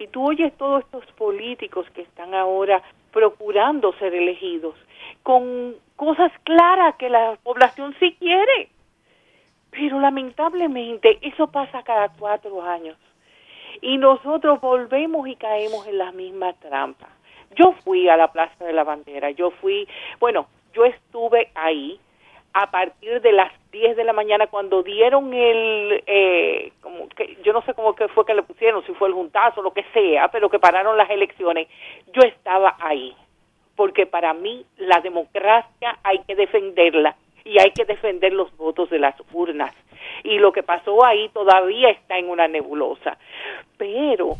y 0.00 0.08
tú 0.08 0.26
oyes 0.28 0.56
todos 0.56 0.82
estos 0.84 1.04
políticos 1.12 1.86
que 1.94 2.02
están 2.02 2.34
ahora 2.34 2.82
procurando 3.12 3.92
ser 3.94 4.14
elegidos 4.14 4.74
con 5.22 5.74
cosas 5.96 6.32
claras 6.44 6.96
que 6.96 7.10
la 7.10 7.36
población 7.42 7.94
sí 8.00 8.16
quiere. 8.18 8.70
Pero 9.70 10.00
lamentablemente 10.00 11.18
eso 11.22 11.48
pasa 11.48 11.82
cada 11.82 12.08
cuatro 12.08 12.62
años 12.62 12.96
y 13.82 13.98
nosotros 13.98 14.60
volvemos 14.60 15.28
y 15.28 15.36
caemos 15.36 15.86
en 15.86 15.98
la 15.98 16.12
misma 16.12 16.54
trampa. 16.54 17.08
Yo 17.56 17.72
fui 17.84 18.08
a 18.08 18.16
la 18.16 18.32
Plaza 18.32 18.64
de 18.64 18.72
la 18.72 18.84
Bandera, 18.84 19.30
yo 19.30 19.50
fui, 19.50 19.86
bueno, 20.18 20.46
yo 20.72 20.84
estuve 20.84 21.50
ahí 21.54 22.00
a 22.52 22.70
partir 22.70 23.20
de 23.20 23.32
las 23.32 23.52
10 23.70 23.96
de 23.96 24.04
la 24.04 24.12
mañana 24.12 24.48
cuando 24.48 24.82
dieron 24.82 25.32
el, 25.32 26.02
eh, 26.06 26.72
como 26.80 27.08
que, 27.08 27.38
yo 27.44 27.52
no 27.52 27.62
sé 27.62 27.74
cómo 27.74 27.94
que 27.94 28.08
fue 28.08 28.24
que 28.24 28.34
le 28.34 28.42
pusieron, 28.42 28.84
si 28.84 28.92
fue 28.94 29.08
el 29.08 29.14
juntazo, 29.14 29.62
lo 29.62 29.72
que 29.72 29.84
sea, 29.92 30.28
pero 30.28 30.50
que 30.50 30.58
pararon 30.58 30.96
las 30.96 31.10
elecciones, 31.10 31.68
yo 32.12 32.22
estaba 32.22 32.76
ahí, 32.80 33.14
porque 33.76 34.06
para 34.06 34.34
mí 34.34 34.64
la 34.78 35.00
democracia 35.00 35.98
hay 36.02 36.18
que 36.20 36.34
defenderla 36.34 37.16
y 37.44 37.60
hay 37.60 37.70
que 37.70 37.84
defender 37.84 38.32
los 38.32 38.54
votos 38.56 38.90
de 38.90 38.98
las 38.98 39.14
urnas. 39.32 39.74
Y 40.24 40.38
lo 40.38 40.52
que 40.52 40.62
pasó 40.62 41.04
ahí 41.04 41.28
todavía 41.30 41.90
está 41.90 42.18
en 42.18 42.28
una 42.28 42.48
nebulosa. 42.48 43.16
Pero 43.78 44.34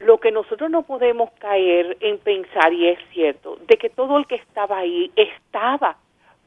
lo 0.00 0.18
que 0.18 0.30
nosotros 0.30 0.70
no 0.70 0.82
podemos 0.82 1.30
caer 1.38 1.96
en 2.00 2.18
pensar, 2.18 2.72
y 2.72 2.88
es 2.88 2.98
cierto, 3.12 3.56
de 3.66 3.76
que 3.76 3.90
todo 3.90 4.18
el 4.18 4.26
que 4.26 4.36
estaba 4.36 4.78
ahí 4.78 5.10
estaba 5.16 5.96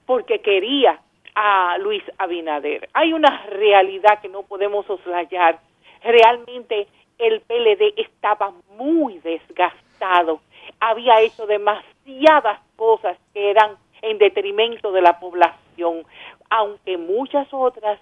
porque 0.07 0.39
quería 0.39 0.99
a 1.35 1.77
Luis 1.77 2.01
Abinader. 2.17 2.89
Hay 2.93 3.13
una 3.13 3.45
realidad 3.45 4.19
que 4.21 4.29
no 4.29 4.41
podemos 4.41 4.88
soslayar. 4.88 5.59
Realmente 6.03 6.88
el 7.19 7.41
PLD 7.41 7.93
estaba 7.97 8.53
muy 8.75 9.19
desgastado, 9.19 10.39
había 10.79 11.21
hecho 11.21 11.45
demasiadas 11.45 12.59
cosas 12.75 13.17
que 13.34 13.51
eran 13.51 13.75
en 14.01 14.17
detrimento 14.17 14.91
de 14.91 15.01
la 15.01 15.19
población, 15.19 16.03
aunque 16.49 16.97
muchas 16.97 17.47
otras 17.51 17.99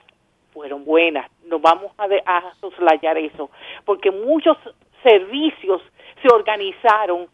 fueron 0.53 0.85
buenas. 0.85 1.29
No 1.45 1.59
vamos 1.59 1.91
a, 1.97 2.07
de- 2.07 2.23
a 2.25 2.53
soslayar 2.61 3.17
eso, 3.17 3.49
porque 3.85 4.11
muchos 4.11 4.57
servicios 5.03 5.81
se 6.21 6.33
organizaron 6.33 7.27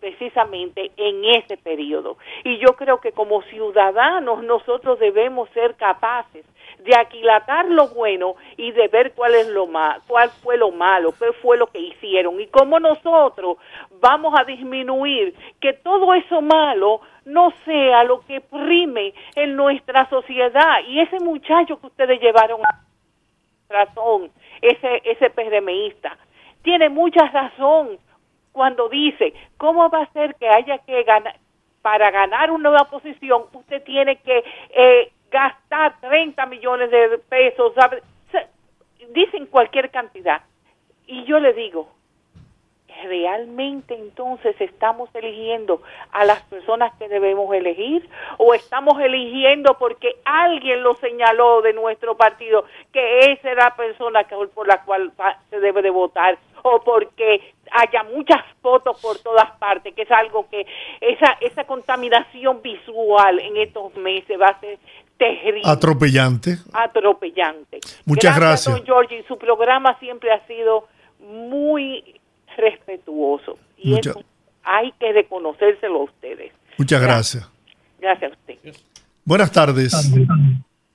precisamente 0.00 0.90
en 0.96 1.24
ese 1.24 1.56
periodo. 1.56 2.16
Y 2.44 2.58
yo 2.58 2.74
creo 2.76 3.00
que 3.00 3.12
como 3.12 3.42
ciudadanos 3.42 4.42
nosotros 4.42 4.98
debemos 4.98 5.48
ser 5.50 5.76
capaces 5.76 6.44
de 6.78 6.96
aquilatar 6.96 7.66
lo 7.66 7.88
bueno 7.88 8.34
y 8.56 8.72
de 8.72 8.88
ver 8.88 9.12
cuál 9.12 9.34
es 9.34 9.48
lo 9.48 9.66
ma 9.66 10.00
cuál 10.06 10.30
fue 10.30 10.56
lo 10.56 10.70
malo, 10.70 11.12
qué 11.12 11.32
fue 11.40 11.56
lo 11.56 11.68
que 11.68 11.78
hicieron. 11.78 12.40
Y 12.40 12.46
cómo 12.48 12.78
nosotros 12.80 13.58
vamos 14.00 14.34
a 14.38 14.44
disminuir 14.44 15.34
que 15.60 15.72
todo 15.72 16.12
eso 16.14 16.40
malo 16.40 17.00
no 17.24 17.52
sea 17.64 18.04
lo 18.04 18.20
que 18.20 18.40
prime 18.40 19.14
en 19.34 19.56
nuestra 19.56 20.08
sociedad. 20.08 20.80
Y 20.88 21.00
ese 21.00 21.18
muchacho 21.20 21.80
que 21.80 21.86
ustedes 21.86 22.20
llevaron 22.20 22.60
a 22.62 22.82
razón, 23.68 24.30
ese 24.62 25.02
ese 25.04 25.30
PRMista 25.30 26.16
tiene 26.62 26.88
mucha 26.88 27.26
razón 27.28 27.98
cuando 28.56 28.88
dice, 28.88 29.34
¿cómo 29.58 29.90
va 29.90 30.00
a 30.00 30.12
ser 30.14 30.34
que 30.36 30.48
haya 30.48 30.78
que 30.78 31.02
ganar, 31.02 31.36
para 31.82 32.10
ganar 32.10 32.50
una 32.50 32.70
nueva 32.70 32.88
posición, 32.88 33.44
usted 33.52 33.82
tiene 33.84 34.16
que 34.16 34.42
eh, 34.70 35.12
gastar 35.30 36.00
30 36.00 36.46
millones 36.46 36.90
de 36.90 37.18
pesos? 37.28 37.74
Dicen 39.10 39.44
cualquier 39.44 39.90
cantidad. 39.90 40.40
Y 41.06 41.24
yo 41.24 41.38
le 41.38 41.52
digo, 41.52 41.90
¿realmente 43.04 43.92
entonces 43.94 44.58
estamos 44.58 45.10
eligiendo 45.14 45.82
a 46.12 46.24
las 46.24 46.40
personas 46.44 46.94
que 46.94 47.10
debemos 47.10 47.54
elegir? 47.54 48.08
¿O 48.38 48.54
estamos 48.54 48.98
eligiendo 49.00 49.76
porque 49.78 50.16
alguien 50.24 50.82
lo 50.82 50.96
señaló 50.96 51.60
de 51.60 51.74
nuestro 51.74 52.16
partido 52.16 52.64
que 52.90 53.18
esa 53.32 53.50
era 53.50 53.64
la 53.64 53.76
persona 53.76 54.26
por 54.54 54.66
la 54.66 54.82
cual 54.82 55.12
se 55.50 55.60
debe 55.60 55.82
de 55.82 55.90
votar? 55.90 56.38
¿O 56.62 56.82
porque 56.84 57.54
haya 57.70 58.02
muchas 58.04 58.40
fotos 58.62 59.00
por 59.00 59.18
todas 59.18 59.50
partes? 59.58 59.94
Que 59.94 60.02
es 60.02 60.10
algo 60.10 60.48
que 60.50 60.66
esa, 61.00 61.36
esa 61.40 61.64
contaminación 61.64 62.60
visual 62.62 63.38
en 63.40 63.56
estos 63.56 63.94
meses 63.96 64.38
va 64.40 64.46
a 64.46 64.60
ser 64.60 64.78
terrible 65.18 65.62
Atropellante. 65.64 66.56
atropellante. 66.72 67.80
Muchas 68.04 68.36
gracias. 68.38 68.74
don 68.74 68.84
Georgie. 68.84 69.24
Su 69.28 69.38
programa 69.38 69.98
siempre 69.98 70.32
ha 70.32 70.46
sido 70.46 70.88
muy 71.20 72.20
respetuoso. 72.56 73.58
Y 73.78 73.90
Mucha- 73.90 74.10
eso 74.10 74.22
hay 74.64 74.92
que 74.98 75.12
reconocérselo 75.12 76.00
a 76.00 76.04
ustedes. 76.04 76.52
Muchas 76.78 77.00
gracias. 77.00 77.50
Gracias 78.00 78.32
a 78.32 78.34
usted. 78.34 78.76
Buenas 79.24 79.50
tardes. 79.52 79.92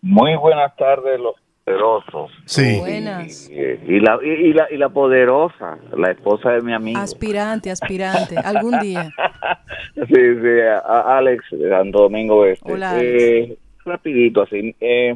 Muy 0.01 0.35
buenas 0.35 0.75
tardes, 0.75 1.19
los 1.19 1.35
poderosos. 1.71 2.31
Sí. 2.45 2.77
Buenas. 2.79 3.49
Y, 3.49 3.55
y 3.95 3.99
la, 3.99 4.19
y, 4.23 4.29
y 4.29 4.53
la, 4.53 4.67
y 4.71 4.77
la 4.77 4.89
poderosa, 4.89 5.77
la 5.97 6.11
esposa 6.11 6.51
de 6.51 6.61
mi 6.61 6.73
amigo. 6.73 6.99
Aspirante, 6.99 7.71
aspirante. 7.71 8.35
Algún 8.37 8.79
día. 8.79 9.09
Sí, 9.95 10.03
sí, 10.15 10.59
a- 10.69 10.79
a 10.79 11.17
Alex 11.17 11.43
de 11.51 11.69
Santo 11.69 12.03
Domingo 12.03 12.45
Este. 12.45 12.71
Hola, 12.71 12.93
Eh, 13.01 13.57
rapidito, 13.85 14.41
así. 14.43 14.75
Eh, 14.79 15.15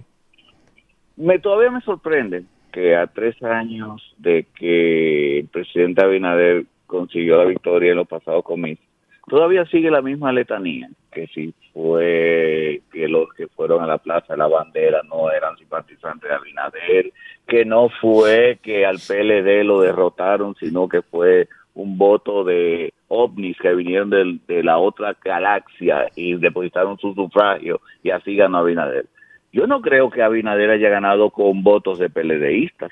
me 1.17 1.39
Todavía 1.39 1.71
me 1.71 1.81
sorprende 1.81 2.43
que 2.73 2.95
a 2.95 3.07
tres 3.07 3.41
años 3.43 4.01
de 4.17 4.45
que 4.57 5.39
el 5.39 5.47
presidente 5.47 6.03
Abinader 6.03 6.65
consiguió 6.87 7.37
la 7.37 7.45
victoria 7.45 7.91
en 7.91 7.97
los 7.97 8.07
pasados 8.07 8.43
comicios, 8.43 8.85
todavía 9.27 9.65
sigue 9.67 9.89
la 9.91 10.01
misma 10.01 10.31
letanía, 10.33 10.89
que 11.11 11.27
si 11.27 11.53
fue 11.85 12.81
que 12.91 13.07
los 13.07 13.31
que 13.33 13.47
fueron 13.47 13.83
a 13.83 13.87
la 13.87 13.97
Plaza 13.97 14.33
de 14.33 14.37
la 14.37 14.47
Bandera 14.47 15.01
no 15.07 15.31
eran 15.31 15.55
simpatizantes 15.57 16.29
de 16.29 16.35
Abinader, 16.35 17.11
que 17.47 17.63
no 17.65 17.89
fue 18.01 18.59
que 18.63 18.85
al 18.85 18.97
PLD 18.97 19.63
lo 19.63 19.81
derrotaron, 19.81 20.55
sino 20.55 20.87
que 20.89 21.01
fue 21.01 21.47
un 21.75 21.97
voto 21.97 22.43
de 22.43 22.93
ovnis 23.07 23.57
que 23.59 23.73
vinieron 23.75 24.09
del- 24.09 24.39
de 24.47 24.63
la 24.63 24.77
otra 24.77 25.15
galaxia 25.23 26.07
y 26.15 26.35
depositaron 26.35 26.97
su 26.97 27.13
sufragio 27.13 27.81
y 28.01 28.09
así 28.11 28.35
ganó 28.35 28.59
Abinader. 28.59 29.05
Yo 29.51 29.67
no 29.67 29.81
creo 29.81 30.09
que 30.09 30.23
Abinader 30.23 30.69
haya 30.71 30.89
ganado 30.89 31.29
con 31.29 31.63
votos 31.63 31.99
de 31.99 32.09
PLDistas. 32.09 32.91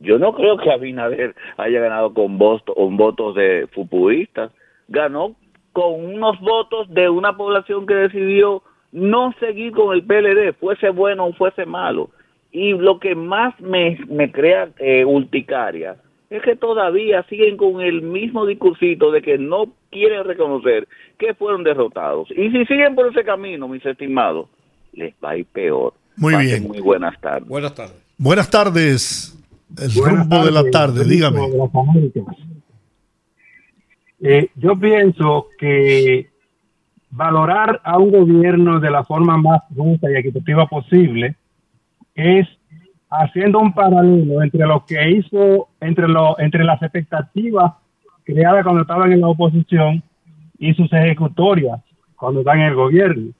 Yo 0.00 0.18
no 0.18 0.32
creo 0.34 0.56
que 0.56 0.70
Abinader 0.72 1.34
haya 1.56 1.80
ganado 1.80 2.12
con, 2.14 2.38
voto- 2.38 2.74
con 2.74 2.96
votos 2.96 3.34
de 3.36 3.66
fupuistas. 3.72 4.50
Ganó 4.88 5.36
con 5.72 6.04
unos 6.04 6.38
votos 6.40 6.88
de 6.90 7.08
una 7.08 7.36
población 7.36 7.86
que 7.86 7.94
decidió 7.94 8.62
no 8.92 9.34
seguir 9.40 9.72
con 9.72 9.94
el 9.94 10.04
PLD, 10.04 10.54
fuese 10.58 10.90
bueno 10.90 11.26
o 11.26 11.32
fuese 11.32 11.64
malo. 11.66 12.10
Y 12.50 12.72
lo 12.72 13.00
que 13.00 13.14
más 13.14 13.58
me, 13.60 13.98
me 14.08 14.30
crea 14.30 14.68
eh, 14.78 15.04
urticaria 15.04 15.96
es 16.28 16.42
que 16.42 16.56
todavía 16.56 17.24
siguen 17.28 17.56
con 17.56 17.80
el 17.80 18.02
mismo 18.02 18.46
discursito 18.46 19.10
de 19.10 19.22
que 19.22 19.36
no 19.38 19.66
quieren 19.90 20.24
reconocer 20.24 20.88
que 21.18 21.34
fueron 21.34 21.62
derrotados. 21.62 22.30
Y 22.30 22.50
si 22.50 22.64
siguen 22.66 22.94
por 22.94 23.06
ese 23.08 23.24
camino, 23.24 23.68
mis 23.68 23.84
estimados, 23.84 24.48
les 24.92 25.14
va 25.22 25.30
a 25.30 25.36
ir 25.36 25.46
peor. 25.46 25.94
Muy 26.16 26.34
Pasen 26.34 26.48
bien. 26.48 26.68
Muy 26.68 26.80
buenas 26.80 27.20
tardes. 27.20 27.48
Buenas 27.48 27.74
tardes. 27.74 28.02
Buenas 28.18 28.50
tardes. 28.50 29.38
El 29.78 29.90
Buenas 30.00 30.20
rumbo 30.20 30.44
de 30.44 30.50
la 30.50 30.70
tarde, 30.70 31.04
dígame. 31.04 31.40
de. 31.40 32.51
Eh, 34.24 34.50
yo 34.54 34.78
pienso 34.78 35.48
que 35.58 36.30
valorar 37.10 37.80
a 37.82 37.98
un 37.98 38.12
gobierno 38.12 38.78
de 38.78 38.90
la 38.90 39.02
forma 39.02 39.36
más 39.36 39.62
justa 39.76 40.08
y 40.10 40.14
equitativa 40.14 40.66
posible 40.66 41.34
es 42.14 42.46
haciendo 43.10 43.58
un 43.58 43.74
paralelo 43.74 44.42
entre 44.42 44.64
lo 44.64 44.86
que 44.86 45.10
hizo, 45.10 45.68
entre, 45.80 46.06
lo, 46.06 46.38
entre 46.38 46.62
las 46.62 46.80
expectativas 46.80 47.72
creadas 48.24 48.62
cuando 48.62 48.82
estaban 48.82 49.12
en 49.12 49.20
la 49.20 49.28
oposición 49.28 50.02
y 50.56 50.72
sus 50.74 50.90
ejecutorias 50.92 51.80
cuando 52.14 52.40
están 52.40 52.60
en 52.60 52.68
el 52.68 52.74
gobierno. 52.76 53.32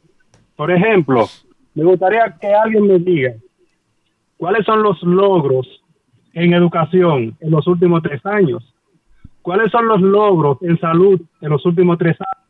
Por 0.57 0.73
ejemplo, 0.73 1.27
me 1.75 1.85
gustaría 1.85 2.37
que 2.41 2.53
alguien 2.53 2.89
me 2.89 2.99
diga 2.99 3.35
cuáles 4.37 4.67
son 4.67 4.83
los 4.83 5.01
logros 5.05 5.67
en 6.35 6.53
educación 6.53 7.37
en 7.39 7.51
los 7.53 7.67
últimos 7.69 8.03
tres 8.03 8.25
años. 8.27 8.72
¿Cuáles 9.43 9.73
son 9.73 9.89
los 9.89 10.01
logros 10.01 10.59
en 10.63 10.79
salud 10.79 11.21
en 11.41 11.51
los 11.51 11.67
últimos 11.67 11.99
tres 11.99 12.17
años? 12.21 12.49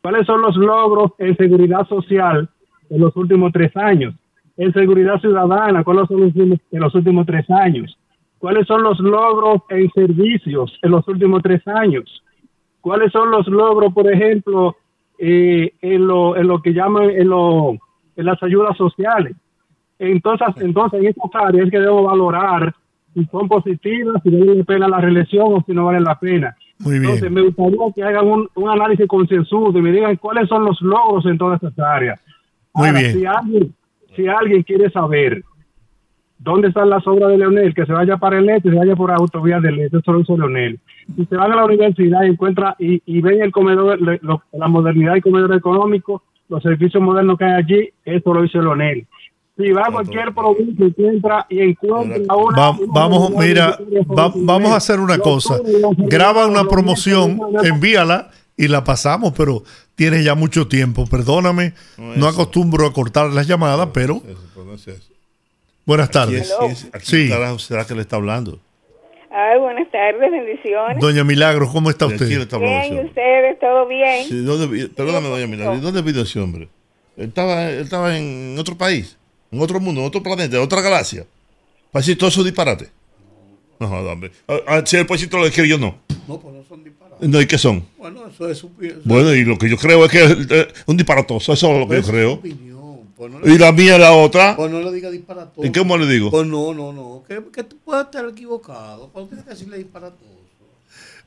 ¿Cuáles 0.00 0.26
son 0.26 0.42
los 0.42 0.56
logros 0.56 1.12
en 1.18 1.36
seguridad 1.36 1.86
social 1.88 2.48
en 2.90 3.00
los 3.00 3.16
últimos 3.16 3.52
tres 3.52 3.76
años? 3.76 4.14
En 4.56 4.72
seguridad 4.72 5.20
ciudadana, 5.20 5.82
¿cuáles 5.82 6.06
son 6.06 6.20
los 6.20 6.36
en 6.36 6.60
los 6.70 6.94
últimos 6.94 7.26
tres 7.26 7.50
años? 7.50 7.98
¿Cuáles 8.38 8.66
son 8.66 8.82
los 8.82 9.00
logros 9.00 9.62
en 9.70 9.90
servicios 9.90 10.78
en 10.82 10.90
los 10.92 11.08
últimos 11.08 11.42
tres 11.42 11.66
años? 11.66 12.22
¿Cuáles 12.80 13.10
son 13.10 13.30
los 13.30 13.48
logros, 13.48 13.92
por 13.92 14.12
ejemplo, 14.12 14.76
eh, 15.18 15.72
en, 15.80 16.06
lo, 16.06 16.36
en 16.36 16.46
lo 16.46 16.60
que 16.60 16.74
llaman 16.74 17.10
en, 17.10 17.30
lo, 17.30 17.72
en 18.14 18.26
las 18.26 18.40
ayudas 18.42 18.76
sociales? 18.76 19.34
Entonces, 19.98 20.48
entonces 20.58 21.00
en 21.00 21.06
estas 21.06 21.30
áreas 21.34 21.70
que 21.70 21.80
debemos 21.80 22.04
valorar 22.04 22.74
si 23.14 23.24
son 23.26 23.48
positivas, 23.48 24.22
si 24.22 24.30
vale 24.30 24.54
la 24.56 24.64
pena 24.64 24.88
la 24.88 25.00
reelección 25.00 25.46
o 25.54 25.62
si 25.66 25.72
no 25.72 25.86
vale 25.86 26.00
la 26.00 26.18
pena. 26.18 26.54
Muy 26.80 26.92
bien. 26.98 27.04
Entonces, 27.04 27.30
me 27.30 27.40
gustaría 27.42 27.78
que 27.94 28.02
hagan 28.02 28.26
un, 28.26 28.48
un 28.54 28.68
análisis 28.68 29.06
concienzudo 29.06 29.78
y 29.78 29.82
me 29.82 29.92
digan 29.92 30.16
cuáles 30.16 30.48
son 30.48 30.64
los 30.64 30.80
logros 30.82 31.24
en 31.26 31.38
todas 31.38 31.62
estas 31.62 31.78
áreas. 31.78 32.20
Muy 32.74 32.88
Ahora, 32.88 32.98
bien. 33.00 33.12
Si 33.12 33.24
alguien, 33.26 33.74
si 34.16 34.26
alguien 34.26 34.62
quiere 34.64 34.90
saber 34.90 35.42
dónde 36.38 36.68
están 36.68 36.90
las 36.90 37.06
obras 37.06 37.30
de 37.30 37.38
Leonel, 37.38 37.72
que 37.74 37.86
se 37.86 37.92
vaya 37.92 38.16
para 38.16 38.38
el 38.38 38.48
este, 38.50 38.70
se 38.70 38.76
vaya 38.76 38.96
por 38.96 39.10
autovía 39.12 39.60
del 39.60 39.78
este, 39.80 39.98
eso 39.98 40.12
lo 40.12 40.20
hizo 40.20 40.36
Leonel. 40.36 40.78
Si 41.16 41.24
se 41.24 41.36
van 41.36 41.52
a 41.52 41.56
la 41.56 41.64
universidad 41.64 42.24
y 42.24 42.30
encuentra 42.30 42.74
y, 42.78 43.00
y 43.06 43.20
ven 43.20 43.40
el 43.42 43.52
comedor, 43.52 44.00
le- 44.00 44.18
lo- 44.22 44.42
la 44.52 44.68
modernidad 44.68 45.12
del 45.12 45.22
comedor 45.22 45.54
económico, 45.54 46.22
los 46.48 46.62
servicios 46.62 47.02
modernos 47.02 47.38
que 47.38 47.44
hay 47.44 47.52
allí, 47.52 47.88
eso 48.04 48.34
lo 48.34 48.44
hizo 48.44 48.60
Leonel. 48.60 49.06
Si 49.56 49.70
va 49.70 49.82
a 49.86 49.92
cualquier 49.92 50.34
provincia 50.34 50.84
y 50.84 50.88
encuentra 50.88 51.46
y 51.48 51.60
encuentra 51.60 52.34
una, 52.36 52.56
Va- 52.60 52.70
una 52.72 52.92
vamos, 52.92 53.30
mira, 53.36 53.78
va- 54.18 54.32
vamos 54.34 54.72
a 54.72 54.76
hacer 54.76 54.98
una 54.98 55.18
cosa. 55.18 55.58
Graba 55.98 56.46
una 56.48 56.64
promoción, 56.64 57.40
envíala 57.62 58.30
y 58.56 58.66
la 58.68 58.82
pasamos, 58.82 59.32
pero 59.36 59.62
tienes 59.94 60.24
ya 60.24 60.34
mucho 60.34 60.66
tiempo. 60.66 61.06
Perdóname, 61.06 61.74
no 61.96 62.26
acostumbro 62.26 62.84
a 62.86 62.92
cortar 62.92 63.30
las 63.30 63.46
llamadas, 63.46 63.90
pero 63.92 64.20
buenas 65.86 66.10
tardes. 66.10 66.52
¿A 66.52 66.98
quién 66.98 67.02
Sí, 67.02 67.30
será 67.58 67.86
que 67.86 67.94
le 67.94 68.00
está 68.02 68.16
hablando? 68.16 68.58
Ay, 69.30 69.58
buenas 69.58 69.90
tardes, 69.90 70.30
bendiciones. 70.30 71.00
doña 71.00 71.24
Milagros, 71.24 71.70
¿cómo 71.72 71.90
está 71.90 72.06
¿De 72.06 72.16
quién 72.16 72.40
usted? 72.40 72.58
Bien, 72.58 73.04
ustedes? 73.06 73.58
¿Todo 73.58 73.86
bien? 73.88 74.28
Sí, 74.28 74.44
¿dónde 74.44 74.88
perdóname, 74.88 75.28
doña 75.28 75.46
Milagro, 75.48 75.74
¿y 75.76 75.80
¿dónde 75.80 76.02
vino 76.02 76.20
ese 76.22 76.38
hombre? 76.40 76.68
Él 77.16 77.26
estaba, 77.28 77.68
él 77.70 77.80
estaba 77.80 78.16
en 78.16 78.56
otro 78.58 78.76
país, 78.78 79.16
en 79.54 79.62
otro 79.62 79.80
mundo, 79.80 80.00
en 80.00 80.06
otro 80.06 80.22
planeta, 80.22 80.56
en 80.56 80.62
otra 80.62 80.80
galaxia. 80.80 81.24
Para 81.90 82.00
decir 82.02 82.18
todo 82.18 82.28
eso 82.28 82.42
disparate. 82.42 82.90
No, 83.78 83.88
joda, 83.88 84.12
hombre. 84.12 84.30
Ah, 84.48 84.58
ah, 84.66 84.82
si 84.84 84.96
decir 84.96 85.28
todo 85.28 85.40
lo 85.42 85.46
que 85.46 85.52
quiere, 85.52 85.68
yo 85.68 85.78
no. 85.78 85.98
No, 86.28 86.38
pues 86.38 86.54
no 86.54 86.64
son 86.64 86.82
disparates. 86.84 87.28
No, 87.28 87.40
¿y 87.40 87.46
qué 87.46 87.58
son? 87.58 87.84
Bueno, 87.98 88.26
eso 88.26 88.48
es 88.48 88.58
su 88.58 88.70
Bueno, 89.04 89.34
y 89.34 89.44
lo 89.44 89.58
que 89.58 89.68
yo 89.68 89.76
creo 89.76 90.04
es 90.04 90.10
que 90.10 90.24
es 90.24 90.36
eh, 90.50 90.68
un 90.86 90.96
disparatoso, 90.96 91.52
eso 91.52 91.72
es 91.72 91.80
lo 91.80 91.86
que 91.88 91.94
yo 91.94 92.00
es 92.00 92.06
su 92.06 92.12
creo. 92.12 92.32
opinión. 92.34 92.74
Pues 93.16 93.32
no 93.32 93.38
Y 93.48 93.58
la 93.58 93.72
mía, 93.72 93.98
la 93.98 94.12
otra. 94.12 94.56
Pues 94.56 94.70
no 94.70 94.80
le 94.80 94.92
diga 94.92 95.10
disparatoso. 95.10 95.66
¿Y 95.66 95.70
cómo 95.72 95.96
le 95.96 96.06
digo? 96.06 96.30
Pues 96.30 96.46
no, 96.46 96.74
no, 96.74 96.92
no. 96.92 97.22
Que, 97.28 97.40
que 97.52 97.62
tú 97.62 97.76
puedes 97.84 98.04
estar 98.06 98.24
equivocado. 98.28 99.10
Pues 99.12 99.28
tienes 99.28 99.44
que 99.44 99.50
decirle 99.50 99.78
disparatoso. 99.78 100.24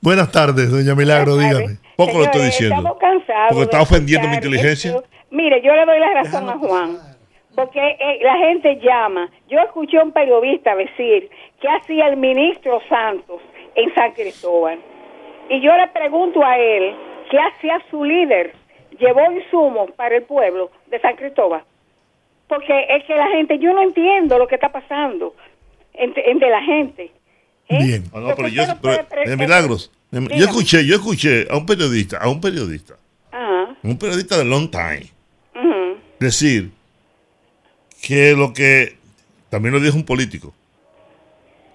Buenas 0.02 0.32
tardes, 0.32 0.70
doña 0.70 0.94
Milagro, 0.96 1.38
dígame. 1.38 1.78
Poco 1.96 2.20
lo 2.20 2.26
estoy 2.26 2.46
diciendo. 2.46 2.76
Estamos 2.76 2.98
cansados. 3.00 3.48
Porque 3.50 3.64
está 3.64 3.82
ofendiendo 3.82 4.28
mi 4.28 4.36
inteligencia. 4.36 4.92
esto. 4.92 5.04
Mire, 5.32 5.62
yo 5.64 5.74
le 5.74 5.86
doy 5.86 6.00
la 6.00 6.24
razón 6.24 6.50
a 6.50 6.58
Juan. 6.58 7.17
Porque 7.58 7.80
eh, 7.80 8.20
la 8.22 8.38
gente 8.38 8.80
llama. 8.84 9.32
Yo 9.50 9.58
escuché 9.58 9.98
a 9.98 10.04
un 10.04 10.12
periodista 10.12 10.76
decir 10.76 11.28
que 11.60 11.68
hacía 11.68 12.08
el 12.10 12.18
ministro 12.18 12.80
Santos 12.88 13.42
en 13.74 13.92
San 13.96 14.12
Cristóbal. 14.12 14.78
Y 15.50 15.60
yo 15.62 15.76
le 15.76 15.88
pregunto 15.88 16.46
a 16.46 16.56
él, 16.56 16.96
¿qué 17.32 17.40
hacía 17.40 17.82
su 17.90 18.04
líder? 18.04 18.54
¿Llevó 19.00 19.32
insumos 19.32 19.90
para 19.94 20.18
el 20.18 20.22
pueblo 20.22 20.70
de 20.86 21.00
San 21.00 21.16
Cristóbal? 21.16 21.64
Porque 22.48 22.86
es 22.90 23.04
que 23.06 23.16
la 23.16 23.28
gente, 23.30 23.58
yo 23.58 23.74
no 23.74 23.82
entiendo 23.82 24.38
lo 24.38 24.48
que 24.48 24.54
está 24.54 24.72
pasando 24.72 25.34
entre, 25.96 26.30
entre 26.30 26.52
la 26.52 26.62
gente. 26.62 27.12
Bien. 27.70 28.04
Ah, 28.14 28.20
no, 28.20 28.36
pero 28.36 28.50
yo, 28.50 28.68
no 28.68 28.80
puede 28.80 29.04
de 29.26 29.36
milagros. 29.36 29.92
de-. 30.12 30.38
Yo 30.38 30.46
escuché, 30.46 30.86
yo 30.86 30.98
escuché 30.98 31.48
a 31.50 31.58
un 31.58 31.66
periodista, 31.66 32.20
a 32.20 32.30
un 32.30 32.40
periodista, 32.40 32.98
Ajá. 33.32 33.76
un 33.82 33.98
periodista 33.98 34.38
de 34.38 34.46
long 34.46 34.70
time, 34.70 35.08
decir 36.20 36.77
que 38.02 38.34
lo 38.36 38.54
que, 38.54 38.98
también 39.50 39.74
lo 39.74 39.80
dijo 39.80 39.96
un 39.96 40.06
político, 40.06 40.54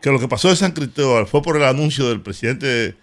que 0.01 0.11
lo 0.11 0.19
que 0.19 0.29
pasó 0.29 0.49
en 0.51 0.57
San 0.57 0.73
Cristóbal 0.73 1.27
fue 1.27 1.43
por 1.43 1.57
el 1.57 1.65
anuncio 1.65 2.09
del 2.09 2.21
presidente 2.21 2.67
de 2.67 2.95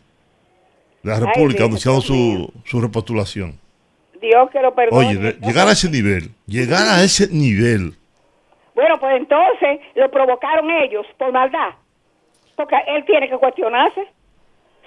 la 1.04 1.20
República 1.20 1.64
anunciando 1.66 2.02
su, 2.02 2.52
su 2.66 2.82
repostulación. 2.82 3.58
Dios 4.22 4.50
que 4.52 4.62
lo 4.62 4.74
perdone. 4.76 5.08
Oye, 5.08 5.18
de- 5.18 5.34
llegar 5.48 5.68
a 5.68 5.72
ese 5.72 5.90
nivel, 5.90 6.32
llegar 6.46 6.88
a 6.90 7.02
ese 7.04 7.28
nivel, 7.32 7.94
Bueno, 8.76 9.00
pues 9.00 9.16
entonces 9.18 9.80
lo 9.96 10.10
provocaron 10.12 10.70
ellos 10.72 11.06
por 11.18 11.32
maldad. 11.32 11.70
Porque 12.56 12.76
él 12.88 13.06
tiene 13.06 13.30
que 13.30 13.38
cuestionarse. 13.38 14.02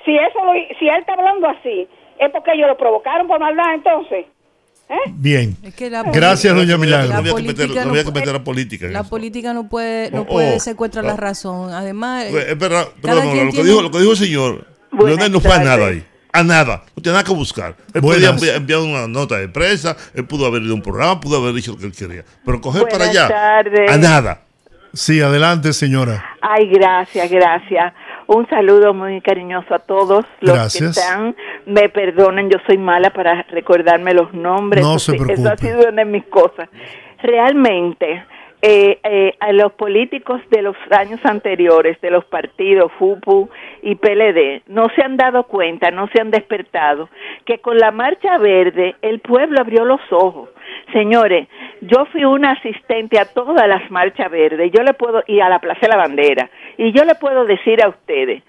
Si 0.05 0.15
eso 0.17 0.45
lo, 0.45 0.53
si 0.79 0.87
él 0.89 0.99
está 1.01 1.15
hablando 1.15 1.49
así, 1.49 1.89
es 2.19 2.31
porque 2.31 2.53
ellos 2.53 2.69
lo 2.69 2.77
provocaron 2.77 3.27
por 3.27 3.41
maldad 3.41 3.73
entonces. 3.75 4.27
¿Eh? 4.89 4.95
Bien. 5.15 5.57
que 5.77 5.89
la 5.89 6.03
Gracias, 6.03 6.55
doña 6.55 6.77
Milagro. 6.77 7.09
no 7.09 7.15
había 7.19 7.31
no 7.33 7.37
que 7.37 7.43
meter 8.13 8.33
la 8.35 8.45
política 8.45 8.87
La 8.89 9.01
eso. 9.01 9.09
política 9.09 9.53
no 9.55 9.69
puede, 9.69 10.11
no 10.11 10.23
Oh, 10.23 10.27
puede 10.27 10.57
oh, 10.57 10.61
secuestrar 10.61 11.05
la 11.05 11.17
razón. 11.17 11.73
Además, 11.73 12.27
Pues, 12.31 12.49
Es 12.49 12.59
verdad, 12.59 12.89
cada 13.03 13.15
perdón, 13.21 13.33
quien 13.33 13.47
lo, 13.47 13.53
que 13.53 13.65
dijo, 13.65 13.83
lo 13.83 13.91
que 13.91 13.99
dijo 13.99 14.11
el 14.13 14.17
señor, 14.19 14.67
Leonel 14.99 15.33
no 15.33 15.41
fue 15.41 15.55
a 15.55 15.59
nada 15.65 15.87
ahí. 15.87 16.05
A 16.35 16.43
nada. 16.43 16.85
No 16.97 17.03
tiene 17.03 17.15
nada 17.17 17.25
que 17.25 17.33
buscar. 17.35 17.77
Él 17.95 18.01
podía 18.01 18.31
Buenas. 18.31 18.31
enviar 18.43 18.57
enviar 18.57 18.81
una 18.81 19.07
nota 19.09 19.37
de 19.39 19.49
prensa, 19.49 19.97
él 20.15 20.27
pudo 20.27 20.47
haber 20.47 20.63
ido 20.63 20.73
a 20.73 20.77
un 20.77 20.83
programa, 20.83 21.21
pudo 21.21 21.39
haber 21.39 21.55
dicho 21.55 21.73
lo 21.73 21.79
que 21.79 21.87
él 21.87 21.93
quería. 21.93 22.25
Pero 22.45 22.61
coger 22.61 22.87
para 22.89 23.05
allá, 23.07 23.29
tardes. 23.29 23.91
a 23.91 23.97
nada. 23.99 24.43
Sí, 24.95 25.21
adelante, 25.23 25.73
señora. 25.73 26.23
Ay, 26.43 26.69
gracias, 26.71 27.31
gracias. 27.31 27.95
Un 28.27 28.49
saludo 28.49 28.95
muy 28.95 29.21
cariñoso 29.21 29.75
a 29.75 29.79
todos 29.81 30.25
los 30.41 30.55
Gracias. 30.55 30.95
que 30.97 31.01
están. 31.01 31.37
Me 31.67 31.89
perdonen, 31.89 32.51
yo 32.51 32.59
soy 32.67 32.79
mala 32.79 33.11
para 33.11 33.43
recordarme 33.51 34.15
los 34.15 34.33
nombres. 34.33 34.83
No 34.85 34.99
se 34.99 35.13
sí, 35.13 35.17
Eso 35.17 35.25
preocupe. 35.25 35.49
ha 35.49 35.57
sido 35.57 35.89
una 35.89 36.05
de 36.05 36.11
mis 36.11 36.25
cosas. 36.27 36.69
Realmente, 37.23 38.25
eh, 38.63 39.01
eh, 39.03 39.35
a 39.41 39.53
los 39.53 39.73
políticos 39.73 40.41
de 40.51 40.63
los 40.63 40.77
años 40.91 41.19
anteriores, 41.25 42.01
de 42.01 42.11
los 42.11 42.25
partidos 42.25 42.93
FUPU 42.99 43.51
y 43.83 43.97
PLD, 43.97 44.63
no 44.69 44.87
se 44.95 45.03
han 45.03 45.17
dado 45.17 45.45
cuenta, 45.45 45.91
no 45.91 46.07
se 46.09 46.21
han 46.21 46.31
despertado, 46.31 47.09
que 47.45 47.59
con 47.59 47.79
la 47.79 47.91
Marcha 47.91 48.39
Verde 48.39 48.95
el 49.03 49.19
pueblo 49.21 49.61
abrió 49.61 49.85
los 49.85 50.01
ojos. 50.11 50.49
Señores, 50.93 51.49
yo 51.81 52.05
fui 52.07 52.25
una 52.25 52.53
asistente 52.53 53.19
a 53.19 53.25
todas 53.25 53.67
las 53.67 53.91
marchas 53.91 54.31
verdes, 54.31 54.71
yo 54.73 54.83
le 54.83 54.93
puedo, 54.93 55.23
y 55.27 55.41
a 55.41 55.49
la 55.49 55.59
Plaza 55.59 55.81
de 55.83 55.89
la 55.89 55.97
Bandera, 55.97 56.51
y 56.77 56.93
yo 56.93 57.05
le 57.05 57.15
puedo 57.15 57.45
decir 57.47 57.83
a 57.83 57.89
ustedes 57.89 58.43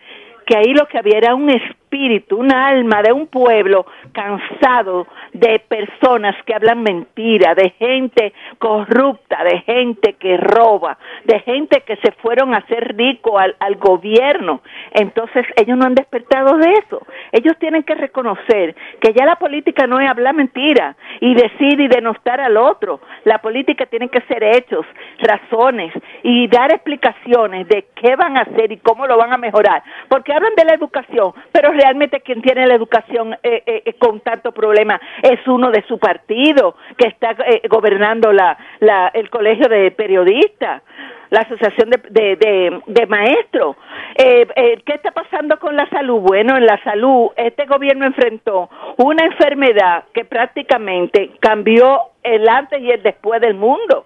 que 0.45 0.57
ahí 0.57 0.73
lo 0.73 0.87
que 0.87 0.97
había 0.97 1.17
era 1.17 1.35
un 1.35 1.49
espíritu, 1.49 2.37
una 2.37 2.67
alma 2.67 3.01
de 3.01 3.13
un 3.13 3.27
pueblo 3.27 3.85
cansado 4.11 5.07
de 5.33 5.59
personas 5.59 6.35
que 6.45 6.53
hablan 6.53 6.83
mentira, 6.83 7.53
de 7.55 7.69
gente 7.71 8.33
corrupta, 8.57 9.43
de 9.43 9.61
gente 9.61 10.13
que 10.13 10.37
roba, 10.37 10.97
de 11.23 11.39
gente 11.41 11.81
que 11.81 11.95
se 11.97 12.11
fueron 12.13 12.53
a 12.53 12.57
hacer 12.57 12.95
rico 12.95 13.37
al, 13.37 13.55
al 13.59 13.75
gobierno. 13.75 14.61
Entonces 14.91 15.45
ellos 15.55 15.77
no 15.77 15.85
han 15.85 15.95
despertado 15.95 16.57
de 16.57 16.71
eso. 16.73 17.05
Ellos 17.31 17.53
tienen 17.59 17.83
que 17.83 17.95
reconocer 17.95 18.75
que 18.99 19.13
ya 19.13 19.25
la 19.25 19.35
política 19.35 19.87
no 19.87 19.99
es 19.99 20.09
hablar 20.09 20.33
mentira 20.33 20.95
y 21.19 21.33
decir 21.35 21.79
y 21.79 21.87
denostar 21.87 22.41
al 22.41 22.57
otro. 22.57 22.99
La 23.23 23.39
política 23.39 23.85
tiene 23.85 24.09
que 24.09 24.21
ser 24.21 24.43
hechos, 24.43 24.85
razones 25.19 25.93
y 26.23 26.47
dar 26.47 26.71
explicaciones 26.71 27.67
de 27.67 27.85
qué 27.95 28.15
van 28.15 28.37
a 28.37 28.41
hacer 28.41 28.71
y 28.71 28.77
cómo 28.77 29.07
lo 29.07 29.17
van 29.17 29.33
a 29.33 29.37
mejorar. 29.37 29.83
Porque 30.09 30.32
hablan 30.33 30.55
de 30.55 30.65
la 30.65 30.73
educación, 30.73 31.33
pero 31.51 31.71
realmente 31.71 32.21
quien 32.21 32.41
tiene 32.41 32.65
la 32.67 32.75
educación 32.75 33.33
eh, 33.43 33.63
eh, 33.65 33.83
eh, 33.85 33.93
con 33.93 34.19
tanto 34.21 34.51
problema 34.51 34.99
es 35.21 35.39
uno 35.47 35.71
de 35.71 35.83
su 35.87 35.97
partido 35.99 36.75
que 36.97 37.07
está 37.07 37.31
eh, 37.45 37.61
gobernando 37.69 38.31
la, 38.31 38.57
la, 38.79 39.07
el 39.13 39.29
colegio 39.29 39.67
de 39.69 39.91
periodistas, 39.91 40.81
la 41.29 41.41
asociación 41.41 41.89
de, 41.89 42.81
de, 42.85 43.05
maestros. 43.07 43.75
Eh, 44.15 44.47
eh, 44.55 44.81
¿Qué 44.85 44.93
está 44.93 45.11
pasando 45.11 45.57
con 45.59 45.75
la 45.75 45.89
salud? 45.89 46.19
Bueno, 46.19 46.55
en 46.57 46.65
la 46.65 46.81
salud 46.83 47.31
este 47.35 47.65
gobierno 47.65 48.05
enfrentó 48.05 48.69
una 48.97 49.25
enfermedad 49.25 50.03
que 50.13 50.25
prácticamente 50.25 51.31
cambió 51.39 52.01
el 52.21 52.47
antes 52.47 52.79
y 52.79 52.91
el 52.91 53.01
después 53.01 53.41
del 53.41 53.55
mundo. 53.55 54.05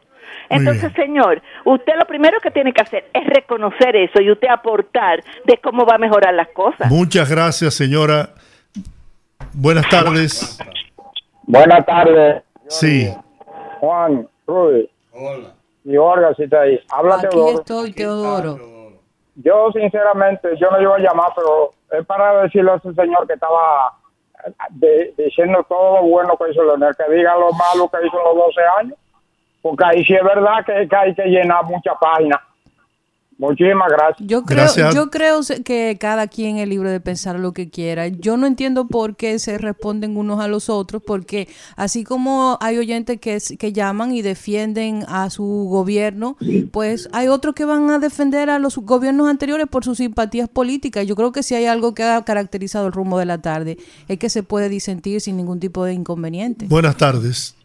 Entonces, 0.50 0.92
señor, 0.94 1.42
usted 1.66 1.94
lo 1.98 2.06
primero 2.06 2.40
que 2.42 2.52
tiene 2.52 2.72
que 2.74 2.82
hacer 2.82 3.10
es 3.14 3.26
reconocer 3.28 3.96
eso 3.96 4.22
y 4.22 4.32
usted 4.32 4.48
aportar 4.48 5.24
de 5.46 5.58
cómo 5.58 5.86
va 5.86 5.96
a 5.96 5.98
mejorar 5.98 6.34
las 6.34 6.48
cosas. 6.50 6.90
Muchas 6.90 7.30
gracias, 7.30 7.74
señora. 7.74 8.30
Buenas 9.54 9.88
tardes. 9.90 10.58
Buenas 11.44 11.86
tardes, 11.86 12.44
Sí. 12.68 13.14
Juan, 13.80 14.28
Rudy. 14.46 14.90
Y 15.86 15.96
Olga, 15.98 16.34
si 16.36 16.44
está 16.44 16.62
ahí. 16.62 16.80
Habla 16.92 17.16
aquí 17.16 17.28
Teodoro. 17.30 17.60
estoy, 17.60 17.94
Teodoro. 17.94 18.58
yo 19.36 19.72
sinceramente, 19.72 20.50
yo 20.60 20.70
no 20.72 20.82
iba 20.82 20.96
a 20.96 21.00
llamar, 21.00 21.30
pero 21.36 21.72
es 22.00 22.06
para 22.06 22.42
decirle 22.44 22.72
a 22.72 22.76
ese 22.76 22.94
señor 22.94 23.26
que 23.28 23.34
estaba 23.34 23.94
eh, 24.46 24.52
de- 24.72 25.14
diciendo 25.18 25.66
todo 25.70 26.02
lo 26.02 26.08
bueno 26.08 26.36
que 26.38 26.52
hizo 26.52 26.64
Leonel, 26.64 26.94
que 26.98 27.14
diga 27.16 27.36
lo 27.36 27.52
malo 27.54 27.90
que 27.90 28.06
hizo 28.06 28.18
en 28.20 28.24
los 28.26 28.36
12 28.36 28.62
años, 28.80 28.98
porque 29.68 29.84
ahí 29.86 30.04
sí 30.06 30.14
es 30.14 30.24
verdad 30.24 30.66
que, 30.66 30.88
que 30.88 30.96
hay 30.96 31.14
que 31.14 31.26
llenar 31.26 31.66
muchas 31.66 31.96
páginas. 32.00 32.40
Muchísimas 33.38 33.88
gracias. 33.90 34.28
Yo 34.28 34.44
creo, 34.44 34.66
yo 34.92 35.12
creo 35.12 35.42
que 35.64 35.96
cada 36.00 36.28
quien 36.28 36.58
es 36.58 36.68
libre 36.68 36.90
de 36.90 37.00
pensar 37.00 37.38
lo 37.38 37.52
que 37.52 37.70
quiera. 37.70 38.08
Yo 38.08 38.36
no 38.36 38.48
entiendo 38.48 38.88
por 38.88 39.16
qué 39.16 39.38
se 39.38 39.60
responden 39.60 40.18
unos 40.18 40.40
a 40.40 40.48
los 40.48 40.70
otros, 40.70 41.04
porque 41.06 41.48
así 41.76 42.04
como 42.04 42.58
hay 42.62 42.80
oyentes 42.80 43.20
que, 43.20 43.38
que 43.60 43.74
llaman 43.74 44.12
y 44.12 44.24
defienden 44.24 45.04
a 45.08 45.30
su 45.30 45.68
gobierno, 45.70 46.36
pues 46.72 47.10
hay 47.14 47.28
otros 47.28 47.54
que 47.54 47.66
van 47.66 47.92
a 47.92 48.00
defender 48.00 48.50
a 48.50 48.58
los 48.58 48.78
gobiernos 48.78 49.30
anteriores 49.30 49.68
por 49.68 49.84
sus 49.84 50.00
simpatías 50.00 50.50
políticas. 50.50 51.06
Yo 51.06 51.16
creo 51.16 51.32
que 51.32 51.44
si 51.44 51.54
hay 51.54 51.66
algo 51.66 51.94
que 51.94 52.04
ha 52.04 52.24
caracterizado 52.24 52.88
el 52.88 52.94
rumbo 52.94 53.20
de 53.20 53.26
la 53.26 53.40
tarde, 53.40 53.78
es 54.08 54.18
que 54.18 54.30
se 54.30 54.42
puede 54.42 54.68
disentir 54.68 55.22
sin 55.22 55.38
ningún 55.38 55.60
tipo 55.60 55.86
de 55.86 55.94
inconveniente. 55.94 56.66
Buenas 56.70 56.98
tardes. 56.98 57.56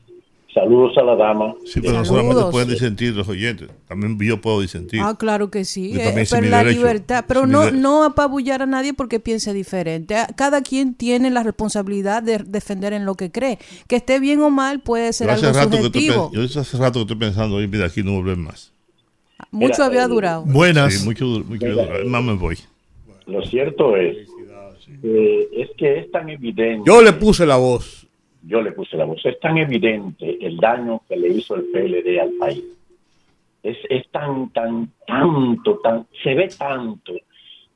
Saludos 0.54 0.98
a 0.98 1.02
la 1.02 1.16
dama. 1.16 1.54
Sí, 1.64 1.80
pero 1.80 1.94
no 1.94 2.04
solamente 2.04 2.42
pueden 2.50 2.68
disentir 2.68 3.14
los 3.14 3.26
oyentes, 3.26 3.70
también 3.88 4.18
yo 4.20 4.38
puedo 4.38 4.60
disentir. 4.60 5.00
Ah, 5.02 5.16
claro 5.18 5.50
que 5.50 5.64
sí. 5.64 5.98
Eh, 5.98 6.26
pero 6.30 6.46
la 6.48 6.58
derecho. 6.58 6.76
libertad, 6.78 7.24
pero 7.26 7.46
no, 7.46 7.70
no 7.70 8.04
apabullar 8.04 8.60
a 8.60 8.66
nadie 8.66 8.92
porque 8.92 9.18
piense 9.18 9.54
diferente. 9.54 10.14
Ah, 10.14 10.28
Cada 10.36 10.60
quien 10.62 10.92
tiene 10.94 11.30
la 11.30 11.42
responsabilidad 11.42 12.22
de 12.22 12.38
defender 12.38 12.92
en 12.92 13.06
lo 13.06 13.14
que 13.14 13.30
cree. 13.30 13.58
Que 13.88 13.96
esté 13.96 14.20
bien 14.20 14.42
o 14.42 14.50
mal 14.50 14.80
puede 14.80 15.14
ser 15.14 15.30
hace, 15.30 15.46
algo 15.46 15.58
rato 15.58 15.70
que 15.70 15.76
estoy, 15.86 16.02
subjetivo. 16.02 16.30
pe- 16.30 16.36
yo 16.36 16.60
hace 16.60 16.76
rato 16.76 16.92
que 16.98 17.00
estoy 17.00 17.16
pensando, 17.16 17.56
oye, 17.56 17.66
mira, 17.68 17.86
aquí 17.86 18.02
no 18.02 18.12
volver 18.12 18.36
más. 18.36 18.72
Mucho 19.50 19.82
había 19.84 20.04
eh, 20.04 20.08
durado. 20.08 20.44
Buenas. 20.44 20.92
Sí, 20.92 21.04
mucho, 21.06 21.24
dur- 21.24 21.44
mucho 21.46 21.66
Mira, 21.66 21.82
duro. 21.86 22.08
Más 22.08 22.22
me 22.22 22.34
voy. 22.34 22.58
Lo 23.26 23.42
cierto 23.46 23.96
es, 23.96 24.18
eh, 25.02 25.48
es 25.56 25.70
que 25.78 26.00
es 26.00 26.10
tan 26.10 26.28
evidente. 26.28 26.82
Yo 26.86 27.00
le 27.00 27.14
puse 27.14 27.46
la 27.46 27.56
voz. 27.56 28.06
Yo 28.44 28.62
le 28.62 28.72
puse 28.72 28.96
la 28.96 29.04
voz. 29.04 29.24
Es 29.24 29.38
tan 29.40 29.58
evidente 29.58 30.38
el 30.44 30.56
daño 30.56 31.02
que 31.08 31.16
le 31.16 31.28
hizo 31.28 31.54
el 31.54 31.64
PLD 31.64 32.20
al 32.20 32.32
país. 32.38 32.64
Es, 33.62 33.78
es 33.88 34.08
tan, 34.10 34.52
tan, 34.52 34.90
tanto, 35.06 35.78
tan, 35.78 36.06
se 36.22 36.34
ve 36.34 36.48
tanto 36.48 37.12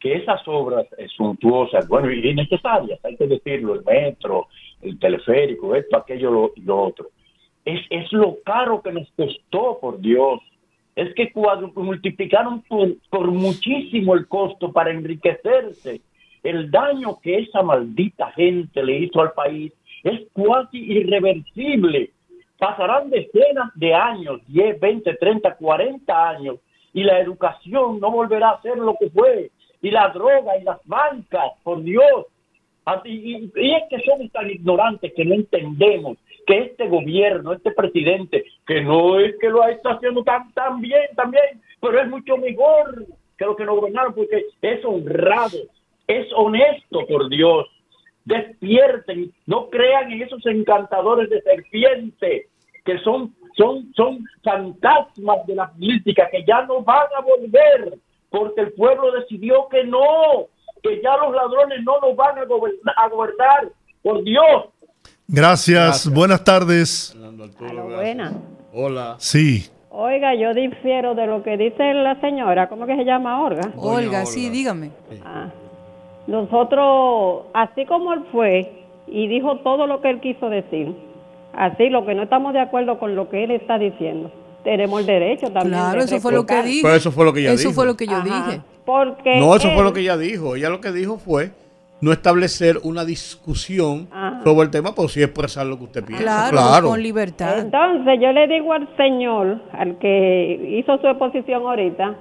que 0.01 0.15
esas 0.15 0.47
obras 0.47 0.87
suntuosas, 1.17 1.89
bueno, 1.89 2.13
y 2.13 2.35
necesarias, 2.35 2.99
hay 3.05 3.17
que 3.17 3.27
decirlo, 3.27 3.75
el 3.75 3.85
metro, 3.85 4.49
el 4.83 4.99
teleférico, 4.99 5.75
esto, 5.75 5.97
aquello, 5.97 6.31
lo, 6.31 6.53
lo 6.65 6.83
otro. 6.83 7.09
Es, 7.65 7.81
es 7.91 8.13
lo 8.13 8.37
caro 8.45 8.83
que 8.83 8.93
nos 8.93 9.11
costó, 9.17 9.79
por 9.81 10.01
Dios. 10.01 10.41
Es 10.95 11.15
que 11.15 11.31
multiplicaron 11.35 12.63
por, 12.63 12.97
por 13.11 13.31
muchísimo 13.31 14.15
el 14.15 14.27
costo 14.29 14.73
para 14.73 14.91
enriquecerse. 14.91 16.01
El 16.43 16.71
daño 16.71 17.19
que 17.21 17.39
esa 17.39 17.63
maldita 17.63 18.31
gente 18.33 18.83
le 18.83 18.99
hizo 18.99 19.21
al 19.21 19.33
país 19.33 19.73
es 20.07 20.21
casi 20.33 20.79
irreversible. 20.79 22.11
Pasarán 22.59 23.11
decenas 23.11 23.71
de 23.75 23.93
años, 23.93 24.41
10, 24.47 24.81
20, 24.81 25.15
30, 25.15 25.57
40 25.57 26.29
años, 26.29 26.57
y 26.93 27.03
la 27.03 27.21
educación 27.21 28.01
no 28.01 28.11
volverá 28.11 28.51
a 28.51 28.63
ser 28.63 28.79
lo 28.79 28.97
que 28.99 29.11
fue. 29.11 29.51
Y 29.83 29.91
la 29.91 30.09
droga 30.09 30.57
y 30.57 30.65
las 30.65 30.79
bancas, 30.85 31.53
por 31.63 31.83
Dios. 31.83 32.27
Y, 33.05 33.51
y 33.55 33.75
es 33.75 33.83
que 33.91 34.01
somos 34.05 34.31
tan 34.31 34.49
ignorantes 34.49 35.13
que 35.13 35.25
no 35.25 35.35
entendemos 35.35 36.17
que 36.47 36.59
este 36.59 36.89
gobierno, 36.89 37.53
este 37.53 37.73
presidente, 37.73 38.45
que 38.65 38.81
no 38.83 39.19
es 39.19 39.35
que 39.41 39.51
lo 39.51 39.67
está 39.67 39.95
haciendo 39.95 40.23
tan, 40.23 40.53
tan 40.53 40.81
bien, 40.81 41.09
tan 41.17 41.33
bien, 41.33 41.61
pero 41.81 42.01
es 42.01 42.09
mucho 42.09 42.37
mejor 42.37 43.07
que 43.37 43.45
lo 43.45 43.57
que 43.57 43.65
nos 43.65 43.77
gobernaron 43.77 44.15
porque 44.15 44.45
es 44.63 44.85
honrado, 44.85 45.59
es 46.07 46.33
honesto, 46.35 47.05
por 47.09 47.29
Dios. 47.29 47.67
Despierten, 48.27 49.33
no 49.47 49.71
crean 49.71 50.13
en 50.13 50.23
esos 50.23 50.45
encantadores 50.47 51.31
de 51.31 51.41
serpiente 51.43 52.49
que 52.85 52.99
son, 52.99 53.35
son, 53.57 53.93
son 53.97 54.25
fantasmas 54.45 55.47
de 55.47 55.55
la 55.55 55.71
política 55.73 56.29
que 56.31 56.45
ya 56.47 56.63
no 56.67 56.83
van 56.83 57.07
a 57.17 57.23
volver 57.23 57.99
porque 58.31 58.61
el 58.61 58.73
pueblo 58.73 59.13
decidió 59.13 59.69
que 59.71 59.85
no, 59.85 60.49
que 60.83 61.01
ya 61.03 61.17
los 61.17 61.35
ladrones 61.35 61.83
no 61.85 62.01
nos 62.01 62.17
van 62.17 62.39
a 62.39 62.45
gobernar, 62.45 62.95
a 62.97 63.09
gobernar. 63.09 63.73
por 64.03 64.23
Dios. 64.23 64.67
Gracias. 65.29 66.09
Buenas 66.13 66.45
tardes. 66.45 67.17
Buena. 67.59 68.33
Hola. 68.73 69.17
Sí. 69.19 69.67
Oiga, 69.91 70.35
yo 70.35 70.53
difiero 70.53 71.15
de 71.15 71.27
lo 71.27 71.43
que 71.43 71.57
dice 71.57 71.95
la 71.95 72.21
señora. 72.21 72.69
¿Cómo 72.69 72.87
que 72.87 72.97
se 72.97 73.05
llama 73.05 73.43
Olga? 73.43 73.73
Olga, 73.77 74.27
sí, 74.27 74.51
dígame. 74.51 74.91
Ah. 75.25 75.51
Nosotros, 76.27 77.45
así 77.55 77.85
como 77.87 78.13
él 78.13 78.21
fue 78.33 78.73
y 79.07 79.29
dijo 79.29 79.59
todo 79.59 79.87
lo 79.87 80.01
que 80.01 80.11
él 80.11 80.21
quiso 80.21 80.49
decir, 80.49 80.95
así 81.55 81.89
lo 81.89 82.05
que 82.05 82.15
no 82.15 82.23
estamos 82.25 82.53
de 82.53 82.61
acuerdo 82.61 82.99
con 82.99 83.15
lo 83.15 83.29
que 83.29 83.45
él 83.45 83.51
está 83.53 83.79
diciendo, 83.79 84.31
tenemos 84.65 85.01
el 85.01 85.07
derecho 85.07 85.47
también. 85.53 85.79
Claro, 85.79 85.99
de 85.99 86.05
eso 86.05 86.21
fue 86.21 86.33
lo 86.33 86.45
que 86.45 86.63
dije. 86.63 86.81
Pero 86.83 86.95
eso 86.97 87.13
fue 87.13 87.25
lo 87.25 87.33
que 87.33 87.41
ella 87.41 87.53
Eso 87.53 87.69
dijo. 87.69 87.73
fue 87.81 87.87
lo 87.87 87.97
que 87.97 88.07
yo 88.07 88.17
Ajá. 88.17 88.25
dije. 88.25 88.61
Porque 88.85 89.41
No, 89.41 89.55
eso 89.55 89.71
fue 89.71 89.83
lo 89.85 89.93
que 89.93 90.01
ella 90.01 90.17
dijo. 90.17 90.57
Ella 90.57 90.69
lo 90.71 90.81
que 90.81 90.93
dijo 90.93 91.19
fue 91.19 91.51
no 92.01 92.13
establecer 92.13 92.77
una 92.83 93.05
discusión 93.05 94.09
Ajá. 94.13 94.43
sobre 94.45 94.65
el 94.67 94.71
tema, 94.71 94.93
pero 94.95 95.09
sí 95.09 95.23
expresar 95.23 95.67
lo 95.67 95.79
que 95.79 95.85
usted 95.85 96.05
piensa. 96.05 96.25
Claro, 96.25 96.57
Claro. 96.57 96.89
con 96.89 97.03
libertad. 97.03 97.59
Entonces 97.61 98.19
yo 98.21 98.33
le 98.33 98.49
digo 98.49 98.73
al 98.73 98.89
señor, 98.97 99.61
al 99.73 99.97
que 99.99 100.77
hizo 100.79 100.99
su 100.99 101.07
exposición 101.07 101.63
ahorita, 101.63 102.15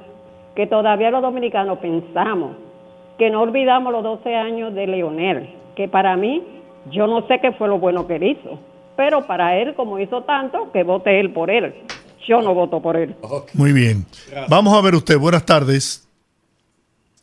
que 0.56 0.68
todavía 0.68 1.12
los 1.12 1.22
dominicanos 1.22 1.80
pensamos, 1.80 2.56
que 3.18 3.30
no 3.30 3.42
olvidamos 3.42 3.92
los 3.92 4.04
12 4.04 4.36
años 4.36 4.74
de 4.74 4.88
Leonel, 4.88 5.50
que 5.76 5.88
para 5.88 6.16
mí, 6.16 6.44
yo 6.92 7.08
no 7.08 7.26
sé 7.28 7.40
qué 7.42 7.52
fue 7.54 7.68
lo 7.68 7.80
bueno 7.80 8.08
que 8.08 8.16
él 8.16 8.24
hizo, 8.24 8.60
pero 8.96 9.26
para 9.26 9.58
él, 9.58 9.76
como 9.76 10.00
hizo 10.00 10.24
tanto, 10.24 10.72
que 10.72 10.84
vote 10.84 11.20
él 11.20 11.32
por 11.32 11.50
él. 11.50 11.74
Yo 12.28 12.42
no 12.42 12.54
voto 12.54 12.82
por 12.82 12.98
él. 12.98 13.16
Muy 13.54 13.72
bien. 13.72 14.06
Vamos 14.50 14.74
a 14.74 14.82
ver 14.82 14.96
usted. 14.96 15.18
Buenas 15.18 15.46
tardes. 15.46 16.08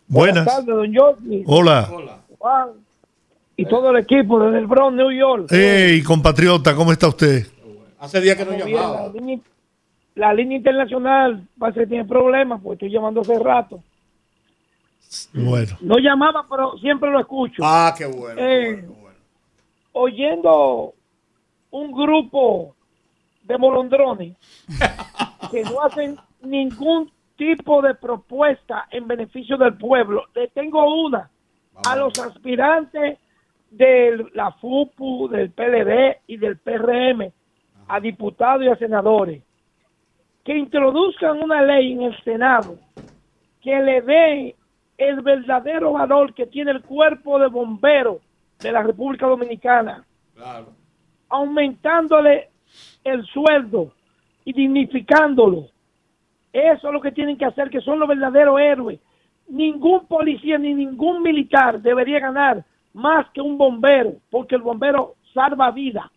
Buenas. 0.07 0.47
tardes, 0.47 0.67
don 0.67 0.95
Jordi. 0.95 1.43
Hola. 1.47 1.89
Juan 2.39 2.69
y 3.57 3.67
todo 3.67 3.91
el 3.91 3.99
equipo 3.99 4.41
desde 4.41 4.59
el 4.59 4.67
Bronx, 4.67 4.97
New 4.97 5.11
York. 5.13 5.47
Hey, 5.51 6.03
compatriota, 6.03 6.75
¿cómo 6.75 6.93
está 6.93 7.09
usted? 7.09 7.47
Hace 7.99 8.21
días 8.21 8.37
que 8.37 8.45
no 8.45 8.53
llamaba. 8.53 9.07
La 9.07 9.13
línea, 9.13 9.39
la 10.15 10.35
línea 10.35 10.57
internacional 10.59 11.47
parece 11.59 11.81
que 11.81 11.87
tiene 11.87 12.05
problemas, 12.05 12.61
pues 12.63 12.77
estoy 12.77 12.91
llamando 12.91 13.21
hace 13.21 13.39
rato. 13.39 13.81
Bueno. 15.33 15.77
No 15.81 15.99
llamaba, 15.99 16.47
pero 16.49 16.77
siempre 16.79 17.11
lo 17.11 17.21
escucho. 17.21 17.63
Ah, 17.65 17.95
qué 17.97 18.07
bueno. 18.07 18.41
Eh, 18.41 18.89
Oyendo 19.93 20.95
un 21.71 21.93
grupo 21.93 22.75
de 23.43 23.59
molondrones 23.59 24.37
que 25.51 25.63
no 25.65 25.83
hacen 25.83 26.17
ningún 26.41 27.11
tipo 27.37 27.83
de 27.83 27.95
propuesta 27.95 28.87
en 28.91 29.07
beneficio 29.07 29.57
del 29.59 29.77
pueblo. 29.77 30.25
Le 30.35 30.49
tengo 30.49 31.03
una 31.05 31.31
a 31.87 31.97
los 31.97 32.19
aspirantes 32.19 33.19
de 33.71 34.27
la 34.35 34.53
FUPU, 34.53 35.29
del 35.29 35.51
PLD 35.51 36.21
y 36.27 36.37
del 36.37 36.59
PRM, 36.59 37.33
a 37.89 38.01
diputados 38.01 38.65
y 38.65 38.69
a 38.69 38.77
senadores, 38.77 39.43
que 40.45 40.57
introduzcan 40.57 41.43
una 41.43 41.63
ley 41.63 41.93
en 41.93 42.03
el 42.03 42.23
Senado 42.23 42.79
que 43.63 43.81
le 43.81 44.03
dé 44.03 44.57
el 45.09 45.21
verdadero 45.21 45.93
valor 45.93 46.35
que 46.35 46.47
tiene 46.47 46.71
el 46.71 46.83
cuerpo 46.83 47.39
de 47.39 47.49
bomberos 47.49 48.19
de 48.61 48.73
la 48.73 48.83
República 48.83 49.27
Dominicana, 49.27 50.05
aumentándole 51.29 52.51
el 53.05 53.25
sueldo 53.27 53.93
y 54.45 54.53
dignificándolo. 54.53 55.69
Eso 56.53 56.89
es 56.89 56.93
lo 56.93 57.01
que 57.01 57.13
tienen 57.13 57.37
que 57.37 57.45
hacer, 57.45 57.71
que 57.71 57.81
son 57.81 57.99
los 57.99 58.09
verdaderos 58.09 58.61
héroes. 58.61 59.01
Ningún 59.49 60.07
policía 60.07 60.59
ni 60.59 60.75
ningún 60.75 61.23
militar 61.23 61.81
debería 61.81 62.21
ganar 62.21 62.65
más 62.93 63.27
que 63.33 63.41
un 63.41 63.57
bombero, 63.57 64.15
porque 64.31 64.55
el 64.55 64.63
bombero 64.63 65.15
salva 65.33 65.71
vida. 65.71 66.11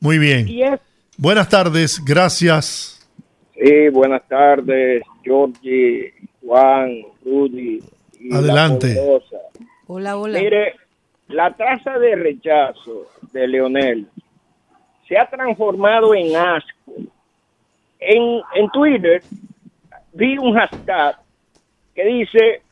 Muy 0.00 0.18
bien. 0.18 0.48
Y 0.48 0.62
es 0.62 0.80
Buenas 1.18 1.48
tardes. 1.48 2.02
Gracias. 2.04 3.08
Sí, 3.54 3.88
buenas 3.88 4.22
tardes, 4.28 5.02
Georgie, 5.24 6.12
Juan, 6.42 6.90
Rudy. 7.24 7.80
Y 8.18 8.30
la 8.30 8.38
Adelante. 8.38 8.96
Hola, 9.86 10.16
hola. 10.16 10.40
Mire, 10.40 10.74
la 11.28 11.52
tasa 11.52 11.98
de 11.98 12.16
rechazo 12.16 13.06
de 13.32 13.46
Leonel 13.46 14.06
se 15.08 15.18
ha 15.18 15.28
transformado 15.28 16.14
en 16.14 16.36
asco. 16.36 16.92
En, 17.98 18.40
en 18.54 18.70
Twitter 18.72 19.22
vi 20.12 20.38
un 20.38 20.54
hashtag 20.54 21.16
que 21.94 22.04
dice, 22.04 22.62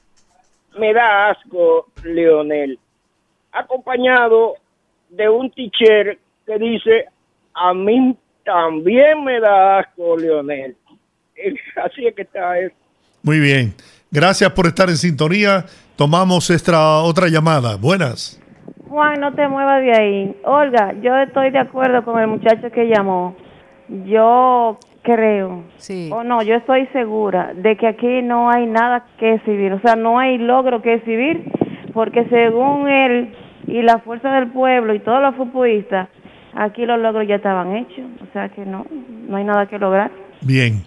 me 0.78 0.92
da 0.92 1.30
asco 1.30 1.88
Leonel, 2.02 2.78
acompañado 3.52 4.56
de 5.08 5.28
un 5.28 5.50
teacher 5.50 6.18
que 6.46 6.58
dice, 6.58 7.06
a 7.54 7.72
mí 7.72 8.16
también 8.44 9.24
me 9.24 9.40
da 9.40 9.78
asco 9.78 10.16
Leonel. 10.16 10.76
Así 11.76 12.06
es 12.06 12.14
que 12.14 12.22
está 12.22 12.58
eso. 12.58 12.74
Muy 13.22 13.40
bien. 13.40 13.74
Gracias 14.14 14.48
por 14.52 14.68
estar 14.68 14.88
en 14.88 14.96
sintonía. 14.96 15.64
Tomamos 15.96 16.48
esta 16.48 17.00
otra 17.00 17.26
llamada. 17.26 17.76
Buenas. 17.76 18.40
Juan, 18.88 19.18
no 19.18 19.34
te 19.34 19.48
muevas 19.48 19.82
de 19.82 19.92
ahí. 19.92 20.36
Olga, 20.44 20.94
yo 21.02 21.16
estoy 21.16 21.50
de 21.50 21.58
acuerdo 21.58 22.04
con 22.04 22.20
el 22.20 22.28
muchacho 22.28 22.70
que 22.70 22.84
llamó. 22.86 23.34
Yo 24.06 24.78
creo, 25.02 25.64
sí. 25.78 26.10
o 26.12 26.22
no, 26.22 26.44
yo 26.44 26.54
estoy 26.54 26.86
segura 26.92 27.54
de 27.56 27.76
que 27.76 27.88
aquí 27.88 28.22
no 28.22 28.50
hay 28.50 28.66
nada 28.66 29.04
que 29.18 29.34
exhibir, 29.34 29.72
o 29.72 29.80
sea, 29.80 29.96
no 29.96 30.18
hay 30.18 30.38
logro 30.38 30.80
que 30.80 30.94
exhibir, 30.94 31.44
porque 31.92 32.24
según 32.30 32.88
él 32.88 33.34
y 33.66 33.82
la 33.82 33.98
fuerza 33.98 34.30
del 34.30 34.50
pueblo 34.52 34.94
y 34.94 35.00
todos 35.00 35.20
los 35.20 35.34
futbolistas, 35.34 36.08
aquí 36.54 36.86
los 36.86 36.98
logros 37.00 37.28
ya 37.28 37.34
estaban 37.34 37.76
hechos, 37.76 38.06
o 38.22 38.32
sea 38.32 38.48
que 38.48 38.64
no, 38.64 38.86
no 39.28 39.36
hay 39.36 39.44
nada 39.44 39.66
que 39.66 39.78
lograr. 39.78 40.10
Bien, 40.40 40.82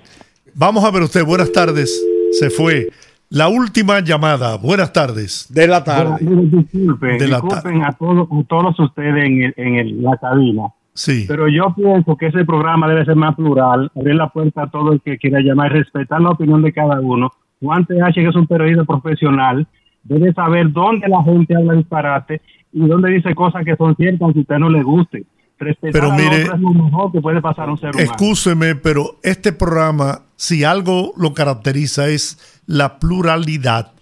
vamos 0.56 0.84
a 0.84 0.90
ver 0.90 1.04
usted, 1.04 1.24
buenas 1.24 1.52
tardes, 1.52 2.04
se 2.32 2.50
fue. 2.50 2.88
La 3.30 3.50
última 3.50 4.00
llamada, 4.00 4.56
buenas 4.58 4.94
tardes. 4.94 5.48
De 5.54 5.68
la 5.68 5.84
tarde. 5.84 6.18
Disculpen, 6.22 7.18
De 7.18 7.28
la 7.28 7.42
disculpen 7.42 7.84
a, 7.84 7.92
todos, 7.92 8.28
a 8.32 8.44
todos 8.48 8.80
ustedes 8.80 9.26
en, 9.28 9.44
el- 9.44 9.54
en 9.58 9.76
el- 9.76 10.02
la 10.02 10.16
cabina. 10.18 10.64
Sí. 10.94 11.26
Pero 11.28 11.48
yo 11.50 11.74
pienso 11.76 12.16
que 12.16 12.28
ese 12.28 12.46
programa 12.46 12.88
debe 12.88 13.06
ser 13.06 13.16
más 13.18 13.36
plural, 13.36 13.92
abrir 13.96 14.16
la 14.16 14.30
puerta 14.30 14.64
a 14.64 14.70
todo 14.70 14.94
el 14.94 15.02
que 15.02 15.18
quiera 15.18 15.42
llamar, 15.42 15.72
respetar 15.74 16.22
la 16.22 16.30
opinión 16.32 16.62
de 16.62 16.72
cada 16.72 17.00
uno. 17.02 17.32
Juan 17.62 17.86
TH, 17.86 18.14
que 18.14 18.28
es 18.28 18.36
un 18.36 18.48
periodista 18.48 18.84
profesional, 18.86 19.68
debe 20.04 20.32
saber 20.34 20.72
dónde 20.72 21.08
la 21.10 21.22
gente 21.24 21.54
habla 21.56 21.74
disparate 21.74 22.42
y 22.72 22.88
dónde 22.88 23.12
dice 23.12 23.36
cosas 23.36 23.64
que 23.66 23.76
son 23.76 23.96
ciertas 23.96 24.22
aunque 24.22 24.40
a 24.40 24.42
usted 24.44 24.58
no 24.58 24.70
le 24.70 24.82
guste. 24.84 25.24
Respetar 25.60 25.92
Pero 25.92 26.12
mire, 26.12 26.44
otro 26.44 26.56
es 26.56 26.62
lo 26.62 26.70
mejor 26.74 27.12
que 27.12 27.20
puede 27.22 27.42
pasar 27.42 27.68
a 27.68 27.72
un 27.72 27.80
ser 27.80 27.90
humano. 27.90 28.04
Excúseme, 28.08 28.76
pero 28.76 29.20
este 29.24 29.52
programa, 29.54 30.22
si 30.36 30.64
algo 30.64 31.14
lo 31.18 31.34
caracteriza 31.34 32.10
es 32.10 32.38
la 32.68 33.00
pluralidad 33.00 33.94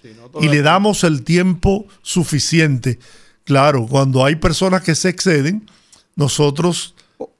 y 0.41 0.49
le 0.49 0.61
damos 0.61 1.03
el 1.05 1.23
tiempo 1.23 1.85
suficiente. 2.01 2.99
Claro, 3.45 3.85
cuando 3.87 4.25
hay 4.25 4.35
personas 4.35 4.81
que 4.81 4.95
se 4.95 5.07
exceden, 5.09 5.69
nosotros 6.15 6.95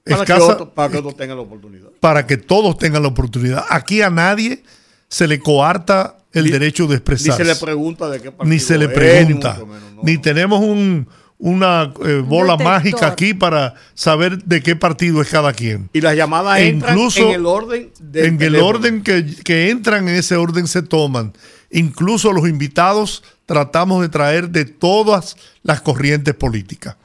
Para 0.07 0.23
que, 0.25 0.33
otro, 0.33 0.73
para 0.73 0.89
que 0.91 0.97
otro 0.99 1.11
tenga 1.13 1.35
la 1.35 1.41
oportunidad. 1.41 1.89
para 1.99 2.25
que 2.27 2.37
todos 2.37 2.77
tengan 2.77 3.01
la 3.01 3.09
oportunidad. 3.09 3.65
Aquí 3.69 4.01
a 4.01 4.09
nadie 4.09 4.63
se 5.09 5.27
le 5.27 5.39
coarta 5.39 6.17
el 6.31 6.45
Ni- 6.45 6.51
derecho 6.51 6.83
de 6.83 6.89
Ni 6.89 6.95
expresarse. 6.95 7.43
se 7.43 7.49
le 7.53 7.55
pregunta 7.55 8.07
de 8.09 8.21
qué 8.21 8.31
partido 8.31 8.53
Ni 8.53 8.59
se 8.59 8.77
le 8.77 8.85
es, 8.85 8.91
pregunta. 8.91 9.57
ni. 10.03 10.13
Ni 10.13 10.17
tenemos 10.19 10.59
un, 10.61 11.07
una 11.37 11.93
eh, 12.05 12.23
bola 12.25 12.53
detector. 12.53 12.73
mágica 12.73 13.07
aquí 13.07 13.33
para 13.33 13.75
saber 13.93 14.43
de 14.43 14.61
qué 14.61 14.75
partido 14.75 15.21
es 15.21 15.29
cada 15.29 15.53
quien. 15.53 15.89
Y 15.93 16.01
las 16.01 16.15
llamadas 16.15 16.59
E 16.59 16.67
entran 16.67 16.93
incluso 16.93 17.27
en 17.27 17.35
el 17.35 17.45
orden 17.45 17.91
del 17.99 18.25
en 18.25 18.41
el 18.41 18.55
orden 18.55 19.03
que, 19.03 19.25
que 19.43 19.69
entran 19.69 20.07
en 20.07 20.15
ese 20.15 20.35
orden 20.37 20.67
se 20.67 20.81
toman. 20.81 21.33
Incluso 21.71 22.31
los 22.31 22.47
invitados 22.47 23.23
tratamos 23.45 24.01
de 24.01 24.09
traer 24.09 24.49
de 24.49 24.65
todas 24.65 25.35
las 25.63 25.81
corrientes 25.81 26.33
políticas. 26.33 26.95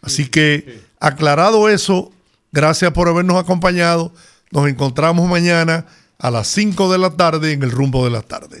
Así 0.00 0.28
que, 0.28 0.80
aclarado 1.00 1.68
eso, 1.68 2.12
gracias 2.52 2.92
por 2.92 3.08
habernos 3.08 3.36
acompañado. 3.36 4.12
Nos 4.50 4.68
encontramos 4.68 5.28
mañana 5.28 5.86
a 6.18 6.30
las 6.30 6.48
5 6.48 6.90
de 6.90 6.98
la 6.98 7.10
tarde 7.10 7.52
en 7.52 7.62
el 7.62 7.70
rumbo 7.70 8.04
de 8.04 8.10
la 8.10 8.22
tarde. 8.22 8.60